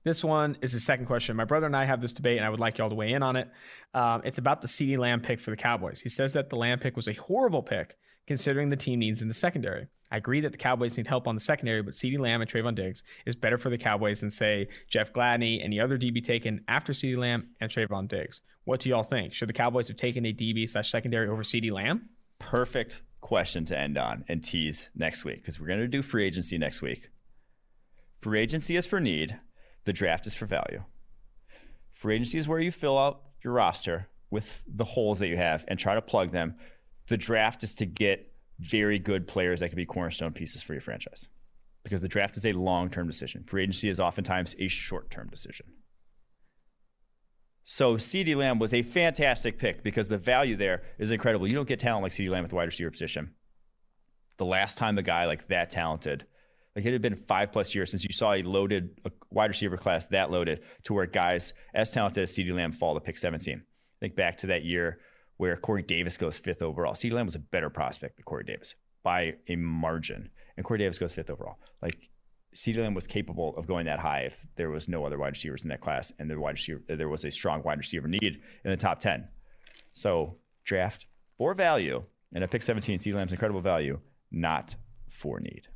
this 0.03 0.23
one 0.23 0.57
is 0.61 0.73
the 0.73 0.79
second 0.79 1.05
question. 1.05 1.35
My 1.35 1.45
brother 1.45 1.65
and 1.65 1.75
I 1.75 1.85
have 1.85 2.01
this 2.01 2.13
debate, 2.13 2.37
and 2.37 2.45
I 2.45 2.49
would 2.49 2.59
like 2.59 2.77
y'all 2.77 2.89
to 2.89 2.95
weigh 2.95 3.13
in 3.13 3.23
on 3.23 3.35
it. 3.35 3.49
Um, 3.93 4.21
it's 4.25 4.37
about 4.37 4.61
the 4.61 4.67
CeeDee 4.67 4.97
Lamb 4.97 5.21
pick 5.21 5.39
for 5.39 5.51
the 5.51 5.57
Cowboys. 5.57 6.01
He 6.01 6.09
says 6.09 6.33
that 6.33 6.49
the 6.49 6.55
Lamb 6.55 6.79
pick 6.79 6.95
was 6.95 7.07
a 7.07 7.13
horrible 7.13 7.61
pick 7.61 7.97
considering 8.27 8.69
the 8.69 8.75
team 8.75 8.99
needs 8.99 9.21
in 9.21 9.27
the 9.27 9.33
secondary. 9.33 9.87
I 10.11 10.17
agree 10.17 10.41
that 10.41 10.51
the 10.51 10.57
Cowboys 10.57 10.95
need 10.95 11.07
help 11.07 11.27
on 11.27 11.35
the 11.35 11.41
secondary, 11.41 11.81
but 11.81 11.95
CeeDee 11.95 12.19
Lamb 12.19 12.41
and 12.41 12.49
Trevon 12.49 12.75
Diggs 12.75 13.01
is 13.25 13.35
better 13.35 13.57
for 13.57 13.69
the 13.69 13.77
Cowboys 13.77 14.19
than, 14.19 14.29
say, 14.29 14.67
Jeff 14.87 15.11
Gladney 15.11 15.63
and 15.63 15.73
the 15.73 15.79
other 15.79 15.97
DB 15.97 16.23
taken 16.23 16.63
after 16.67 16.93
CeeDee 16.93 17.17
Lamb 17.17 17.49
and 17.59 17.71
Trevon 17.71 18.07
Diggs. 18.07 18.41
What 18.63 18.79
do 18.79 18.89
y'all 18.89 19.03
think? 19.03 19.33
Should 19.33 19.49
the 19.49 19.53
Cowboys 19.53 19.87
have 19.87 19.97
taken 19.97 20.25
a 20.25 20.33
DB 20.33 20.69
slash 20.69 20.91
secondary 20.91 21.27
over 21.27 21.41
CeeDee 21.41 21.71
Lamb? 21.71 22.09
Perfect 22.37 23.01
question 23.21 23.65
to 23.65 23.77
end 23.77 23.97
on 23.97 24.23
and 24.27 24.43
tease 24.43 24.91
next 24.93 25.23
week 25.23 25.37
because 25.37 25.59
we're 25.59 25.67
going 25.67 25.79
to 25.79 25.87
do 25.87 26.01
free 26.01 26.25
agency 26.25 26.57
next 26.57 26.81
week. 26.81 27.09
Free 28.19 28.39
agency 28.39 28.75
is 28.75 28.85
for 28.85 28.99
need, 28.99 29.37
the 29.85 29.93
draft 29.93 30.27
is 30.27 30.33
for 30.33 30.45
value. 30.45 30.83
Free 31.91 32.15
agency 32.15 32.37
is 32.37 32.47
where 32.47 32.59
you 32.59 32.71
fill 32.71 32.97
out 32.97 33.21
your 33.43 33.53
roster 33.53 34.07
with 34.29 34.63
the 34.67 34.83
holes 34.83 35.19
that 35.19 35.27
you 35.27 35.37
have 35.37 35.63
and 35.67 35.77
try 35.77 35.95
to 35.95 36.01
plug 36.01 36.31
them. 36.31 36.55
The 37.07 37.17
draft 37.17 37.63
is 37.63 37.75
to 37.75 37.85
get 37.85 38.33
very 38.59 38.99
good 38.99 39.27
players 39.27 39.59
that 39.59 39.69
can 39.69 39.75
be 39.75 39.85
cornerstone 39.85 40.33
pieces 40.33 40.63
for 40.63 40.73
your 40.73 40.81
franchise 40.81 41.29
because 41.83 42.01
the 42.01 42.07
draft 42.07 42.37
is 42.37 42.45
a 42.45 42.53
long 42.53 42.89
term 42.89 43.07
decision. 43.07 43.43
Free 43.43 43.63
agency 43.63 43.89
is 43.89 43.99
oftentimes 43.99 44.55
a 44.59 44.67
short 44.67 45.11
term 45.11 45.29
decision. 45.29 45.67
So 47.65 47.95
CeeDee 47.95 48.35
Lamb 48.35 48.59
was 48.59 48.73
a 48.73 48.81
fantastic 48.81 49.57
pick 49.57 49.83
because 49.83 50.09
the 50.09 50.17
value 50.17 50.55
there 50.55 50.83
is 50.97 51.11
incredible. 51.11 51.47
You 51.47 51.53
don't 51.53 51.67
get 51.67 51.79
talent 51.79 52.03
like 52.03 52.11
CeeDee 52.11 52.29
Lamb 52.29 52.43
at 52.43 52.49
the 52.49 52.55
wide 52.55 52.65
receiver 52.65 52.91
position. 52.91 53.33
The 54.37 54.45
last 54.45 54.77
time 54.77 54.97
a 54.97 55.01
guy 55.01 55.25
like 55.25 55.47
that 55.47 55.69
talented, 55.69 56.25
like 56.75 56.85
it 56.85 56.93
had 56.93 57.01
been 57.01 57.15
five 57.15 57.51
plus 57.51 57.75
years 57.75 57.91
since 57.91 58.03
you 58.03 58.11
saw 58.11 58.33
a 58.33 58.41
loaded 58.41 58.99
a 59.05 59.11
wide 59.29 59.49
receiver 59.49 59.77
class 59.77 60.07
that 60.07 60.31
loaded 60.31 60.61
to 60.83 60.93
where 60.93 61.05
guys 61.05 61.53
as 61.73 61.91
talented 61.91 62.23
as 62.23 62.31
CeeDee 62.31 62.53
Lamb 62.53 62.71
fall 62.71 62.93
to 62.95 62.99
pick 62.99 63.17
17. 63.17 63.61
Think 63.99 64.15
back 64.15 64.37
to 64.37 64.47
that 64.47 64.65
year 64.65 64.99
where 65.37 65.55
Corey 65.55 65.83
Davis 65.83 66.17
goes 66.17 66.37
fifth 66.37 66.61
overall. 66.61 66.93
CeeDee 66.93 67.13
Lamb 67.13 67.25
was 67.25 67.35
a 67.35 67.39
better 67.39 67.69
prospect 67.69 68.15
than 68.15 68.23
Corey 68.23 68.43
Davis 68.43 68.75
by 69.03 69.35
a 69.47 69.55
margin, 69.55 70.29
and 70.55 70.65
Corey 70.65 70.79
Davis 70.79 70.97
goes 70.97 71.13
fifth 71.13 71.29
overall. 71.29 71.59
Like 71.81 72.09
CeeDee 72.55 72.77
Lamb 72.77 72.93
was 72.93 73.07
capable 73.07 73.55
of 73.57 73.67
going 73.67 73.85
that 73.85 73.99
high 73.99 74.21
if 74.21 74.45
there 74.55 74.69
was 74.69 74.87
no 74.87 75.05
other 75.05 75.17
wide 75.17 75.33
receivers 75.33 75.63
in 75.63 75.69
that 75.69 75.81
class, 75.81 76.11
and 76.17 76.29
the 76.29 76.39
wide 76.39 76.51
receiver, 76.51 76.81
there 76.87 77.09
was 77.09 77.23
a 77.25 77.31
strong 77.31 77.61
wide 77.63 77.77
receiver 77.77 78.07
need 78.07 78.41
in 78.63 78.71
the 78.71 78.77
top 78.77 78.99
ten. 78.99 79.27
So 79.91 80.37
draft 80.63 81.07
for 81.37 81.53
value, 81.53 82.03
and 82.33 82.43
at 82.43 82.51
pick 82.51 82.63
17, 82.63 82.97
CeeDee 82.97 83.15
Lamb's 83.15 83.33
incredible 83.33 83.61
value, 83.61 83.99
not 84.31 84.75
for 85.09 85.39
need. 85.39 85.67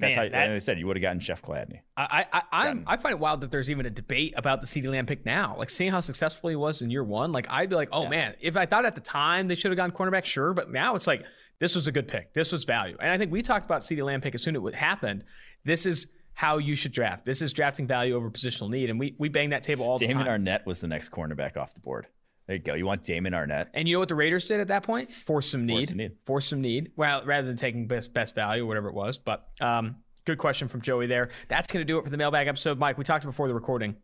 That's 0.00 0.16
Man, 0.16 0.24
how, 0.24 0.30
that- 0.30 0.48
they 0.52 0.58
said 0.60 0.78
you 0.78 0.86
would 0.86 0.96
have 0.96 1.02
gotten 1.02 1.20
Jeff 1.20 1.42
Gladney. 1.42 1.80
I 1.96 2.26
I 2.32 2.42
I, 2.50 2.64
Gotten- 2.64 2.84
I 2.86 2.96
find 2.96 3.12
it 3.14 3.18
wild 3.18 3.42
that 3.42 3.50
there's 3.50 3.70
even 3.70 3.86
a 3.86 3.90
debate 3.90 4.34
about 4.36 4.60
the 4.60 4.66
CeeDee 4.66 4.90
Lamb 4.90 5.06
pick 5.06 5.26
now. 5.26 5.54
Like 5.58 5.70
seeing 5.70 5.90
how 5.92 6.00
successful 6.00 6.50
he 6.50 6.56
was 6.56 6.82
in 6.82 6.90
year 6.90 7.04
one, 7.04 7.32
like 7.32 7.46
I'd 7.50 7.68
be 7.68 7.76
like, 7.76 7.90
oh 7.92 8.08
man, 8.08 8.34
if 8.40 8.56
I 8.56 8.66
thought 8.66 8.84
at 8.86 8.94
the 8.94 9.00
time 9.00 9.48
they 9.48 9.54
should 9.54 9.70
have 9.70 9.76
gone 9.76 9.92
cornerback, 9.92 10.24
sure, 10.24 10.54
but 10.54 10.70
now 10.70 10.94
it's 10.94 11.06
like 11.06 11.22
this 11.58 11.74
was 11.74 11.86
a 11.86 11.92
good 11.92 12.08
pick. 12.08 12.32
This 12.32 12.50
was 12.52 12.64
value, 12.64 12.96
and 13.00 13.10
I 13.10 13.18
think 13.18 13.30
we 13.30 13.42
talked 13.42 13.66
about 13.66 13.82
CeeDee 13.82 14.04
Lamb 14.04 14.20
pick 14.20 14.34
as 14.34 14.42
soon 14.42 14.56
as 14.56 14.62
it 14.64 14.74
happened. 14.74 15.24
This 15.64 15.84
is 15.86 16.06
how 16.32 16.56
you 16.56 16.74
should 16.74 16.92
draft. 16.92 17.26
This 17.26 17.42
is 17.42 17.52
drafting 17.52 17.86
value 17.86 18.14
over 18.14 18.30
positional 18.30 18.70
need, 18.70 18.88
and 18.88 18.98
we 18.98 19.14
we 19.18 19.28
bang 19.28 19.50
that 19.50 19.62
table 19.62 19.84
all 19.86 19.98
the 19.98 20.06
time. 20.06 20.24
Damon. 20.24 20.44
Arnette 20.46 20.64
was 20.64 20.78
the 20.78 20.88
next 20.88 21.10
cornerback 21.10 21.58
off 21.58 21.74
the 21.74 21.80
board. 21.80 22.06
There 22.46 22.56
you 22.56 22.62
go. 22.62 22.74
You 22.74 22.86
want 22.86 23.02
Damon 23.02 23.32
Arnette? 23.32 23.68
And 23.74 23.88
you 23.88 23.94
know 23.94 24.00
what 24.00 24.08
the 24.08 24.14
Raiders 24.14 24.46
did 24.46 24.60
at 24.60 24.68
that 24.68 24.82
point? 24.82 25.12
Force 25.12 25.50
some 25.50 25.66
need. 25.66 25.88
some 25.88 25.98
need. 25.98 26.12
Force 26.24 26.46
some 26.46 26.60
need. 26.60 26.90
Well, 26.96 27.24
rather 27.24 27.46
than 27.46 27.56
taking 27.56 27.86
best 27.86 28.12
best 28.12 28.34
value 28.34 28.64
or 28.64 28.66
whatever 28.66 28.88
it 28.88 28.94
was. 28.94 29.18
But 29.18 29.46
um, 29.60 29.96
good 30.24 30.38
question 30.38 30.68
from 30.68 30.80
Joey 30.80 31.06
there. 31.06 31.28
That's 31.48 31.70
going 31.70 31.80
to 31.80 31.90
do 31.90 31.98
it 31.98 32.04
for 32.04 32.10
the 32.10 32.16
mailbag 32.16 32.48
episode. 32.48 32.78
Mike, 32.78 32.98
we 32.98 33.04
talked 33.04 33.24
before 33.24 33.46
the 33.48 33.54
recording. 33.54 33.96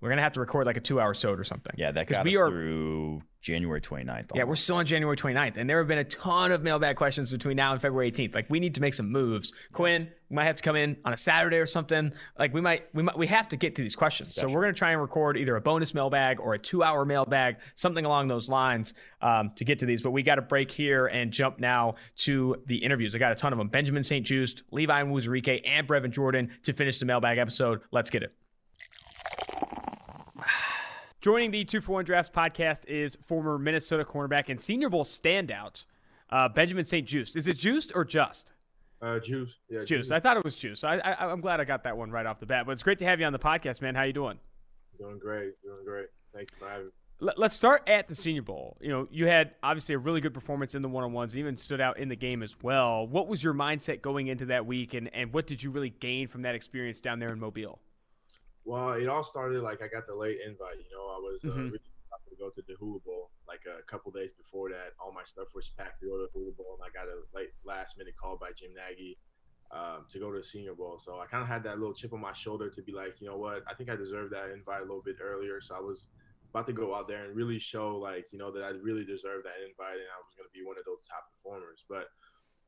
We're 0.00 0.10
going 0.10 0.18
to 0.18 0.22
have 0.22 0.34
to 0.34 0.40
record 0.40 0.66
like 0.66 0.76
a 0.76 0.80
two 0.80 1.00
hour 1.00 1.14
sode 1.14 1.40
or 1.40 1.44
something. 1.44 1.74
Yeah, 1.76 1.90
that 1.92 2.06
got 2.06 2.24
we 2.24 2.32
us 2.32 2.36
are- 2.36 2.50
through 2.50 3.22
January 3.40 3.80
29th. 3.80 4.32
Yeah, 4.34 4.42
we're 4.42 4.56
still 4.56 4.76
on 4.76 4.86
January 4.86 5.16
29th, 5.16 5.56
and 5.56 5.70
there 5.70 5.78
have 5.78 5.86
been 5.86 5.98
a 5.98 6.04
ton 6.04 6.50
of 6.50 6.62
mailbag 6.64 6.96
questions 6.96 7.30
between 7.30 7.56
now 7.56 7.72
and 7.72 7.80
February 7.80 8.10
18th. 8.10 8.34
Like, 8.34 8.50
we 8.50 8.58
need 8.58 8.74
to 8.74 8.80
make 8.80 8.92
some 8.92 9.12
moves. 9.12 9.52
Quinn, 9.72 10.08
we 10.28 10.34
might 10.34 10.46
have 10.46 10.56
to 10.56 10.62
come 10.64 10.74
in 10.74 10.96
on 11.04 11.12
a 11.12 11.16
Saturday 11.16 11.58
or 11.58 11.66
something. 11.66 12.12
Like, 12.36 12.52
we 12.52 12.60
might, 12.60 12.92
we 12.92 13.04
might, 13.04 13.16
we 13.16 13.28
have 13.28 13.48
to 13.50 13.56
get 13.56 13.76
to 13.76 13.82
these 13.82 13.94
questions. 13.94 14.34
So 14.34 14.48
we're 14.48 14.62
gonna 14.62 14.72
try 14.72 14.90
and 14.90 15.00
record 15.00 15.36
either 15.38 15.54
a 15.54 15.60
bonus 15.60 15.94
mailbag 15.94 16.40
or 16.40 16.54
a 16.54 16.58
two-hour 16.58 17.04
mailbag, 17.04 17.58
something 17.76 18.04
along 18.04 18.26
those 18.26 18.48
lines, 18.48 18.94
um, 19.22 19.52
to 19.54 19.64
get 19.64 19.78
to 19.78 19.86
these. 19.86 20.02
But 20.02 20.10
we 20.10 20.24
got 20.24 20.34
to 20.36 20.42
break 20.42 20.72
here 20.72 21.06
and 21.06 21.30
jump 21.32 21.60
now 21.60 21.94
to 22.16 22.56
the 22.66 22.78
interviews. 22.78 23.14
I 23.14 23.18
got 23.18 23.30
a 23.30 23.36
ton 23.36 23.52
of 23.52 23.58
them: 23.58 23.68
Benjamin 23.68 24.02
St-Juste, 24.02 24.64
Levi 24.72 25.02
Onwuzurike, 25.04 25.62
and 25.64 25.86
Brevin 25.86 26.10
Jordan 26.10 26.50
to 26.64 26.72
finish 26.72 26.98
the 26.98 27.06
mailbag 27.06 27.38
episode. 27.38 27.80
Let's 27.92 28.10
get 28.10 28.24
it. 28.24 28.34
Joining 31.20 31.50
the 31.50 31.64
Two 31.64 31.80
for 31.80 31.92
One 31.92 32.04
Drafts 32.04 32.30
podcast 32.34 32.86
is 32.86 33.16
former 33.26 33.58
Minnesota 33.58 34.04
cornerback 34.04 34.48
and 34.48 34.60
Senior 34.60 34.90
Bowl 34.90 35.04
standout, 35.04 35.84
uh, 36.30 36.48
Benjamin 36.48 36.84
St. 36.84 37.06
Juice. 37.06 37.34
Is 37.36 37.48
it 37.48 37.56
Juiced 37.56 37.92
or 37.94 38.04
Just? 38.04 38.52
Uh, 39.02 39.18
juice. 39.18 39.58
Yeah, 39.68 39.84
Juice. 39.84 40.10
I 40.10 40.20
thought 40.20 40.38
it 40.38 40.44
was 40.44 40.56
Juice. 40.56 40.82
I, 40.82 40.96
I, 40.96 41.30
I'm 41.30 41.42
glad 41.42 41.60
I 41.60 41.64
got 41.64 41.84
that 41.84 41.96
one 41.98 42.10
right 42.10 42.24
off 42.24 42.40
the 42.40 42.46
bat. 42.46 42.64
But 42.64 42.72
it's 42.72 42.82
great 42.82 42.98
to 43.00 43.04
have 43.04 43.20
you 43.20 43.26
on 43.26 43.32
the 43.32 43.38
podcast, 43.38 43.82
man. 43.82 43.94
How 43.94 44.04
you 44.04 44.12
doing? 44.14 44.38
Doing 44.98 45.18
great. 45.18 45.52
Doing 45.62 45.84
great. 45.84 46.06
Thank 46.34 46.48
you 46.52 46.58
for 46.58 46.68
having 46.68 46.86
me. 46.86 46.90
Let- 47.20 47.38
Let's 47.38 47.54
start 47.54 47.86
at 47.88 48.08
the 48.08 48.14
Senior 48.14 48.40
Bowl. 48.42 48.78
You 48.80 48.88
know, 48.88 49.08
you 49.10 49.26
had 49.26 49.54
obviously 49.62 49.94
a 49.94 49.98
really 49.98 50.22
good 50.22 50.32
performance 50.32 50.74
in 50.74 50.80
the 50.80 50.88
one-on-ones, 50.88 51.36
even 51.36 51.56
stood 51.58 51.80
out 51.80 51.98
in 51.98 52.08
the 52.08 52.16
game 52.16 52.42
as 52.42 52.56
well. 52.62 53.06
What 53.06 53.28
was 53.28 53.42
your 53.44 53.52
mindset 53.54 54.00
going 54.00 54.28
into 54.28 54.46
that 54.46 54.64
week, 54.64 54.94
and, 54.94 55.14
and 55.14 55.30
what 55.32 55.46
did 55.46 55.62
you 55.62 55.70
really 55.70 55.90
gain 55.90 56.26
from 56.26 56.42
that 56.42 56.54
experience 56.54 56.98
down 56.98 57.18
there 57.18 57.30
in 57.32 57.38
Mobile? 57.38 57.78
Well, 58.66 58.94
it 58.98 59.06
all 59.06 59.22
started 59.22 59.62
like 59.62 59.80
I 59.80 59.86
got 59.86 60.08
the 60.08 60.14
late 60.18 60.38
invite. 60.44 60.74
You 60.82 60.90
know, 60.90 61.06
I 61.06 61.18
was 61.22 61.40
uh, 61.46 61.54
Mhm. 61.54 61.70
really 61.70 61.86
about 62.10 62.24
to 62.28 62.36
go 62.36 62.50
to 62.50 62.62
the 62.66 62.74
Hula 62.74 62.98
Bowl 63.00 63.30
like 63.46 63.62
a 63.64 63.82
couple 63.84 64.10
days 64.10 64.32
before 64.34 64.70
that. 64.70 64.94
All 64.98 65.12
my 65.12 65.22
stuff 65.22 65.54
was 65.54 65.70
packed 65.70 66.00
to 66.00 66.06
go 66.06 66.16
to 66.18 66.24
the 66.26 66.32
Hula 66.34 66.52
Bowl, 66.52 66.74
and 66.74 66.82
I 66.82 66.90
got 66.90 67.06
a 67.08 67.22
late 67.32 67.54
last 67.64 67.96
minute 67.96 68.16
call 68.16 68.36
by 68.36 68.50
Jim 68.58 68.74
Nagy 68.74 69.18
um, 69.70 70.06
to 70.10 70.18
go 70.18 70.32
to 70.32 70.38
the 70.38 70.44
Senior 70.44 70.74
Bowl. 70.74 70.98
So 70.98 71.20
I 71.20 71.26
kind 71.26 71.42
of 71.42 71.48
had 71.48 71.62
that 71.62 71.78
little 71.78 71.94
chip 71.94 72.12
on 72.12 72.20
my 72.20 72.32
shoulder 72.32 72.68
to 72.70 72.82
be 72.82 72.92
like, 72.92 73.20
you 73.20 73.28
know 73.28 73.38
what, 73.38 73.62
I 73.70 73.74
think 73.74 73.88
I 73.88 73.94
deserved 73.96 74.32
that 74.34 74.50
invite 74.50 74.80
a 74.82 74.88
little 74.90 75.02
bit 75.02 75.16
earlier. 75.22 75.60
So 75.60 75.76
I 75.76 75.80
was 75.80 76.08
about 76.50 76.66
to 76.66 76.72
go 76.72 76.94
out 76.94 77.06
there 77.06 77.24
and 77.24 77.36
really 77.36 77.58
show 77.58 77.96
like 77.98 78.26
you 78.32 78.38
know 78.38 78.50
that 78.50 78.64
I 78.64 78.70
really 78.70 79.04
deserved 79.04 79.44
that 79.46 79.62
invite 79.62 79.98
and 80.02 80.10
I 80.10 80.18
was 80.26 80.34
going 80.36 80.48
to 80.48 80.54
be 80.54 80.66
one 80.66 80.78
of 80.78 80.84
those 80.84 81.06
top 81.06 81.22
performers. 81.30 81.84
But 81.88 82.08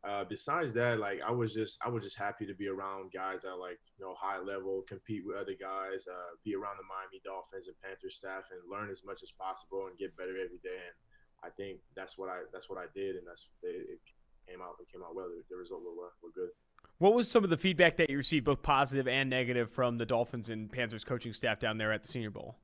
uh, 0.06 0.24
besides 0.28 0.72
that, 0.74 1.00
like 1.00 1.20
I 1.26 1.32
was 1.32 1.54
just 1.54 1.78
I 1.84 1.88
was 1.88 2.04
just 2.04 2.16
happy 2.16 2.46
to 2.46 2.54
be 2.54 2.68
around 2.68 3.10
guys 3.12 3.42
that 3.42 3.58
like 3.58 3.80
you 3.98 4.04
know 4.04 4.14
high 4.14 4.38
level, 4.38 4.84
compete 4.88 5.22
with 5.26 5.36
other 5.36 5.56
guys, 5.58 6.06
uh, 6.06 6.38
be 6.44 6.54
around 6.54 6.78
the 6.78 6.86
Miami 6.86 7.20
Dolphins 7.24 7.66
and 7.66 7.74
Panthers 7.82 8.14
staff, 8.14 8.46
and 8.54 8.60
learn 8.70 8.90
as 8.90 9.02
much 9.04 9.22
as 9.22 9.32
possible 9.32 9.86
and 9.88 9.98
get 9.98 10.16
better 10.16 10.38
every 10.38 10.62
day. 10.62 10.78
And 10.78 10.96
I 11.42 11.50
think 11.50 11.80
that's 11.96 12.16
what 12.16 12.30
I 12.30 12.46
that's 12.52 12.70
what 12.70 12.78
I 12.78 12.86
did, 12.94 13.16
and 13.16 13.26
that's 13.26 13.48
it, 13.62 13.98
it 13.98 14.00
came 14.46 14.62
out 14.62 14.78
it 14.78 14.86
came 14.90 15.02
out 15.02 15.16
well. 15.16 15.26
The, 15.26 15.42
the 15.50 15.56
result 15.56 15.82
were 15.82 16.14
were 16.22 16.34
good. 16.34 16.50
What 16.98 17.14
was 17.14 17.30
some 17.30 17.42
of 17.42 17.50
the 17.50 17.58
feedback 17.58 17.96
that 17.96 18.10
you 18.10 18.16
received, 18.16 18.44
both 18.44 18.62
positive 18.62 19.06
and 19.06 19.30
negative, 19.30 19.70
from 19.70 19.98
the 19.98 20.06
Dolphins 20.06 20.48
and 20.48 20.70
Panthers 20.70 21.04
coaching 21.04 21.32
staff 21.32 21.58
down 21.58 21.78
there 21.78 21.92
at 21.92 22.02
the 22.02 22.08
Senior 22.08 22.30
Bowl? 22.30 22.56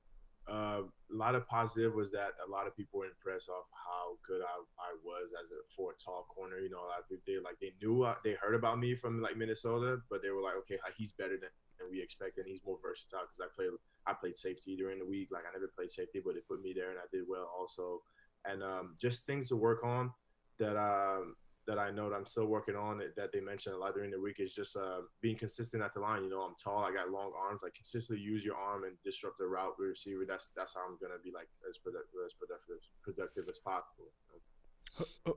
Uh, 0.50 0.84
a 0.84 1.16
lot 1.16 1.34
of 1.34 1.48
positive 1.48 1.94
was 1.94 2.10
that 2.12 2.36
a 2.46 2.50
lot 2.50 2.66
of 2.66 2.76
people 2.76 3.00
were 3.00 3.06
impressed 3.06 3.48
off 3.48 3.64
how 3.72 4.18
good 4.26 4.42
I, 4.42 4.56
I 4.76 4.92
was 5.04 5.32
as 5.32 5.48
a 5.50 5.60
for 5.74 5.92
a 5.92 5.96
tall 5.96 6.26
corner. 6.28 6.58
You 6.58 6.70
know, 6.70 6.84
a 6.84 6.90
lot 6.92 7.00
of 7.00 7.08
people 7.08 7.24
they 7.26 7.40
like 7.40 7.56
they 7.60 7.72
knew 7.80 8.02
uh, 8.02 8.16
they 8.24 8.36
heard 8.36 8.54
about 8.54 8.78
me 8.78 8.94
from 8.94 9.22
like 9.22 9.36
Minnesota, 9.36 9.98
but 10.10 10.22
they 10.22 10.30
were 10.30 10.42
like, 10.42 10.56
okay, 10.64 10.76
he's 10.96 11.12
better 11.12 11.40
than, 11.40 11.48
than 11.78 11.88
we 11.90 12.02
expected. 12.02 12.44
He's 12.46 12.60
more 12.64 12.78
versatile 12.82 13.24
because 13.24 13.40
I 13.40 13.48
played 13.54 13.72
I 14.06 14.12
played 14.12 14.36
safety 14.36 14.76
during 14.76 14.98
the 14.98 15.06
week. 15.06 15.28
Like 15.32 15.44
I 15.48 15.52
never 15.52 15.72
played 15.74 15.90
safety, 15.90 16.20
but 16.24 16.34
they 16.34 16.44
put 16.44 16.60
me 16.60 16.74
there 16.76 16.90
and 16.90 16.98
I 16.98 17.08
did 17.10 17.24
well 17.28 17.48
also. 17.56 18.02
And 18.44 18.62
um, 18.62 18.96
just 19.00 19.24
things 19.24 19.48
to 19.48 19.56
work 19.56 19.82
on 19.82 20.12
that 20.58 20.76
um, 20.76 21.36
that 21.66 21.78
I 21.78 21.90
know 21.90 22.10
that 22.10 22.16
I'm 22.16 22.26
still 22.26 22.46
working 22.46 22.76
on 22.76 22.98
that, 22.98 23.16
that 23.16 23.32
they 23.32 23.40
mentioned 23.40 23.74
a 23.74 23.78
lot 23.78 23.94
during 23.94 24.10
the 24.10 24.20
week 24.20 24.36
is 24.38 24.54
just 24.54 24.76
uh, 24.76 25.00
being 25.22 25.36
consistent 25.36 25.82
at 25.82 25.94
the 25.94 26.00
line. 26.00 26.24
You 26.24 26.30
know, 26.30 26.40
I'm 26.42 26.54
tall, 26.62 26.84
I 26.84 26.92
got 26.92 27.10
long 27.10 27.32
arms. 27.38 27.60
Like 27.62 27.74
consistently 27.74 28.22
use 28.22 28.44
your 28.44 28.56
arm 28.56 28.84
and 28.84 28.94
disrupt 29.04 29.38
the 29.38 29.46
route 29.46 29.72
with 29.78 29.88
receiver. 29.88 30.24
That's 30.28 30.50
that's 30.56 30.74
how 30.74 30.80
I'm 30.82 30.98
gonna 31.00 31.20
be 31.24 31.30
like 31.34 31.48
as 31.68 31.78
productive 31.78 32.20
as 32.26 32.32
productive, 32.34 32.76
productive 33.02 33.44
as 33.48 33.58
possible. 33.64 34.10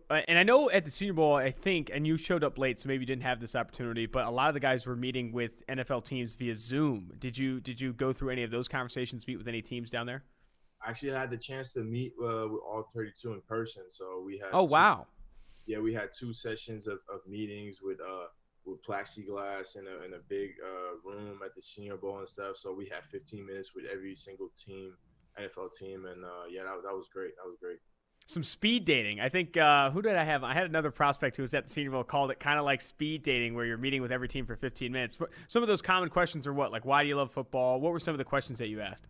Uh, 0.09 0.21
and 0.28 0.38
I 0.38 0.43
know 0.43 0.69
at 0.69 0.86
the 0.86 0.91
Senior 0.91 1.13
Bowl, 1.13 1.34
I 1.36 1.49
think, 1.49 1.89
and 1.91 2.05
you 2.05 2.15
showed 2.17 2.43
up 2.43 2.59
late, 2.59 2.78
so 2.78 2.88
maybe 2.88 3.01
you 3.01 3.07
didn't 3.07 3.23
have 3.23 3.39
this 3.39 3.55
opportunity. 3.55 4.05
But 4.05 4.28
a 4.28 4.30
lot 4.30 4.49
of 4.49 4.53
the 4.53 4.59
guys 4.59 4.86
were 4.86 4.95
meeting 4.95 5.32
with 5.32 5.65
NFL 5.67 6.03
teams 6.05 6.36
via 6.36 6.55
Zoom. 6.55 7.11
Did 7.17 7.38
you 7.38 7.59
did 7.59 7.82
you 7.82 7.93
go 7.93 8.13
through 8.13 8.30
any 8.30 8.43
of 8.43 8.51
those 8.51 8.67
conversations? 8.67 9.25
Meet 9.28 9.38
with 9.38 9.47
any 9.47 9.61
teams 9.61 9.89
down 9.89 10.05
there? 10.05 10.23
I 10.86 10.91
actually 10.91 11.13
had 11.13 11.32
the 11.32 11.38
chance 11.38 11.73
to 11.73 11.80
meet 11.80 12.13
uh, 12.21 12.47
with 12.49 12.61
all 12.69 12.88
32 12.93 13.34
in 13.34 13.41
person. 13.47 13.84
So 13.89 14.21
we 14.23 14.38
had 14.38 14.49
Oh 14.53 14.67
two- 14.67 14.73
wow! 14.73 15.07
Yeah, 15.68 15.80
we 15.80 15.93
had 15.93 16.09
two 16.18 16.34
sessions 16.34 16.88
of, 16.88 16.99
of 17.13 17.20
meetings 17.28 17.80
with 17.84 17.99
uh 18.01 18.28
with 18.65 18.84
plexiglass 18.84 19.78
in 19.78 19.86
a 19.88 20.05
in 20.05 20.13
a 20.13 20.20
big 20.28 20.51
uh, 20.63 21.09
room 21.09 21.39
at 21.45 21.55
the 21.55 21.61
Senior 21.61 21.97
Bowl 21.97 22.20
and 22.20 22.28
stuff. 22.28 22.57
So 22.57 22.74
we 22.74 22.86
had 22.86 23.05
15 23.05 23.45
minutes 23.45 23.74
with 23.74 23.86
every 23.86 24.15
single 24.15 24.49
team, 24.57 24.93
NFL 25.39 25.78
team, 25.78 26.05
and 26.05 26.24
uh, 26.24 26.45
yeah, 26.49 26.63
that, 26.63 26.84
that 26.84 26.93
was 26.93 27.07
great. 27.13 27.32
That 27.38 27.47
was 27.47 27.57
great. 27.61 27.78
Some 28.26 28.43
speed 28.43 28.84
dating. 28.84 29.22
I 29.22 29.30
think 29.30 29.55
uh, 29.55 29.89
who 29.89 30.01
did 30.01 30.18
I 30.18 30.24
have? 30.26 30.43
I 30.43 30.53
had 30.53 30.65
another 30.65 30.91
prospect 30.91 31.38
who 31.38 31.43
was 31.43 31.53
at 31.53 31.65
the 31.65 31.72
Senior 31.72 31.91
Bowl 31.91 32.03
called 32.03 32.30
it 32.30 32.41
kind 32.41 32.59
of 32.59 32.65
like 32.65 32.82
speed 32.82 33.24
dating, 33.24 33.55
where 33.55 33.65
you're 33.65 33.78
meeting 33.78 34.01
with 34.01 34.11
every 34.11 34.28
team 34.28 34.45
for 34.45 34.57
15 34.57 34.91
minutes. 34.91 35.18
Some 35.47 35.63
of 35.63 35.68
those 35.68 35.82
common 35.82 36.09
questions 36.09 36.45
are 36.45 36.53
what? 36.53 36.74
Like, 36.74 36.84
why 36.84 37.03
do 37.03 37.07
you 37.07 37.15
love 37.15 37.32
football? 37.32 37.80
What 37.80 37.93
were 37.93 38.01
some 38.01 38.13
of 38.13 38.18
the 38.18 38.26
questions 38.26 38.59
that 38.59 38.68
you 38.68 38.82
asked? 38.82 39.07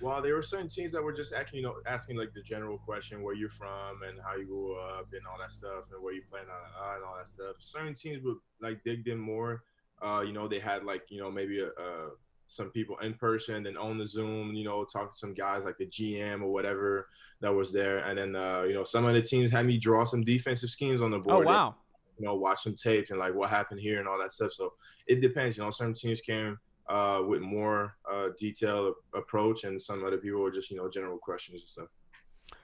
Well, 0.00 0.22
there 0.22 0.34
were 0.34 0.42
certain 0.42 0.68
teams 0.68 0.92
that 0.92 1.02
were 1.02 1.12
just 1.12 1.32
asking, 1.32 1.58
you 1.58 1.66
know, 1.66 1.74
asking 1.86 2.16
like 2.16 2.32
the 2.34 2.42
general 2.42 2.78
question, 2.78 3.22
where 3.22 3.34
you're 3.34 3.50
from 3.50 4.02
and 4.08 4.18
how 4.24 4.36
you 4.36 4.46
grew 4.46 4.78
up 4.78 5.08
and 5.12 5.20
all 5.30 5.38
that 5.38 5.52
stuff, 5.52 5.84
and 5.92 6.02
where 6.02 6.14
you 6.14 6.22
plan 6.30 6.44
on 6.44 6.96
and 6.96 7.04
all 7.04 7.16
that 7.18 7.28
stuff. 7.28 7.56
Certain 7.58 7.94
teams 7.94 8.24
would 8.24 8.36
like 8.60 8.82
dig 8.84 9.06
in 9.08 9.18
more. 9.18 9.62
Uh, 10.02 10.22
you 10.26 10.32
know, 10.32 10.48
they 10.48 10.58
had 10.58 10.84
like, 10.84 11.02
you 11.10 11.20
know, 11.20 11.30
maybe 11.30 11.60
a, 11.60 11.66
uh, 11.66 12.10
some 12.48 12.70
people 12.70 12.96
in 12.98 13.14
person, 13.14 13.62
then 13.62 13.76
on 13.76 13.98
the 13.98 14.06
Zoom, 14.06 14.54
you 14.54 14.64
know, 14.64 14.84
talk 14.84 15.12
to 15.12 15.18
some 15.18 15.34
guys 15.34 15.62
like 15.64 15.76
the 15.78 15.86
GM 15.86 16.42
or 16.42 16.52
whatever 16.52 17.08
that 17.40 17.54
was 17.54 17.72
there, 17.72 17.98
and 17.98 18.18
then 18.18 18.34
uh, 18.34 18.62
you 18.62 18.74
know, 18.74 18.84
some 18.84 19.04
of 19.04 19.14
the 19.14 19.22
teams 19.22 19.52
had 19.52 19.66
me 19.66 19.78
draw 19.78 20.04
some 20.04 20.22
defensive 20.22 20.70
schemes 20.70 21.00
on 21.00 21.10
the 21.10 21.18
board. 21.18 21.34
Oh 21.34 21.44
board. 21.44 21.46
wow! 21.46 21.74
you 22.20 22.26
know, 22.26 22.34
watch 22.34 22.62
some 22.62 22.76
tape 22.76 23.06
and 23.10 23.18
like 23.18 23.34
what 23.34 23.48
happened 23.48 23.80
here 23.80 23.98
and 23.98 24.06
all 24.06 24.18
that 24.18 24.32
stuff. 24.32 24.52
So 24.52 24.74
it 25.06 25.20
depends. 25.20 25.56
You 25.56 25.64
know, 25.64 25.70
some 25.70 25.94
teams 25.94 26.20
came 26.20 26.58
uh, 26.90 27.22
with 27.26 27.40
more 27.40 27.96
uh, 28.12 28.28
detailed 28.36 28.94
approach, 29.14 29.64
and 29.64 29.80
some 29.80 30.04
other 30.04 30.18
people 30.18 30.40
were 30.40 30.50
just 30.50 30.70
you 30.70 30.76
know 30.76 30.90
general 30.90 31.18
questions 31.18 31.62
and 31.62 31.68
stuff. 31.68 31.88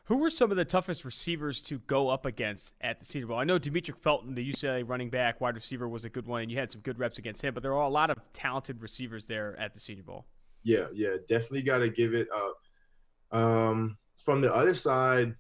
Who 0.04 0.18
were 0.18 0.30
some 0.30 0.50
of 0.50 0.56
the 0.56 0.64
toughest 0.64 1.04
receivers 1.04 1.60
to 1.62 1.78
go 1.80 2.08
up 2.08 2.26
against 2.26 2.74
at 2.80 2.98
the 3.00 3.04
Senior 3.04 3.28
Bowl? 3.28 3.38
I 3.38 3.44
know 3.44 3.58
Demetric 3.58 3.98
Felton, 3.98 4.34
the 4.34 4.52
UCLA 4.52 4.88
running 4.88 5.10
back, 5.10 5.40
wide 5.40 5.54
receiver, 5.54 5.88
was 5.88 6.04
a 6.04 6.08
good 6.08 6.26
one, 6.26 6.42
and 6.42 6.50
you 6.50 6.58
had 6.58 6.70
some 6.70 6.80
good 6.82 6.98
reps 6.98 7.18
against 7.18 7.42
him. 7.42 7.54
But 7.54 7.62
there 7.62 7.72
are 7.72 7.86
a 7.86 7.88
lot 7.88 8.10
of 8.10 8.18
talented 8.32 8.82
receivers 8.82 9.26
there 9.26 9.56
at 9.58 9.74
the 9.74 9.80
Senior 9.80 10.04
Bowl. 10.04 10.24
Yeah, 10.62 10.86
yeah, 10.92 11.16
definitely 11.28 11.62
got 11.62 11.78
to 11.78 11.88
give 11.88 12.14
it. 12.14 12.28
Uh, 12.34 13.36
Um, 13.36 13.98
from 14.16 14.40
the 14.40 14.52
other 14.54 14.74
side, 14.74 15.34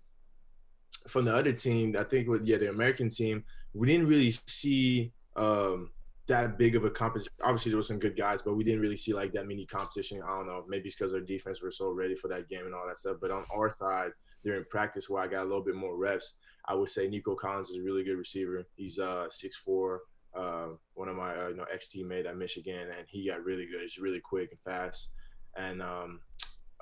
from 1.08 1.24
the 1.24 1.34
other 1.34 1.52
team, 1.52 1.94
I 1.98 2.04
think 2.04 2.28
with 2.28 2.44
yeah 2.44 2.58
the 2.58 2.70
American 2.70 3.08
team, 3.10 3.44
we 3.72 3.86
didn't 3.88 4.08
really 4.08 4.32
see 4.46 5.12
um, 5.36 5.90
that 6.26 6.58
big 6.58 6.74
of 6.74 6.84
a 6.84 6.90
competition. 6.90 7.32
Obviously, 7.42 7.70
there 7.70 7.78
were 7.78 7.82
some 7.82 7.98
good 7.98 8.16
guys, 8.16 8.42
but 8.42 8.54
we 8.54 8.64
didn't 8.64 8.80
really 8.80 8.96
see 8.96 9.12
like 9.12 9.32
that 9.32 9.46
many 9.46 9.66
competition. 9.66 10.20
I 10.22 10.36
don't 10.36 10.46
know, 10.46 10.64
maybe 10.68 10.88
it's 10.88 10.96
because 10.96 11.14
our 11.14 11.20
defense 11.20 11.62
were 11.62 11.70
so 11.70 11.90
ready 11.90 12.14
for 12.14 12.28
that 12.28 12.48
game 12.48 12.66
and 12.66 12.74
all 12.74 12.86
that 12.88 12.98
stuff. 12.98 13.18
But 13.20 13.30
on 13.30 13.44
our 13.54 13.74
side, 13.76 14.10
during 14.44 14.64
practice, 14.70 15.08
where 15.08 15.22
I 15.22 15.26
got 15.26 15.42
a 15.42 15.48
little 15.48 15.64
bit 15.64 15.74
more 15.76 15.96
reps, 15.96 16.34
I 16.66 16.74
would 16.74 16.88
say 16.88 17.08
Nico 17.08 17.34
Collins 17.34 17.70
is 17.70 17.76
a 17.76 17.82
really 17.82 18.04
good 18.04 18.18
receiver. 18.18 18.66
He's 18.76 18.98
uh 18.98 19.26
six 19.30 19.56
four, 19.56 20.02
uh, 20.36 20.68
one 20.94 21.08
of 21.08 21.16
my 21.16 21.34
uh, 21.36 21.48
you 21.48 21.56
know 21.56 21.66
ex 21.72 21.88
teammate 21.88 22.26
at 22.26 22.36
Michigan, 22.36 22.88
and 22.96 23.06
he 23.08 23.28
got 23.28 23.44
really 23.44 23.66
good. 23.66 23.82
He's 23.82 23.98
really 23.98 24.20
quick 24.20 24.50
and 24.50 24.60
fast. 24.60 25.10
And 25.56 25.80
um, 25.80 26.20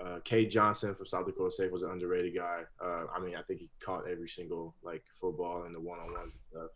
uh, 0.03 0.19
Cade 0.25 0.51
Johnson 0.51 0.95
from 0.95 1.07
South 1.07 1.27
Dakota 1.27 1.53
State 1.53 1.73
was 1.73 1.83
an 1.83 1.91
underrated 1.91 2.35
guy. 2.35 2.63
Uh, 2.83 3.05
I 3.15 3.21
mean, 3.21 3.37
I 3.37 3.43
think 3.43 3.61
he 3.61 3.71
caught 3.81 4.09
every 4.09 4.29
single 4.29 4.75
like 4.83 5.05
football 5.13 5.65
and 5.65 5.75
the 5.75 5.81
one 5.81 6.01
on 6.01 6.13
ones 6.13 6.33
and 6.33 6.43
stuff. 6.43 6.71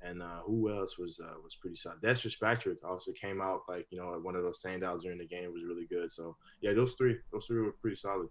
And 0.00 0.22
uh, 0.22 0.42
who 0.46 0.70
else 0.70 0.96
was 0.96 1.20
uh, 1.20 1.34
was 1.42 1.56
pretty 1.56 1.76
solid? 1.76 2.00
Dexter 2.00 2.30
Patrick 2.40 2.78
also 2.84 3.12
came 3.12 3.40
out 3.40 3.62
like 3.68 3.86
you 3.90 3.98
know 3.98 4.18
one 4.22 4.36
of 4.36 4.44
those 4.44 4.62
standouts 4.62 5.02
during 5.02 5.18
the 5.18 5.26
game 5.26 5.52
was 5.52 5.64
really 5.64 5.86
good. 5.86 6.12
So 6.12 6.36
yeah, 6.60 6.72
those 6.72 6.94
three 6.94 7.16
those 7.32 7.46
three 7.46 7.60
were 7.60 7.72
pretty 7.72 7.96
solid. 7.96 8.28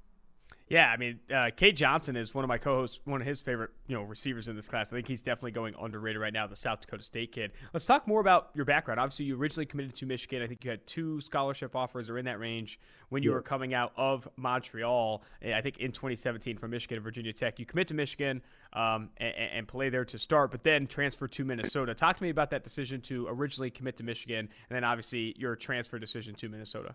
Yeah, 0.70 0.92
I 0.92 0.98
mean, 0.98 1.20
uh, 1.34 1.50
Cade 1.56 1.78
Johnson 1.78 2.18
is 2.18 2.36
one 2.36 2.44
of 2.44 2.50
my 2.50 2.58
co-hosts, 2.58 3.00
one 3.06 3.22
of 3.22 3.28
his 3.28 3.42
favorite, 3.42 3.72
you 3.88 3.96
know, 3.96 4.04
receivers 4.04 4.50
in 4.50 4.56
this 4.58 4.68
class. 4.68 4.92
I 4.92 4.98
think 4.98 5.08
he's 5.08 5.22
definitely 5.22 5.52
going 5.52 5.74
underrated 5.82 6.22
right 6.22 6.34
now, 6.34 6.46
the 6.46 6.58
South 6.58 6.82
Dakota 6.82 7.04
State 7.04 7.32
kid. 7.32 7.54
Let's 7.74 7.86
talk 7.86 8.06
more 8.06 8.20
about 8.20 8.50
your 8.54 8.66
background. 8.66 9.00
Obviously, 9.00 9.26
you 9.26 9.38
originally 9.40 9.66
committed 9.66 9.96
to 9.96 10.06
Michigan. 10.06 10.42
I 10.42 10.48
think 10.48 10.66
you 10.66 10.70
had 10.70 10.86
two 10.86 11.22
scholarship 11.22 11.74
offers 11.74 12.10
or 12.10 12.18
in 12.18 12.26
that 12.26 12.40
range 12.40 12.80
when 13.08 13.24
you 13.24 13.30
yeah. 13.30 13.36
were 13.36 13.42
coming 13.42 13.74
out 13.74 13.94
of 13.96 14.28
Montreal. 14.36 15.24
Eh, 15.42 15.58
I 15.58 15.62
think 15.62 15.78
in 15.78 15.94
2017 15.94 16.58
from 16.58 16.72
Michigan 16.72 16.98
and 16.98 17.04
Virginia 17.04 17.32
Tech. 17.32 17.60
You 17.60 17.66
commit 17.66 17.88
to 17.88 17.94
Michigan 17.94 18.42
um, 18.74 19.10
and, 19.18 19.34
and, 19.36 19.68
play 19.68 19.88
there 19.90 20.04
to 20.06 20.20
start, 20.20 20.52
but 20.52 20.64
then 20.64 20.86
transfer 20.86 21.28
to 21.30 21.46
Minnesota. 21.46 21.94
Talk 21.94 22.18
to 22.18 22.24
me 22.24 22.30
about 22.30 22.50
that 22.52 22.64
decision 22.64 23.00
to 23.02 23.28
originally 23.30 23.70
commit 23.70 23.96
to 23.98 24.04
Michigan, 24.04 24.40
and 24.40 24.76
then 24.76 24.84
obviously 24.84 25.34
your 25.38 25.56
transfer 25.56 25.98
decision 25.98 26.36
to 26.36 26.50
Minnesota. 26.50 26.94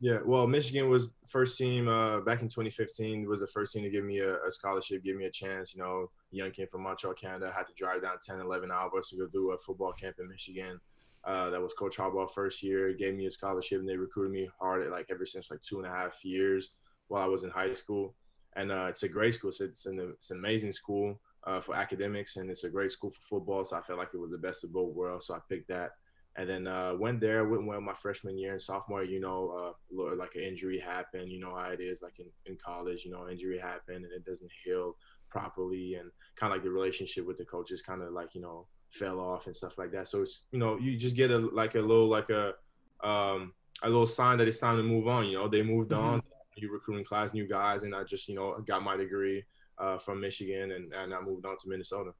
Yeah, 0.00 0.18
well, 0.24 0.46
Michigan 0.46 0.88
was 0.88 1.10
first 1.26 1.58
team 1.58 1.88
uh, 1.88 2.20
back 2.20 2.40
in 2.40 2.48
2015. 2.48 3.28
Was 3.28 3.40
the 3.40 3.48
first 3.48 3.72
team 3.72 3.82
to 3.82 3.90
give 3.90 4.04
me 4.04 4.20
a, 4.20 4.36
a, 4.36 4.52
scholarship, 4.52 5.02
give 5.02 5.16
me 5.16 5.24
a 5.24 5.30
chance. 5.30 5.74
You 5.74 5.82
know, 5.82 6.10
young 6.30 6.52
kid 6.52 6.70
from 6.70 6.84
Montreal, 6.84 7.14
Canada, 7.14 7.52
had 7.54 7.66
to 7.66 7.72
drive 7.74 8.02
down 8.02 8.16
10, 8.24 8.38
11 8.38 8.70
hours 8.70 9.08
to 9.08 9.16
go 9.16 9.26
do 9.26 9.50
a 9.50 9.58
football 9.58 9.92
camp 9.92 10.16
in 10.20 10.28
Michigan. 10.28 10.78
Uh, 11.24 11.50
that 11.50 11.60
was 11.60 11.74
Coach 11.74 11.96
Harbaugh 11.96 12.30
first 12.30 12.62
year. 12.62 12.92
Gave 12.92 13.16
me 13.16 13.26
a 13.26 13.30
scholarship, 13.30 13.80
and 13.80 13.88
they 13.88 13.96
recruited 13.96 14.32
me 14.32 14.48
hard 14.60 14.86
at 14.86 14.92
like 14.92 15.06
ever 15.10 15.26
since 15.26 15.50
like 15.50 15.62
two 15.62 15.78
and 15.78 15.86
a 15.86 15.90
half 15.90 16.24
years 16.24 16.74
while 17.08 17.24
I 17.24 17.26
was 17.26 17.42
in 17.42 17.50
high 17.50 17.72
school. 17.72 18.14
And 18.54 18.70
uh, 18.70 18.86
it's 18.88 19.02
a 19.02 19.08
great 19.08 19.34
school. 19.34 19.50
It's, 19.50 19.60
it's, 19.60 19.86
an, 19.86 19.98
it's 20.14 20.30
an 20.30 20.38
amazing 20.38 20.72
school 20.72 21.20
uh, 21.44 21.60
for 21.60 21.74
academics, 21.74 22.36
and 22.36 22.48
it's 22.50 22.62
a 22.62 22.70
great 22.70 22.92
school 22.92 23.10
for 23.10 23.20
football. 23.20 23.64
So 23.64 23.76
I 23.76 23.82
felt 23.82 23.98
like 23.98 24.10
it 24.14 24.20
was 24.20 24.30
the 24.30 24.38
best 24.38 24.62
of 24.62 24.72
both 24.72 24.94
worlds. 24.94 25.26
So 25.26 25.34
I 25.34 25.40
picked 25.48 25.68
that 25.68 25.90
and 26.38 26.48
then 26.48 26.66
uh, 26.68 26.94
went 26.96 27.18
there. 27.20 27.44
Went 27.44 27.66
well 27.66 27.80
my 27.80 27.94
freshman 27.94 28.38
year 28.38 28.52
and 28.52 28.62
sophomore. 28.62 29.02
You 29.02 29.20
know, 29.20 29.74
uh, 29.92 30.14
like 30.14 30.36
an 30.36 30.42
injury 30.42 30.78
happened. 30.78 31.30
You 31.32 31.40
know 31.40 31.54
how 31.54 31.70
it 31.70 31.80
is, 31.80 32.00
like 32.00 32.20
in, 32.20 32.26
in 32.46 32.56
college. 32.64 33.04
You 33.04 33.10
know, 33.10 33.28
injury 33.28 33.58
happened 33.58 34.04
and 34.04 34.12
it 34.12 34.24
doesn't 34.24 34.50
heal 34.64 34.96
properly, 35.28 35.94
and 35.94 36.10
kind 36.36 36.52
of 36.52 36.56
like 36.56 36.64
the 36.64 36.70
relationship 36.70 37.26
with 37.26 37.38
the 37.38 37.44
coaches 37.44 37.82
kind 37.82 38.02
of 38.02 38.12
like 38.12 38.34
you 38.34 38.40
know 38.40 38.66
fell 38.92 39.18
off 39.18 39.46
and 39.46 39.56
stuff 39.56 39.78
like 39.78 39.90
that. 39.92 40.06
So 40.06 40.22
it's 40.22 40.44
you 40.52 40.60
know 40.60 40.78
you 40.78 40.96
just 40.96 41.16
get 41.16 41.32
a 41.32 41.38
like 41.38 41.74
a 41.74 41.80
little 41.80 42.08
like 42.08 42.30
a 42.30 42.54
um, 43.02 43.52
a 43.82 43.88
little 43.88 44.06
sign 44.06 44.38
that 44.38 44.46
it's 44.48 44.60
time 44.60 44.76
to 44.76 44.82
move 44.84 45.08
on. 45.08 45.26
You 45.26 45.38
know, 45.38 45.48
they 45.48 45.62
moved 45.62 45.90
mm-hmm. 45.90 46.04
on. 46.04 46.22
New 46.60 46.72
recruiting 46.72 47.04
class, 47.04 47.32
new 47.32 47.46
guys, 47.46 47.84
and 47.84 47.94
I 47.94 48.02
just 48.02 48.28
you 48.28 48.34
know 48.34 48.60
got 48.66 48.82
my 48.82 48.96
degree 48.96 49.44
uh, 49.78 49.96
from 49.96 50.20
Michigan, 50.20 50.72
and, 50.72 50.92
and 50.92 51.14
I 51.14 51.20
moved 51.20 51.46
on 51.46 51.56
to 51.56 51.68
Minnesota. 51.68 52.10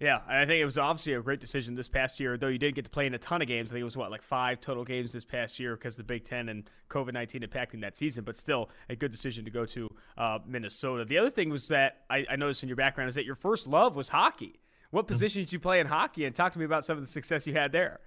Yeah, 0.00 0.20
I 0.28 0.46
think 0.46 0.60
it 0.60 0.64
was 0.64 0.78
obviously 0.78 1.14
a 1.14 1.20
great 1.20 1.40
decision 1.40 1.74
this 1.74 1.88
past 1.88 2.20
year. 2.20 2.36
Though 2.36 2.48
you 2.48 2.58
did 2.58 2.76
get 2.76 2.84
to 2.84 2.90
play 2.90 3.06
in 3.06 3.14
a 3.14 3.18
ton 3.18 3.42
of 3.42 3.48
games. 3.48 3.70
I 3.70 3.74
think 3.74 3.80
it 3.80 3.84
was 3.84 3.96
what 3.96 4.12
like 4.12 4.22
five 4.22 4.60
total 4.60 4.84
games 4.84 5.12
this 5.12 5.24
past 5.24 5.58
year 5.58 5.74
because 5.74 5.96
the 5.96 6.04
Big 6.04 6.24
Ten 6.24 6.48
and 6.50 6.70
COVID 6.88 7.12
nineteen 7.12 7.42
impacting 7.42 7.80
that 7.80 7.96
season. 7.96 8.22
But 8.22 8.36
still, 8.36 8.70
a 8.88 8.94
good 8.94 9.10
decision 9.10 9.44
to 9.44 9.50
go 9.50 9.66
to 9.66 9.88
uh, 10.16 10.38
Minnesota. 10.46 11.04
The 11.04 11.18
other 11.18 11.30
thing 11.30 11.50
was 11.50 11.66
that 11.68 12.02
I, 12.08 12.24
I, 12.30 12.36
noticed 12.36 12.62
in 12.62 12.68
your 12.68 12.76
background 12.76 13.08
is 13.08 13.16
that 13.16 13.24
your 13.24 13.34
first 13.34 13.66
love 13.66 13.96
was 13.96 14.08
hockey. 14.08 14.60
What 14.92 15.02
mm-hmm. 15.02 15.14
position 15.14 15.42
did 15.42 15.52
you 15.52 15.58
play 15.58 15.80
in 15.80 15.86
hockey? 15.88 16.26
And 16.26 16.34
talk 16.34 16.52
to 16.52 16.60
me 16.60 16.64
about 16.64 16.84
some 16.84 16.96
of 16.96 17.02
the 17.02 17.10
success 17.10 17.44
you 17.44 17.54
had 17.54 17.72
there. 17.72 17.98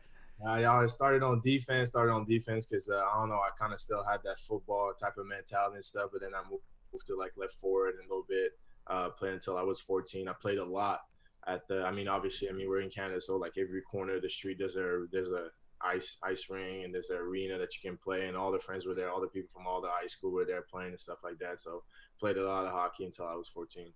Uh, 0.48 0.60
yeah, 0.62 0.74
I 0.74 0.86
started 0.86 1.24
on 1.24 1.42
defense. 1.42 1.90
Started 1.90 2.14
on 2.14 2.26
defense 2.26 2.68
because 2.68 2.88
uh, 2.88 3.04
I 3.14 3.20
don't 3.20 3.28
know. 3.28 3.36
I 3.36 3.50
kind 3.60 3.74
of 3.74 3.82
still 3.82 4.04
had 4.10 4.22
that 4.24 4.40
football 4.40 4.94
type 4.98 5.18
of 5.18 5.26
mentality 5.28 5.76
and 5.76 5.86
stuff. 5.86 6.12
But 6.14 6.22
then 6.22 6.32
I 6.34 6.50
moved, 6.50 6.64
moved 6.94 7.06
to 7.08 7.18
like 7.18 7.34
left 7.36 7.56
forward 7.56 7.96
and 7.96 8.10
a 8.10 8.10
little 8.10 8.26
bit. 8.30 8.54
Uh, 8.88 9.10
played 9.10 9.34
until 9.34 9.58
I 9.58 9.62
was 9.62 9.82
14. 9.82 10.30
I 10.30 10.34
played 10.34 10.58
a 10.58 10.66
lot 10.66 11.02
at 11.48 11.68
the 11.68 11.84
I 11.84 11.92
mean 11.92 12.08
obviously 12.08 12.50
I 12.50 12.54
mean 12.54 12.70
we're 12.70 12.82
in 12.82 12.90
Canada 12.90 13.22
so 13.22 13.38
like 13.38 13.54
every 13.58 13.82
corner 13.82 14.16
of 14.16 14.22
the 14.22 14.30
street 14.30 14.58
there's 14.60 14.76
a 14.76 15.06
there's 15.12 15.30
a 15.30 15.48
ice 15.84 16.18
ice 16.24 16.48
ring 16.50 16.84
and 16.84 16.94
there's 16.94 17.10
an 17.10 17.18
arena 17.18 17.58
that 17.58 17.76
you 17.76 17.90
can 17.90 17.98
play 17.98 18.28
and 18.28 18.38
all 18.38 18.52
the 18.52 18.60
friends 18.60 18.86
were 18.86 18.94
there 18.94 19.12
all 19.12 19.22
the 19.22 19.28
people 19.28 19.50
from 19.54 19.68
all 19.68 19.82
the 19.82 19.90
high 19.90 20.08
school 20.08 20.32
were 20.32 20.46
there 20.46 20.62
playing 20.62 20.92
and 20.92 21.00
stuff 21.00 21.24
like 21.24 21.38
that 21.40 21.60
so 21.60 21.84
played 22.20 22.38
a 22.38 22.46
lot 22.46 22.66
of 22.66 22.72
hockey 22.72 23.06
until 23.06 23.26
I 23.26 23.36
was 23.36 23.48
14 23.50 23.92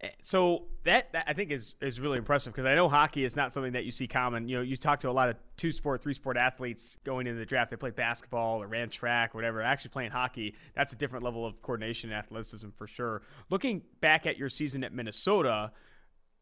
eh, 0.00 0.08
so 0.22 0.64
that, 0.84 1.12
that 1.12 1.24
I 1.26 1.32
think 1.32 1.50
is 1.50 1.74
is 1.80 1.98
really 1.98 2.18
impressive 2.18 2.52
because 2.52 2.66
I 2.66 2.74
know 2.74 2.88
hockey 2.88 3.24
is 3.24 3.34
not 3.34 3.52
something 3.52 3.72
that 3.72 3.84
you 3.84 3.90
see 3.90 4.06
common. 4.06 4.48
You 4.48 4.58
know, 4.58 4.62
you 4.62 4.76
talk 4.76 5.00
to 5.00 5.10
a 5.10 5.12
lot 5.12 5.28
of 5.28 5.36
two 5.56 5.72
sport, 5.72 6.02
three 6.02 6.14
sport 6.14 6.36
athletes 6.36 6.98
going 7.04 7.26
into 7.26 7.38
the 7.38 7.46
draft. 7.46 7.70
They 7.70 7.76
play 7.76 7.90
basketball 7.90 8.62
or 8.62 8.68
ran 8.68 8.90
track 8.90 9.34
or 9.34 9.38
whatever. 9.38 9.60
Actually, 9.60 9.90
playing 9.90 10.12
hockey, 10.12 10.54
that's 10.74 10.92
a 10.92 10.96
different 10.96 11.24
level 11.24 11.44
of 11.44 11.60
coordination 11.62 12.10
and 12.10 12.18
athleticism 12.18 12.68
for 12.76 12.86
sure. 12.86 13.22
Looking 13.50 13.82
back 14.00 14.26
at 14.26 14.38
your 14.38 14.48
season 14.48 14.84
at 14.84 14.94
Minnesota, 14.94 15.72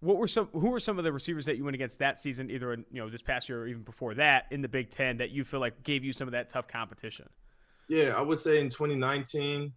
what 0.00 0.16
were 0.16 0.28
some 0.28 0.48
who 0.52 0.70
were 0.70 0.80
some 0.80 0.98
of 0.98 1.04
the 1.04 1.12
receivers 1.12 1.46
that 1.46 1.56
you 1.56 1.64
went 1.64 1.74
against 1.74 1.98
that 2.00 2.18
season, 2.18 2.50
either 2.50 2.72
in, 2.72 2.84
you 2.90 3.00
know 3.00 3.08
this 3.08 3.22
past 3.22 3.48
year 3.48 3.62
or 3.62 3.66
even 3.66 3.82
before 3.82 4.14
that 4.14 4.46
in 4.50 4.60
the 4.60 4.68
Big 4.68 4.90
Ten 4.90 5.16
that 5.18 5.30
you 5.30 5.44
feel 5.44 5.60
like 5.60 5.82
gave 5.82 6.04
you 6.04 6.12
some 6.12 6.28
of 6.28 6.32
that 6.32 6.48
tough 6.48 6.68
competition? 6.68 7.28
Yeah, 7.88 8.14
I 8.16 8.20
would 8.20 8.38
say 8.38 8.60
in 8.60 8.68
2019, 8.68 9.72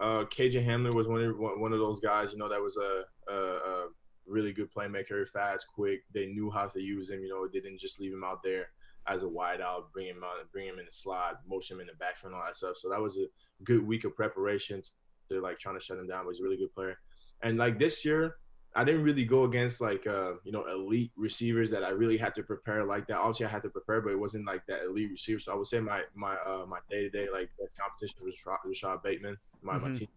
uh, 0.00 0.04
KJ 0.04 0.66
Hamler 0.66 0.94
was 0.94 1.08
one 1.08 1.24
of 1.24 1.36
one 1.38 1.72
of 1.72 1.80
those 1.80 2.00
guys. 2.00 2.32
You 2.32 2.38
know, 2.38 2.48
that 2.48 2.60
was 2.60 2.76
a, 2.76 3.32
a, 3.32 3.36
a 3.36 3.86
really 4.26 4.52
good 4.52 4.72
playmaker, 4.72 5.26
fast, 5.28 5.66
quick. 5.74 6.02
They 6.12 6.26
knew 6.26 6.50
how 6.50 6.66
to 6.66 6.80
use 6.80 7.10
him. 7.10 7.20
You 7.20 7.30
know, 7.30 7.48
they 7.52 7.60
didn't 7.60 7.80
just 7.80 8.00
leave 8.00 8.12
him 8.12 8.24
out 8.24 8.42
there 8.42 8.68
as 9.06 9.22
a 9.22 9.26
wideout, 9.26 9.92
bring 9.92 10.06
him 10.06 10.22
out, 10.24 10.50
bring 10.52 10.66
him 10.66 10.78
in 10.78 10.86
the 10.86 10.92
slot, 10.92 11.40
motion 11.46 11.76
him 11.76 11.82
in 11.82 11.86
the 11.88 11.94
backfield, 11.94 12.32
and 12.32 12.40
all 12.40 12.46
that 12.46 12.56
stuff. 12.56 12.76
So 12.76 12.88
that 12.90 13.00
was 13.00 13.18
a 13.18 13.26
good 13.64 13.86
week 13.86 14.04
of 14.04 14.14
preparation 14.14 14.82
to 15.30 15.40
like 15.40 15.58
trying 15.58 15.78
to 15.78 15.84
shut 15.84 15.98
him 15.98 16.06
down. 16.06 16.26
Was 16.26 16.40
a 16.40 16.42
really 16.42 16.56
good 16.56 16.72
player. 16.74 16.98
And 17.42 17.58
like 17.58 17.78
this 17.78 18.04
year, 18.04 18.36
I 18.76 18.82
didn't 18.82 19.04
really 19.04 19.24
go 19.24 19.44
against 19.44 19.80
like 19.80 20.06
uh, 20.06 20.32
you 20.42 20.52
know 20.52 20.66
elite 20.66 21.12
receivers 21.16 21.70
that 21.70 21.84
I 21.84 21.90
really 21.90 22.16
had 22.16 22.34
to 22.34 22.42
prepare 22.42 22.84
like 22.84 23.06
that. 23.06 23.18
Obviously, 23.18 23.46
I 23.46 23.50
had 23.50 23.62
to 23.62 23.68
prepare, 23.68 24.00
but 24.00 24.12
it 24.12 24.18
wasn't 24.18 24.46
like 24.46 24.66
that 24.66 24.82
elite 24.82 25.10
receiver. 25.10 25.38
So 25.38 25.52
I 25.52 25.54
would 25.56 25.66
say 25.66 25.80
my 25.80 26.02
my 26.14 26.34
uh, 26.34 26.66
my 26.66 26.78
day 26.90 27.02
to 27.02 27.10
day 27.10 27.28
like 27.32 27.50
best 27.58 27.78
competition 27.78 28.24
was 28.24 28.34
Rashod 28.64 29.02
Bateman, 29.02 29.36
my 29.62 29.74
mm-hmm. 29.74 29.92
my 29.92 29.98
team. 29.98 30.08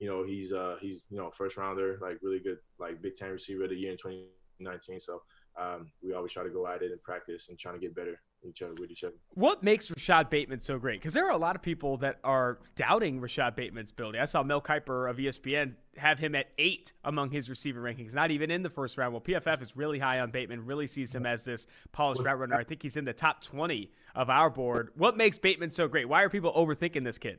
You 0.00 0.08
know, 0.08 0.24
he's 0.24 0.52
uh 0.52 0.76
he's 0.80 1.02
you 1.10 1.18
know 1.18 1.30
first 1.30 1.56
rounder, 1.56 1.98
like 2.02 2.18
really 2.22 2.40
good, 2.40 2.58
like 2.78 3.00
Big 3.00 3.14
Ten 3.14 3.30
receiver 3.30 3.64
of 3.64 3.70
the 3.70 3.76
year 3.76 3.92
in 3.92 3.98
2019. 3.98 4.98
So 4.98 5.22
um, 5.56 5.88
we 6.02 6.12
always 6.12 6.32
try 6.32 6.42
to 6.42 6.50
go 6.50 6.66
at 6.66 6.82
it 6.82 6.90
in 6.90 6.98
practice 7.04 7.50
and 7.50 7.58
trying 7.58 7.74
to 7.74 7.80
get 7.80 7.94
better 7.94 8.20
each 8.48 8.62
other 8.62 8.74
with 8.78 8.90
each 8.90 9.04
other. 9.04 9.14
What 9.34 9.62
makes 9.62 9.90
Rashod 9.90 10.30
Bateman 10.30 10.60
so 10.60 10.78
great? 10.78 11.00
Because 11.00 11.14
there 11.14 11.26
are 11.26 11.32
a 11.32 11.36
lot 11.38 11.56
of 11.56 11.62
people 11.62 11.96
that 11.98 12.18
are 12.24 12.58
doubting 12.74 13.20
Rashod 13.20 13.54
Bateman's 13.56 13.90
ability. 13.90 14.18
I 14.18 14.24
saw 14.24 14.42
Mel 14.42 14.60
Kiper 14.60 15.08
of 15.08 15.16
ESPN 15.16 15.74
have 15.96 16.18
him 16.18 16.34
at 16.34 16.48
eight 16.58 16.92
among 17.04 17.30
his 17.30 17.48
receiver 17.50 17.80
rankings, 17.80 18.14
not 18.14 18.30
even 18.30 18.50
in 18.50 18.62
the 18.62 18.70
first 18.70 18.96
round. 18.96 19.12
Well, 19.12 19.20
PFF 19.20 19.60
is 19.62 19.76
really 19.76 19.98
high 19.98 20.20
on 20.20 20.30
Bateman, 20.30 20.64
really 20.64 20.86
sees 20.86 21.14
him 21.14 21.26
as 21.26 21.44
this 21.44 21.66
polished 21.92 22.24
route 22.24 22.38
runner. 22.38 22.56
I 22.56 22.64
think 22.64 22.82
he's 22.82 22.96
in 22.96 23.04
the 23.04 23.12
top 23.12 23.42
20 23.42 23.90
of 24.14 24.30
our 24.30 24.50
board. 24.50 24.90
What 24.96 25.16
makes 25.16 25.38
Bateman 25.38 25.70
so 25.70 25.88
great? 25.88 26.08
Why 26.08 26.22
are 26.22 26.30
people 26.30 26.52
overthinking 26.52 27.04
this 27.04 27.18
kid? 27.18 27.38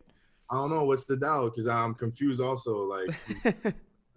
I 0.50 0.56
don't 0.56 0.70
know. 0.70 0.84
What's 0.84 1.06
the 1.06 1.18
doubt? 1.18 1.52
Because 1.52 1.68
I'm 1.68 1.96
confused 1.96 2.42
also. 2.42 2.84
Like, 2.84 3.16
what 3.44 3.56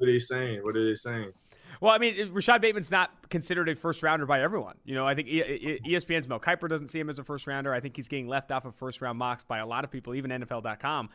are 0.03 0.07
they 0.07 0.19
saying? 0.19 0.63
What 0.63 0.77
are 0.77 0.85
they 0.85 0.95
saying? 0.95 1.33
Well, 1.81 1.93
I 1.93 1.99
mean, 1.99 2.33
Rashod 2.33 2.61
Bateman's 2.61 2.91
not 2.91 3.11
considered 3.31 3.69
a 3.69 3.75
first 3.75 4.03
rounder 4.03 4.27
by 4.27 4.41
everyone. 4.41 4.77
You 4.85 4.95
know, 4.95 5.07
I 5.07 5.15
think 5.15 5.29
ESPN's 5.29 6.29
Mel 6.29 6.41
Kiper 6.41 6.69
doesn't 6.69 6.89
see 6.89 7.01
him 7.01 7.11
as 7.11 7.19
a 7.19 7.25
first 7.25 7.47
rounder. 7.47 7.73
I 7.73 7.81
think 7.81 7.97
he's 7.97 8.09
getting 8.09 8.29
left 8.29 8.51
off 8.51 8.65
of 8.65 8.75
first 8.75 9.01
round 9.01 9.19
mocks 9.19 9.43
by 9.43 9.59
a 9.59 9.67
lot 9.67 9.85
of 9.85 9.91
people, 9.91 10.15
even 10.15 10.31
NFL.com. 10.31 11.11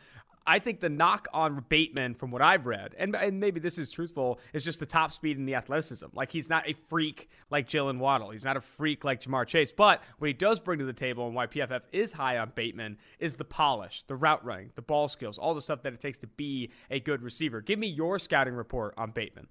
I 0.46 0.58
think 0.58 0.80
the 0.80 0.88
knock 0.88 1.28
on 1.32 1.64
Bateman, 1.68 2.14
from 2.14 2.30
what 2.30 2.42
I've 2.42 2.66
read, 2.66 2.94
and, 2.98 3.14
and 3.14 3.38
maybe 3.38 3.60
this 3.60 3.78
is 3.78 3.90
truthful, 3.90 4.40
is 4.52 4.64
just 4.64 4.80
the 4.80 4.86
top 4.86 5.12
speed 5.12 5.38
and 5.38 5.48
the 5.48 5.54
athleticism. 5.54 6.06
Like 6.14 6.32
he's 6.32 6.50
not 6.50 6.68
a 6.68 6.74
freak 6.88 7.28
like 7.50 7.68
Jaylen 7.68 7.98
Waddle. 7.98 8.30
He's 8.30 8.44
not 8.44 8.56
a 8.56 8.60
freak 8.60 9.04
like 9.04 9.22
Ja'Marr 9.22 9.46
Chase. 9.46 9.72
But 9.72 10.02
what 10.18 10.26
he 10.26 10.32
does 10.32 10.58
bring 10.58 10.78
to 10.80 10.84
the 10.84 10.92
table, 10.92 11.26
and 11.26 11.34
why 11.34 11.46
PFF 11.46 11.82
is 11.92 12.12
high 12.12 12.38
on 12.38 12.52
Bateman, 12.54 12.98
is 13.18 13.36
the 13.36 13.44
polish, 13.44 14.04
the 14.08 14.16
route 14.16 14.44
running, 14.44 14.70
the 14.74 14.82
ball 14.82 15.08
skills, 15.08 15.38
all 15.38 15.54
the 15.54 15.60
stuff 15.60 15.82
that 15.82 15.92
it 15.92 16.00
takes 16.00 16.18
to 16.18 16.26
be 16.26 16.70
a 16.90 16.98
good 16.98 17.22
receiver. 17.22 17.60
Give 17.60 17.78
me 17.78 17.86
your 17.86 18.18
scouting 18.18 18.54
report 18.54 18.94
on 18.96 19.12
Bateman. 19.12 19.46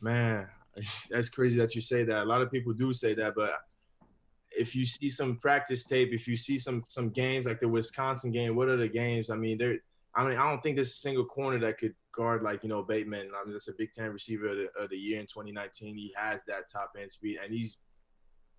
Man, 0.00 0.46
that's 1.10 1.28
crazy 1.28 1.58
that 1.58 1.74
you 1.74 1.80
say 1.80 2.04
that. 2.04 2.22
A 2.22 2.24
lot 2.24 2.42
of 2.42 2.50
people 2.50 2.72
do 2.72 2.92
say 2.92 3.14
that, 3.14 3.34
but 3.34 3.52
if 4.52 4.74
you 4.74 4.84
see 4.84 5.08
some 5.08 5.36
practice 5.36 5.84
tape, 5.84 6.10
if 6.12 6.26
you 6.26 6.36
see 6.36 6.58
some 6.58 6.84
some 6.88 7.10
games 7.10 7.46
like 7.46 7.60
the 7.60 7.68
Wisconsin 7.68 8.32
game, 8.32 8.56
what 8.56 8.68
are 8.68 8.76
the 8.76 8.88
games? 8.88 9.30
I 9.30 9.36
mean, 9.36 9.58
they're 9.58 9.78
I 10.14 10.26
mean, 10.26 10.36
I 10.36 10.48
don't 10.50 10.60
think 10.60 10.74
there's 10.76 10.88
a 10.88 10.94
single 10.94 11.24
corner 11.24 11.58
that 11.60 11.78
could 11.78 11.94
guard 12.12 12.42
like 12.42 12.62
you 12.62 12.68
know 12.68 12.82
Bateman. 12.82 13.30
I 13.36 13.44
mean, 13.44 13.52
that's 13.52 13.68
a 13.68 13.74
Big 13.78 13.92
Ten 13.92 14.10
receiver 14.10 14.48
of 14.48 14.56
the, 14.56 14.82
of 14.82 14.90
the 14.90 14.96
year 14.96 15.20
in 15.20 15.26
2019. 15.26 15.94
He 15.96 16.12
has 16.16 16.42
that 16.46 16.68
top 16.70 16.92
end 17.00 17.12
speed, 17.12 17.38
and 17.42 17.52
he's 17.52 17.76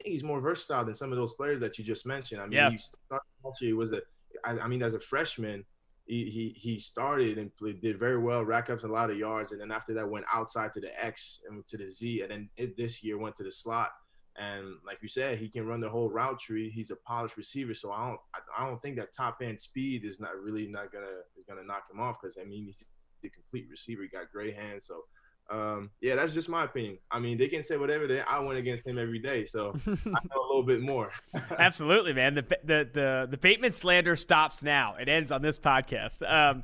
he's 0.03 0.23
more 0.23 0.39
versatile 0.39 0.85
than 0.85 0.93
some 0.95 1.11
of 1.11 1.17
those 1.17 1.33
players 1.33 1.59
that 1.59 1.77
you 1.77 1.83
just 1.83 2.05
mentioned. 2.05 2.41
I 2.41 2.45
mean, 2.45 2.53
Yeah. 2.53 2.69
he 2.71 2.77
started. 2.77 3.25
He 3.59 3.73
was 3.73 3.91
a, 3.93 4.01
I, 4.45 4.59
I 4.59 4.67
mean, 4.67 4.81
as 4.81 4.93
a 4.93 4.99
freshman, 4.99 5.65
he, 6.05 6.55
he 6.57 6.79
started 6.79 7.37
and 7.37 7.55
played, 7.55 7.81
did 7.81 7.99
very 7.99 8.17
well, 8.17 8.43
racked 8.43 8.69
up 8.69 8.83
a 8.83 8.87
lot 8.87 9.09
of 9.09 9.17
yards, 9.17 9.51
and 9.51 9.61
then 9.61 9.71
after 9.71 9.93
that 9.93 10.09
went 10.09 10.25
outside 10.33 10.73
to 10.73 10.81
the 10.81 11.03
X 11.03 11.41
and 11.47 11.65
to 11.67 11.77
the 11.77 11.87
Z, 11.87 12.21
and 12.21 12.31
then 12.31 12.49
it, 12.57 12.75
this 12.75 13.03
year 13.03 13.17
went 13.17 13.35
to 13.37 13.43
the 13.43 13.51
slot. 13.51 13.91
And 14.37 14.75
like 14.85 15.01
you 15.01 15.09
said, 15.09 15.37
he 15.37 15.49
can 15.49 15.65
run 15.65 15.81
the 15.81 15.89
whole 15.89 16.09
route 16.09 16.39
tree. 16.39 16.69
He's 16.69 16.89
a 16.89 16.95
polished 16.95 17.37
receiver, 17.37 17.73
so 17.73 17.91
I 17.91 18.07
don't 18.07 18.19
I, 18.33 18.63
I 18.63 18.67
don't 18.67 18.81
think 18.81 18.95
that 18.97 19.13
top 19.13 19.41
end 19.41 19.59
speed 19.59 20.05
is 20.05 20.19
not 20.19 20.37
really 20.41 20.67
not 20.67 20.91
gonna 20.91 21.21
is 21.37 21.45
gonna 21.45 21.65
knock 21.65 21.83
him 21.91 21.99
off 21.99 22.21
because 22.21 22.37
I 22.37 22.45
mean 22.45 22.65
he's 22.65 22.83
the 23.21 23.29
complete 23.29 23.67
receiver. 23.69 24.03
He 24.03 24.07
got 24.07 24.31
great 24.31 24.55
hands, 24.55 24.85
so. 24.85 25.03
Um, 25.51 25.89
yeah, 25.99 26.15
that's 26.15 26.33
just 26.33 26.47
my 26.47 26.63
opinion. 26.63 26.97
I 27.11 27.19
mean, 27.19 27.37
they 27.37 27.49
can 27.49 27.61
say 27.61 27.75
whatever 27.75 28.07
they. 28.07 28.21
I 28.21 28.39
went 28.39 28.57
against 28.57 28.87
him 28.87 28.97
every 28.97 29.19
day, 29.19 29.45
so 29.45 29.75
I 29.85 29.89
know 30.05 30.41
a 30.41 30.47
little 30.47 30.63
bit 30.63 30.81
more. 30.81 31.11
Absolutely, 31.59 32.13
man. 32.13 32.35
The, 32.35 32.43
the 32.63 32.89
the 32.93 33.27
the 33.31 33.37
Bateman 33.37 33.73
slander 33.73 34.15
stops 34.15 34.63
now. 34.63 34.95
It 34.95 35.09
ends 35.09 35.29
on 35.29 35.41
this 35.41 35.57
podcast. 35.57 36.21
Um, 36.31 36.63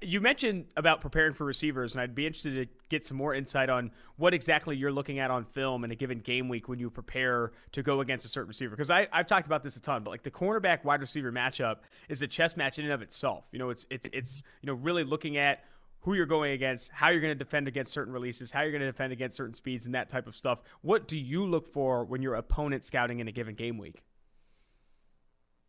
you 0.00 0.20
mentioned 0.20 0.66
about 0.76 1.00
preparing 1.00 1.34
for 1.34 1.44
receivers, 1.44 1.92
and 1.94 2.00
I'd 2.00 2.14
be 2.14 2.24
interested 2.24 2.54
to 2.54 2.72
get 2.88 3.04
some 3.04 3.16
more 3.16 3.34
insight 3.34 3.68
on 3.68 3.90
what 4.16 4.32
exactly 4.32 4.76
you're 4.76 4.92
looking 4.92 5.18
at 5.18 5.32
on 5.32 5.44
film 5.44 5.82
in 5.82 5.90
a 5.90 5.96
given 5.96 6.20
game 6.20 6.48
week 6.48 6.68
when 6.68 6.78
you 6.78 6.90
prepare 6.90 7.50
to 7.72 7.82
go 7.82 8.00
against 8.00 8.24
a 8.24 8.28
certain 8.28 8.48
receiver. 8.48 8.70
Because 8.70 8.90
I 8.90 9.08
I've 9.12 9.26
talked 9.26 9.46
about 9.46 9.64
this 9.64 9.76
a 9.76 9.80
ton, 9.80 10.04
but 10.04 10.10
like 10.10 10.22
the 10.22 10.30
cornerback 10.30 10.84
wide 10.84 11.00
receiver 11.00 11.32
matchup 11.32 11.78
is 12.08 12.22
a 12.22 12.28
chess 12.28 12.56
match 12.56 12.78
in 12.78 12.84
and 12.84 12.94
of 12.94 13.02
itself. 13.02 13.48
You 13.50 13.58
know, 13.58 13.70
it's 13.70 13.86
it's 13.90 14.08
it's 14.12 14.42
you 14.60 14.68
know 14.68 14.74
really 14.74 15.02
looking 15.02 15.36
at 15.36 15.64
who 16.04 16.12
you're 16.12 16.26
going 16.26 16.52
against, 16.52 16.92
how 16.92 17.08
you're 17.08 17.20
going 17.20 17.36
to 17.36 17.44
defend 17.44 17.66
against 17.66 17.90
certain 17.90 18.12
releases, 18.12 18.52
how 18.52 18.60
you're 18.60 18.70
going 18.70 18.82
to 18.82 18.86
defend 18.86 19.12
against 19.12 19.36
certain 19.36 19.54
speeds, 19.54 19.86
and 19.86 19.94
that 19.94 20.10
type 20.10 20.26
of 20.26 20.36
stuff. 20.36 20.62
What 20.82 21.08
do 21.08 21.18
you 21.18 21.46
look 21.46 21.66
for 21.66 22.04
when 22.04 22.20
your 22.20 22.34
opponent 22.34 22.84
scouting 22.84 23.20
in 23.20 23.28
a 23.28 23.32
given 23.32 23.54
game 23.54 23.78
week? 23.78 24.04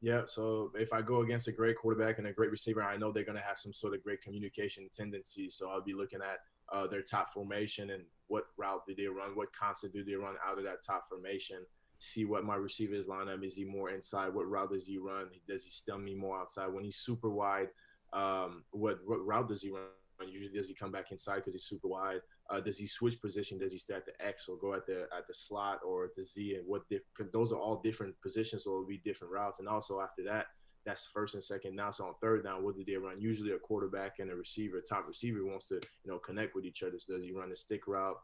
Yeah, 0.02 0.24
so 0.28 0.72
if 0.76 0.92
I 0.92 1.02
go 1.02 1.22
against 1.22 1.48
a 1.48 1.54
great 1.54 1.78
quarterback 1.78 2.18
and 2.18 2.28
a 2.28 2.34
great 2.34 2.52
receiver, 2.52 2.84
I 2.84 2.98
know 2.98 3.14
they're 3.14 3.24
going 3.24 3.38
to 3.38 3.44
have 3.44 3.58
some 3.58 3.72
sort 3.72 3.94
of 3.94 4.04
great 4.04 4.22
communication 4.22 4.90
tendencies. 4.96 5.56
So 5.56 5.70
I'll 5.70 5.82
be 5.82 5.94
looking 5.94 6.20
at 6.22 6.40
uh, 6.72 6.86
their 6.86 7.02
top 7.02 7.30
formation 7.30 7.92
and 7.92 8.04
what 8.28 8.44
route 8.58 8.82
do 8.86 8.94
they 8.94 9.08
run, 9.08 9.36
what 9.36 9.54
concept 9.54 9.94
do 9.94 10.04
they 10.04 10.16
run 10.16 10.36
out 10.46 10.58
of 10.58 10.66
that 10.66 10.84
top 10.86 11.08
formation. 11.08 11.60
See 12.00 12.26
what 12.26 12.44
my 12.44 12.56
receivers 12.56 13.08
line 13.08 13.30
up. 13.30 13.42
Is 13.42 13.56
he 13.56 13.64
more 13.64 13.90
inside? 13.90 14.34
What 14.34 14.50
route 14.50 14.72
does 14.72 14.86
he 14.86 14.98
run? 14.98 15.28
Does 15.48 15.64
he 15.64 15.72
stem 15.72 16.04
me 16.04 16.14
more 16.14 16.38
outside? 16.38 16.68
When 16.68 16.84
he's 16.84 16.98
super 16.98 17.30
wide, 17.30 17.70
um, 18.12 18.66
what 18.72 19.00
what 19.06 19.26
route 19.26 19.48
does 19.48 19.62
he 19.62 19.70
run? 19.70 19.84
Usually, 20.24 20.54
does 20.54 20.68
he 20.68 20.74
come 20.74 20.92
back 20.92 21.12
inside 21.12 21.38
because 21.38 21.54
he's 21.54 21.66
super 21.66 21.88
wide? 21.88 22.22
Uh, 22.50 22.60
does 22.60 22.78
he 22.78 22.88
switch 22.88 23.22
position? 23.22 23.58
Does 23.58 23.74
he 23.74 23.80
stay 23.80 23.96
at 23.96 24.06
the 24.06 24.14
X 24.26 24.48
or 24.48 24.58
go 24.58 24.74
at 24.74 24.86
the 24.86 25.08
at 25.16 25.28
the 25.28 25.34
slot 25.34 25.80
or 25.86 26.10
the 26.16 26.24
Z? 26.24 26.56
And 26.56 26.68
what? 26.68 26.88
Diff- 26.90 27.04
those 27.34 27.52
are 27.52 27.60
all 27.60 27.82
different 27.82 28.20
positions, 28.22 28.64
so 28.64 28.72
it'll 28.72 28.86
be 28.86 29.02
different 29.04 29.34
routes. 29.34 29.60
And 29.60 29.68
also 29.68 30.02
after 30.02 30.24
that, 30.24 30.48
that's 30.86 31.08
first 31.08 31.34
and 31.34 31.44
second 31.44 31.76
down. 31.76 31.94
So 31.94 32.06
on 32.06 32.14
third 32.22 32.44
down, 32.44 32.64
what 32.64 32.78
do 32.78 32.84
they 32.86 32.96
run? 32.96 33.20
Usually 33.20 33.52
a 33.52 33.60
quarterback 33.60 34.20
and 34.20 34.32
a 34.32 34.36
receiver, 34.36 34.82
top 34.82 35.08
receiver 35.08 35.46
wants 35.46 35.68
to 35.70 35.76
you 35.76 36.12
know 36.12 36.20
connect 36.20 36.56
with 36.56 36.66
each 36.66 36.84
other. 36.84 36.98
So 37.00 37.14
does 37.14 37.24
he 37.24 37.32
run 37.32 37.52
a 37.52 37.56
stick 37.56 37.88
route? 37.88 38.18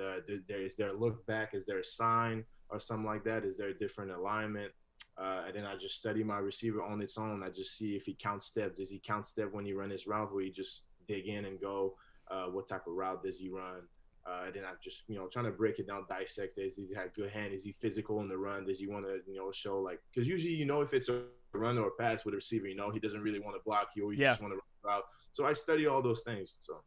Uh, 0.00 0.18
there 0.48 0.60
is 0.62 0.76
there 0.76 0.90
a 0.90 0.98
look 0.98 1.26
back? 1.26 1.54
Is 1.54 1.64
there 1.66 1.78
a 1.78 1.84
sign 1.84 2.44
or 2.68 2.78
something 2.78 3.06
like 3.06 3.24
that? 3.24 3.44
Is 3.44 3.56
there 3.56 3.68
a 3.68 3.78
different 3.78 4.10
alignment? 4.10 4.72
Uh, 5.16 5.42
and 5.46 5.56
then 5.56 5.64
I 5.64 5.76
just 5.76 5.96
study 5.96 6.22
my 6.22 6.38
receiver 6.38 6.82
on 6.82 7.00
its 7.02 7.18
own. 7.18 7.42
I 7.42 7.48
just 7.48 7.76
see 7.76 7.96
if 7.96 8.04
he 8.04 8.14
counts 8.14 8.46
steps. 8.46 8.78
Does 8.78 8.90
he 8.90 9.00
count 9.00 9.26
step 9.26 9.52
when 9.52 9.64
he 9.64 9.72
run 9.72 9.90
his 9.90 10.06
route, 10.06 10.32
where 10.32 10.44
he 10.44 10.50
just 10.50 10.84
dig 11.08 11.26
in 11.26 11.46
and 11.46 11.60
go? 11.60 11.94
Uh, 12.30 12.44
what 12.46 12.68
type 12.68 12.86
of 12.86 12.92
route 12.94 13.22
does 13.24 13.38
he 13.38 13.48
run? 13.48 13.80
Uh, 14.28 14.42
and 14.46 14.54
then 14.54 14.62
I'm 14.68 14.76
just 14.82 15.04
you 15.08 15.16
know 15.16 15.26
trying 15.28 15.46
to 15.46 15.50
break 15.50 15.78
it 15.78 15.86
down, 15.86 16.04
dissect 16.08 16.58
it. 16.58 16.64
Does 16.64 16.76
he 16.76 16.86
have 16.94 17.14
good 17.14 17.30
hand? 17.30 17.54
Is 17.54 17.64
he 17.64 17.72
physical 17.72 18.20
in 18.20 18.28
the 18.28 18.36
run? 18.36 18.66
Does 18.66 18.78
he 18.78 18.86
want 18.86 19.06
to 19.06 19.20
you 19.26 19.36
know 19.38 19.50
show 19.50 19.80
like 19.80 20.00
because 20.12 20.28
usually 20.28 20.54
you 20.54 20.66
know 20.66 20.82
if 20.82 20.92
it's 20.92 21.08
a 21.08 21.22
run 21.54 21.78
or 21.78 21.88
a 21.88 21.90
pass 21.98 22.24
with 22.24 22.34
a 22.34 22.36
receiver, 22.36 22.68
you 22.68 22.76
know 22.76 22.90
he 22.90 23.00
doesn't 23.00 23.22
really 23.22 23.40
want 23.40 23.56
to 23.56 23.62
block 23.64 23.88
you 23.96 24.06
or 24.06 24.12
you 24.12 24.20
Yeah. 24.20 24.30
just 24.32 24.42
want 24.42 24.52
to 24.52 24.60
run 24.84 24.96
out. 24.96 25.04
So 25.32 25.46
I 25.46 25.52
study 25.52 25.86
all 25.86 26.02
those 26.02 26.22
things. 26.22 26.56
So. 26.60 26.82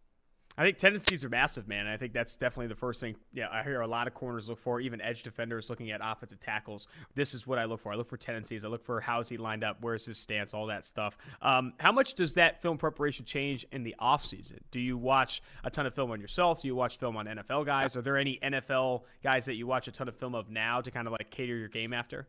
I 0.57 0.64
think 0.64 0.78
tendencies 0.78 1.23
are 1.23 1.30
massive, 1.30 1.68
man. 1.68 1.88
I 1.88 1.98
think 1.98 2.14
that's 2.14 2.36
definitely 2.36 2.68
the 2.68 2.76
first 2.76 2.99
thing. 2.99 3.15
Yeah, 3.34 3.48
I 3.52 3.64
hear 3.64 3.82
a 3.82 3.88
lot 3.88 4.07
of 4.07 4.14
corners 4.14 4.49
look 4.49 4.60
for, 4.60 4.82
even 4.82 4.99
edge 4.99 5.23
defenders 5.23 5.69
looking 5.69 5.91
at 5.91 6.02
offensive 6.03 6.40
tackles. 6.40 6.88
This 7.15 7.34
is 7.34 7.48
what 7.48 7.57
I 7.57 7.65
look 7.65 7.80
for. 7.80 7.94
I 7.94 7.95
look 7.95 8.10
for 8.10 8.18
tendencies. 8.18 8.65
I 8.65 8.68
look 8.68 8.84
for 8.84 8.99
how's 8.99 9.30
he 9.30 9.38
lined 9.38 9.64
up, 9.64 9.78
where's 9.82 10.06
his 10.06 10.18
stance, 10.18 10.53
all 10.53 10.68
that 10.68 10.84
stuff. 10.84 11.18
Um, 11.41 11.73
how 11.80 11.91
much 11.91 12.15
does 12.15 12.34
that 12.34 12.61
film 12.61 12.78
preparation 12.78 13.26
change 13.26 13.65
in 13.72 13.84
the 13.84 13.95
offseason? 14.02 14.60
Do 14.72 14.80
you 14.80 14.98
watch 14.98 15.41
a 15.64 15.69
ton 15.69 15.86
of 15.86 15.94
film 15.94 16.11
on 16.11 16.19
yourself? 16.19 16.61
Do 16.61 16.68
you 16.68 16.76
watch 16.76 16.98
film 16.98 17.15
on 17.15 17.28
NFL 17.28 17.65
guys? 17.65 17.95
Are 17.95 18.02
there 18.02 18.18
any 18.18 18.38
NFL 18.44 19.03
guys 19.23 19.45
that 19.45 19.56
you 19.56 19.68
watch 19.68 19.88
a 19.88 19.91
ton 19.91 20.10
of 20.10 20.18
film 20.18 20.36
of 20.36 20.49
now 20.49 20.82
to 20.82 20.91
kind 20.91 21.07
of 21.07 21.14
like 21.14 21.32
cater 21.32 21.56
your 21.56 21.69
game 21.69 21.94
after? 21.94 22.28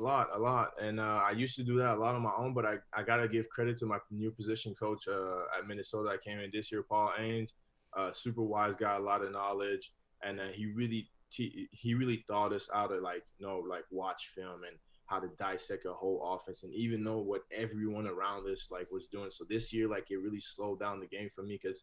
A 0.00 0.02
lot, 0.02 0.28
a 0.32 0.38
lot, 0.38 0.70
and 0.80 0.98
uh, 0.98 1.20
I 1.22 1.32
used 1.32 1.56
to 1.56 1.62
do 1.62 1.76
that 1.76 1.90
a 1.90 1.96
lot 1.96 2.14
on 2.14 2.22
my 2.22 2.32
own. 2.34 2.54
But 2.54 2.64
I, 2.64 2.76
I 2.94 3.02
gotta 3.02 3.28
give 3.28 3.50
credit 3.50 3.78
to 3.80 3.86
my 3.86 3.98
new 4.10 4.30
position 4.30 4.74
coach 4.74 5.06
uh, 5.06 5.58
at 5.58 5.68
Minnesota. 5.68 6.08
I 6.08 6.16
came 6.16 6.38
in 6.38 6.50
this 6.50 6.72
year, 6.72 6.82
Paul 6.82 7.12
Haynes, 7.18 7.52
uh, 7.94 8.10
super 8.10 8.40
wise 8.40 8.76
guy, 8.76 8.96
a 8.96 8.98
lot 8.98 9.22
of 9.22 9.30
knowledge, 9.30 9.92
and 10.22 10.40
uh, 10.40 10.44
he 10.54 10.72
really 10.72 11.10
te- 11.30 11.68
he 11.70 11.92
really 11.92 12.24
thought 12.26 12.54
us 12.54 12.70
out 12.74 12.92
of 12.92 13.02
like 13.02 13.24
you 13.38 13.46
know 13.46 13.58
like 13.58 13.84
watch 13.90 14.30
film 14.34 14.64
and 14.66 14.78
how 15.04 15.18
to 15.18 15.28
dissect 15.38 15.84
a 15.84 15.92
whole 15.92 16.34
offense 16.34 16.62
and 16.62 16.72
even 16.72 17.04
know 17.04 17.18
what 17.18 17.42
everyone 17.54 18.06
around 18.06 18.48
us 18.48 18.68
like 18.70 18.90
was 18.90 19.06
doing. 19.08 19.30
So 19.30 19.44
this 19.50 19.70
year, 19.70 19.86
like 19.86 20.10
it 20.10 20.16
really 20.16 20.40
slowed 20.40 20.80
down 20.80 21.00
the 21.00 21.06
game 21.08 21.28
for 21.28 21.42
me 21.42 21.58
because 21.62 21.82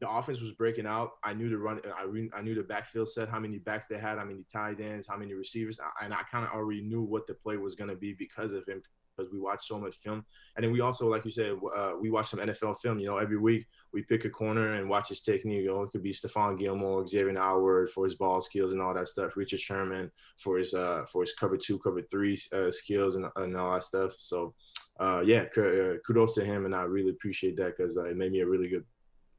the 0.00 0.10
offense 0.10 0.40
was 0.40 0.52
breaking 0.52 0.86
out. 0.86 1.12
I 1.22 1.34
knew 1.34 1.48
the 1.48 1.58
run. 1.58 1.80
I, 1.96 2.04
re- 2.04 2.30
I 2.34 2.42
knew 2.42 2.54
the 2.54 2.62
backfield 2.62 3.08
set, 3.08 3.28
how 3.28 3.38
many 3.38 3.58
backs 3.58 3.88
they 3.88 3.98
had, 3.98 4.18
how 4.18 4.24
many 4.24 4.44
tight 4.52 4.80
ends, 4.80 5.06
how 5.08 5.16
many 5.16 5.34
receivers, 5.34 5.78
and 6.02 6.12
I 6.12 6.22
kind 6.30 6.44
of 6.44 6.52
already 6.52 6.82
knew 6.82 7.02
what 7.02 7.26
the 7.26 7.34
play 7.34 7.56
was 7.56 7.74
going 7.74 7.90
to 7.90 7.96
be 7.96 8.12
because 8.12 8.52
of 8.52 8.66
him. 8.66 8.82
Because 9.16 9.32
we 9.32 9.38
watched 9.38 9.66
so 9.66 9.78
much 9.78 9.94
film, 9.94 10.24
and 10.56 10.64
then 10.64 10.72
we 10.72 10.80
also, 10.80 11.08
like 11.08 11.24
you 11.24 11.30
said, 11.30 11.52
uh, 11.76 11.92
we 12.00 12.10
watch 12.10 12.30
some 12.30 12.40
NFL 12.40 12.78
film. 12.78 12.98
You 12.98 13.06
know, 13.06 13.18
every 13.18 13.38
week 13.38 13.64
we 13.92 14.02
pick 14.02 14.24
a 14.24 14.28
corner 14.28 14.74
and 14.74 14.90
watch 14.90 15.10
his 15.10 15.20
technique. 15.20 15.62
You 15.62 15.68
know, 15.68 15.82
it 15.82 15.90
could 15.90 16.02
be 16.02 16.12
Stephon 16.12 16.58
Gilmore, 16.58 17.06
Xavier 17.06 17.38
Howard 17.38 17.90
for 17.90 18.02
his 18.06 18.16
ball 18.16 18.40
skills 18.40 18.72
and 18.72 18.82
all 18.82 18.92
that 18.92 19.06
stuff. 19.06 19.36
Richard 19.36 19.60
Sherman 19.60 20.10
for 20.36 20.58
his 20.58 20.74
uh 20.74 21.04
for 21.06 21.22
his 21.22 21.32
cover 21.32 21.56
two, 21.56 21.78
cover 21.78 22.02
three 22.10 22.36
uh, 22.52 22.72
skills 22.72 23.14
and, 23.14 23.26
and 23.36 23.56
all 23.56 23.74
that 23.74 23.84
stuff. 23.84 24.16
So, 24.18 24.52
uh, 24.98 25.22
yeah, 25.24 25.44
uh, 25.56 25.98
kudos 26.06 26.34
to 26.34 26.44
him, 26.44 26.66
and 26.66 26.74
I 26.74 26.82
really 26.82 27.10
appreciate 27.10 27.56
that 27.56 27.76
because 27.76 27.96
uh, 27.96 28.04
it 28.04 28.16
made 28.16 28.32
me 28.32 28.40
a 28.40 28.46
really 28.46 28.68
good, 28.68 28.84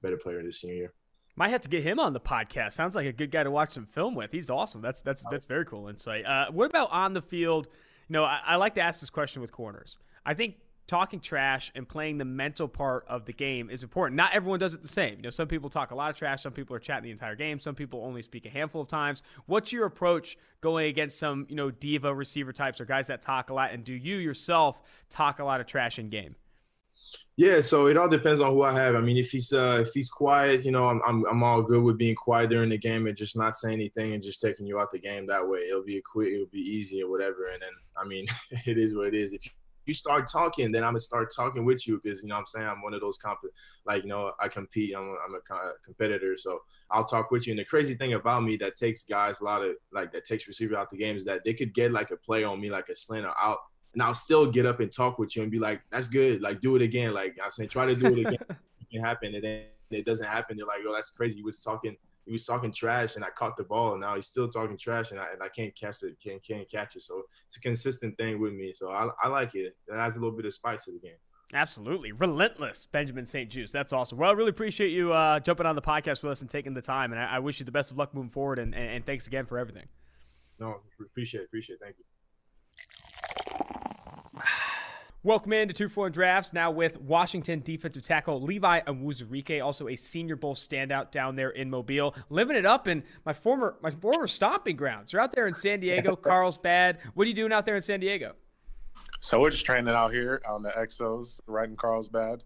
better 0.06 0.18
player 0.18 0.42
this 0.44 0.62
senior 0.62 0.76
year. 0.76 0.94
Might 1.36 1.50
have 1.50 1.62
to 1.62 1.70
get 1.70 1.84
him 1.84 2.00
on 2.00 2.14
the 2.14 2.20
podcast. 2.20 2.74
Sounds 2.74 2.96
like 2.96 3.06
a 3.06 3.12
good 3.12 3.30
guy 3.30 3.44
to 3.44 3.52
watch 3.52 3.72
some 3.72 3.86
film 3.86 4.16
with. 4.16 4.32
He's 4.32 4.50
awesome. 4.50 4.82
That's 4.82 5.02
that's 5.02 5.26
that's 5.30 5.46
very 5.46 5.66
cool 5.66 5.90
insight. 5.90 6.26
Uh, 6.26 6.46
what 6.52 6.70
about 6.70 6.92
on 6.92 7.14
the 7.14 7.22
field? 7.22 7.68
You 8.08 8.14
know, 8.14 8.24
I, 8.24 8.40
I 8.46 8.56
like 8.56 8.76
to 8.76 8.82
ask 8.82 9.02
this 9.02 9.10
question 9.10 9.42
with 9.42 9.52
corners. 9.52 9.98
I 10.26 10.34
think 10.34 10.56
talking 10.88 11.20
trash 11.20 11.72
and 11.76 11.90
playing 11.90 12.20
the 12.20 12.26
mental 12.26 12.68
part 12.68 13.06
of 13.08 13.26
the 13.26 13.34
game 13.34 13.70
is 13.70 13.84
important. 13.84 14.16
Not 14.16 14.34
everyone 14.34 14.60
does 14.60 14.74
it 14.74 14.82
the 14.82 14.88
same. 14.88 15.16
You 15.16 15.24
know, 15.24 15.30
some 15.30 15.48
people 15.48 15.70
talk 15.70 15.92
a 15.92 15.96
lot 15.96 16.12
of 16.12 16.16
trash. 16.16 16.44
Some 16.44 16.54
people 16.54 16.76
are 16.76 16.80
chatting 16.80 17.04
the 17.04 17.12
entire 17.12 17.36
game. 17.36 17.60
Some 17.60 17.76
people 17.76 18.04
only 18.04 18.22
speak 18.22 18.46
a 18.46 18.50
handful 18.50 18.82
of 18.82 18.88
times. 18.88 19.24
What's 19.48 19.74
your 19.74 19.86
approach 19.86 20.38
going 20.62 20.88
against 20.88 21.20
some 21.20 21.48
you 21.50 21.56
know 21.56 21.72
diva 21.72 22.14
receiver 22.14 22.54
types 22.54 22.80
or 22.80 22.86
guys 22.86 23.08
that 23.08 23.22
talk 23.22 23.50
a 23.50 23.54
lot? 23.54 23.72
And 23.72 23.84
do 23.84 23.94
you 23.94 24.18
yourself 24.18 24.82
talk 25.10 25.40
a 25.40 25.44
lot 25.44 25.60
of 25.60 25.68
trash 25.68 26.00
in 26.00 26.10
game? 26.10 26.36
Yeah, 27.38 27.60
so 27.60 27.88
it 27.88 27.98
all 27.98 28.08
depends 28.08 28.40
on 28.40 28.54
who 28.54 28.64
I 28.64 28.72
have. 28.74 28.96
I 28.96 29.02
mean, 29.02 29.18
if 29.18 29.32
he's 29.32 29.52
uh, 29.52 29.80
if 29.82 29.92
he's 29.94 30.10
quiet, 30.10 30.64
you 30.64 30.72
know, 30.72 30.88
I'm, 30.88 31.02
I'm 31.06 31.26
I'm 31.26 31.44
all 31.44 31.62
good 31.62 31.84
with 31.84 31.98
being 31.98 32.16
quiet 32.16 32.50
during 32.50 32.70
the 32.70 32.78
game 32.78 33.08
and 33.08 33.18
just 33.18 33.38
not 33.38 33.56
saying 33.56 33.74
anything 33.74 34.14
and 34.14 34.24
just 34.24 34.40
taking 34.42 34.66
you 34.66 34.80
out 34.80 34.92
the 34.94 35.00
game 35.00 35.28
that 35.28 35.46
way. 35.46 35.60
It'll 35.60 35.84
be 35.84 35.98
a 35.98 36.02
quick, 36.02 36.34
it'll 36.34 36.46
be 36.48 36.60
easy 36.60 37.04
or 37.04 37.10
whatever. 37.12 37.48
And 37.52 37.62
then, 37.62 37.72
I 38.02 38.08
mean, 38.08 38.26
it 38.66 38.78
is 38.78 38.96
what 38.96 39.08
it 39.08 39.16
is. 39.16 39.34
If 39.34 39.46
you 39.86 39.94
start 39.94 40.30
talking, 40.32 40.72
then 40.72 40.84
I'm 40.84 40.92
gonna 40.92 41.02
start 41.02 41.34
talking 41.36 41.66
with 41.66 41.88
you 41.88 42.00
because 42.02 42.24
you 42.24 42.30
know 42.30 42.36
I'm 42.36 42.46
saying 42.46 42.66
I'm 42.66 42.82
one 42.82 42.94
of 42.94 43.02
those 43.02 43.18
comp, 43.18 43.40
like 43.86 44.04
you 44.04 44.10
know 44.10 44.32
I 44.40 44.48
compete. 44.48 44.96
I'm 44.96 45.16
I'm 45.26 45.36
a 45.36 45.72
competitor, 45.84 46.38
so 46.38 46.62
I'll 46.90 47.06
talk 47.06 47.32
with 47.32 47.48
you. 47.48 47.52
And 47.52 47.60
the 47.60 47.66
crazy 47.66 47.96
thing 47.96 48.14
about 48.14 48.44
me 48.44 48.56
that 48.58 48.78
takes 48.78 49.04
guys 49.04 49.42
a 49.42 49.44
lot 49.44 49.64
of 49.64 49.76
like 49.92 50.12
that 50.14 50.26
takes 50.26 50.48
receiver 50.48 50.76
out 50.76 50.90
the 50.90 50.98
game 50.98 51.18
is 51.18 51.26
that 51.26 51.42
they 51.44 51.54
could 51.54 51.74
get 51.74 51.92
like 51.92 52.12
a 52.12 52.18
play 52.18 52.44
on 52.44 52.60
me, 52.60 52.70
like 52.70 52.90
a 52.90 52.96
slant 52.96 53.26
or 53.26 53.34
out, 53.38 53.60
and 53.96 54.04
I'll 54.04 54.14
still 54.14 54.46
get 54.46 54.66
up 54.66 54.82
and 54.82 54.92
talk 54.92 55.18
with 55.18 55.36
you 55.36 55.42
and 55.42 55.52
be 55.52 55.58
like, 55.58 55.82
"That's 55.90 56.08
good. 56.08 56.42
Like 56.42 56.62
do 56.62 56.76
it 56.76 56.82
again. 56.82 57.14
Like 57.14 57.38
I'm 57.44 57.50
saying, 57.50 57.70
try 57.70 57.88
to 57.88 57.96
do 57.96 58.08
it 58.08 58.20
again. 58.20 58.38
it 58.50 58.90
can 58.92 59.02
happen." 59.02 59.34
And 59.34 59.44
then 59.44 59.64
it 59.90 60.06
doesn't 60.06 60.28
happen. 60.28 60.58
They're 60.58 60.66
like, 60.66 60.82
"Oh, 60.88 60.94
that's 60.94 61.10
crazy. 61.10 61.38
He 61.38 61.44
was 61.44 61.60
talking." 61.60 61.96
He 62.26 62.32
was 62.32 62.44
talking 62.44 62.74
trash, 62.74 63.18
and 63.18 63.24
I 63.24 63.30
caught 63.30 63.56
the 63.56 63.64
ball. 63.64 63.92
And 63.92 64.02
now 64.02 64.16
he's 64.16 64.26
still 64.26 64.50
talking 64.50 64.80
trash, 64.80 65.12
and 65.12 65.20
I, 65.20 65.28
and 65.32 65.44
I 65.44 65.48
can't 65.48 65.76
catch 65.76 66.02
it. 66.02 66.16
Can't 66.24 66.44
can't 66.44 66.70
catch 66.70 66.96
it. 66.96 67.04
So 67.04 67.22
it's 67.46 67.56
a 67.58 67.60
consistent 67.60 68.18
thing 68.18 68.42
with 68.42 68.52
me. 68.52 68.74
So 68.74 68.90
I, 68.90 69.10
I 69.24 69.28
like 69.28 69.54
it. 69.54 69.76
It 69.88 69.94
adds 69.96 70.16
a 70.16 70.20
little 70.20 70.36
bit 70.36 70.46
of 70.46 70.54
spice 70.54 70.86
to 70.86 70.92
the 70.92 71.00
game. 71.00 71.18
Absolutely. 71.54 72.12
Relentless, 72.12 72.88
Benjamin 72.88 73.26
St. 73.26 73.50
Juice. 73.50 73.72
That's 73.72 73.94
awesome. 73.94 74.18
Well, 74.18 74.30
I 74.30 74.34
really 74.34 74.50
appreciate 74.50 74.90
you 74.90 75.14
uh, 75.14 75.40
jumping 75.40 75.68
on 75.68 75.76
the 75.76 75.82
podcast 75.82 76.24
with 76.24 76.32
us 76.32 76.42
and 76.42 76.50
taking 76.50 76.74
the 76.74 76.82
time. 76.82 77.12
And 77.12 77.22
I, 77.22 77.36
I 77.36 77.40
wish 77.40 77.60
you 77.60 77.66
the 77.66 77.72
best 77.72 77.92
of 77.92 77.98
luck 77.98 78.14
moving 78.14 78.32
forward. 78.32 78.58
And, 78.58 78.74
and, 78.74 78.90
and 78.90 79.06
thanks 79.06 79.28
again 79.28 79.46
for 79.46 79.60
everything. 79.60 79.86
No, 80.60 80.82
appreciate 81.00 81.42
it. 81.42 81.46
Appreciate 81.46 81.76
it. 81.76 81.82
Thank 81.84 81.98
you. 82.00 82.06
Welcome 85.26 85.54
in 85.54 85.68
to 85.70 85.74
Two 85.74 85.90
Four 85.90 86.12
Drafts. 86.12 86.54
Now 86.54 86.70
with 86.70 87.02
Washington 87.02 87.62
defensive 87.62 88.04
tackle 88.04 88.42
Levi 88.44 88.82
Onwuzurike, 88.82 89.64
also 89.64 89.88
a 89.88 89.96
Senior 89.96 90.36
Bowl 90.36 90.54
standout 90.54 91.10
down 91.10 91.36
there 91.36 91.50
in 91.50 91.68
Mobile, 91.68 92.14
living 92.30 92.56
it 92.56 92.64
up 92.64 92.88
in 92.88 93.04
my 93.26 93.34
former 93.34 93.76
my 93.82 93.90
former 93.90 94.28
stomping 94.28 94.76
grounds. 94.76 95.12
You're 95.12 95.24
out 95.24 95.32
there 95.32 95.48
in 95.48 95.56
San 95.56 95.80
Diego, 95.80 96.16
Carlsbad. 96.22 97.00
What 97.16 97.24
are 97.24 97.28
you 97.28 97.34
doing 97.34 97.52
out 97.52 97.66
there 97.66 97.76
in 97.76 97.82
San 97.82 98.02
Diego? 98.02 98.36
So 99.20 99.40
we're 99.40 99.50
just 99.50 99.66
training 99.66 99.96
out 99.96 100.12
here 100.12 100.44
on 100.48 100.62
the 100.62 100.70
Exos, 100.70 101.40
right 101.48 101.68
in 101.68 101.76
Carlsbad. 101.76 102.44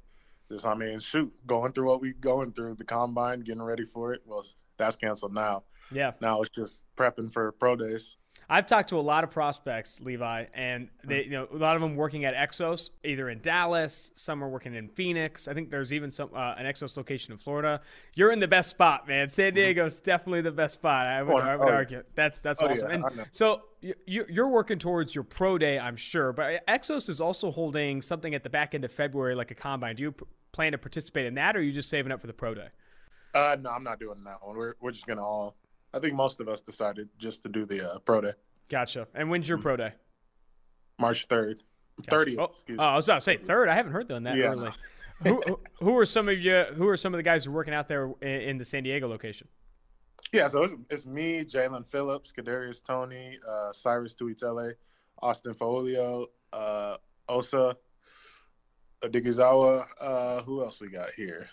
Just 0.49 0.65
I 0.65 0.73
mean, 0.73 0.99
shoot, 0.99 1.33
going 1.45 1.73
through 1.73 1.89
what 1.89 1.99
we 1.99 2.13
going 2.13 2.53
through 2.53 2.75
the 2.75 2.85
combine, 2.85 3.41
getting 3.41 3.61
ready 3.61 3.83
for 3.83 4.13
it. 4.13 4.21
Well, 4.25 4.45
that's 4.77 4.95
canceled 4.95 5.33
now. 5.33 5.63
Yeah. 5.91 6.13
Now 6.21 6.41
it's 6.41 6.51
just 6.51 6.83
prepping 6.97 7.33
for 7.33 7.51
pro 7.51 7.75
days. 7.75 8.15
I've 8.51 8.65
talked 8.65 8.89
to 8.89 8.97
a 8.97 9.01
lot 9.01 9.23
of 9.23 9.29
prospects, 9.29 9.99
Levi, 10.01 10.45
and 10.55 10.89
they, 11.03 11.25
you 11.25 11.29
know, 11.29 11.47
a 11.53 11.57
lot 11.57 11.75
of 11.75 11.81
them 11.83 11.95
working 11.95 12.25
at 12.25 12.33
Exos, 12.33 12.89
either 13.03 13.29
in 13.29 13.41
Dallas, 13.41 14.09
some 14.15 14.43
are 14.43 14.49
working 14.49 14.73
in 14.73 14.87
Phoenix. 14.87 15.47
I 15.47 15.53
think 15.53 15.69
there's 15.69 15.93
even 15.93 16.09
some 16.09 16.29
uh, 16.33 16.55
an 16.57 16.65
Exos 16.65 16.97
location 16.97 17.31
in 17.31 17.37
Florida. 17.37 17.79
You're 18.15 18.31
in 18.31 18.39
the 18.39 18.47
best 18.47 18.71
spot, 18.71 19.07
man. 19.07 19.27
San 19.27 19.53
Diego's 19.53 19.99
definitely 19.99 20.41
the 20.41 20.51
best 20.51 20.73
spot. 20.75 21.05
I 21.05 21.21
would, 21.21 21.31
Oh, 21.35 21.37
I 21.37 21.55
would 21.55 21.69
oh, 21.69 21.71
argue. 21.71 22.03
That's 22.15 22.39
that's 22.39 22.63
Oh, 22.63 22.67
awesome. 22.69 22.89
yeah, 22.89 23.07
and 23.07 23.25
so 23.31 23.61
you, 23.81 24.25
you're 24.27 24.49
working 24.49 24.79
towards 24.79 25.13
your 25.13 25.23
pro 25.23 25.57
day, 25.59 25.77
I'm 25.77 25.95
sure. 25.95 26.33
But 26.33 26.65
Exos 26.67 27.07
is 27.07 27.21
also 27.21 27.51
holding 27.51 28.01
something 28.01 28.33
at 28.33 28.43
the 28.43 28.49
back 28.49 28.73
end 28.73 28.83
of 28.83 28.91
February, 28.91 29.35
like 29.35 29.51
a 29.51 29.55
combine. 29.55 29.95
Do 29.95 30.03
you 30.03 30.15
plan 30.51 30.71
to 30.71 30.77
participate 30.79 31.27
in 31.27 31.35
that, 31.35 31.55
or 31.55 31.59
are 31.59 31.61
you 31.61 31.71
just 31.71 31.89
saving 31.89 32.11
up 32.11 32.19
for 32.19 32.27
the 32.27 32.33
pro 32.33 32.55
day? 32.55 32.69
Uh, 33.35 33.55
no, 33.61 33.69
I'm 33.69 33.83
not 33.83 33.99
doing 33.99 34.23
that 34.23 34.37
one. 34.41 34.57
We're 34.57 34.73
we're 34.81 34.91
just 34.91 35.05
gonna 35.05 35.23
all. 35.23 35.55
I 35.93 35.99
think 35.99 36.13
most 36.15 36.39
of 36.39 36.47
us 36.47 36.61
decided 36.61 37.09
just 37.17 37.43
to 37.43 37.49
do 37.49 37.65
the 37.65 37.93
uh, 37.95 37.99
pro 37.99 38.21
day, 38.21 38.33
Gotcha. 38.69 39.07
And 39.15 39.29
when's 39.29 39.49
your 39.49 39.57
Mm. 39.57 39.61
pro 39.63 39.77
day? 39.77 39.93
March 40.99 41.25
third, 41.25 41.61
Gotcha. 41.97 42.09
thirtieth. 42.11 42.39
Oh, 42.39 42.43
excuse 42.45 42.77
oh, 42.79 42.83
I 42.83 42.95
was 42.95 43.05
about 43.05 43.15
to 43.15 43.21
say 43.21 43.37
third. 43.37 43.67
I 43.69 43.75
haven't 43.75 43.93
heard 43.93 44.07
them 44.07 44.23
that 44.23 44.35
Yeah, 44.37 44.51
early. 44.51 44.71
who, 45.23 45.41
who- 45.47 45.59
who 45.79 45.97
are 45.97 46.05
some 46.05 46.29
of 46.29 46.37
you? 46.39 46.63
Who 46.75 46.87
are 46.89 46.97
some 46.97 47.13
of 47.13 47.17
the 47.17 47.23
guys 47.23 47.45
who 47.45 47.51
are 47.51 47.55
working 47.55 47.73
out 47.73 47.87
there 47.87 48.11
in, 48.21 48.27
in 48.29 48.57
the 48.57 48.65
San 48.65 48.83
Diego 48.83 49.07
location? 49.07 49.47
Yeah, 50.31 50.47
so 50.47 50.63
it's, 50.63 50.75
it's 50.91 51.05
me, 51.07 51.43
Jaelan 51.43 51.87
Phillips, 51.87 52.31
Kadarius 52.31 52.83
Toney, 52.85 53.39
uh, 53.47 53.71
Syrus 53.71 54.13
Tuitele, 54.13 54.73
Austin 55.21 55.53
Faoliu, 55.53 56.27
uh, 56.53 56.97
Osa, 57.27 57.75
Odighizuwa. 59.01 59.85
Uh, 59.99 60.41
who 60.43 60.63
else 60.63 60.79
we 60.79 60.89
got 60.89 61.11
here? 61.15 61.49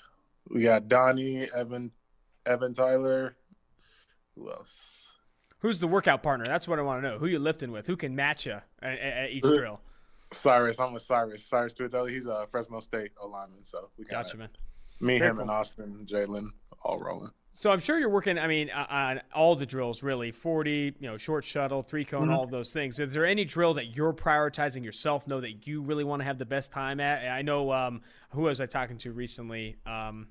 We 0.50 0.62
got 0.62 0.88
Donnie, 0.88 1.48
Evan, 1.54 1.90
Evan 2.44 2.74
Tyler. 2.74 3.36
Who 4.36 4.50
else? 4.50 5.08
Who's 5.60 5.80
the 5.80 5.86
workout 5.86 6.22
partner? 6.22 6.46
That's 6.46 6.68
what 6.68 6.78
I 6.78 6.82
want 6.82 7.02
to 7.02 7.10
know. 7.10 7.18
Who 7.18 7.26
you 7.26 7.38
lifting 7.38 7.72
with? 7.72 7.86
Who 7.86 7.96
can 7.96 8.14
match 8.14 8.46
you 8.46 8.58
at, 8.82 8.98
at- 8.98 9.30
each 9.30 9.42
drill? 9.42 9.80
Syrus. 10.32 10.78
I'm 10.80 10.92
with 10.92 11.02
Syrus. 11.04 11.48
Syrus 11.48 11.72
Tuitele. 11.74 12.10
He's 12.10 12.26
a 12.26 12.46
Fresno 12.50 12.80
State 12.80 13.12
alignment. 13.22 13.64
So 13.64 13.90
we 13.96 14.04
got 14.04 14.24
Gotcha, 14.24 14.36
man. 14.36 14.48
me, 15.00 15.18
Very 15.18 15.30
him, 15.30 15.38
and. 15.38 15.50
Austin, 15.50 16.04
Jalen, 16.04 16.48
all 16.82 16.98
rolling. 16.98 17.30
So 17.52 17.70
I'm 17.70 17.78
sure 17.80 17.98
you're 17.98 18.10
working. 18.10 18.36
I 18.38 18.48
mean, 18.48 18.68
uh, 18.70 18.86
on 18.90 19.20
all 19.34 19.54
the 19.54 19.64
drills, 19.64 20.02
really. 20.02 20.30
Forty, 20.32 20.94
you 20.98 21.08
know, 21.08 21.16
short 21.16 21.44
shuttle, 21.44 21.80
three 21.80 22.04
cone, 22.04 22.28
Mhm. 22.28 22.34
all 22.36 22.42
of 22.44 22.50
those 22.50 22.72
things. 22.72 22.98
Is 23.00 23.12
there 23.14 23.24
any 23.24 23.44
drill 23.44 23.72
that 23.74 23.96
you're 23.96 24.12
prioritizing 24.12 24.84
yourself? 24.84 25.26
Know 25.28 25.40
that 25.40 25.66
you 25.66 25.80
really 25.80 26.04
want 26.04 26.20
to 26.20 26.24
have 26.24 26.38
the 26.38 26.44
best 26.44 26.70
time 26.72 26.98
at? 27.00 27.30
I 27.30 27.40
know. 27.42 27.72
Um, 27.72 28.02
who 28.30 28.42
was 28.42 28.60
I 28.60 28.66
talking 28.66 28.98
to 28.98 29.12
recently? 29.12 29.76
Um, 29.86 30.26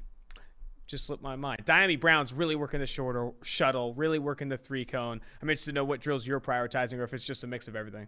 just 0.87 1.05
slipped 1.07 1.23
my 1.23 1.35
mind. 1.35 1.65
Dyami 1.65 1.99
Brown's 1.99 2.33
really 2.33 2.55
working 2.55 2.79
the 2.79 2.87
shorter 2.87 3.31
shuttle, 3.43 3.93
really 3.95 4.19
working 4.19 4.49
the 4.49 4.57
three 4.57 4.85
cone. 4.85 5.21
I'm 5.41 5.49
interested 5.49 5.71
to 5.71 5.75
know 5.75 5.83
what 5.85 5.99
drills 5.99 6.25
you're 6.25 6.39
prioritizing, 6.39 6.99
or 6.99 7.03
if 7.03 7.13
it's 7.13 7.23
just 7.23 7.43
a 7.43 7.47
mix 7.47 7.67
of 7.67 7.75
everything. 7.75 8.07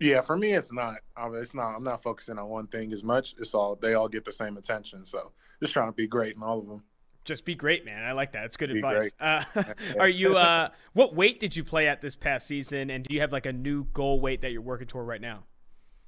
Yeah, 0.00 0.20
for 0.20 0.36
me, 0.36 0.52
it's 0.52 0.72
not. 0.72 0.96
I 1.16 1.28
mean, 1.28 1.40
it's 1.40 1.54
not. 1.54 1.74
I'm 1.74 1.84
not 1.84 2.02
focusing 2.02 2.38
on 2.38 2.48
one 2.48 2.66
thing 2.66 2.92
as 2.92 3.02
much. 3.02 3.34
It's 3.38 3.54
all 3.54 3.76
they 3.76 3.94
all 3.94 4.08
get 4.08 4.24
the 4.24 4.32
same 4.32 4.56
attention. 4.56 5.04
So 5.04 5.32
just 5.60 5.72
trying 5.72 5.88
to 5.88 5.92
be 5.92 6.06
great 6.06 6.36
in 6.36 6.42
all 6.42 6.58
of 6.58 6.66
them. 6.66 6.82
Just 7.24 7.44
be 7.44 7.54
great, 7.54 7.84
man. 7.84 8.04
I 8.04 8.12
like 8.12 8.32
that. 8.32 8.44
It's 8.44 8.56
good 8.56 8.70
Be 8.72 8.78
advice. 8.78 9.10
Uh, 9.18 9.42
are 9.98 10.08
you? 10.08 10.36
Uh, 10.36 10.68
what 10.92 11.14
weight 11.14 11.40
did 11.40 11.56
you 11.56 11.64
play 11.64 11.88
at 11.88 12.00
this 12.00 12.14
past 12.14 12.46
season, 12.46 12.90
and 12.90 13.04
do 13.04 13.14
you 13.14 13.20
have 13.22 13.32
like 13.32 13.46
a 13.46 13.52
new 13.52 13.84
goal 13.94 14.20
weight 14.20 14.42
that 14.42 14.52
you're 14.52 14.60
working 14.62 14.86
toward 14.86 15.06
right 15.06 15.20
now? 15.20 15.44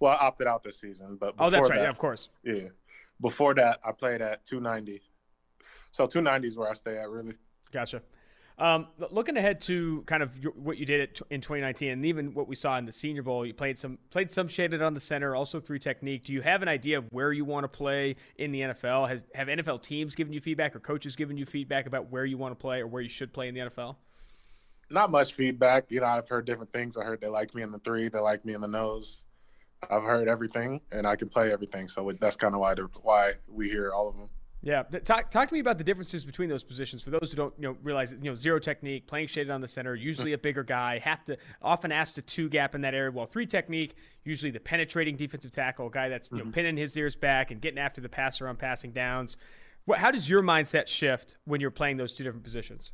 Well, 0.00 0.16
I 0.20 0.26
opted 0.26 0.46
out 0.46 0.62
this 0.62 0.78
season, 0.78 1.16
but 1.18 1.32
before 1.36 1.46
Oh, 1.46 1.50
that's 1.50 1.62
right. 1.70 1.76
that, 1.78 1.82
Yeah, 1.84 1.88
of 1.88 1.98
course. 1.98 2.28
yeah. 2.44 2.68
Before 3.20 3.52
that, 3.54 3.80
I 3.84 3.90
played 3.90 4.20
at 4.20 4.44
290. 4.44 5.00
So 5.98 6.06
290 6.06 6.46
is 6.46 6.56
where 6.56 6.70
I 6.70 6.74
stay 6.74 6.96
at, 6.96 7.10
really. 7.10 7.34
Gotcha. 7.72 8.02
Um, 8.56 8.86
looking 9.10 9.36
ahead 9.36 9.60
to 9.62 10.04
kind 10.06 10.22
of 10.22 10.38
your, 10.38 10.52
what 10.52 10.78
you 10.78 10.86
did 10.86 11.00
at, 11.00 11.20
in 11.30 11.40
2019, 11.40 11.90
and 11.90 12.06
even 12.06 12.34
what 12.34 12.46
we 12.46 12.54
saw 12.54 12.78
in 12.78 12.84
the 12.84 12.92
Senior 12.92 13.24
Bowl, 13.24 13.44
you 13.44 13.52
played 13.52 13.76
some 13.76 13.98
played 14.10 14.30
some 14.30 14.46
shaded 14.46 14.80
on 14.80 14.94
the 14.94 15.00
center, 15.00 15.34
also 15.34 15.58
three 15.58 15.80
technique. 15.80 16.22
Do 16.22 16.32
you 16.32 16.40
have 16.40 16.62
an 16.62 16.68
idea 16.68 16.98
of 16.98 17.06
where 17.10 17.32
you 17.32 17.44
want 17.44 17.64
to 17.64 17.68
play 17.68 18.14
in 18.36 18.52
the 18.52 18.60
NFL? 18.60 19.08
Has, 19.08 19.22
have 19.34 19.48
NFL 19.48 19.82
teams 19.82 20.14
given 20.14 20.32
you 20.32 20.40
feedback, 20.40 20.76
or 20.76 20.78
coaches 20.78 21.16
given 21.16 21.36
you 21.36 21.44
feedback 21.44 21.86
about 21.86 22.12
where 22.12 22.24
you 22.24 22.38
want 22.38 22.52
to 22.52 22.56
play 22.62 22.78
or 22.78 22.86
where 22.86 23.02
you 23.02 23.08
should 23.08 23.32
play 23.32 23.48
in 23.48 23.54
the 23.54 23.62
NFL? 23.62 23.96
Not 24.90 25.10
much 25.10 25.34
feedback. 25.34 25.86
You 25.90 26.02
know, 26.02 26.06
I've 26.06 26.28
heard 26.28 26.46
different 26.46 26.70
things. 26.70 26.96
I 26.96 27.02
heard 27.02 27.20
they 27.20 27.26
like 27.26 27.56
me 27.56 27.62
in 27.62 27.72
the 27.72 27.80
three, 27.80 28.06
they 28.06 28.20
like 28.20 28.44
me 28.44 28.54
in 28.54 28.60
the 28.60 28.68
nose. 28.68 29.24
I've 29.90 30.04
heard 30.04 30.28
everything, 30.28 30.80
and 30.92 31.08
I 31.08 31.16
can 31.16 31.28
play 31.28 31.52
everything. 31.52 31.88
So 31.88 32.12
that's 32.20 32.36
kind 32.36 32.54
of 32.54 32.60
why 32.60 32.76
why 33.02 33.32
we 33.48 33.68
hear 33.68 33.90
all 33.92 34.08
of 34.08 34.16
them. 34.16 34.28
Yeah, 34.60 34.82
talk 34.82 35.30
talk 35.30 35.46
to 35.48 35.54
me 35.54 35.60
about 35.60 35.78
the 35.78 35.84
differences 35.84 36.24
between 36.24 36.48
those 36.48 36.64
positions. 36.64 37.00
For 37.00 37.10
those 37.10 37.30
who 37.30 37.36
don't, 37.36 37.54
you 37.58 37.68
know, 37.68 37.76
realize 37.82 38.10
that, 38.10 38.24
you 38.24 38.30
know, 38.30 38.34
zero 38.34 38.58
technique, 38.58 39.06
playing 39.06 39.28
shaded 39.28 39.50
on 39.50 39.60
the 39.60 39.68
center, 39.68 39.94
usually 39.94 40.32
a 40.32 40.38
bigger 40.38 40.64
guy, 40.64 40.98
have 40.98 41.24
to 41.26 41.36
often 41.62 41.92
asked 41.92 42.16
to 42.16 42.22
two 42.22 42.48
gap 42.48 42.74
in 42.74 42.80
that 42.80 42.92
area. 42.92 43.12
While 43.12 43.26
three 43.26 43.46
technique, 43.46 43.94
usually 44.24 44.50
the 44.50 44.58
penetrating 44.58 45.16
defensive 45.16 45.52
tackle, 45.52 45.86
a 45.86 45.90
guy 45.90 46.08
that's 46.08 46.28
you 46.32 46.38
know, 46.38 46.42
mm-hmm. 46.42 46.52
pinning 46.52 46.76
his 46.76 46.96
ears 46.96 47.14
back 47.14 47.52
and 47.52 47.60
getting 47.60 47.78
after 47.78 48.00
the 48.00 48.08
passer 48.08 48.48
on 48.48 48.56
passing 48.56 48.90
downs. 48.90 49.36
What, 49.84 49.98
how 49.98 50.10
does 50.10 50.28
your 50.28 50.42
mindset 50.42 50.88
shift 50.88 51.36
when 51.44 51.60
you're 51.60 51.70
playing 51.70 51.96
those 51.96 52.12
two 52.12 52.24
different 52.24 52.42
positions? 52.42 52.90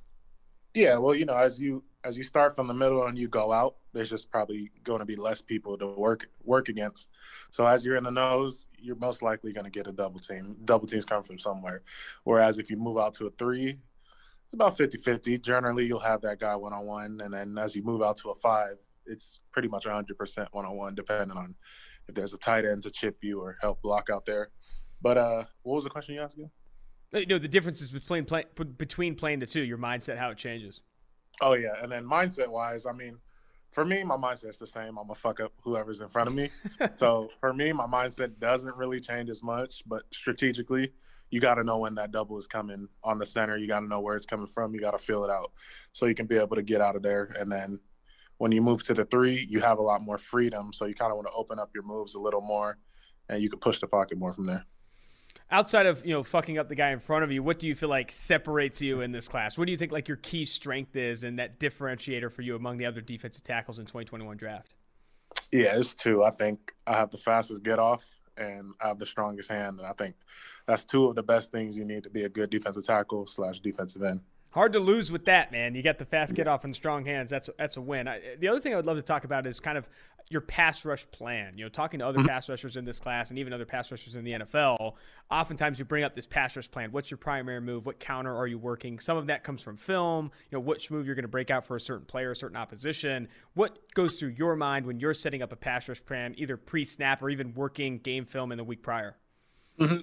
Yeah, 0.75 0.99
well, 0.99 1.15
you 1.15 1.25
know, 1.25 1.37
as 1.37 1.59
you 1.59 1.83
as 2.05 2.19
you 2.19 2.25
start 2.25 2.55
from 2.55 2.67
the 2.67 2.75
middle 2.75 3.07
and 3.07 3.19
you 3.19 3.29
go 3.29 3.53
out, 3.53 3.77
there's 3.93 4.11
just 4.11 4.31
probably 4.31 4.71
going 4.83 4.99
to 4.99 5.07
be 5.07 5.17
less 5.17 5.41
people 5.41 5.79
to 5.79 5.87
work 5.87 6.27
work 6.45 6.69
against. 6.69 7.11
So 7.51 7.67
as 7.67 7.85
you're 7.85 7.97
in 7.97 8.05
the 8.05 8.11
nose, 8.11 8.67
you're 8.79 8.97
most 8.97 9.23
likely 9.23 9.53
going 9.53 9.65
to 9.65 9.71
get 9.71 9.87
a 9.87 9.93
double 9.93 10.21
team. 10.21 10.57
Double 10.65 10.87
teams 10.87 11.07
come 11.07 11.23
from 11.23 11.39
somewhere. 11.39 11.83
Whereas 12.25 12.59
if 12.59 12.71
you 12.71 12.77
move 12.77 12.99
out 12.99 13.15
to 13.15 13.27
a 13.27 13.31
three, 13.31 13.79
it's 14.45 14.55
about 14.55 14.77
50-50. 14.77 15.41
Generally, 15.41 15.87
you'll 15.87 15.99
have 16.01 16.21
that 16.21 16.39
guy 16.39 16.55
one 16.55 16.75
on 16.75 16.85
one, 16.85 17.21
and 17.23 17.33
then 17.33 17.57
as 17.57 17.75
you 17.75 17.83
move 17.83 18.03
out 18.03 18.19
to 18.19 18.31
a 18.31 18.35
five, 18.35 18.77
it's 19.07 19.41
pretty 19.53 19.69
much 19.69 19.87
100% 19.87 20.47
one 20.53 20.65
on 20.67 20.77
one, 20.77 20.95
depending 20.95 21.37
on 21.37 21.55
if 22.07 22.15
there's 22.15 22.35
a 22.35 22.39
tight 22.39 22.65
end 22.65 22.83
to 22.83 22.91
chip 22.91 23.17
you 23.23 23.41
or 23.41 23.57
help 23.61 23.81
block 23.81 24.11
out 24.11 24.27
there. 24.27 24.51
But 25.01 25.17
uh, 25.17 25.45
what 25.63 25.75
was 25.75 25.85
the 25.85 25.91
question 25.91 26.15
you 26.15 26.21
asked 26.21 26.37
again? 26.37 26.51
You 27.13 27.27
know, 27.27 27.39
the 27.39 27.49
differences 27.49 27.91
between 27.91 28.25
play, 28.25 28.45
between 28.77 29.15
playing 29.15 29.39
the 29.39 29.47
two, 29.47 29.61
your 29.61 29.79
mindset, 29.79 30.19
how 30.19 30.31
it 30.31 30.39
changes. 30.39 30.81
Oh 31.41 31.55
yeah, 31.55 31.75
and 31.83 31.91
then 31.91 32.05
mindset 32.05 32.49
wise, 32.49 32.87
I 32.87 32.93
mean, 32.93 33.19
for 33.73 33.85
me, 33.85 34.05
my 34.05 34.17
mindset's 34.17 34.59
the 34.59 34.67
same. 34.67 34.97
I'm 34.99 35.07
gonna 35.07 35.15
fuck 35.17 35.41
up 35.41 35.53
whoever's 35.63 36.01
in 36.01 36.09
front 36.09 36.29
of 36.29 36.35
me. 36.35 36.51
so 36.97 37.29
for 37.41 37.53
me, 37.53 37.73
my 37.73 37.87
mindset 37.87 38.39
doesn't 38.39 38.77
really 38.77 39.01
change 39.01 39.29
as 39.31 39.43
much. 39.43 39.83
But 39.87 40.03
strategically, 40.13 40.93
you 41.31 41.41
got 41.41 41.57
to 41.57 41.65
know 41.65 41.79
when 41.79 41.97
that 41.97 42.13
double 42.13 42.39
is 42.39 42.47
coming 42.47 42.87
on 43.03 43.19
the 43.19 43.27
center. 43.27 43.57
You 43.57 43.67
got 43.67 43.81
to 43.81 43.87
know 43.87 44.01
where 44.01 44.15
it's 44.15 44.27
coming 44.27 44.47
from. 44.47 44.75
You 44.75 44.81
got 44.81 44.93
to 44.93 44.99
feel 44.99 45.25
it 45.25 45.31
out, 45.31 45.51
so 45.93 46.07
you 46.07 46.15
can 46.15 46.27
be 46.27 46.37
able 46.37 46.55
to 46.55 46.63
get 46.63 46.81
out 46.81 46.95
of 46.95 47.03
there. 47.03 47.35
And 47.39 47.51
then 47.51 47.81
when 48.39 48.53
you 48.53 48.63
move 48.63 48.85
to 48.85 48.95
the 48.95 49.05
three, 49.05 49.45
you 49.51 49.61
have 49.61 49.79
a 49.79 49.83
lot 49.83 50.03
more 50.03 50.19
freedom. 50.19 50.73
So 50.73 50.87
you 50.87 50.95
kind 50.95 51.11
of 51.11 51.17
want 51.17 51.29
to 51.29 51.35
open 51.35 51.59
up 51.59 51.71
your 51.75 51.85
moves 51.85 52.15
a 52.15 52.21
little 52.21 52.43
more, 52.43 52.79
and 53.29 53.43
you 53.43 53.51
can 53.51 53.59
push 53.59 53.81
the 53.81 53.89
pocket 53.89 54.19
more 54.19 54.33
from 54.33 54.47
there. 54.47 54.65
Outside 55.51 55.87
of 55.87 56.05
you 56.05 56.13
know 56.13 56.23
fucking 56.23 56.59
up 56.59 56.69
the 56.69 56.75
guy 56.75 56.91
in 56.91 56.99
front 56.99 57.25
of 57.25 57.31
you, 57.31 57.43
what 57.43 57.59
do 57.59 57.67
you 57.67 57.75
feel 57.75 57.89
like 57.89 58.11
separates 58.11 58.81
you 58.81 59.03
in 59.03 59.13
this 59.13 59.29
class? 59.29 59.59
What 59.59 59.67
do 59.67 59.73
you 59.73 59.79
think 59.79 59.93
like 59.93 60.09
your 60.09 60.17
key 60.17 60.45
strength 60.45 60.97
is 60.97 61.25
and 61.25 61.39
that 61.39 61.61
differentiator 61.61 62.33
for 62.33 62.43
you 62.43 62.57
among 62.57 62.79
the 62.79 62.87
other 62.87 63.01
defensive 63.01 63.43
tackles 63.43 63.79
in 63.79 63.85
2021 63.85 64.37
draft? 64.37 64.75
Yeah, 65.53 65.77
it's 65.77 65.95
two. 65.95 66.25
I 66.25 66.31
think 66.31 66.73
I 66.87 66.97
have 66.97 67.11
the 67.11 67.19
fastest 67.19 67.63
get 67.63 67.79
off 67.79 68.09
and 68.37 68.73
I 68.81 68.89
have 68.89 68.99
the 68.99 69.07
strongest 69.07 69.51
hand. 69.51 69.79
And 69.79 69.87
I 69.87 69.93
think 69.93 70.17
that's 70.67 70.85
two 70.85 71.07
of 71.07 71.15
the 71.15 71.23
best 71.23 71.53
things 71.53 71.77
you 71.77 71.85
need 71.85 72.05
to 72.05 72.11
be 72.11 72.25
a 72.25 72.29
good 72.29 72.51
defensive 72.51 72.87
tackle 72.87 73.27
slash 73.27 73.61
defensive 73.61 74.03
end. 74.03 74.21
Hard 74.55 74.73
to 74.75 74.79
lose 74.79 75.11
with 75.11 75.25
that, 75.25 75.51
man. 75.51 75.75
You 75.75 75.83
got 75.83 75.99
the 75.99 76.05
fast 76.05 76.37
get 76.37 76.47
off 76.47 76.63
and 76.63 76.77
strong 76.77 77.05
hands. 77.05 77.29
That's 77.29 77.51
that's 77.59 77.77
a 77.77 77.81
win. 77.81 78.07
I, 78.07 78.21
the 78.39 78.47
other 78.47 78.61
thing 78.61 78.73
I 78.73 78.77
would 78.77 78.87
love 78.87 78.97
to 78.97 79.03
talk 79.03 79.25
about 79.25 79.49
is 79.49 79.59
kind 79.59 79.77
of 79.77 79.89
your 80.31 80.43
pass 80.43 80.85
rush 80.85 81.11
plan. 81.11 81.59
You 81.59 81.65
know, 81.65 81.69
talking 81.69 81.99
to 81.99 82.07
other 82.07 82.23
pass 82.23 82.49
rushers 82.49 82.77
in 82.77 82.85
this 82.85 83.01
class 83.01 83.31
and 83.31 83.39
even 83.41 83.53
other 83.53 83.65
pass 83.65 83.91
rushers 83.91 84.15
in 84.15 84.23
the 84.23 84.31
NFL. 84.31 84.95
Oftentimes, 85.29 85.81
you 85.81 85.85
bring 85.85 86.05
up 86.05 86.15
this 86.15 86.29
pass 86.29 86.55
rush 86.55 86.71
plan. 86.71 86.93
What's 86.93 87.11
your 87.11 87.19
primary 87.19 87.61
move? 87.61 87.85
What 87.85 87.99
counter 87.99 88.33
are 88.33 88.47
you 88.47 88.57
working? 88.57 89.01
Some 89.01 89.17
of 89.17 89.27
that 89.27 89.43
comes 89.43 89.61
from 89.61 89.77
film. 89.77 90.31
You 90.53 90.59
know, 90.59 90.61
which 90.61 90.89
move 90.89 91.05
you're 91.05 91.17
going 91.17 91.25
to 91.25 91.29
break 91.29 91.51
out 91.51 91.67
for 91.67 91.75
a 91.75 91.81
certain 91.81 92.07
player, 92.07 92.31
a 92.31 92.37
certain 92.37 92.57
opposition. 92.57 93.27
What 93.55 93.93
goes 93.95 94.21
through 94.21 94.37
your 94.39 94.55
mind 94.55 94.87
when 94.87 95.01
you're 95.01 95.15
setting 95.15 95.43
up 95.43 95.51
a 95.51 95.57
pass 95.57 95.89
rush 95.89 96.05
plan, 96.05 96.33
either 96.39 96.57
pre-snap 96.57 97.25
or 97.25 97.29
even 97.29 97.55
working 97.55 97.99
game 97.99 98.25
film 98.25 98.53
in 98.53 98.59
the 98.59 98.65
week 98.65 98.85
prior? 98.85 99.17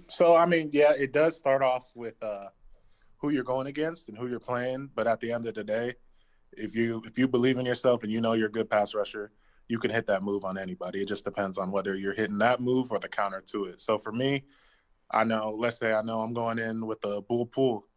So, 0.09 0.35
I 0.35 0.45
mean, 0.45 0.71
yeah, 0.73 0.91
it 0.91 1.13
does 1.13 1.37
start 1.37 1.61
off 1.61 1.93
with 1.95 2.21
uh, 2.21 2.47
who 3.21 3.29
you're 3.29 3.43
going 3.43 3.67
against 3.67 4.09
and 4.09 4.17
who 4.17 4.27
you're 4.27 4.39
playing. 4.39 4.89
But 4.95 5.07
at 5.07 5.19
the 5.19 5.31
end 5.31 5.45
of 5.45 5.53
the 5.53 5.63
day, 5.63 5.95
if 6.53 6.75
you 6.75 7.01
if 7.05 7.17
you 7.17 7.27
believe 7.27 7.57
in 7.57 7.65
yourself 7.65 8.03
and 8.03 8.11
you 8.11 8.19
know 8.19 8.33
you're 8.33 8.47
a 8.47 8.51
good 8.51 8.69
pass 8.69 8.93
rusher, 8.93 9.31
you 9.67 9.79
can 9.79 9.91
hit 9.91 10.07
that 10.07 10.23
move 10.23 10.43
on 10.43 10.57
anybody. 10.57 11.01
It 11.01 11.07
just 11.07 11.23
depends 11.23 11.57
on 11.57 11.71
whether 11.71 11.95
you're 11.95 12.13
hitting 12.13 12.39
that 12.39 12.59
move 12.59 12.91
or 12.91 12.99
the 12.99 13.07
counter 13.07 13.41
to 13.47 13.65
it. 13.65 13.79
So 13.79 13.97
for 13.97 14.11
me, 14.11 14.43
I 15.11 15.23
know, 15.23 15.55
let's 15.57 15.77
say 15.77 15.93
I 15.93 16.01
know 16.01 16.19
I'm 16.19 16.33
going 16.33 16.59
in 16.59 16.85
with 16.85 17.03
a 17.05 17.21
bull 17.21 17.45
pull, 17.45 17.87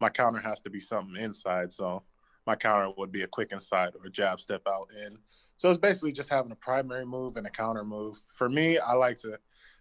my 0.00 0.08
counter 0.08 0.40
has 0.40 0.60
to 0.62 0.70
be 0.70 0.80
something 0.80 1.20
inside. 1.20 1.72
So 1.72 2.02
my 2.46 2.56
counter 2.56 2.92
would 2.96 3.12
be 3.12 3.22
a 3.22 3.28
quick 3.28 3.52
inside 3.52 3.94
or 3.94 4.06
a 4.06 4.10
jab 4.10 4.40
step 4.40 4.62
out 4.66 4.88
in. 5.04 5.18
So 5.56 5.70
it's 5.70 5.78
basically 5.78 6.12
just 6.12 6.28
having 6.28 6.50
a 6.50 6.56
primary 6.56 7.06
move 7.06 7.36
and 7.36 7.46
a 7.46 7.50
counter 7.50 7.84
move. 7.84 8.20
For 8.36 8.48
me, 8.48 8.78
I 8.78 8.94
like 8.94 9.20
to, 9.20 9.38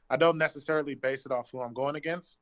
I 0.10 0.18
don't 0.18 0.38
necessarily 0.38 0.94
base 0.94 1.26
it 1.26 1.32
off 1.32 1.50
who 1.52 1.62
I'm 1.62 1.74
going 1.74 1.96
against 1.96 2.40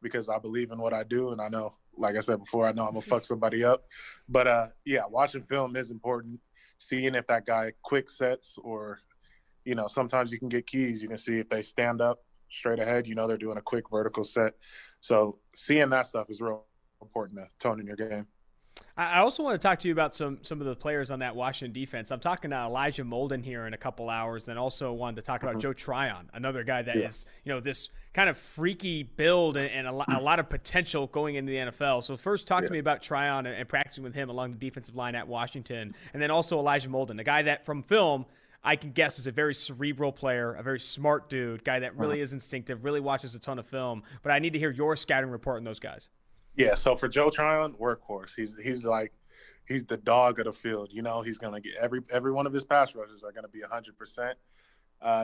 because 0.00 0.30
I 0.30 0.38
believe 0.38 0.70
in 0.70 0.78
what 0.78 0.94
I 0.94 1.02
do. 1.04 1.32
And 1.32 1.40
I 1.40 1.48
know, 1.48 1.74
like 1.96 2.16
I 2.16 2.20
said 2.20 2.38
before, 2.38 2.66
I 2.66 2.72
know 2.72 2.86
I'm 2.86 2.94
to 2.94 3.00
fuck 3.00 3.24
somebody 3.24 3.64
up. 3.64 3.84
But 4.28 4.46
uh, 4.46 4.66
yeah, 4.84 5.02
watching 5.08 5.42
film 5.42 5.76
is 5.76 5.90
important. 5.90 6.40
Seeing 6.78 7.14
if 7.14 7.26
that 7.26 7.44
guy 7.44 7.72
quick 7.82 8.08
sets 8.08 8.56
or, 8.62 9.00
you 9.64 9.74
know, 9.74 9.86
sometimes 9.86 10.32
you 10.32 10.38
can 10.38 10.48
get 10.48 10.66
keys. 10.66 11.02
You 11.02 11.08
can 11.08 11.18
see 11.18 11.38
if 11.38 11.48
they 11.48 11.62
stand 11.62 12.00
up 12.00 12.20
straight 12.50 12.80
ahead, 12.80 13.06
you 13.06 13.14
know, 13.14 13.26
they're 13.26 13.36
doing 13.36 13.58
a 13.58 13.62
quick 13.62 13.90
vertical 13.90 14.24
set. 14.24 14.54
So 15.00 15.38
seeing 15.54 15.90
that 15.90 16.06
stuff 16.06 16.28
is 16.30 16.40
real 16.40 16.64
important 17.00 17.38
to 17.38 17.46
tone 17.58 17.80
in 17.80 17.86
your 17.86 17.96
game. 17.96 18.26
I 19.00 19.20
also 19.20 19.42
want 19.42 19.58
to 19.58 19.66
talk 19.66 19.78
to 19.78 19.88
you 19.88 19.92
about 19.92 20.12
some 20.12 20.38
some 20.42 20.60
of 20.60 20.66
the 20.66 20.76
players 20.76 21.10
on 21.10 21.20
that 21.20 21.34
Washington 21.34 21.72
defense. 21.72 22.10
I'm 22.10 22.20
talking 22.20 22.50
to 22.50 22.56
Elijah 22.56 23.02
Molden 23.02 23.42
here 23.42 23.66
in 23.66 23.72
a 23.72 23.78
couple 23.78 24.10
hours, 24.10 24.48
and 24.48 24.58
also 24.58 24.92
wanted 24.92 25.16
to 25.16 25.22
talk 25.22 25.42
about 25.42 25.54
mm-hmm. 25.54 25.60
Joe 25.60 25.72
Tryon, 25.72 26.28
another 26.34 26.64
guy 26.64 26.82
that 26.82 26.96
yeah. 26.96 27.06
is 27.06 27.24
you 27.44 27.50
know 27.50 27.60
this 27.60 27.88
kind 28.12 28.28
of 28.28 28.36
freaky 28.36 29.02
build 29.02 29.56
and, 29.56 29.70
and 29.70 29.86
a, 29.86 29.90
a, 29.90 30.04
mm. 30.04 30.22
lot 30.22 30.38
of 30.38 30.50
potential 30.50 31.06
going 31.06 31.36
into 31.36 31.50
the 31.50 31.56
NFL. 31.58 32.04
So 32.04 32.18
first, 32.18 32.46
talk 32.46 32.60
yeah. 32.60 32.66
to 32.66 32.72
me 32.74 32.78
about 32.78 33.00
Tryon 33.00 33.46
and, 33.46 33.56
and, 33.56 33.68
practicing 33.68 34.04
with 34.04 34.14
him 34.14 34.28
along 34.28 34.50
the 34.52 34.58
defensive 34.58 34.96
line 34.96 35.14
at 35.14 35.26
Washington, 35.26 35.94
and 36.12 36.20
then 36.20 36.30
also 36.30 36.58
Elijah 36.58 36.90
Molden, 36.90 37.16
the 37.16 37.24
guy 37.24 37.42
that 37.42 37.64
from 37.64 37.82
film. 37.82 38.26
I 38.62 38.76
can 38.76 38.92
guess 38.92 39.18
is 39.18 39.26
a 39.26 39.32
very 39.32 39.54
cerebral 39.54 40.12
player, 40.12 40.52
a 40.52 40.62
very 40.62 40.80
smart 40.80 41.30
dude, 41.30 41.64
guy 41.64 41.78
that 41.78 41.96
really 41.96 42.16
uh-huh. 42.16 42.24
is 42.24 42.34
instinctive, 42.34 42.84
really 42.84 43.00
watches 43.00 43.34
a 43.34 43.38
ton 43.38 43.58
of 43.58 43.64
film. 43.64 44.02
But 44.22 44.32
I 44.32 44.38
need 44.38 44.52
to 44.52 44.58
hear 44.58 44.70
your 44.70 44.96
scouting 44.96 45.30
report 45.30 45.56
on 45.56 45.64
those 45.64 45.80
guys. 45.80 46.10
Yeah, 46.56 46.74
so 46.74 46.96
for 46.96 47.08
Joe 47.08 47.30
Tryon, 47.30 47.74
workhorse. 47.74 48.34
He's 48.36 48.56
he's 48.56 48.84
like 48.84 49.12
he's 49.66 49.84
the 49.84 49.96
dog 49.96 50.38
of 50.40 50.46
the 50.46 50.52
field. 50.52 50.90
You 50.92 51.02
know, 51.02 51.22
he's 51.22 51.38
gonna 51.38 51.60
get 51.60 51.74
every 51.80 52.00
every 52.10 52.32
one 52.32 52.46
of 52.46 52.52
his 52.52 52.64
pass 52.64 52.94
rushes 52.94 53.22
are 53.24 53.32
gonna 53.32 53.48
be 53.48 53.60
hundred 53.60 53.94
uh, 53.94 53.98
percent. 53.98 54.38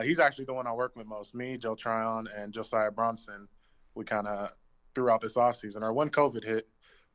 He's 0.03 0.19
actually 0.19 0.45
the 0.45 0.53
one 0.53 0.67
I 0.67 0.73
work 0.73 0.95
with 0.95 1.07
most. 1.07 1.35
Me, 1.35 1.57
Joe 1.57 1.75
Tryon, 1.75 2.27
and 2.35 2.53
Josiah 2.53 2.91
Bronson. 2.91 3.47
We 3.93 4.05
kind 4.05 4.27
of 4.27 4.51
throughout 4.95 5.21
this 5.21 5.35
offseason, 5.35 5.81
or 5.81 5.93
when 5.93 6.09
COVID 6.09 6.43
hit, 6.43 6.67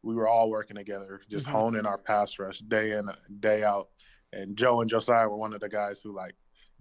we 0.03 0.15
were 0.15 0.29
all 0.29 0.51
working 0.51 0.77
together, 0.77 1.21
just 1.29 1.47
mm-hmm. 1.47 1.57
honing 1.57 1.87
our 1.87 1.99
pass 1.99 2.39
rush 2.39 2.59
day 2.61 2.93
in, 2.93 3.09
and 3.09 3.41
day 3.41 3.65
out. 3.65 3.89
And 4.33 4.57
Joe 4.57 4.81
and 4.81 4.91
Josiah 4.91 5.29
were 5.29 5.37
one 5.37 5.53
of 5.53 5.61
the 5.61 5.69
guys 5.69 6.01
who 6.01 6.15
like 6.15 6.35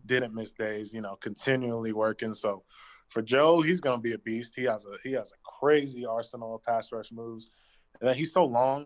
didn't 0.05 0.33
miss 0.33 0.51
days, 0.53 0.93
you 0.93 1.01
know, 1.01 1.15
continually 1.15 1.93
working. 1.93 2.33
So 2.33 2.63
for 3.11 3.21
Joe, 3.21 3.61
he's 3.61 3.81
gonna 3.81 4.01
be 4.01 4.13
a 4.13 4.17
beast. 4.17 4.53
He 4.55 4.63
has 4.63 4.85
a 4.85 4.95
he 5.03 5.11
has 5.13 5.31
a 5.31 5.59
crazy 5.59 6.05
arsenal 6.05 6.55
of 6.55 6.63
pass 6.63 6.91
rush 6.91 7.11
moves, 7.11 7.49
and 7.99 8.09
then 8.09 8.15
he's 8.15 8.33
so 8.33 8.45
long. 8.45 8.85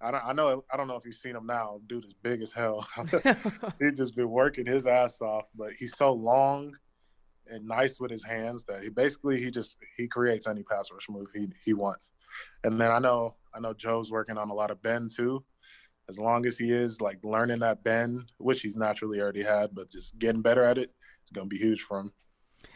I 0.00 0.10
don't, 0.10 0.24
I 0.24 0.32
know 0.32 0.64
I 0.72 0.78
don't 0.78 0.88
know 0.88 0.96
if 0.96 1.04
you've 1.04 1.14
seen 1.14 1.36
him 1.36 1.46
now. 1.46 1.80
Dude 1.86 2.06
is 2.06 2.14
big 2.14 2.40
as 2.40 2.52
hell. 2.52 2.88
he 3.78 3.90
just 3.94 4.16
been 4.16 4.30
working 4.30 4.64
his 4.64 4.86
ass 4.86 5.20
off, 5.20 5.44
but 5.54 5.72
he's 5.78 5.96
so 5.96 6.12
long 6.12 6.74
and 7.48 7.66
nice 7.66 8.00
with 8.00 8.10
his 8.10 8.24
hands 8.24 8.64
that 8.64 8.82
he 8.82 8.88
basically 8.88 9.38
he 9.38 9.50
just 9.50 9.76
he 9.96 10.08
creates 10.08 10.46
any 10.46 10.62
pass 10.62 10.90
rush 10.90 11.08
move 11.10 11.26
he 11.34 11.48
he 11.62 11.74
wants. 11.74 12.12
And 12.64 12.80
then 12.80 12.90
I 12.90 12.98
know 12.98 13.36
I 13.54 13.60
know 13.60 13.74
Joe's 13.74 14.10
working 14.10 14.38
on 14.38 14.50
a 14.50 14.54
lot 14.54 14.70
of 14.70 14.82
bend 14.82 15.10
too. 15.14 15.44
As 16.08 16.18
long 16.18 16.46
as 16.46 16.56
he 16.56 16.72
is 16.72 17.00
like 17.00 17.18
learning 17.22 17.58
that 17.58 17.84
bend, 17.84 18.32
which 18.38 18.62
he's 18.62 18.76
naturally 18.76 19.20
already 19.20 19.42
had, 19.42 19.74
but 19.74 19.90
just 19.90 20.18
getting 20.18 20.42
better 20.42 20.64
at 20.64 20.78
it, 20.78 20.90
it's 21.22 21.30
gonna 21.30 21.46
be 21.46 21.58
huge 21.58 21.82
for 21.82 22.00
him. 22.00 22.12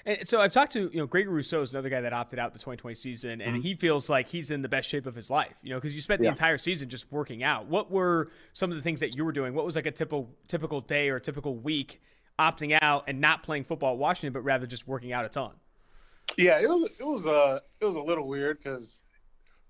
And 0.06 0.26
so 0.26 0.40
I've 0.40 0.52
talked 0.52 0.72
to 0.72 0.90
you 0.92 0.98
know 0.98 1.06
Greg 1.06 1.28
Rousseau 1.28 1.62
is 1.62 1.72
another 1.72 1.88
guy 1.88 2.00
that 2.02 2.12
opted 2.12 2.38
out 2.38 2.52
the 2.52 2.58
2020 2.58 2.94
season, 2.94 3.40
and 3.40 3.54
mm-hmm. 3.54 3.60
he 3.60 3.74
feels 3.74 4.10
like 4.10 4.28
he's 4.28 4.50
in 4.50 4.62
the 4.62 4.68
best 4.68 4.88
shape 4.88 5.06
of 5.06 5.14
his 5.14 5.30
life. 5.30 5.54
You 5.62 5.70
know, 5.70 5.76
because 5.76 5.94
you 5.94 6.00
spent 6.00 6.20
the 6.20 6.28
entire 6.28 6.58
season 6.58 6.88
just 6.88 7.10
working 7.10 7.42
out. 7.42 7.66
What 7.66 7.90
were 7.90 8.28
some 8.52 8.70
of 8.70 8.76
the 8.76 8.82
things 8.82 9.00
that 9.00 9.16
you 9.16 9.24
were 9.24 9.32
doing? 9.32 9.54
What 9.54 9.64
was 9.64 9.76
like 9.76 9.86
a 9.86 9.90
typical 9.90 10.28
typical 10.48 10.80
day 10.80 11.08
or 11.08 11.16
a 11.16 11.20
typical 11.20 11.56
week 11.56 12.00
opting 12.38 12.76
out 12.82 13.04
and 13.06 13.20
not 13.20 13.42
playing 13.42 13.64
football 13.64 13.92
at 13.92 13.98
Washington, 13.98 14.32
but 14.32 14.40
rather 14.40 14.66
just 14.66 14.86
working 14.86 15.12
out 15.12 15.24
a 15.24 15.28
ton? 15.28 15.52
Yeah, 16.36 16.60
it 16.60 16.68
was 16.68 16.90
it 16.98 17.06
was 17.06 17.26
uh 17.26 17.60
it 17.80 17.84
was 17.84 17.96
a 17.96 18.02
little 18.02 18.26
weird 18.26 18.58
because 18.58 18.98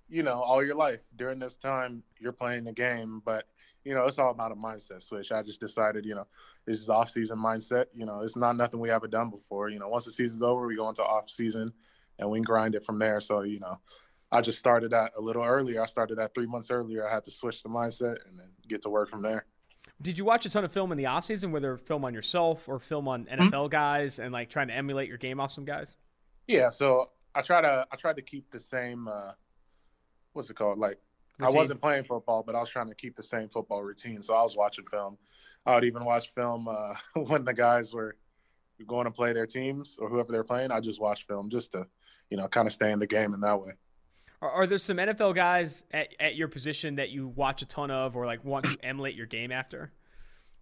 you 0.08 0.22
know 0.22 0.40
all 0.40 0.64
your 0.64 0.74
life 0.74 1.04
during 1.16 1.38
this 1.38 1.56
time 1.56 2.02
you're 2.20 2.32
playing 2.32 2.64
the 2.64 2.72
game, 2.72 3.22
but 3.24 3.46
you 3.84 3.94
know, 3.94 4.06
it's 4.06 4.18
all 4.18 4.30
about 4.30 4.52
a 4.52 4.56
mindset 4.56 5.02
switch. 5.02 5.30
I 5.30 5.42
just 5.42 5.60
decided, 5.60 6.06
you 6.06 6.14
know, 6.14 6.26
this 6.64 6.78
is 6.78 6.88
off 6.88 7.10
season 7.10 7.38
mindset. 7.38 7.86
You 7.94 8.06
know, 8.06 8.22
it's 8.22 8.36
not 8.36 8.56
nothing 8.56 8.80
we 8.80 8.88
haven't 8.88 9.10
done 9.10 9.30
before. 9.30 9.68
You 9.68 9.78
know, 9.78 9.88
once 9.88 10.06
the 10.06 10.10
season's 10.10 10.42
over, 10.42 10.66
we 10.66 10.76
go 10.76 10.88
into 10.88 11.04
off 11.04 11.28
season 11.28 11.72
and 12.18 12.30
we 12.30 12.40
grind 12.40 12.74
it 12.74 12.84
from 12.84 12.98
there. 12.98 13.20
So, 13.20 13.42
you 13.42 13.60
know, 13.60 13.78
I 14.32 14.40
just 14.40 14.58
started 14.58 14.92
that 14.92 15.12
a 15.16 15.20
little 15.20 15.44
earlier. 15.44 15.82
I 15.82 15.86
started 15.86 16.18
that 16.18 16.34
three 16.34 16.46
months 16.46 16.70
earlier. 16.70 17.06
I 17.06 17.12
had 17.12 17.24
to 17.24 17.30
switch 17.30 17.62
the 17.62 17.68
mindset 17.68 18.16
and 18.26 18.38
then 18.38 18.48
get 18.66 18.82
to 18.82 18.88
work 18.88 19.10
from 19.10 19.22
there. 19.22 19.44
Did 20.00 20.18
you 20.18 20.24
watch 20.24 20.46
a 20.46 20.50
ton 20.50 20.64
of 20.64 20.72
film 20.72 20.90
in 20.90 20.98
the 20.98 21.06
off 21.06 21.24
season, 21.24 21.52
whether 21.52 21.76
film 21.76 22.04
on 22.04 22.14
yourself 22.14 22.68
or 22.68 22.78
film 22.78 23.06
on 23.06 23.26
NFL 23.26 23.50
mm-hmm. 23.50 23.68
guys 23.68 24.18
and 24.18 24.32
like 24.32 24.48
trying 24.48 24.68
to 24.68 24.74
emulate 24.74 25.08
your 25.08 25.18
game 25.18 25.40
off 25.40 25.52
some 25.52 25.64
guys? 25.64 25.94
Yeah. 26.46 26.70
So 26.70 27.10
I 27.34 27.42
try 27.42 27.60
to, 27.60 27.86
I 27.92 27.96
tried 27.96 28.16
to 28.16 28.22
keep 28.22 28.50
the 28.50 28.60
same, 28.60 29.08
uh, 29.08 29.32
what's 30.34 30.50
it 30.50 30.56
called? 30.56 30.78
Like 30.78 30.98
Routine. 31.40 31.54
I 31.54 31.58
wasn't 31.58 31.80
playing 31.80 32.04
football, 32.04 32.44
but 32.46 32.54
I 32.54 32.60
was 32.60 32.70
trying 32.70 32.88
to 32.88 32.94
keep 32.94 33.16
the 33.16 33.22
same 33.22 33.48
football 33.48 33.82
routine. 33.82 34.22
So 34.22 34.34
I 34.34 34.42
was 34.42 34.56
watching 34.56 34.86
film. 34.86 35.18
I 35.66 35.74
would 35.74 35.84
even 35.84 36.04
watch 36.04 36.32
film 36.32 36.68
uh, 36.68 36.94
when 37.26 37.44
the 37.44 37.54
guys 37.54 37.92
were 37.92 38.16
going 38.86 39.06
to 39.06 39.10
play 39.10 39.32
their 39.32 39.46
teams 39.46 39.98
or 40.00 40.08
whoever 40.08 40.30
they're 40.30 40.44
playing. 40.44 40.70
I 40.70 40.78
just 40.78 41.00
watch 41.00 41.26
film 41.26 41.50
just 41.50 41.72
to, 41.72 41.86
you 42.30 42.36
know, 42.36 42.46
kind 42.46 42.68
of 42.68 42.72
stay 42.72 42.92
in 42.92 43.00
the 43.00 43.06
game 43.06 43.34
in 43.34 43.40
that 43.40 43.60
way. 43.60 43.72
Are, 44.42 44.50
are 44.50 44.66
there 44.66 44.78
some 44.78 44.98
NFL 44.98 45.34
guys 45.34 45.82
at, 45.90 46.08
at 46.20 46.36
your 46.36 46.46
position 46.46 46.96
that 46.96 47.10
you 47.10 47.28
watch 47.28 47.62
a 47.62 47.66
ton 47.66 47.90
of 47.90 48.14
or 48.14 48.26
like 48.26 48.44
want 48.44 48.66
to 48.66 48.76
emulate 48.84 49.16
your 49.16 49.26
game 49.26 49.50
after? 49.50 49.92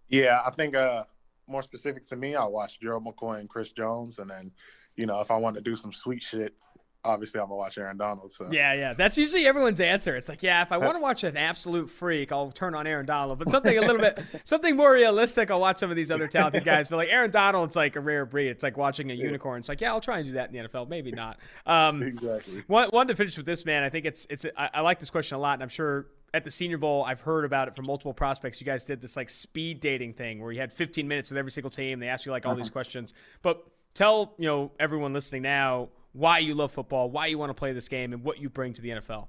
Yeah, 0.09 0.41
I 0.43 0.49
think 0.49 0.75
uh, 0.75 1.03
more 1.47 1.61
specific 1.61 2.07
to 2.07 2.15
me, 2.15 2.35
I 2.35 2.45
watch 2.45 2.79
Gerald 2.79 3.05
McCoy 3.05 3.39
and 3.39 3.49
Chris 3.49 3.73
Jones, 3.73 4.17
and 4.17 4.29
then, 4.29 4.51
you 4.95 5.05
know, 5.05 5.21
if 5.21 5.29
I 5.29 5.37
want 5.37 5.55
to 5.55 5.61
do 5.61 5.75
some 5.75 5.93
sweet 5.93 6.23
shit, 6.23 6.55
obviously 7.05 7.39
I'm 7.39 7.47
gonna 7.47 7.55
watch 7.55 7.77
Aaron 7.77 7.97
Donald. 7.97 8.31
So 8.31 8.47
yeah, 8.51 8.73
yeah, 8.73 8.93
that's 8.93 9.17
usually 9.17 9.45
everyone's 9.45 9.79
answer. 9.79 10.15
It's 10.15 10.29
like, 10.29 10.43
yeah, 10.43 10.61
if 10.61 10.71
I 10.71 10.77
want 10.77 10.95
to 10.95 11.01
watch 11.01 11.23
an 11.23 11.37
absolute 11.37 11.89
freak, 11.89 12.31
I'll 12.31 12.51
turn 12.51 12.75
on 12.75 12.87
Aaron 12.87 13.05
Donald. 13.05 13.39
But 13.39 13.49
something 13.49 13.77
a 13.77 13.81
little 13.81 14.01
bit, 14.01 14.19
something 14.43 14.75
more 14.75 14.93
realistic, 14.93 15.51
I'll 15.51 15.59
watch 15.59 15.77
some 15.77 15.89
of 15.89 15.95
these 15.95 16.11
other 16.11 16.27
talented 16.27 16.63
guys. 16.63 16.89
But 16.89 16.97
like 16.97 17.09
Aaron 17.09 17.31
Donald's 17.31 17.75
like 17.75 17.95
a 17.95 17.99
rare 17.99 18.25
breed. 18.25 18.49
It's 18.49 18.63
like 18.63 18.77
watching 18.77 19.11
a 19.11 19.13
unicorn. 19.13 19.59
It's 19.59 19.69
like, 19.69 19.81
yeah, 19.81 19.91
I'll 19.91 20.01
try 20.01 20.19
and 20.19 20.27
do 20.27 20.33
that 20.33 20.51
in 20.51 20.61
the 20.61 20.69
NFL. 20.69 20.87
Maybe 20.87 21.11
not. 21.11 21.37
Um, 21.65 22.01
exactly. 22.01 22.63
One, 22.67 22.89
one 22.89 23.07
to 23.07 23.15
finish 23.15 23.37
with 23.37 23.45
this 23.45 23.65
man. 23.65 23.83
I 23.83 23.89
think 23.89 24.05
it's 24.05 24.25
it's. 24.29 24.45
I, 24.57 24.69
I 24.75 24.81
like 24.81 24.99
this 24.99 25.09
question 25.09 25.35
a 25.37 25.39
lot, 25.39 25.53
and 25.53 25.63
I'm 25.63 25.69
sure 25.69 26.07
at 26.33 26.43
the 26.43 26.51
Senior 26.51 26.77
Bowl, 26.77 27.03
I've 27.03 27.21
heard 27.21 27.45
about 27.45 27.67
it 27.67 27.75
from 27.75 27.85
multiple 27.85 28.13
prospects. 28.13 28.59
You 28.59 28.65
guys 28.65 28.83
did 28.83 29.01
this 29.01 29.15
like 29.15 29.29
speed 29.29 29.79
dating 29.79 30.13
thing 30.13 30.41
where 30.41 30.51
you 30.51 30.59
had 30.59 30.73
15 30.73 31.07
minutes 31.07 31.29
with 31.29 31.37
every 31.37 31.51
single 31.51 31.69
team. 31.69 31.99
They 31.99 32.07
asked 32.07 32.25
you 32.25 32.31
like 32.31 32.45
all 32.45 32.53
uh-huh. 32.53 32.61
these 32.61 32.71
questions. 32.71 33.13
But 33.43 33.63
tell 33.93 34.33
you 34.39 34.47
know 34.47 34.71
everyone 34.79 35.13
listening 35.13 35.43
now 35.43 35.89
why 36.13 36.39
you 36.39 36.55
love 36.55 36.71
football, 36.71 37.09
why 37.09 37.27
you 37.27 37.37
want 37.37 37.49
to 37.49 37.53
play 37.53 37.73
this 37.73 37.89
game, 37.89 38.13
and 38.13 38.23
what 38.23 38.39
you 38.39 38.49
bring 38.49 38.73
to 38.73 38.81
the 38.81 38.89
NFL. 38.89 39.27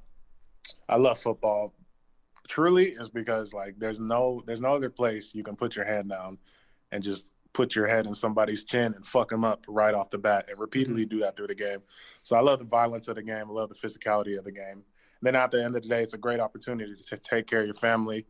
I 0.88 0.96
love 0.96 1.18
football. 1.18 1.74
Truly, 2.46 2.88
is 2.88 3.08
because 3.08 3.54
like 3.54 3.78
there's 3.78 4.00
no 4.00 4.42
there's 4.46 4.60
no 4.60 4.74
other 4.74 4.90
place 4.90 5.34
you 5.34 5.42
can 5.42 5.56
put 5.56 5.74
your 5.74 5.86
hand 5.86 6.10
down 6.10 6.38
and 6.92 7.02
just 7.02 7.32
put 7.54 7.74
your 7.74 7.86
head 7.86 8.04
in 8.04 8.14
somebody's 8.14 8.64
chin 8.64 8.92
and 8.94 9.06
fuck 9.06 9.30
them 9.30 9.44
up 9.44 9.64
right 9.68 9.94
off 9.94 10.10
the 10.10 10.18
bat 10.18 10.46
and 10.50 10.58
repeatedly 10.58 11.02
mm-hmm. 11.02 11.16
do 11.16 11.20
that 11.20 11.36
through 11.36 11.46
the 11.46 11.54
game. 11.54 11.78
So 12.22 12.36
I 12.36 12.40
love 12.40 12.58
the 12.58 12.64
violence 12.66 13.08
of 13.08 13.14
the 13.14 13.22
game. 13.22 13.46
I 13.48 13.52
love 13.52 13.70
the 13.70 13.74
physicality 13.74 14.36
of 14.36 14.44
the 14.44 14.52
game. 14.52 14.82
And 14.82 15.22
then 15.22 15.36
at 15.36 15.50
the 15.52 15.64
end 15.64 15.76
of 15.76 15.82
the 15.82 15.88
day, 15.88 16.02
it's 16.02 16.14
a 16.14 16.18
great 16.18 16.40
opportunity 16.40 16.94
to 16.94 17.16
take 17.16 17.46
care 17.46 17.60
of 17.60 17.66
your 17.66 17.74
family. 17.74 18.26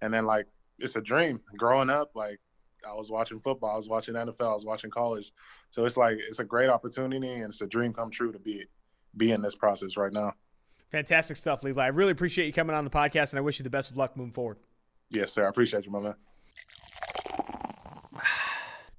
And 0.00 0.14
then 0.14 0.24
like 0.24 0.46
it's 0.78 0.96
a 0.96 1.00
dream. 1.02 1.40
Growing 1.56 1.90
up, 1.90 2.12
like 2.14 2.40
I 2.86 2.94
was 2.94 3.10
watching 3.10 3.40
football, 3.40 3.70
I 3.70 3.76
was 3.76 3.88
watching 3.88 4.14
NFL, 4.14 4.50
I 4.50 4.54
was 4.54 4.64
watching 4.64 4.90
college. 4.90 5.32
So 5.70 5.84
it's 5.84 5.96
like 5.96 6.18
it's 6.18 6.38
a 6.38 6.44
great 6.44 6.68
opportunity 6.68 7.34
and 7.34 7.44
it's 7.44 7.60
a 7.60 7.66
dream 7.66 7.92
come 7.92 8.10
true 8.10 8.32
to 8.32 8.38
be 8.38 8.66
be 9.16 9.32
in 9.32 9.42
this 9.42 9.54
process 9.54 9.96
right 9.96 10.12
now. 10.12 10.34
Fantastic 10.90 11.36
stuff, 11.36 11.62
Levi. 11.62 11.82
I 11.82 11.88
really 11.88 12.12
appreciate 12.12 12.46
you 12.46 12.52
coming 12.52 12.74
on 12.74 12.84
the 12.84 12.90
podcast 12.90 13.30
and 13.30 13.38
I 13.38 13.42
wish 13.42 13.58
you 13.58 13.62
the 13.62 13.70
best 13.70 13.90
of 13.90 13.96
luck 13.96 14.16
moving 14.16 14.32
forward. 14.32 14.58
Yes, 15.10 15.32
sir. 15.32 15.44
I 15.44 15.48
appreciate 15.48 15.84
you, 15.84 15.90
my 15.90 16.00
man. 16.00 16.14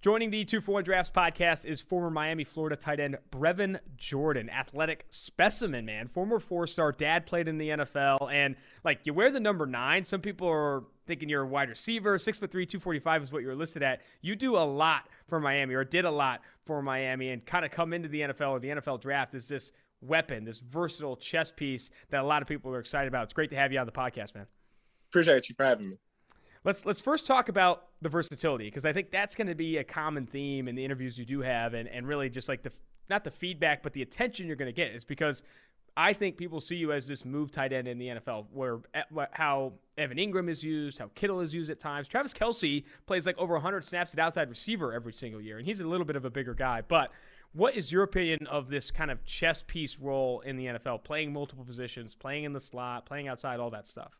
Joining 0.02 0.30
the 0.30 0.46
Two 0.46 0.62
for 0.62 0.76
One 0.76 0.86
Drafts 0.86 1.12
podcast 1.14 1.66
is 1.66 1.82
former 1.82 2.10
Miami, 2.10 2.46
Florida 2.46 2.78
tight 2.78 3.02
end 3.02 3.18
Brevin 3.32 3.82
Jordan, 3.98 4.50
athletic 4.50 5.06
specimen, 5.10 5.84
man. 5.86 6.08
Former 6.08 6.40
four 6.40 6.68
star 6.68 6.94
dad 6.94 7.26
played 7.26 7.50
in 7.50 7.58
the 7.58 7.68
NFL. 7.68 8.32
And 8.32 8.56
like, 8.86 9.02
you 9.04 9.14
wear 9.14 9.30
the 9.30 9.42
number 9.42 9.66
nine. 9.66 10.06
Some 10.06 10.22
people 10.22 10.48
are 10.48 10.84
thinking 11.06 11.28
you're 11.28 11.42
a 11.42 11.48
wide 11.48 11.68
receiver. 11.68 12.18
Six 12.18 12.38
foot 12.38 12.50
three, 12.50 12.66
245 12.66 13.24
is 13.24 13.34
what 13.34 13.42
you're 13.42 13.58
listed 13.58 13.84
at. 13.84 14.00
You 14.22 14.38
do 14.38 14.56
a 14.56 14.64
lot 14.64 15.10
for 15.28 15.42
Miami 15.42 15.76
or 15.76 15.84
did 15.84 16.06
a 16.06 16.12
lot 16.12 16.40
for 16.66 16.82
Miami 16.82 17.32
and 17.32 17.46
kind 17.46 17.66
of 17.66 17.72
come 17.72 17.92
into 17.92 18.08
the 18.08 18.22
NFL 18.22 18.52
or 18.52 18.60
the 18.62 18.70
NFL 18.70 19.02
draft 19.02 19.34
as 19.34 19.50
this 19.50 19.74
weapon, 20.00 20.46
this 20.46 20.60
versatile 20.60 21.18
chess 21.18 21.52
piece 21.52 21.90
that 22.10 22.22
a 22.22 22.26
lot 22.26 22.42
of 22.42 22.48
people 22.48 22.74
are 22.74 22.80
excited 22.80 23.10
about. 23.10 23.24
It's 23.24 23.34
great 23.34 23.50
to 23.50 23.58
have 23.58 23.74
you 23.74 23.80
on 23.80 23.86
the 23.86 23.92
podcast, 23.92 24.34
man. 24.34 24.48
Appreciate 25.10 25.50
you 25.50 25.56
for 25.56 25.66
having 25.66 25.90
me. 25.90 25.98
Let's 26.66 26.86
let's 26.86 27.00
first 27.00 27.26
talk 27.26 27.48
about 27.48 27.88
the 28.02 28.10
versatility 28.10 28.66
because 28.66 28.86
I 28.86 28.92
think 28.92 29.12
that's 29.12 29.36
going 29.36 29.48
to 29.48 29.56
be 29.56 29.78
a 29.78 29.84
common 29.84 30.26
theme 30.26 30.68
in 30.68 30.76
the 30.76 30.84
interviews 30.84 31.18
you 31.18 31.26
do 31.26 31.42
have, 31.42 31.74
and 31.74 31.88
and 31.88 32.08
really 32.08 32.30
just 32.30 32.50
like 32.50 32.64
the 32.64 32.72
not 33.10 33.24
the 33.24 33.32
feedback, 33.32 33.82
but 33.82 33.94
the 33.94 34.02
attention 34.02 34.48
you're 34.48 34.56
going 34.56 34.68
to 34.68 34.74
get 34.74 34.92
is 34.94 35.04
because 35.04 35.44
I 35.98 36.14
think 36.14 36.38
people 36.38 36.62
see 36.62 36.76
you 36.76 36.92
as 36.92 37.08
this 37.08 37.26
move 37.26 37.52
tight 37.52 37.74
end 37.74 37.88
in 37.88 37.98
the 37.98 38.08
NFL, 38.08 38.46
where 38.52 38.80
eh, 38.94 39.04
how 39.32 39.74
Evan 39.98 40.18
Engram 40.18 40.50
is 40.50 40.64
used, 40.64 40.98
how 40.98 41.10
Kittle 41.16 41.42
is 41.42 41.54
used 41.54 41.70
at 41.70 41.80
times. 41.80 42.08
Travis 42.08 42.34
Kelce 42.34 42.84
plays 43.06 43.26
like 43.26 43.38
over 43.38 43.54
100 43.54 43.84
snaps 43.84 44.14
at 44.14 44.20
outside 44.20 44.50
receiver 44.50 44.94
every 44.94 45.14
single 45.14 45.42
year, 45.42 45.58
and 45.58 45.66
he's 45.66 45.82
a 45.82 45.88
little 45.88 46.06
bit 46.06 46.16
of 46.16 46.26
a 46.26 46.30
bigger 46.30 46.54
guy. 46.54 46.82
But 46.88 47.12
what 47.54 47.76
is 47.76 47.92
your 47.92 48.04
opinion 48.04 48.48
of 48.48 48.70
this 48.70 48.92
kind 48.92 49.12
of 49.12 49.26
chess 49.26 49.64
piece 49.66 49.98
role 50.00 50.42
in 50.42 50.56
the 50.56 50.68
NFL, 50.68 51.04
playing 51.04 51.34
multiple 51.34 51.66
positions, 51.66 52.16
playing 52.16 52.44
in 52.44 52.54
the 52.54 52.60
slot, 52.60 53.06
playing 53.06 53.28
outside, 53.28 53.60
all 53.60 53.72
that 53.72 53.88
stuff? 53.88 54.14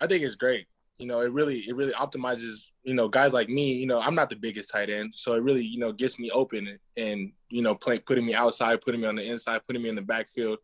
I 0.00 0.06
think 0.06 0.24
it's 0.24 0.34
great. 0.34 0.66
You 1.00 1.06
know, 1.06 1.20
it 1.20 1.32
really 1.32 1.60
it 1.60 1.74
really 1.74 1.92
optimizes. 1.92 2.68
You 2.84 2.94
know, 2.94 3.08
guys 3.08 3.32
like 3.32 3.48
me. 3.48 3.74
You 3.74 3.86
know, 3.86 4.00
I'm 4.00 4.14
not 4.14 4.30
the 4.30 4.36
biggest 4.36 4.70
tight 4.70 4.90
end, 4.90 5.14
so 5.14 5.34
it 5.34 5.42
really 5.42 5.64
you 5.64 5.78
know 5.78 5.92
gets 5.92 6.18
me 6.18 6.30
open 6.30 6.78
and 6.96 7.32
you 7.48 7.62
know 7.62 7.74
playing 7.74 8.02
putting 8.06 8.26
me 8.26 8.34
outside, 8.34 8.80
putting 8.82 9.00
me 9.00 9.06
on 9.06 9.16
the 9.16 9.24
inside, 9.24 9.62
putting 9.66 9.82
me 9.82 9.88
in 9.88 9.96
the 9.96 10.02
backfield 10.02 10.58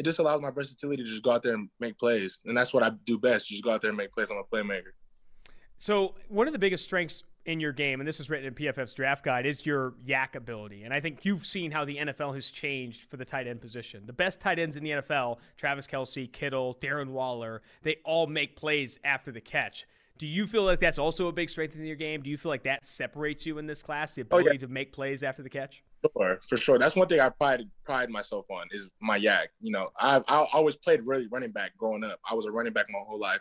it 0.00 0.04
just 0.04 0.18
allows 0.18 0.40
my 0.40 0.50
versatility 0.50 1.02
to 1.02 1.08
just 1.10 1.22
go 1.22 1.30
out 1.30 1.42
there 1.42 1.52
and 1.52 1.68
make 1.78 1.98
plays. 1.98 2.40
And 2.46 2.56
that's 2.56 2.72
what 2.72 2.82
I 2.82 2.90
do 3.04 3.18
best. 3.18 3.48
Just 3.48 3.62
go 3.62 3.70
out 3.70 3.82
there 3.82 3.90
and 3.90 3.98
make 3.98 4.10
plays. 4.12 4.30
I'm 4.30 4.38
a 4.38 4.44
playmaker. 4.44 4.92
So 5.76 6.14
one 6.28 6.46
of 6.46 6.54
the 6.54 6.58
biggest 6.58 6.84
strengths 6.84 7.22
in 7.46 7.60
your 7.60 7.72
game, 7.72 8.00
and 8.00 8.08
this 8.08 8.20
is 8.20 8.28
written 8.28 8.46
in 8.46 8.54
PFF's 8.54 8.92
draft 8.92 9.24
guide, 9.24 9.46
is 9.46 9.64
your 9.64 9.94
yak 10.04 10.36
ability. 10.36 10.84
And 10.84 10.92
I 10.92 11.00
think 11.00 11.24
you've 11.24 11.46
seen 11.46 11.70
how 11.70 11.84
the 11.84 11.96
NFL 11.96 12.34
has 12.34 12.50
changed 12.50 13.08
for 13.08 13.16
the 13.16 13.24
tight 13.24 13.46
end 13.46 13.60
position. 13.60 14.04
The 14.06 14.12
best 14.12 14.40
tight 14.40 14.58
ends 14.58 14.76
in 14.76 14.84
the 14.84 14.90
NFL, 14.90 15.38
Travis 15.56 15.86
Kelce, 15.86 16.30
Kittle, 16.30 16.76
Darren 16.80 17.10
Waller, 17.10 17.62
they 17.82 17.96
all 18.04 18.26
make 18.26 18.56
plays 18.56 18.98
after 19.04 19.32
the 19.32 19.40
catch. 19.40 19.86
Do 20.18 20.26
you 20.26 20.46
feel 20.46 20.64
like 20.64 20.80
that's 20.80 20.98
also 20.98 21.28
a 21.28 21.32
big 21.32 21.48
strength 21.48 21.76
in 21.76 21.84
your 21.86 21.96
game? 21.96 22.20
Do 22.20 22.28
you 22.28 22.36
feel 22.36 22.50
like 22.50 22.64
that 22.64 22.84
separates 22.84 23.46
you 23.46 23.56
in 23.56 23.66
this 23.66 23.82
class, 23.82 24.12
the 24.12 24.20
ability 24.20 24.50
oh, 24.50 24.52
yeah. 24.52 24.58
to 24.58 24.68
make 24.68 24.92
plays 24.92 25.22
after 25.22 25.42
the 25.42 25.48
catch? 25.48 25.82
Sure, 26.14 26.38
for 26.46 26.56
sure. 26.58 26.78
That's 26.78 26.94
one 26.94 27.08
thing 27.08 27.20
I 27.20 27.30
pride 27.30 27.62
pride 27.84 28.10
myself 28.10 28.50
on 28.50 28.66
is 28.70 28.90
my 29.00 29.16
yak. 29.16 29.48
You 29.60 29.72
know, 29.72 29.88
I 29.98 30.22
I 30.28 30.46
always 30.52 30.76
played 30.76 31.00
really 31.06 31.26
running 31.28 31.52
back 31.52 31.76
growing 31.78 32.04
up. 32.04 32.20
I 32.30 32.34
was 32.34 32.44
a 32.44 32.50
running 32.50 32.74
back 32.74 32.86
my 32.90 32.98
whole 32.98 33.18
life. 33.18 33.40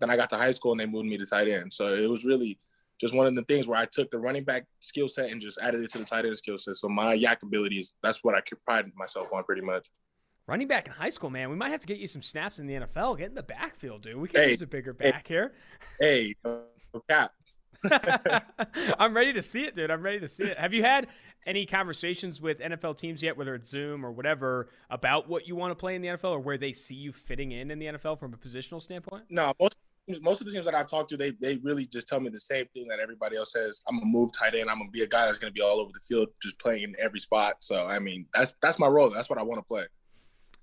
Then 0.00 0.10
I 0.10 0.16
got 0.16 0.28
to 0.30 0.36
high 0.36 0.52
school 0.52 0.72
and 0.72 0.80
they 0.80 0.86
moved 0.86 1.08
me 1.08 1.16
to 1.16 1.24
tight 1.26 1.48
end. 1.48 1.72
So 1.72 1.94
it 1.94 2.08
was 2.08 2.26
really 2.26 2.58
just 2.98 3.14
one 3.14 3.26
of 3.26 3.36
the 3.36 3.44
things 3.44 3.66
where 3.66 3.78
I 3.78 3.86
took 3.86 4.10
the 4.10 4.18
running 4.18 4.44
back 4.44 4.64
skill 4.80 5.08
set 5.08 5.30
and 5.30 5.40
just 5.40 5.58
added 5.62 5.82
it 5.82 5.90
to 5.92 5.98
the 5.98 6.04
tight 6.04 6.26
end 6.26 6.36
skill 6.36 6.58
set. 6.58 6.76
So 6.76 6.88
my 6.88 7.14
yak 7.14 7.42
abilities, 7.42 7.94
that's 8.02 8.24
what 8.24 8.34
I 8.34 8.40
pride 8.64 8.90
myself 8.96 9.32
on 9.32 9.44
pretty 9.44 9.62
much. 9.62 9.88
Running 10.46 10.66
back 10.66 10.86
in 10.86 10.94
high 10.94 11.10
school, 11.10 11.30
man. 11.30 11.50
We 11.50 11.56
might 11.56 11.68
have 11.68 11.82
to 11.82 11.86
get 11.86 11.98
you 11.98 12.06
some 12.06 12.22
snaps 12.22 12.58
in 12.58 12.66
the 12.66 12.74
NFL. 12.74 13.18
Get 13.18 13.28
in 13.28 13.34
the 13.34 13.42
backfield, 13.42 14.02
dude. 14.02 14.16
We 14.16 14.28
can 14.28 14.40
hey, 14.40 14.50
use 14.52 14.62
a 14.62 14.66
bigger 14.66 14.94
back 14.94 15.28
hey, 15.28 15.34
here. 15.34 15.52
Hey, 16.00 16.34
cap. 17.08 17.32
I'm 18.98 19.14
ready 19.14 19.34
to 19.34 19.42
see 19.42 19.64
it, 19.64 19.74
dude. 19.74 19.90
I'm 19.90 20.02
ready 20.02 20.20
to 20.20 20.28
see 20.28 20.44
it. 20.44 20.58
Have 20.58 20.72
you 20.72 20.82
had 20.82 21.06
any 21.46 21.66
conversations 21.66 22.40
with 22.40 22.60
NFL 22.60 22.96
teams 22.96 23.22
yet, 23.22 23.36
whether 23.36 23.54
it's 23.54 23.68
Zoom 23.68 24.04
or 24.04 24.10
whatever, 24.10 24.68
about 24.90 25.28
what 25.28 25.46
you 25.46 25.54
want 25.54 25.70
to 25.70 25.74
play 25.74 25.94
in 25.94 26.02
the 26.02 26.08
NFL 26.08 26.32
or 26.32 26.40
where 26.40 26.58
they 26.58 26.72
see 26.72 26.94
you 26.94 27.12
fitting 27.12 27.52
in 27.52 27.70
in 27.70 27.78
the 27.78 27.86
NFL 27.86 28.18
from 28.18 28.34
a 28.34 28.36
positional 28.36 28.82
standpoint? 28.82 29.24
No, 29.30 29.52
most 29.60 29.76
most 30.22 30.40
of 30.40 30.46
the 30.46 30.52
teams 30.52 30.64
that 30.64 30.74
I've 30.74 30.88
talked 30.88 31.10
to, 31.10 31.16
they 31.16 31.32
they 31.32 31.56
really 31.56 31.86
just 31.86 32.08
tell 32.08 32.20
me 32.20 32.30
the 32.30 32.40
same 32.40 32.66
thing 32.66 32.88
that 32.88 33.00
everybody 33.00 33.36
else 33.36 33.52
says. 33.52 33.80
I'm 33.88 33.96
gonna 33.96 34.10
move 34.10 34.30
tight 34.32 34.54
end. 34.54 34.70
I'm 34.70 34.78
gonna 34.78 34.90
be 34.90 35.02
a 35.02 35.06
guy 35.06 35.26
that's 35.26 35.38
gonna 35.38 35.52
be 35.52 35.60
all 35.60 35.80
over 35.80 35.90
the 35.92 36.00
field, 36.00 36.28
just 36.42 36.58
playing 36.58 36.82
in 36.82 36.94
every 36.98 37.20
spot. 37.20 37.56
So 37.60 37.86
I 37.86 37.98
mean, 37.98 38.26
that's 38.34 38.54
that's 38.62 38.78
my 38.78 38.86
role. 38.86 39.10
That's 39.10 39.28
what 39.28 39.38
I 39.38 39.42
want 39.42 39.58
to 39.58 39.64
play. 39.64 39.84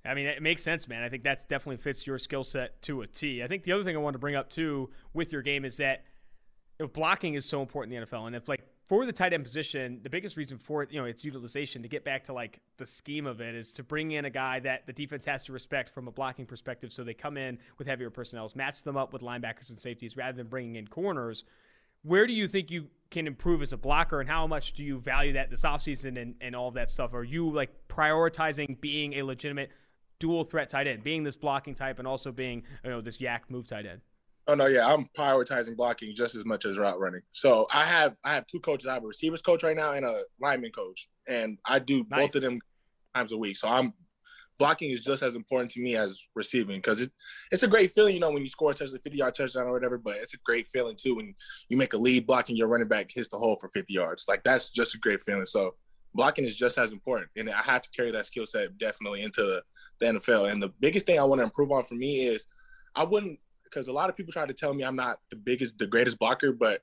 I 0.05 0.13
mean, 0.13 0.27
it 0.27 0.41
makes 0.41 0.61
sense, 0.61 0.87
man. 0.87 1.01
I 1.03 1.09
think 1.09 1.23
that's 1.23 1.45
definitely 1.45 1.77
fits 1.77 2.05
your 2.05 2.19
skill 2.19 2.43
set 2.43 2.81
to 2.83 3.01
a 3.01 3.07
T. 3.07 3.43
I 3.43 3.47
think 3.47 3.63
the 3.63 3.71
other 3.71 3.83
thing 3.83 3.95
I 3.95 3.99
want 3.99 4.13
to 4.13 4.19
bring 4.19 4.35
up 4.35 4.49
too 4.49 4.89
with 5.13 5.31
your 5.31 5.41
game 5.41 5.65
is 5.65 5.77
that 5.77 6.03
blocking 6.93 7.33
is 7.33 7.45
so 7.45 7.61
important 7.61 7.95
in 7.95 8.01
the 8.01 8.07
NFL. 8.07 8.27
And 8.27 8.35
if 8.35 8.47
like 8.47 8.61
for 8.87 9.05
the 9.05 9.11
tight 9.11 9.33
end 9.33 9.43
position, 9.43 9.99
the 10.03 10.09
biggest 10.09 10.37
reason 10.37 10.57
for 10.57 10.83
it, 10.83 10.91
you 10.91 10.99
know, 10.99 11.05
its 11.05 11.23
utilization 11.23 11.81
to 11.81 11.87
get 11.87 12.03
back 12.03 12.23
to 12.25 12.33
like 12.33 12.59
the 12.77 12.85
scheme 12.85 13.25
of 13.25 13.41
it 13.41 13.55
is 13.55 13.71
to 13.73 13.83
bring 13.83 14.11
in 14.11 14.25
a 14.25 14.29
guy 14.29 14.59
that 14.59 14.85
the 14.85 14.93
defense 14.93 15.25
has 15.25 15.43
to 15.45 15.53
respect 15.53 15.89
from 15.89 16.07
a 16.07 16.11
blocking 16.11 16.45
perspective. 16.45 16.91
So 16.93 17.03
they 17.03 17.15
come 17.15 17.35
in 17.35 17.57
with 17.79 17.87
heavier 17.87 18.11
personnel, 18.11 18.49
match 18.55 18.83
them 18.83 18.95
up 18.95 19.11
with 19.11 19.23
linebackers 19.23 19.69
and 19.69 19.79
safeties 19.79 20.15
rather 20.15 20.37
than 20.37 20.47
bringing 20.47 20.75
in 20.75 20.87
corners. 20.87 21.45
Where 22.03 22.27
do 22.27 22.33
you 22.33 22.47
think 22.47 22.69
you 22.69 22.87
can 23.09 23.25
improve 23.25 23.63
as 23.63 23.73
a 23.73 23.77
blocker 23.77 24.19
and 24.19 24.29
how 24.29 24.45
much 24.45 24.73
do 24.73 24.83
you 24.83 24.99
value 24.99 25.33
that 25.33 25.49
this 25.49 25.63
offseason 25.63 26.21
and, 26.21 26.35
and 26.39 26.55
all 26.55 26.67
of 26.67 26.75
that 26.75 26.91
stuff? 26.91 27.15
Are 27.15 27.23
you 27.23 27.49
like 27.49 27.71
prioritizing 27.87 28.79
being 28.79 29.13
a 29.13 29.23
legitimate 29.23 29.71
dual 30.19 30.43
threat 30.43 30.69
tight 30.69 30.87
end, 30.87 31.03
being 31.03 31.23
this 31.23 31.35
blocking 31.35 31.73
type 31.73 31.97
and 31.97 32.07
also 32.07 32.31
being 32.31 32.61
you 32.83 32.91
know 32.91 33.01
this 33.01 33.19
yak 33.19 33.49
move 33.49 33.65
tight 33.65 33.87
end? 33.87 34.01
Oh 34.47 34.53
no, 34.53 34.67
yeah, 34.67 34.87
I'm 34.87 35.07
prioritizing 35.17 35.75
blocking 35.75 36.15
just 36.15 36.35
as 36.35 36.45
much 36.45 36.65
as 36.65 36.77
route 36.77 36.99
running. 36.99 37.21
So 37.31 37.67
I 37.73 37.83
have 37.85 38.15
I 38.23 38.33
have 38.33 38.45
two 38.47 38.59
coaches. 38.59 38.87
I 38.87 38.93
have 38.93 39.03
a 39.03 39.07
receivers 39.07 39.41
coach 39.41 39.63
right 39.63 39.75
now 39.75 39.93
and 39.93 40.05
a 40.05 40.21
lineman 40.39 40.71
coach, 40.71 41.09
and 41.27 41.57
I 41.65 41.79
do 41.79 42.05
nice. 42.09 42.27
both 42.27 42.35
of 42.35 42.41
them 42.41 42.59
times 43.15 43.31
a 43.31 43.37
week. 43.37 43.57
So 43.57 43.67
I'm 43.67 43.93
blocking 44.57 44.91
is 44.91 45.03
just 45.03 45.23
as 45.23 45.35
important 45.35 45.71
to 45.71 45.81
me 45.81 45.95
as 45.95 46.27
receiving 46.35 46.77
because 46.77 47.01
it, 47.01 47.11
it's 47.51 47.63
a 47.63 47.67
great 47.67 47.91
feeling, 47.91 48.13
you 48.13 48.19
know, 48.19 48.31
when 48.31 48.43
you 48.43 48.49
score 48.49 48.71
a 48.71 48.73
touchdown, 48.73 48.99
50 49.01 49.17
yard 49.17 49.35
touchdown 49.35 49.67
or 49.67 49.73
whatever. 49.73 49.97
But 49.97 50.15
it's 50.17 50.33
a 50.33 50.39
great 50.45 50.67
feeling 50.67 50.95
too 50.95 51.15
when 51.15 51.33
you 51.69 51.77
make 51.77 51.93
a 51.93 51.97
lead 51.97 52.27
blocking 52.27 52.55
your 52.55 52.67
running 52.67 52.87
back 52.87 53.09
hits 53.13 53.29
the 53.29 53.37
hole 53.37 53.57
for 53.59 53.69
50 53.69 53.91
yards. 53.93 54.25
Like 54.27 54.43
that's 54.43 54.69
just 54.69 54.95
a 54.95 54.99
great 54.99 55.21
feeling. 55.21 55.45
So 55.45 55.75
blocking 56.13 56.45
is 56.45 56.55
just 56.55 56.77
as 56.77 56.91
important, 56.91 57.29
and 57.35 57.49
I 57.49 57.61
have 57.61 57.81
to 57.81 57.89
carry 57.89 58.11
that 58.11 58.25
skill 58.25 58.45
set 58.45 58.77
definitely 58.77 59.23
into 59.23 59.43
the, 59.43 59.61
the 59.99 60.19
NFL. 60.19 60.51
And 60.51 60.61
the 60.61 60.69
biggest 60.79 61.05
thing 61.05 61.19
I 61.19 61.23
want 61.23 61.39
to 61.39 61.45
improve 61.45 61.71
on 61.71 61.83
for 61.83 61.95
me 61.95 62.25
is 62.25 62.45
I 62.95 63.03
wouldn't 63.03 63.39
because 63.75 63.89
a 63.89 63.93
lot 63.93 64.09
of 64.09 64.15
people 64.15 64.31
try 64.31 64.45
to 64.45 64.53
tell 64.53 64.73
me 64.73 64.85
I'm 64.85 64.95
not 64.95 65.17
the 65.29 65.35
biggest, 65.35 65.77
the 65.77 65.87
greatest 65.87 66.17
blocker, 66.17 66.53
but 66.53 66.81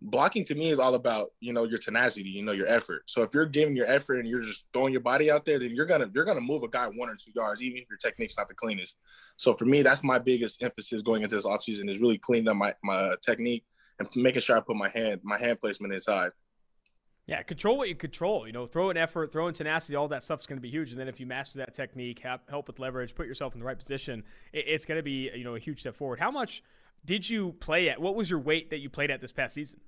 blocking 0.00 0.44
to 0.44 0.56
me 0.56 0.70
is 0.70 0.80
all 0.80 0.96
about 0.96 1.30
you 1.38 1.52
know 1.52 1.64
your 1.64 1.78
tenacity, 1.78 2.28
you 2.28 2.42
know 2.42 2.52
your 2.52 2.66
effort. 2.66 3.02
So 3.06 3.22
if 3.22 3.32
you're 3.32 3.46
giving 3.46 3.76
your 3.76 3.86
effort 3.86 4.18
and 4.18 4.28
you're 4.28 4.42
just 4.42 4.64
throwing 4.72 4.92
your 4.92 5.02
body 5.02 5.30
out 5.30 5.44
there, 5.44 5.60
then 5.60 5.70
you're 5.70 5.86
gonna 5.86 6.10
you're 6.12 6.24
gonna 6.24 6.40
move 6.40 6.64
a 6.64 6.68
guy 6.68 6.86
one 6.86 7.08
or 7.08 7.14
two 7.14 7.30
yards, 7.34 7.62
even 7.62 7.78
if 7.78 7.88
your 7.88 7.98
technique's 7.98 8.36
not 8.36 8.48
the 8.48 8.54
cleanest. 8.54 8.98
So 9.36 9.54
for 9.54 9.64
me, 9.64 9.82
that's 9.82 10.02
my 10.02 10.18
biggest 10.18 10.62
emphasis 10.62 11.02
going 11.02 11.22
into 11.22 11.36
this 11.36 11.46
offseason 11.46 11.88
is 11.88 12.00
really 12.00 12.18
cleaning 12.18 12.48
up 12.48 12.56
my 12.56 12.74
my 12.82 12.94
uh, 12.94 13.16
technique 13.24 13.64
and 14.00 14.08
making 14.16 14.42
sure 14.42 14.56
I 14.56 14.60
put 14.60 14.76
my 14.76 14.88
hand 14.88 15.20
my 15.22 15.38
hand 15.38 15.60
placement 15.60 15.94
inside. 15.94 16.32
Yeah, 17.32 17.42
control 17.42 17.78
what 17.78 17.88
you 17.88 17.94
control. 17.94 18.46
You 18.46 18.52
know, 18.52 18.66
throw 18.66 18.90
an 18.90 18.98
effort, 18.98 19.32
throw 19.32 19.48
in 19.48 19.54
tenacity, 19.54 19.96
all 19.96 20.06
that 20.08 20.22
stuff's 20.22 20.46
going 20.46 20.58
to 20.58 20.62
be 20.62 20.68
huge. 20.68 20.90
And 20.90 21.00
then 21.00 21.08
if 21.08 21.18
you 21.18 21.24
master 21.24 21.60
that 21.60 21.72
technique, 21.72 22.20
help 22.20 22.66
with 22.66 22.78
leverage, 22.78 23.14
put 23.14 23.26
yourself 23.26 23.54
in 23.54 23.60
the 23.60 23.64
right 23.64 23.78
position, 23.78 24.22
it, 24.52 24.66
it's 24.68 24.84
going 24.84 24.98
to 24.98 25.02
be 25.02 25.30
you 25.34 25.42
know 25.42 25.54
a 25.54 25.58
huge 25.58 25.80
step 25.80 25.96
forward. 25.96 26.20
How 26.20 26.30
much 26.30 26.62
did 27.06 27.28
you 27.28 27.52
play 27.52 27.88
at? 27.88 27.98
What 27.98 28.16
was 28.16 28.28
your 28.28 28.38
weight 28.38 28.68
that 28.68 28.80
you 28.80 28.90
played 28.90 29.10
at 29.10 29.22
this 29.22 29.32
past 29.32 29.54
season? 29.54 29.80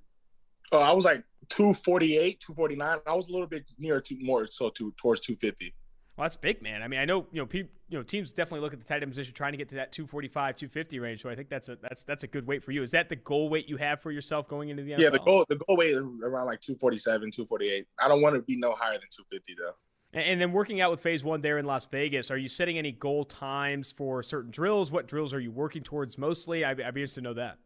Oh, 0.71 0.81
I 0.81 0.91
was 0.91 1.05
like 1.05 1.23
248, 1.49 2.39
249. 2.39 2.97
I 3.05 3.13
was 3.13 3.29
a 3.29 3.31
little 3.31 3.45
bit 3.45 3.65
near 3.77 4.01
to 4.01 4.17
more 4.19 4.47
so 4.47 4.71
to 4.71 4.91
towards 4.97 5.21
250. 5.21 5.75
Well, 6.17 6.23
that's 6.23 6.37
big, 6.37 6.61
man. 6.61 6.81
I 6.81 6.87
mean, 6.87 6.99
I 6.99 7.05
know 7.05 7.27
you 7.31 7.41
know 7.41 7.45
people, 7.45 7.71
you 7.89 7.97
know 7.97 8.03
teams 8.03 8.31
definitely 8.31 8.61
look 8.61 8.71
at 8.71 8.79
the 8.79 8.85
tight 8.85 9.01
end 9.01 9.11
position, 9.11 9.33
trying 9.33 9.51
to 9.51 9.57
get 9.57 9.67
to 9.69 9.75
that 9.75 9.91
245, 9.91 10.55
250 10.55 10.99
range. 10.99 11.21
So 11.21 11.29
I 11.29 11.35
think 11.35 11.49
that's 11.49 11.67
a 11.67 11.77
that's 11.81 12.05
that's 12.05 12.23
a 12.23 12.27
good 12.27 12.47
weight 12.47 12.63
for 12.63 12.71
you. 12.71 12.83
Is 12.83 12.91
that 12.91 13.09
the 13.09 13.17
goal 13.17 13.49
weight 13.49 13.67
you 13.67 13.75
have 13.77 14.01
for 14.01 14.11
yourself 14.11 14.47
going 14.47 14.69
into 14.69 14.83
the 14.83 14.91
NFL? 14.91 14.99
Yeah, 14.99 15.09
the 15.09 15.19
goal 15.19 15.45
the 15.49 15.57
goal 15.57 15.77
weight 15.77 15.91
is 15.91 15.97
around 15.97 16.45
like 16.45 16.61
247, 16.61 17.31
248. 17.31 17.85
I 17.99 18.07
don't 18.07 18.21
want 18.21 18.35
to 18.35 18.43
be 18.43 18.55
no 18.55 18.73
higher 18.73 18.93
than 18.93 19.09
250 19.11 19.55
though. 19.57 19.73
And 20.13 20.39
then 20.39 20.53
working 20.53 20.79
out 20.79 20.91
with 20.91 21.01
phase 21.01 21.25
one 21.25 21.41
there 21.41 21.57
in 21.57 21.65
Las 21.65 21.85
Vegas, 21.87 22.31
are 22.31 22.37
you 22.37 22.47
setting 22.47 22.77
any 22.77 22.93
goal 22.93 23.25
times 23.25 23.91
for 23.91 24.23
certain 24.23 24.49
drills? 24.49 24.89
What 24.89 25.09
drills 25.09 25.33
are 25.33 25.41
you 25.41 25.51
working 25.51 25.83
towards 25.83 26.17
mostly? 26.17 26.63
I'd, 26.63 26.79
I'd 26.79 26.93
be 26.93 27.01
interested 27.01 27.19
to 27.21 27.23
know 27.25 27.33
that. 27.33 27.57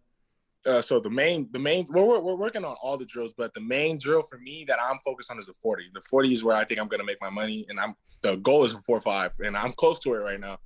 Uh, 0.66 0.82
so 0.82 1.00
the 1.00 1.10
main, 1.10 1.48
the 1.52 1.60
main, 1.60 1.86
well, 1.90 2.06
we're, 2.06 2.20
we're 2.20 2.36
working 2.36 2.66
on 2.66 2.76
all 2.84 2.98
the 2.98 3.06
drills, 3.06 3.34
but 3.38 3.54
the 3.54 3.62
main 3.62 3.98
drill 3.98 4.22
for 4.22 4.38
me 4.40 4.66
that 4.68 4.78
I'm 4.82 4.98
focused 5.06 5.32
on 5.32 5.40
is 5.40 5.46
the 5.46 5.54
40. 5.54 5.86
The 5.94 6.02
40 6.02 6.34
is 6.34 6.44
where 6.44 6.56
I 6.56 6.66
think 6.66 6.80
I'm 6.82 6.88
going 6.90 7.00
to 7.00 7.06
make 7.06 7.22
my 7.22 7.30
money, 7.30 7.66
and 7.70 7.80
I'm 7.80 7.96
the 8.22 8.36
goal 8.36 8.66
is 8.66 8.76
four 8.86 9.00
five, 9.00 9.32
and 9.40 9.56
I'm 9.56 9.72
close 9.72 10.00
to 10.00 10.14
it 10.14 10.18
right 10.18 10.40
now. 10.40 10.58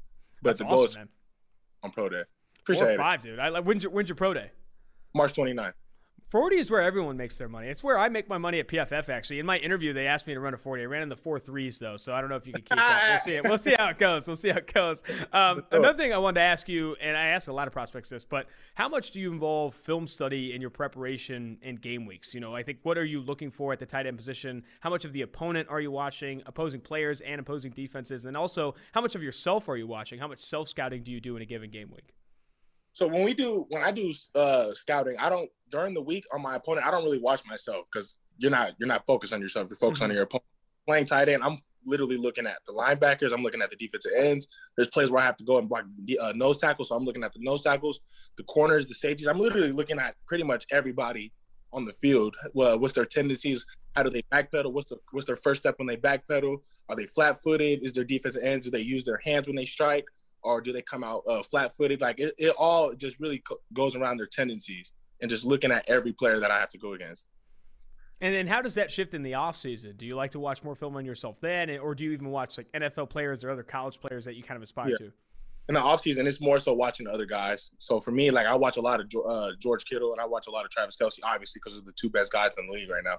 But 0.41 0.57
That's 0.57 0.60
the 0.60 0.65
awesome, 0.65 0.76
goal 0.76 0.86
is 0.86 0.95
man. 0.95 1.10
on 1.84 1.91
pro 1.91 2.10
day. 2.10 2.24
Appreciate 2.61 2.86
four 2.86 2.91
it. 2.94 2.98
five, 2.98 3.22
dude. 3.22 3.40
I 3.40 3.49
like 3.49 3.65
when's 3.65 3.84
your 3.84 3.91
when's 3.91 4.10
your 4.10 4.15
pro 4.15 4.34
day? 4.34 4.52
March 5.14 5.34
29th. 5.34 5.74
40 6.34 6.56
is 6.56 6.72
where 6.72 6.82
everyone 6.82 7.16
makes 7.16 7.38
their 7.38 7.48
money. 7.48 7.68
It's 7.68 7.84
where 7.84 8.00
I 8.00 8.10
make 8.10 8.28
my 8.28 8.40
money 8.40 8.60
at 8.60 8.68
PFF. 8.68 9.08
Actually, 9.08 9.38
in 9.38 9.46
my 9.46 9.58
interview, 9.58 9.94
they 9.94 10.08
asked 10.08 10.26
me 10.26 10.34
to 10.34 10.40
run 10.40 10.56
a 10.56 10.58
40. 10.58 10.82
I 10.82 10.86
ran 10.88 11.04
in 11.04 11.10
the 11.10 11.16
four 11.16 11.38
threes 11.38 11.78
though, 11.78 11.96
so 11.96 12.12
I 12.12 12.22
don't 12.22 12.30
know 12.32 12.38
if 12.38 12.48
you 12.48 12.54
can 12.54 12.64
keep 12.64 12.76
that. 12.76 13.08
We'll 13.08 13.20
see. 13.20 13.34
It. 13.34 13.44
We'll 13.44 13.58
see 13.60 13.76
how 13.78 13.90
it 13.90 14.00
goes. 14.00 14.26
We'll 14.26 14.36
see 14.36 14.50
how 14.50 14.58
it 14.58 14.74
goes. 14.74 15.04
Um, 15.32 15.64
another 15.70 15.96
thing 15.96 16.12
I 16.12 16.18
wanted 16.18 16.40
to 16.40 16.46
ask 16.48 16.68
you, 16.68 16.96
and 17.00 17.16
I 17.16 17.28
ask 17.28 17.50
a 17.50 17.54
lot 17.54 17.68
of 17.68 17.74
prospects 17.74 18.10
this, 18.10 18.26
but 18.26 18.48
how 18.74 18.90
much 18.90 19.12
do 19.12 19.20
you 19.20 19.32
involve 19.32 19.76
film 19.76 20.08
study 20.08 20.56
in 20.56 20.60
your 20.60 20.72
preparation 20.72 21.60
in 21.62 21.76
game 21.76 22.08
weeks? 22.08 22.34
You 22.34 22.40
know, 22.40 22.56
I 22.56 22.64
think 22.64 22.80
what 22.82 22.98
are 22.98 23.06
you 23.06 23.22
looking 23.22 23.52
for 23.52 23.72
at 23.72 23.78
the 23.78 23.86
tight 23.86 24.08
end 24.08 24.18
position? 24.18 24.64
How 24.80 24.90
much 24.90 25.06
of 25.06 25.14
the 25.14 25.22
opponent 25.22 25.70
are 25.70 25.82
you 25.82 25.92
watching, 25.92 26.42
opposing 26.48 26.82
players 26.82 27.22
and 27.22 27.42
opposing 27.42 27.74
defenses, 27.74 28.26
and 28.26 28.36
also 28.36 28.74
how 28.94 29.02
much 29.02 29.14
of 29.14 29.22
yourself 29.22 29.70
are 29.70 29.78
you 29.78 29.86
watching? 29.86 30.18
How 30.18 30.28
much 30.28 30.40
self 30.40 30.68
scouting 30.68 31.04
do 31.04 31.12
you 31.12 31.22
do 31.22 31.36
in 31.36 31.44
a 31.44 31.46
given 31.46 31.70
game 31.70 31.92
week? 31.92 32.16
So 32.94 33.08
when 33.08 33.24
we 33.24 33.34
do 33.34 33.66
when 33.70 33.84
I 33.84 33.92
do 33.92 34.14
uh, 34.36 34.74
scouting, 34.74 35.18
I 35.20 35.30
don't 35.30 35.50
during 35.74 35.95
the 35.95 36.02
week 36.02 36.24
on 36.32 36.41
my 36.41 36.56
opponent. 36.56 36.86
I 36.86 36.91
don't 36.91 37.04
really 37.04 37.20
watch 37.20 37.41
myself 37.48 37.88
because 37.91 38.18
you're 38.38 38.52
not 38.52 38.74
you're 38.78 38.88
not 38.88 39.06
focused 39.08 39.34
on 39.34 39.41
yourself. 39.41 39.68
You're 39.70 39.76
focused 39.76 40.02
mm-hmm. 40.02 40.12
on 40.12 40.16
your 40.16 40.24
opponent. 40.24 40.45
Playing 40.88 41.06
tight 41.06 41.30
end, 41.30 41.44
I'm 41.44 41.60
literally 41.86 42.18
looking 42.18 42.45
at 42.45 42.60
the 42.68 42.74
linebackers. 42.74 43.34
I'm 43.34 43.41
looking 43.41 43.62
at 43.62 43.70
the 43.72 43.76
defensive 43.76 44.12
ends. 44.16 44.48
There's 44.76 44.90
plays 44.90 45.10
where 45.10 45.22
I 45.22 45.26
have 45.26 45.38
to 45.38 45.44
go 45.44 45.58
and 45.58 45.68
block 45.68 45.86
uh, 46.22 46.34
nose 46.36 46.60
tackles, 46.60 46.90
so 46.90 46.95
I'm 46.95 47.06
looking 47.06 47.24
at 47.24 47.34
the 47.34 47.40
nose 47.41 47.64
tackles, 47.64 48.02
the 48.38 48.44
corners, 48.44 48.86
the 48.86 48.94
safeties. 48.94 49.28
I'm 49.28 49.40
literally 49.40 49.72
looking 49.72 49.98
at 49.98 50.16
pretty 50.28 50.44
much 50.44 50.66
everybody 50.72 51.32
on 51.72 51.86
the 51.86 51.94
field. 51.94 52.36
Well, 52.54 52.80
what's 52.80 52.94
their 52.94 53.06
tendencies? 53.06 53.66
How 53.95 54.04
do 54.04 54.10
they 54.12 54.24
backpedal? 54.32 54.72
What's 54.72 54.90
the 54.90 54.98
what's 55.12 55.26
their 55.26 55.38
first 55.38 55.64
step 55.64 55.76
when 55.78 55.88
they 55.88 55.98
backpedal? 55.98 56.58
Are 56.90 56.95
they 56.95 57.06
flat-footed? 57.06 57.80
Is 57.82 57.94
their 57.94 58.04
defensive 58.04 58.44
ends? 58.44 58.66
Do 58.66 58.72
they 58.72 58.82
use 58.82 59.06
their 59.06 59.22
hands 59.24 59.48
when 59.48 59.56
they 59.56 59.66
strike, 59.66 60.06
or 60.44 60.62
do 60.62 60.74
they 60.74 60.82
come 60.82 61.04
out 61.04 61.24
uh, 61.28 61.41
flat-footed? 61.41 62.02
Like 62.02 62.20
it, 62.20 62.36
it 62.38 62.54
all 62.58 62.94
just 62.94 63.20
really 63.20 63.40
co- 63.40 63.62
goes 63.74 63.95
around 63.95 64.18
their 64.18 64.28
tendencies 64.28 64.91
and 65.22 65.30
just 65.30 65.45
looking 65.45 65.72
at 65.72 65.88
every 65.88 66.11
player 66.11 66.40
that 66.40 66.52
I 66.52 66.60
have 66.60 66.69
to 66.72 66.77
go 66.77 66.94
against. 66.94 67.27
And 68.22 68.34
then 68.34 68.48
how 68.48 68.61
does 68.61 68.76
that 68.76 68.90
shift 68.90 69.14
in 69.14 69.22
the 69.22 69.34
offseason? 69.34 69.98
Do 69.98 70.06
you 70.06 70.15
like 70.15 70.31
to 70.31 70.40
watch 70.40 70.64
more 70.64 70.76
film 70.76 70.95
on 70.95 71.06
yourself 71.06 71.41
then, 71.41 71.69
or 71.77 71.94
do 71.94 72.06
you 72.06 72.11
even 72.11 72.30
watch 72.30 72.57
like 72.57 72.72
NFL 72.72 73.10
players 73.10 73.44
or 73.44 73.49
other 73.49 73.64
college 73.64 73.99
players 73.99 74.23
that 74.26 74.35
you 74.35 74.44
kind 74.44 74.56
of 74.56 74.64
aspire 74.64 74.90
yeah. 74.90 74.98
to? 74.98 75.11
In 75.69 75.76
the 75.76 75.81
offseason, 75.81 76.26
it's 76.26 76.40
more 76.40 76.60
so 76.60 76.73
watching 76.73 77.07
other 77.07 77.26
guys. 77.26 77.72
So 77.80 77.99
for 77.99 78.11
me, 78.11 78.31
like 78.31 78.45
I 78.45 78.56
watch 78.56 78.77
a 78.77 78.81
lot 78.81 79.02
of 79.02 79.07
uh, 79.27 79.52
George 79.60 79.85
Kittle 79.85 80.11
and 80.14 80.22
I 80.22 80.26
watch 80.26 80.48
a 80.48 80.52
lot 80.52 80.64
of 80.64 80.72
Travis 80.72 80.95
Kelce, 80.95 81.19
obviously 81.23 81.60
because 81.61 81.77
of 81.77 81.85
the 81.85 81.94
two 81.94 82.10
best 82.10 82.31
guys 82.31 82.56
in 82.57 82.68
the 82.68 82.73
league 82.73 82.90
right 82.90 83.03
now. 83.03 83.18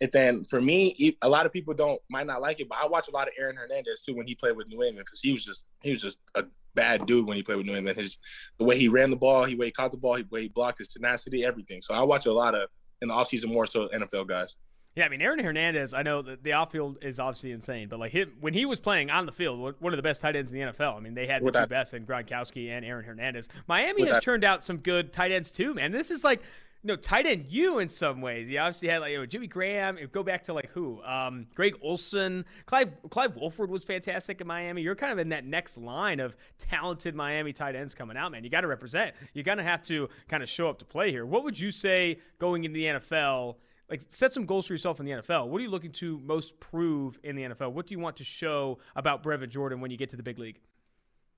And 0.00 0.10
then 0.12 0.44
for 0.44 0.60
me, 0.60 1.16
a 1.22 1.28
lot 1.28 1.46
of 1.46 1.52
people 1.52 1.72
don't 1.74 2.00
might 2.10 2.26
not 2.26 2.42
like 2.42 2.60
it, 2.60 2.68
but 2.68 2.78
I 2.82 2.86
watch 2.86 3.08
a 3.08 3.10
lot 3.12 3.28
of 3.28 3.34
Aaron 3.38 3.56
Hernandez 3.56 4.02
too 4.02 4.14
when 4.14 4.26
he 4.26 4.34
played 4.34 4.56
with 4.56 4.68
New 4.68 4.82
England 4.82 5.06
because 5.06 5.20
he 5.20 5.32
was 5.32 5.44
just 5.44 5.64
he 5.82 5.90
was 5.90 6.02
just 6.02 6.18
a 6.34 6.44
bad 6.76 7.06
dude 7.06 7.26
when 7.26 7.36
he 7.36 7.42
played 7.42 7.56
with 7.56 7.66
New 7.66 7.74
England. 7.74 7.98
His 7.98 8.18
the 8.58 8.64
way 8.64 8.78
he 8.78 8.86
ran 8.86 9.10
the 9.10 9.16
ball, 9.16 9.46
the 9.46 9.56
way 9.56 9.66
he 9.66 9.72
caught 9.72 9.90
the 9.90 9.96
ball, 9.96 10.16
the 10.16 10.26
way 10.30 10.42
he 10.42 10.48
blocked, 10.48 10.78
his 10.78 10.88
tenacity, 10.88 11.44
everything. 11.44 11.82
So 11.82 11.94
I 11.94 12.02
watch 12.04 12.26
a 12.26 12.32
lot 12.32 12.54
of 12.54 12.68
in 13.02 13.08
the 13.08 13.14
offseason 13.14 13.52
more 13.52 13.66
so 13.66 13.88
NFL 13.88 14.28
guys. 14.28 14.54
Yeah, 14.94 15.04
I 15.04 15.08
mean 15.10 15.20
Aaron 15.20 15.38
Hernandez. 15.38 15.92
I 15.92 16.02
know 16.02 16.22
that 16.22 16.42
the 16.42 16.54
outfield 16.54 16.98
is 17.02 17.20
obviously 17.20 17.52
insane, 17.52 17.88
but 17.88 17.98
like 17.98 18.12
him 18.12 18.32
when 18.40 18.54
he 18.54 18.64
was 18.64 18.80
playing 18.80 19.10
on 19.10 19.26
the 19.26 19.32
field, 19.32 19.74
one 19.78 19.92
of 19.92 19.96
the 19.96 20.02
best 20.02 20.20
tight 20.20 20.36
ends 20.36 20.52
in 20.52 20.58
the 20.58 20.72
NFL. 20.72 20.96
I 20.96 21.00
mean, 21.00 21.14
they 21.14 21.26
had 21.26 21.44
the 21.44 21.50
two 21.50 21.66
best 21.66 21.92
in 21.92 22.06
Gronkowski 22.06 22.70
and 22.70 22.84
Aaron 22.84 23.04
Hernandez. 23.04 23.48
Miami 23.66 24.06
has 24.06 24.22
turned 24.22 24.44
out 24.44 24.64
some 24.64 24.78
good 24.78 25.12
tight 25.12 25.32
ends 25.32 25.50
too, 25.50 25.74
man. 25.74 25.92
This 25.92 26.10
is 26.10 26.24
like 26.24 26.40
know, 26.86 26.96
tight 26.96 27.26
end 27.26 27.46
you 27.48 27.78
in 27.78 27.88
some 27.88 28.20
ways. 28.20 28.48
You 28.48 28.58
obviously 28.58 28.88
had 28.88 28.98
like 28.98 29.12
you 29.12 29.18
know, 29.18 29.26
Jimmy 29.26 29.46
Graham. 29.46 29.98
Go 30.12 30.22
back 30.22 30.44
to 30.44 30.52
like 30.52 30.70
who? 30.70 31.02
Um, 31.02 31.46
Greg 31.54 31.76
Olsen. 31.82 32.44
Clive 32.66 32.92
Clive 33.10 33.36
Walford 33.36 33.70
was 33.70 33.84
fantastic 33.84 34.40
in 34.40 34.46
Miami. 34.46 34.82
You're 34.82 34.94
kind 34.94 35.12
of 35.12 35.18
in 35.18 35.30
that 35.30 35.44
next 35.44 35.78
line 35.78 36.20
of 36.20 36.36
talented 36.58 37.14
Miami 37.14 37.52
tight 37.52 37.74
ends 37.74 37.94
coming 37.94 38.16
out, 38.16 38.32
man. 38.32 38.44
You 38.44 38.50
got 38.50 38.62
to 38.62 38.66
represent. 38.66 39.14
You're 39.34 39.44
gonna 39.44 39.62
have 39.62 39.82
to 39.82 40.08
kind 40.28 40.42
of 40.42 40.48
show 40.48 40.68
up 40.68 40.78
to 40.78 40.84
play 40.84 41.10
here. 41.10 41.26
What 41.26 41.44
would 41.44 41.58
you 41.58 41.70
say 41.70 42.20
going 42.38 42.64
into 42.64 42.74
the 42.74 42.84
NFL? 42.84 43.56
Like 43.90 44.02
set 44.08 44.32
some 44.32 44.46
goals 44.46 44.66
for 44.66 44.74
yourself 44.74 44.98
in 44.98 45.06
the 45.06 45.12
NFL. 45.12 45.48
What 45.48 45.60
are 45.60 45.64
you 45.64 45.70
looking 45.70 45.92
to 45.92 46.18
most 46.18 46.58
prove 46.58 47.20
in 47.22 47.36
the 47.36 47.42
NFL? 47.42 47.72
What 47.72 47.86
do 47.86 47.94
you 47.94 48.00
want 48.00 48.16
to 48.16 48.24
show 48.24 48.78
about 48.96 49.22
Brevin 49.22 49.48
Jordan 49.48 49.80
when 49.80 49.90
you 49.90 49.96
get 49.96 50.10
to 50.10 50.16
the 50.16 50.24
big 50.24 50.38
league? 50.38 50.58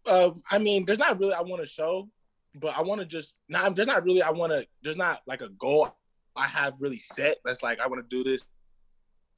Uh, 0.07 0.31
I 0.51 0.59
mean, 0.59 0.87
there's 0.87 0.99
not 0.99 1.19
really 1.21 1.35
I 1.35 1.43
want 1.43 1.61
to 1.61 1.67
show 1.67 2.09
but 2.61 2.77
I 2.77 2.83
want 2.83 3.01
to 3.01 3.07
just 3.07 3.35
not. 3.49 3.75
There's 3.75 3.89
not 3.89 4.05
really. 4.05 4.23
I 4.23 4.31
want 4.31 4.53
to. 4.53 4.67
There's 4.83 4.97
not 4.97 5.23
like 5.27 5.43
a 5.43 5.49
goal 5.49 5.97
I 6.37 6.47
have 6.47 6.75
really 6.81 6.99
set. 6.99 7.37
That's 7.45 7.63
like 7.63 7.81
I 7.81 7.87
want 7.87 8.09
to 8.09 8.17
do 8.17 8.29
this 8.29 8.47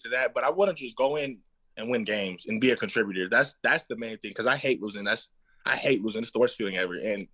to 0.01 0.11
that. 0.11 0.35
But 0.35 0.45
I 0.45 0.51
want 0.51 0.77
to 0.77 0.85
just 0.85 0.97
go 0.97 1.17
in 1.17 1.39
and 1.77 1.91
win 1.91 2.05
games 2.05 2.47
and 2.47 2.61
be 2.61 2.71
a 2.71 2.77
contributor. 2.77 3.29
That's 3.29 3.57
that's 3.63 3.85
the 3.85 3.97
main 3.97 4.19
thing 4.19 4.31
because 4.31 4.47
I 4.47 4.57
hate 4.57 4.83
losing. 4.83 5.05
That's 5.05 5.33
I 5.65 5.77
hate 5.77 6.03
losing. 6.03 6.23
It's 6.23 6.33
the 6.33 6.39
worst 6.39 6.57
feeling 6.57 6.77
ever. 6.77 6.95
And 6.95 7.27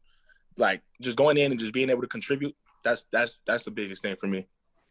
like 0.57 0.83
just 1.01 1.17
going 1.17 1.37
in 1.37 1.51
and 1.51 1.61
just 1.61 1.73
being 1.73 1.91
able 1.91 2.03
to 2.03 2.09
contribute. 2.09 2.55
That's 2.85 3.07
that's 3.13 3.41
that's 3.47 3.65
the 3.65 3.71
biggest 3.71 4.03
thing 4.03 4.17
for 4.17 4.27
me. 4.27 4.47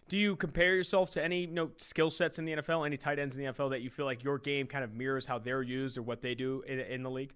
Do 0.07 0.17
you 0.17 0.35
compare 0.35 0.75
yourself 0.75 1.09
to 1.11 1.23
any 1.23 1.41
you 1.41 1.47
know, 1.47 1.71
skill 1.77 2.11
sets 2.11 2.37
in 2.37 2.45
the 2.45 2.53
NFL, 2.53 2.85
any 2.85 2.95
tight 2.95 3.17
ends 3.17 3.35
in 3.35 3.43
the 3.43 3.51
NFL 3.51 3.71
that 3.71 3.81
you 3.81 3.89
feel 3.89 4.05
like 4.05 4.23
your 4.23 4.37
game 4.37 4.67
kind 4.67 4.83
of 4.83 4.93
mirrors 4.93 5.25
how 5.25 5.39
they're 5.39 5.63
used 5.63 5.97
or 5.97 6.03
what 6.03 6.21
they 6.21 6.35
do 6.35 6.63
in, 6.67 6.79
in 6.79 7.01
the 7.01 7.09
league? 7.09 7.33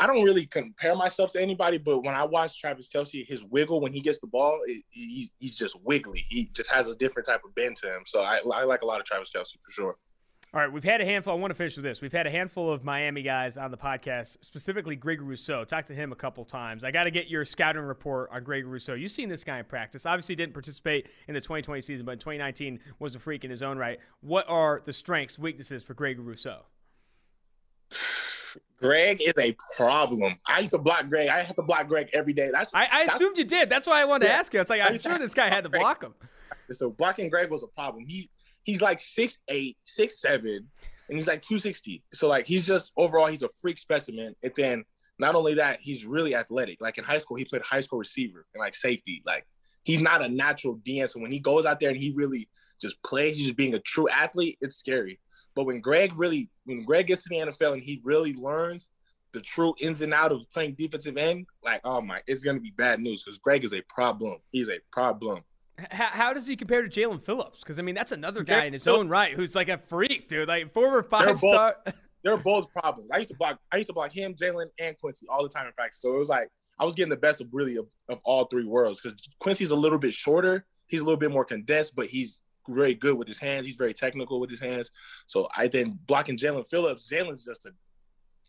I 0.00 0.06
don't 0.06 0.24
really 0.24 0.46
compare 0.46 0.96
myself 0.96 1.32
to 1.32 1.42
anybody, 1.42 1.76
but 1.76 2.00
when 2.00 2.14
I 2.14 2.24
watch 2.24 2.58
Travis 2.58 2.88
Kelce, 2.88 3.26
his 3.26 3.44
wiggle 3.44 3.82
when 3.82 3.92
he 3.92 4.00
gets 4.00 4.18
the 4.18 4.26
ball, 4.26 4.58
it, 4.64 4.82
he's 4.88 5.30
he's 5.38 5.56
just 5.56 5.78
wiggly. 5.84 6.24
He 6.30 6.48
just 6.54 6.72
has 6.72 6.88
a 6.88 6.96
different 6.96 7.28
type 7.28 7.42
of 7.44 7.54
bend 7.54 7.76
to 7.76 7.88
him. 7.88 8.02
So 8.06 8.22
I, 8.22 8.40
I 8.52 8.64
like 8.64 8.80
a 8.80 8.86
lot 8.86 8.98
of 8.98 9.04
Travis 9.04 9.30
Kelce 9.30 9.60
for 9.60 9.70
sure. 9.70 9.96
All 10.52 10.60
right, 10.60 10.72
we've 10.72 10.82
had 10.82 11.00
a 11.00 11.04
handful. 11.04 11.32
I 11.32 11.36
want 11.36 11.52
to 11.52 11.54
finish 11.54 11.76
with 11.76 11.84
this. 11.84 12.00
We've 12.00 12.10
had 12.10 12.26
a 12.26 12.30
handful 12.30 12.72
of 12.72 12.82
Miami 12.82 13.22
guys 13.22 13.56
on 13.56 13.70
the 13.70 13.76
podcast, 13.76 14.38
specifically 14.40 14.96
Greg 14.96 15.20
Rousseau. 15.20 15.64
Talked 15.64 15.86
to 15.88 15.94
him 15.94 16.10
a 16.10 16.16
couple 16.16 16.44
times. 16.44 16.82
I 16.82 16.90
got 16.90 17.04
to 17.04 17.12
get 17.12 17.28
your 17.28 17.44
scouting 17.44 17.82
report 17.82 18.30
on 18.32 18.42
Greg 18.42 18.66
Rousseau. 18.66 18.94
You've 18.94 19.12
seen 19.12 19.28
this 19.28 19.44
guy 19.44 19.60
in 19.60 19.66
practice. 19.66 20.06
Obviously, 20.06 20.34
didn't 20.34 20.54
participate 20.54 21.08
in 21.28 21.34
the 21.34 21.40
2020 21.40 21.82
season, 21.82 22.04
but 22.04 22.12
in 22.12 22.18
2019 22.18 22.80
was 22.98 23.14
a 23.14 23.20
freak 23.20 23.44
in 23.44 23.50
his 23.50 23.62
own 23.62 23.78
right. 23.78 24.00
What 24.22 24.48
are 24.48 24.80
the 24.84 24.92
strengths, 24.92 25.38
weaknesses 25.38 25.84
for 25.84 25.94
Greg 25.94 26.18
Rousseau? 26.18 26.62
Greg 28.78 29.20
is 29.22 29.34
a 29.38 29.56
problem. 29.76 30.36
I 30.46 30.60
used 30.60 30.70
to 30.70 30.78
block 30.78 31.08
Greg. 31.08 31.28
I 31.28 31.42
had 31.42 31.56
to 31.56 31.62
block 31.62 31.86
Greg 31.88 32.08
every 32.12 32.32
day. 32.32 32.50
That's 32.52 32.72
I, 32.72 32.82
I 32.84 33.06
that's, 33.06 33.16
assumed 33.16 33.36
you 33.36 33.44
did. 33.44 33.68
That's 33.68 33.86
why 33.86 34.00
I 34.00 34.04
wanted 34.04 34.26
yeah. 34.26 34.32
to 34.32 34.38
ask 34.38 34.54
you. 34.54 34.60
It's 34.60 34.70
like 34.70 34.80
I'm 34.82 34.98
sure 34.98 35.18
this 35.18 35.34
guy 35.34 35.48
had 35.48 35.64
to 35.64 35.70
block 35.70 36.02
him. 36.02 36.14
So 36.72 36.90
blocking 36.90 37.28
Greg 37.28 37.50
was 37.50 37.62
a 37.62 37.66
problem. 37.66 38.06
He 38.06 38.30
he's 38.62 38.80
like 38.80 39.00
six 39.00 39.38
eight, 39.48 39.76
six 39.80 40.20
seven, 40.20 40.68
and 41.08 41.18
he's 41.18 41.26
like 41.26 41.42
two 41.42 41.58
sixty. 41.58 42.02
So 42.12 42.28
like 42.28 42.46
he's 42.46 42.66
just 42.66 42.92
overall 42.96 43.26
he's 43.26 43.42
a 43.42 43.48
freak 43.60 43.78
specimen. 43.78 44.34
And 44.42 44.52
then 44.56 44.84
not 45.18 45.34
only 45.34 45.54
that, 45.54 45.80
he's 45.80 46.06
really 46.06 46.34
athletic. 46.34 46.80
Like 46.80 46.96
in 46.96 47.04
high 47.04 47.18
school, 47.18 47.36
he 47.36 47.44
played 47.44 47.62
high 47.62 47.80
school 47.80 47.98
receiver 47.98 48.46
and 48.54 48.60
like 48.60 48.74
safety. 48.74 49.22
Like 49.26 49.46
he's 49.84 50.00
not 50.00 50.22
a 50.22 50.28
natural 50.28 50.76
DN. 50.76 51.08
So 51.08 51.20
when 51.20 51.32
he 51.32 51.38
goes 51.38 51.66
out 51.66 51.80
there 51.80 51.90
and 51.90 51.98
he 51.98 52.12
really 52.14 52.48
just 52.80 53.02
plays, 53.02 53.36
he's 53.36 53.46
just 53.46 53.56
being 53.56 53.74
a 53.74 53.78
true 53.80 54.08
athlete, 54.08 54.58
it's 54.60 54.76
scary. 54.76 55.20
But 55.54 55.64
when 55.64 55.80
Greg 55.80 56.12
really, 56.16 56.50
when 56.64 56.84
Greg 56.84 57.06
gets 57.06 57.24
to 57.24 57.28
the 57.28 57.36
NFL 57.36 57.74
and 57.74 57.82
he 57.82 58.00
really 58.04 58.32
learns 58.34 58.90
the 59.32 59.40
true 59.40 59.74
ins 59.80 60.02
and 60.02 60.12
out 60.12 60.32
of 60.32 60.50
playing 60.52 60.74
defensive 60.74 61.16
end, 61.16 61.46
like, 61.62 61.80
oh 61.84 62.00
my, 62.00 62.20
it's 62.26 62.42
gonna 62.42 62.60
be 62.60 62.72
bad 62.76 63.00
news 63.00 63.22
because 63.24 63.38
Greg 63.38 63.64
is 63.64 63.72
a 63.72 63.82
problem. 63.82 64.38
He's 64.50 64.68
a 64.68 64.78
problem. 64.90 65.40
How, 65.90 66.06
how 66.06 66.32
does 66.32 66.46
he 66.46 66.56
compare 66.56 66.86
to 66.86 66.88
Jaelan 66.88 67.22
Phillips? 67.22 67.60
Because 67.60 67.78
I 67.78 67.82
mean, 67.82 67.94
that's 67.94 68.12
another 68.12 68.42
guy 68.42 68.64
in 68.64 68.72
his 68.72 68.86
own 68.86 69.08
right 69.08 69.32
who's 69.32 69.54
like 69.54 69.68
a 69.68 69.78
freak, 69.78 70.28
dude. 70.28 70.48
Like 70.48 70.72
former 70.72 71.02
five 71.02 71.38
star. 71.38 71.76
they're 72.22 72.36
both 72.36 72.70
problems. 72.72 73.08
I 73.12 73.18
used 73.18 73.30
to 73.30 73.36
block. 73.36 73.58
I 73.72 73.76
used 73.76 73.88
to 73.88 73.92
block 73.92 74.12
him, 74.12 74.34
Jaelan, 74.34 74.66
and 74.78 74.96
Quincy 74.98 75.26
all 75.28 75.42
the 75.42 75.48
time 75.48 75.66
in 75.66 75.72
practice. 75.72 76.00
So 76.00 76.14
it 76.14 76.18
was 76.18 76.28
like 76.28 76.48
I 76.78 76.84
was 76.84 76.94
getting 76.94 77.10
the 77.10 77.16
best 77.16 77.40
of 77.40 77.48
really 77.52 77.76
of, 77.76 77.86
of 78.08 78.18
all 78.24 78.44
three 78.44 78.64
worlds 78.64 79.00
because 79.00 79.20
Quincy's 79.38 79.70
a 79.70 79.76
little 79.76 79.98
bit 79.98 80.14
shorter. 80.14 80.66
He's 80.86 81.00
a 81.00 81.04
little 81.04 81.18
bit 81.18 81.30
more 81.30 81.44
condensed, 81.44 81.94
but 81.94 82.06
he's 82.06 82.40
very 82.68 82.94
good 82.94 83.16
with 83.16 83.28
his 83.28 83.38
hands. 83.38 83.66
He's 83.66 83.76
very 83.76 83.94
technical 83.94 84.40
with 84.40 84.50
his 84.50 84.60
hands. 84.60 84.90
So 85.26 85.48
I 85.56 85.68
then 85.68 85.98
blocking 86.06 86.36
Jaelan 86.36 86.68
Phillips. 86.68 87.10
Jaelan's 87.10 87.44
just 87.44 87.66
a, 87.66 87.72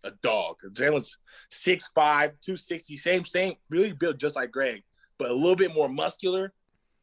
a 0.08 0.12
dog. 0.22 0.58
Jaelan's 0.74 1.18
6'5, 1.52 1.94
260, 1.94 2.98
same, 2.98 3.26
same, 3.26 3.54
really 3.70 3.94
built 3.94 4.18
just 4.18 4.36
like 4.36 4.52
Greg, 4.52 4.84
but 5.18 5.32
a 5.32 5.34
little 5.34 5.56
bit 5.56 5.74
more 5.74 5.90
muscular 5.90 6.54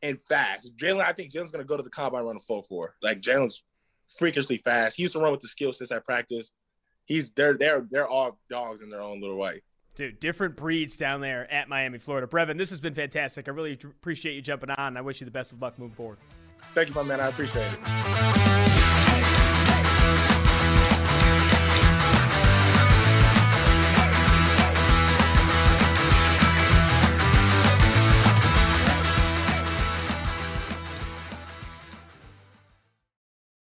and 0.02 0.20
fast. 0.22 0.76
Jaelan, 0.76 1.04
I 1.04 1.12
think 1.12 1.32
Jaelan's 1.32 1.50
gonna 1.50 1.64
go 1.64 1.76
to 1.76 1.82
the 1.82 1.90
combine 1.90 2.24
run 2.24 2.36
a 2.36 2.52
4-4. 2.52 2.88
Like 3.02 3.20
Jaelan's 3.20 3.64
freakishly 4.08 4.58
fast. 4.58 4.96
He 4.96 5.02
used 5.02 5.14
to 5.14 5.20
run 5.20 5.32
with 5.32 5.40
the 5.40 5.48
skill 5.48 5.72
since 5.72 5.92
I 5.92 5.98
practice. 5.98 6.52
He's 7.04 7.30
they're 7.30 7.56
they're 7.56 7.86
they're 7.88 8.08
all 8.08 8.38
dogs 8.50 8.82
in 8.82 8.90
their 8.90 9.00
own 9.00 9.20
little 9.20 9.38
way. 9.38 9.62
Dude, 9.94 10.20
different 10.20 10.54
breeds 10.54 10.96
down 10.96 11.20
there 11.20 11.52
at 11.52 11.68
Miami, 11.68 11.98
Florida. 11.98 12.26
Brevin, 12.28 12.56
this 12.56 12.70
has 12.70 12.80
been 12.80 12.94
fantastic. 12.94 13.48
I 13.48 13.50
really 13.50 13.72
appreciate 13.72 14.34
you 14.34 14.42
jumping 14.42 14.70
on. 14.70 14.96
I 14.96 15.00
wish 15.00 15.20
you 15.20 15.24
the 15.24 15.30
best 15.30 15.52
of 15.52 15.60
luck 15.60 15.76
moving 15.78 15.96
forward. 15.96 16.18
Thank 16.78 16.90
you, 16.90 16.94
my 16.94 17.02
man. 17.02 17.20
I 17.20 17.26
appreciate 17.26 17.72
it. 17.72 18.67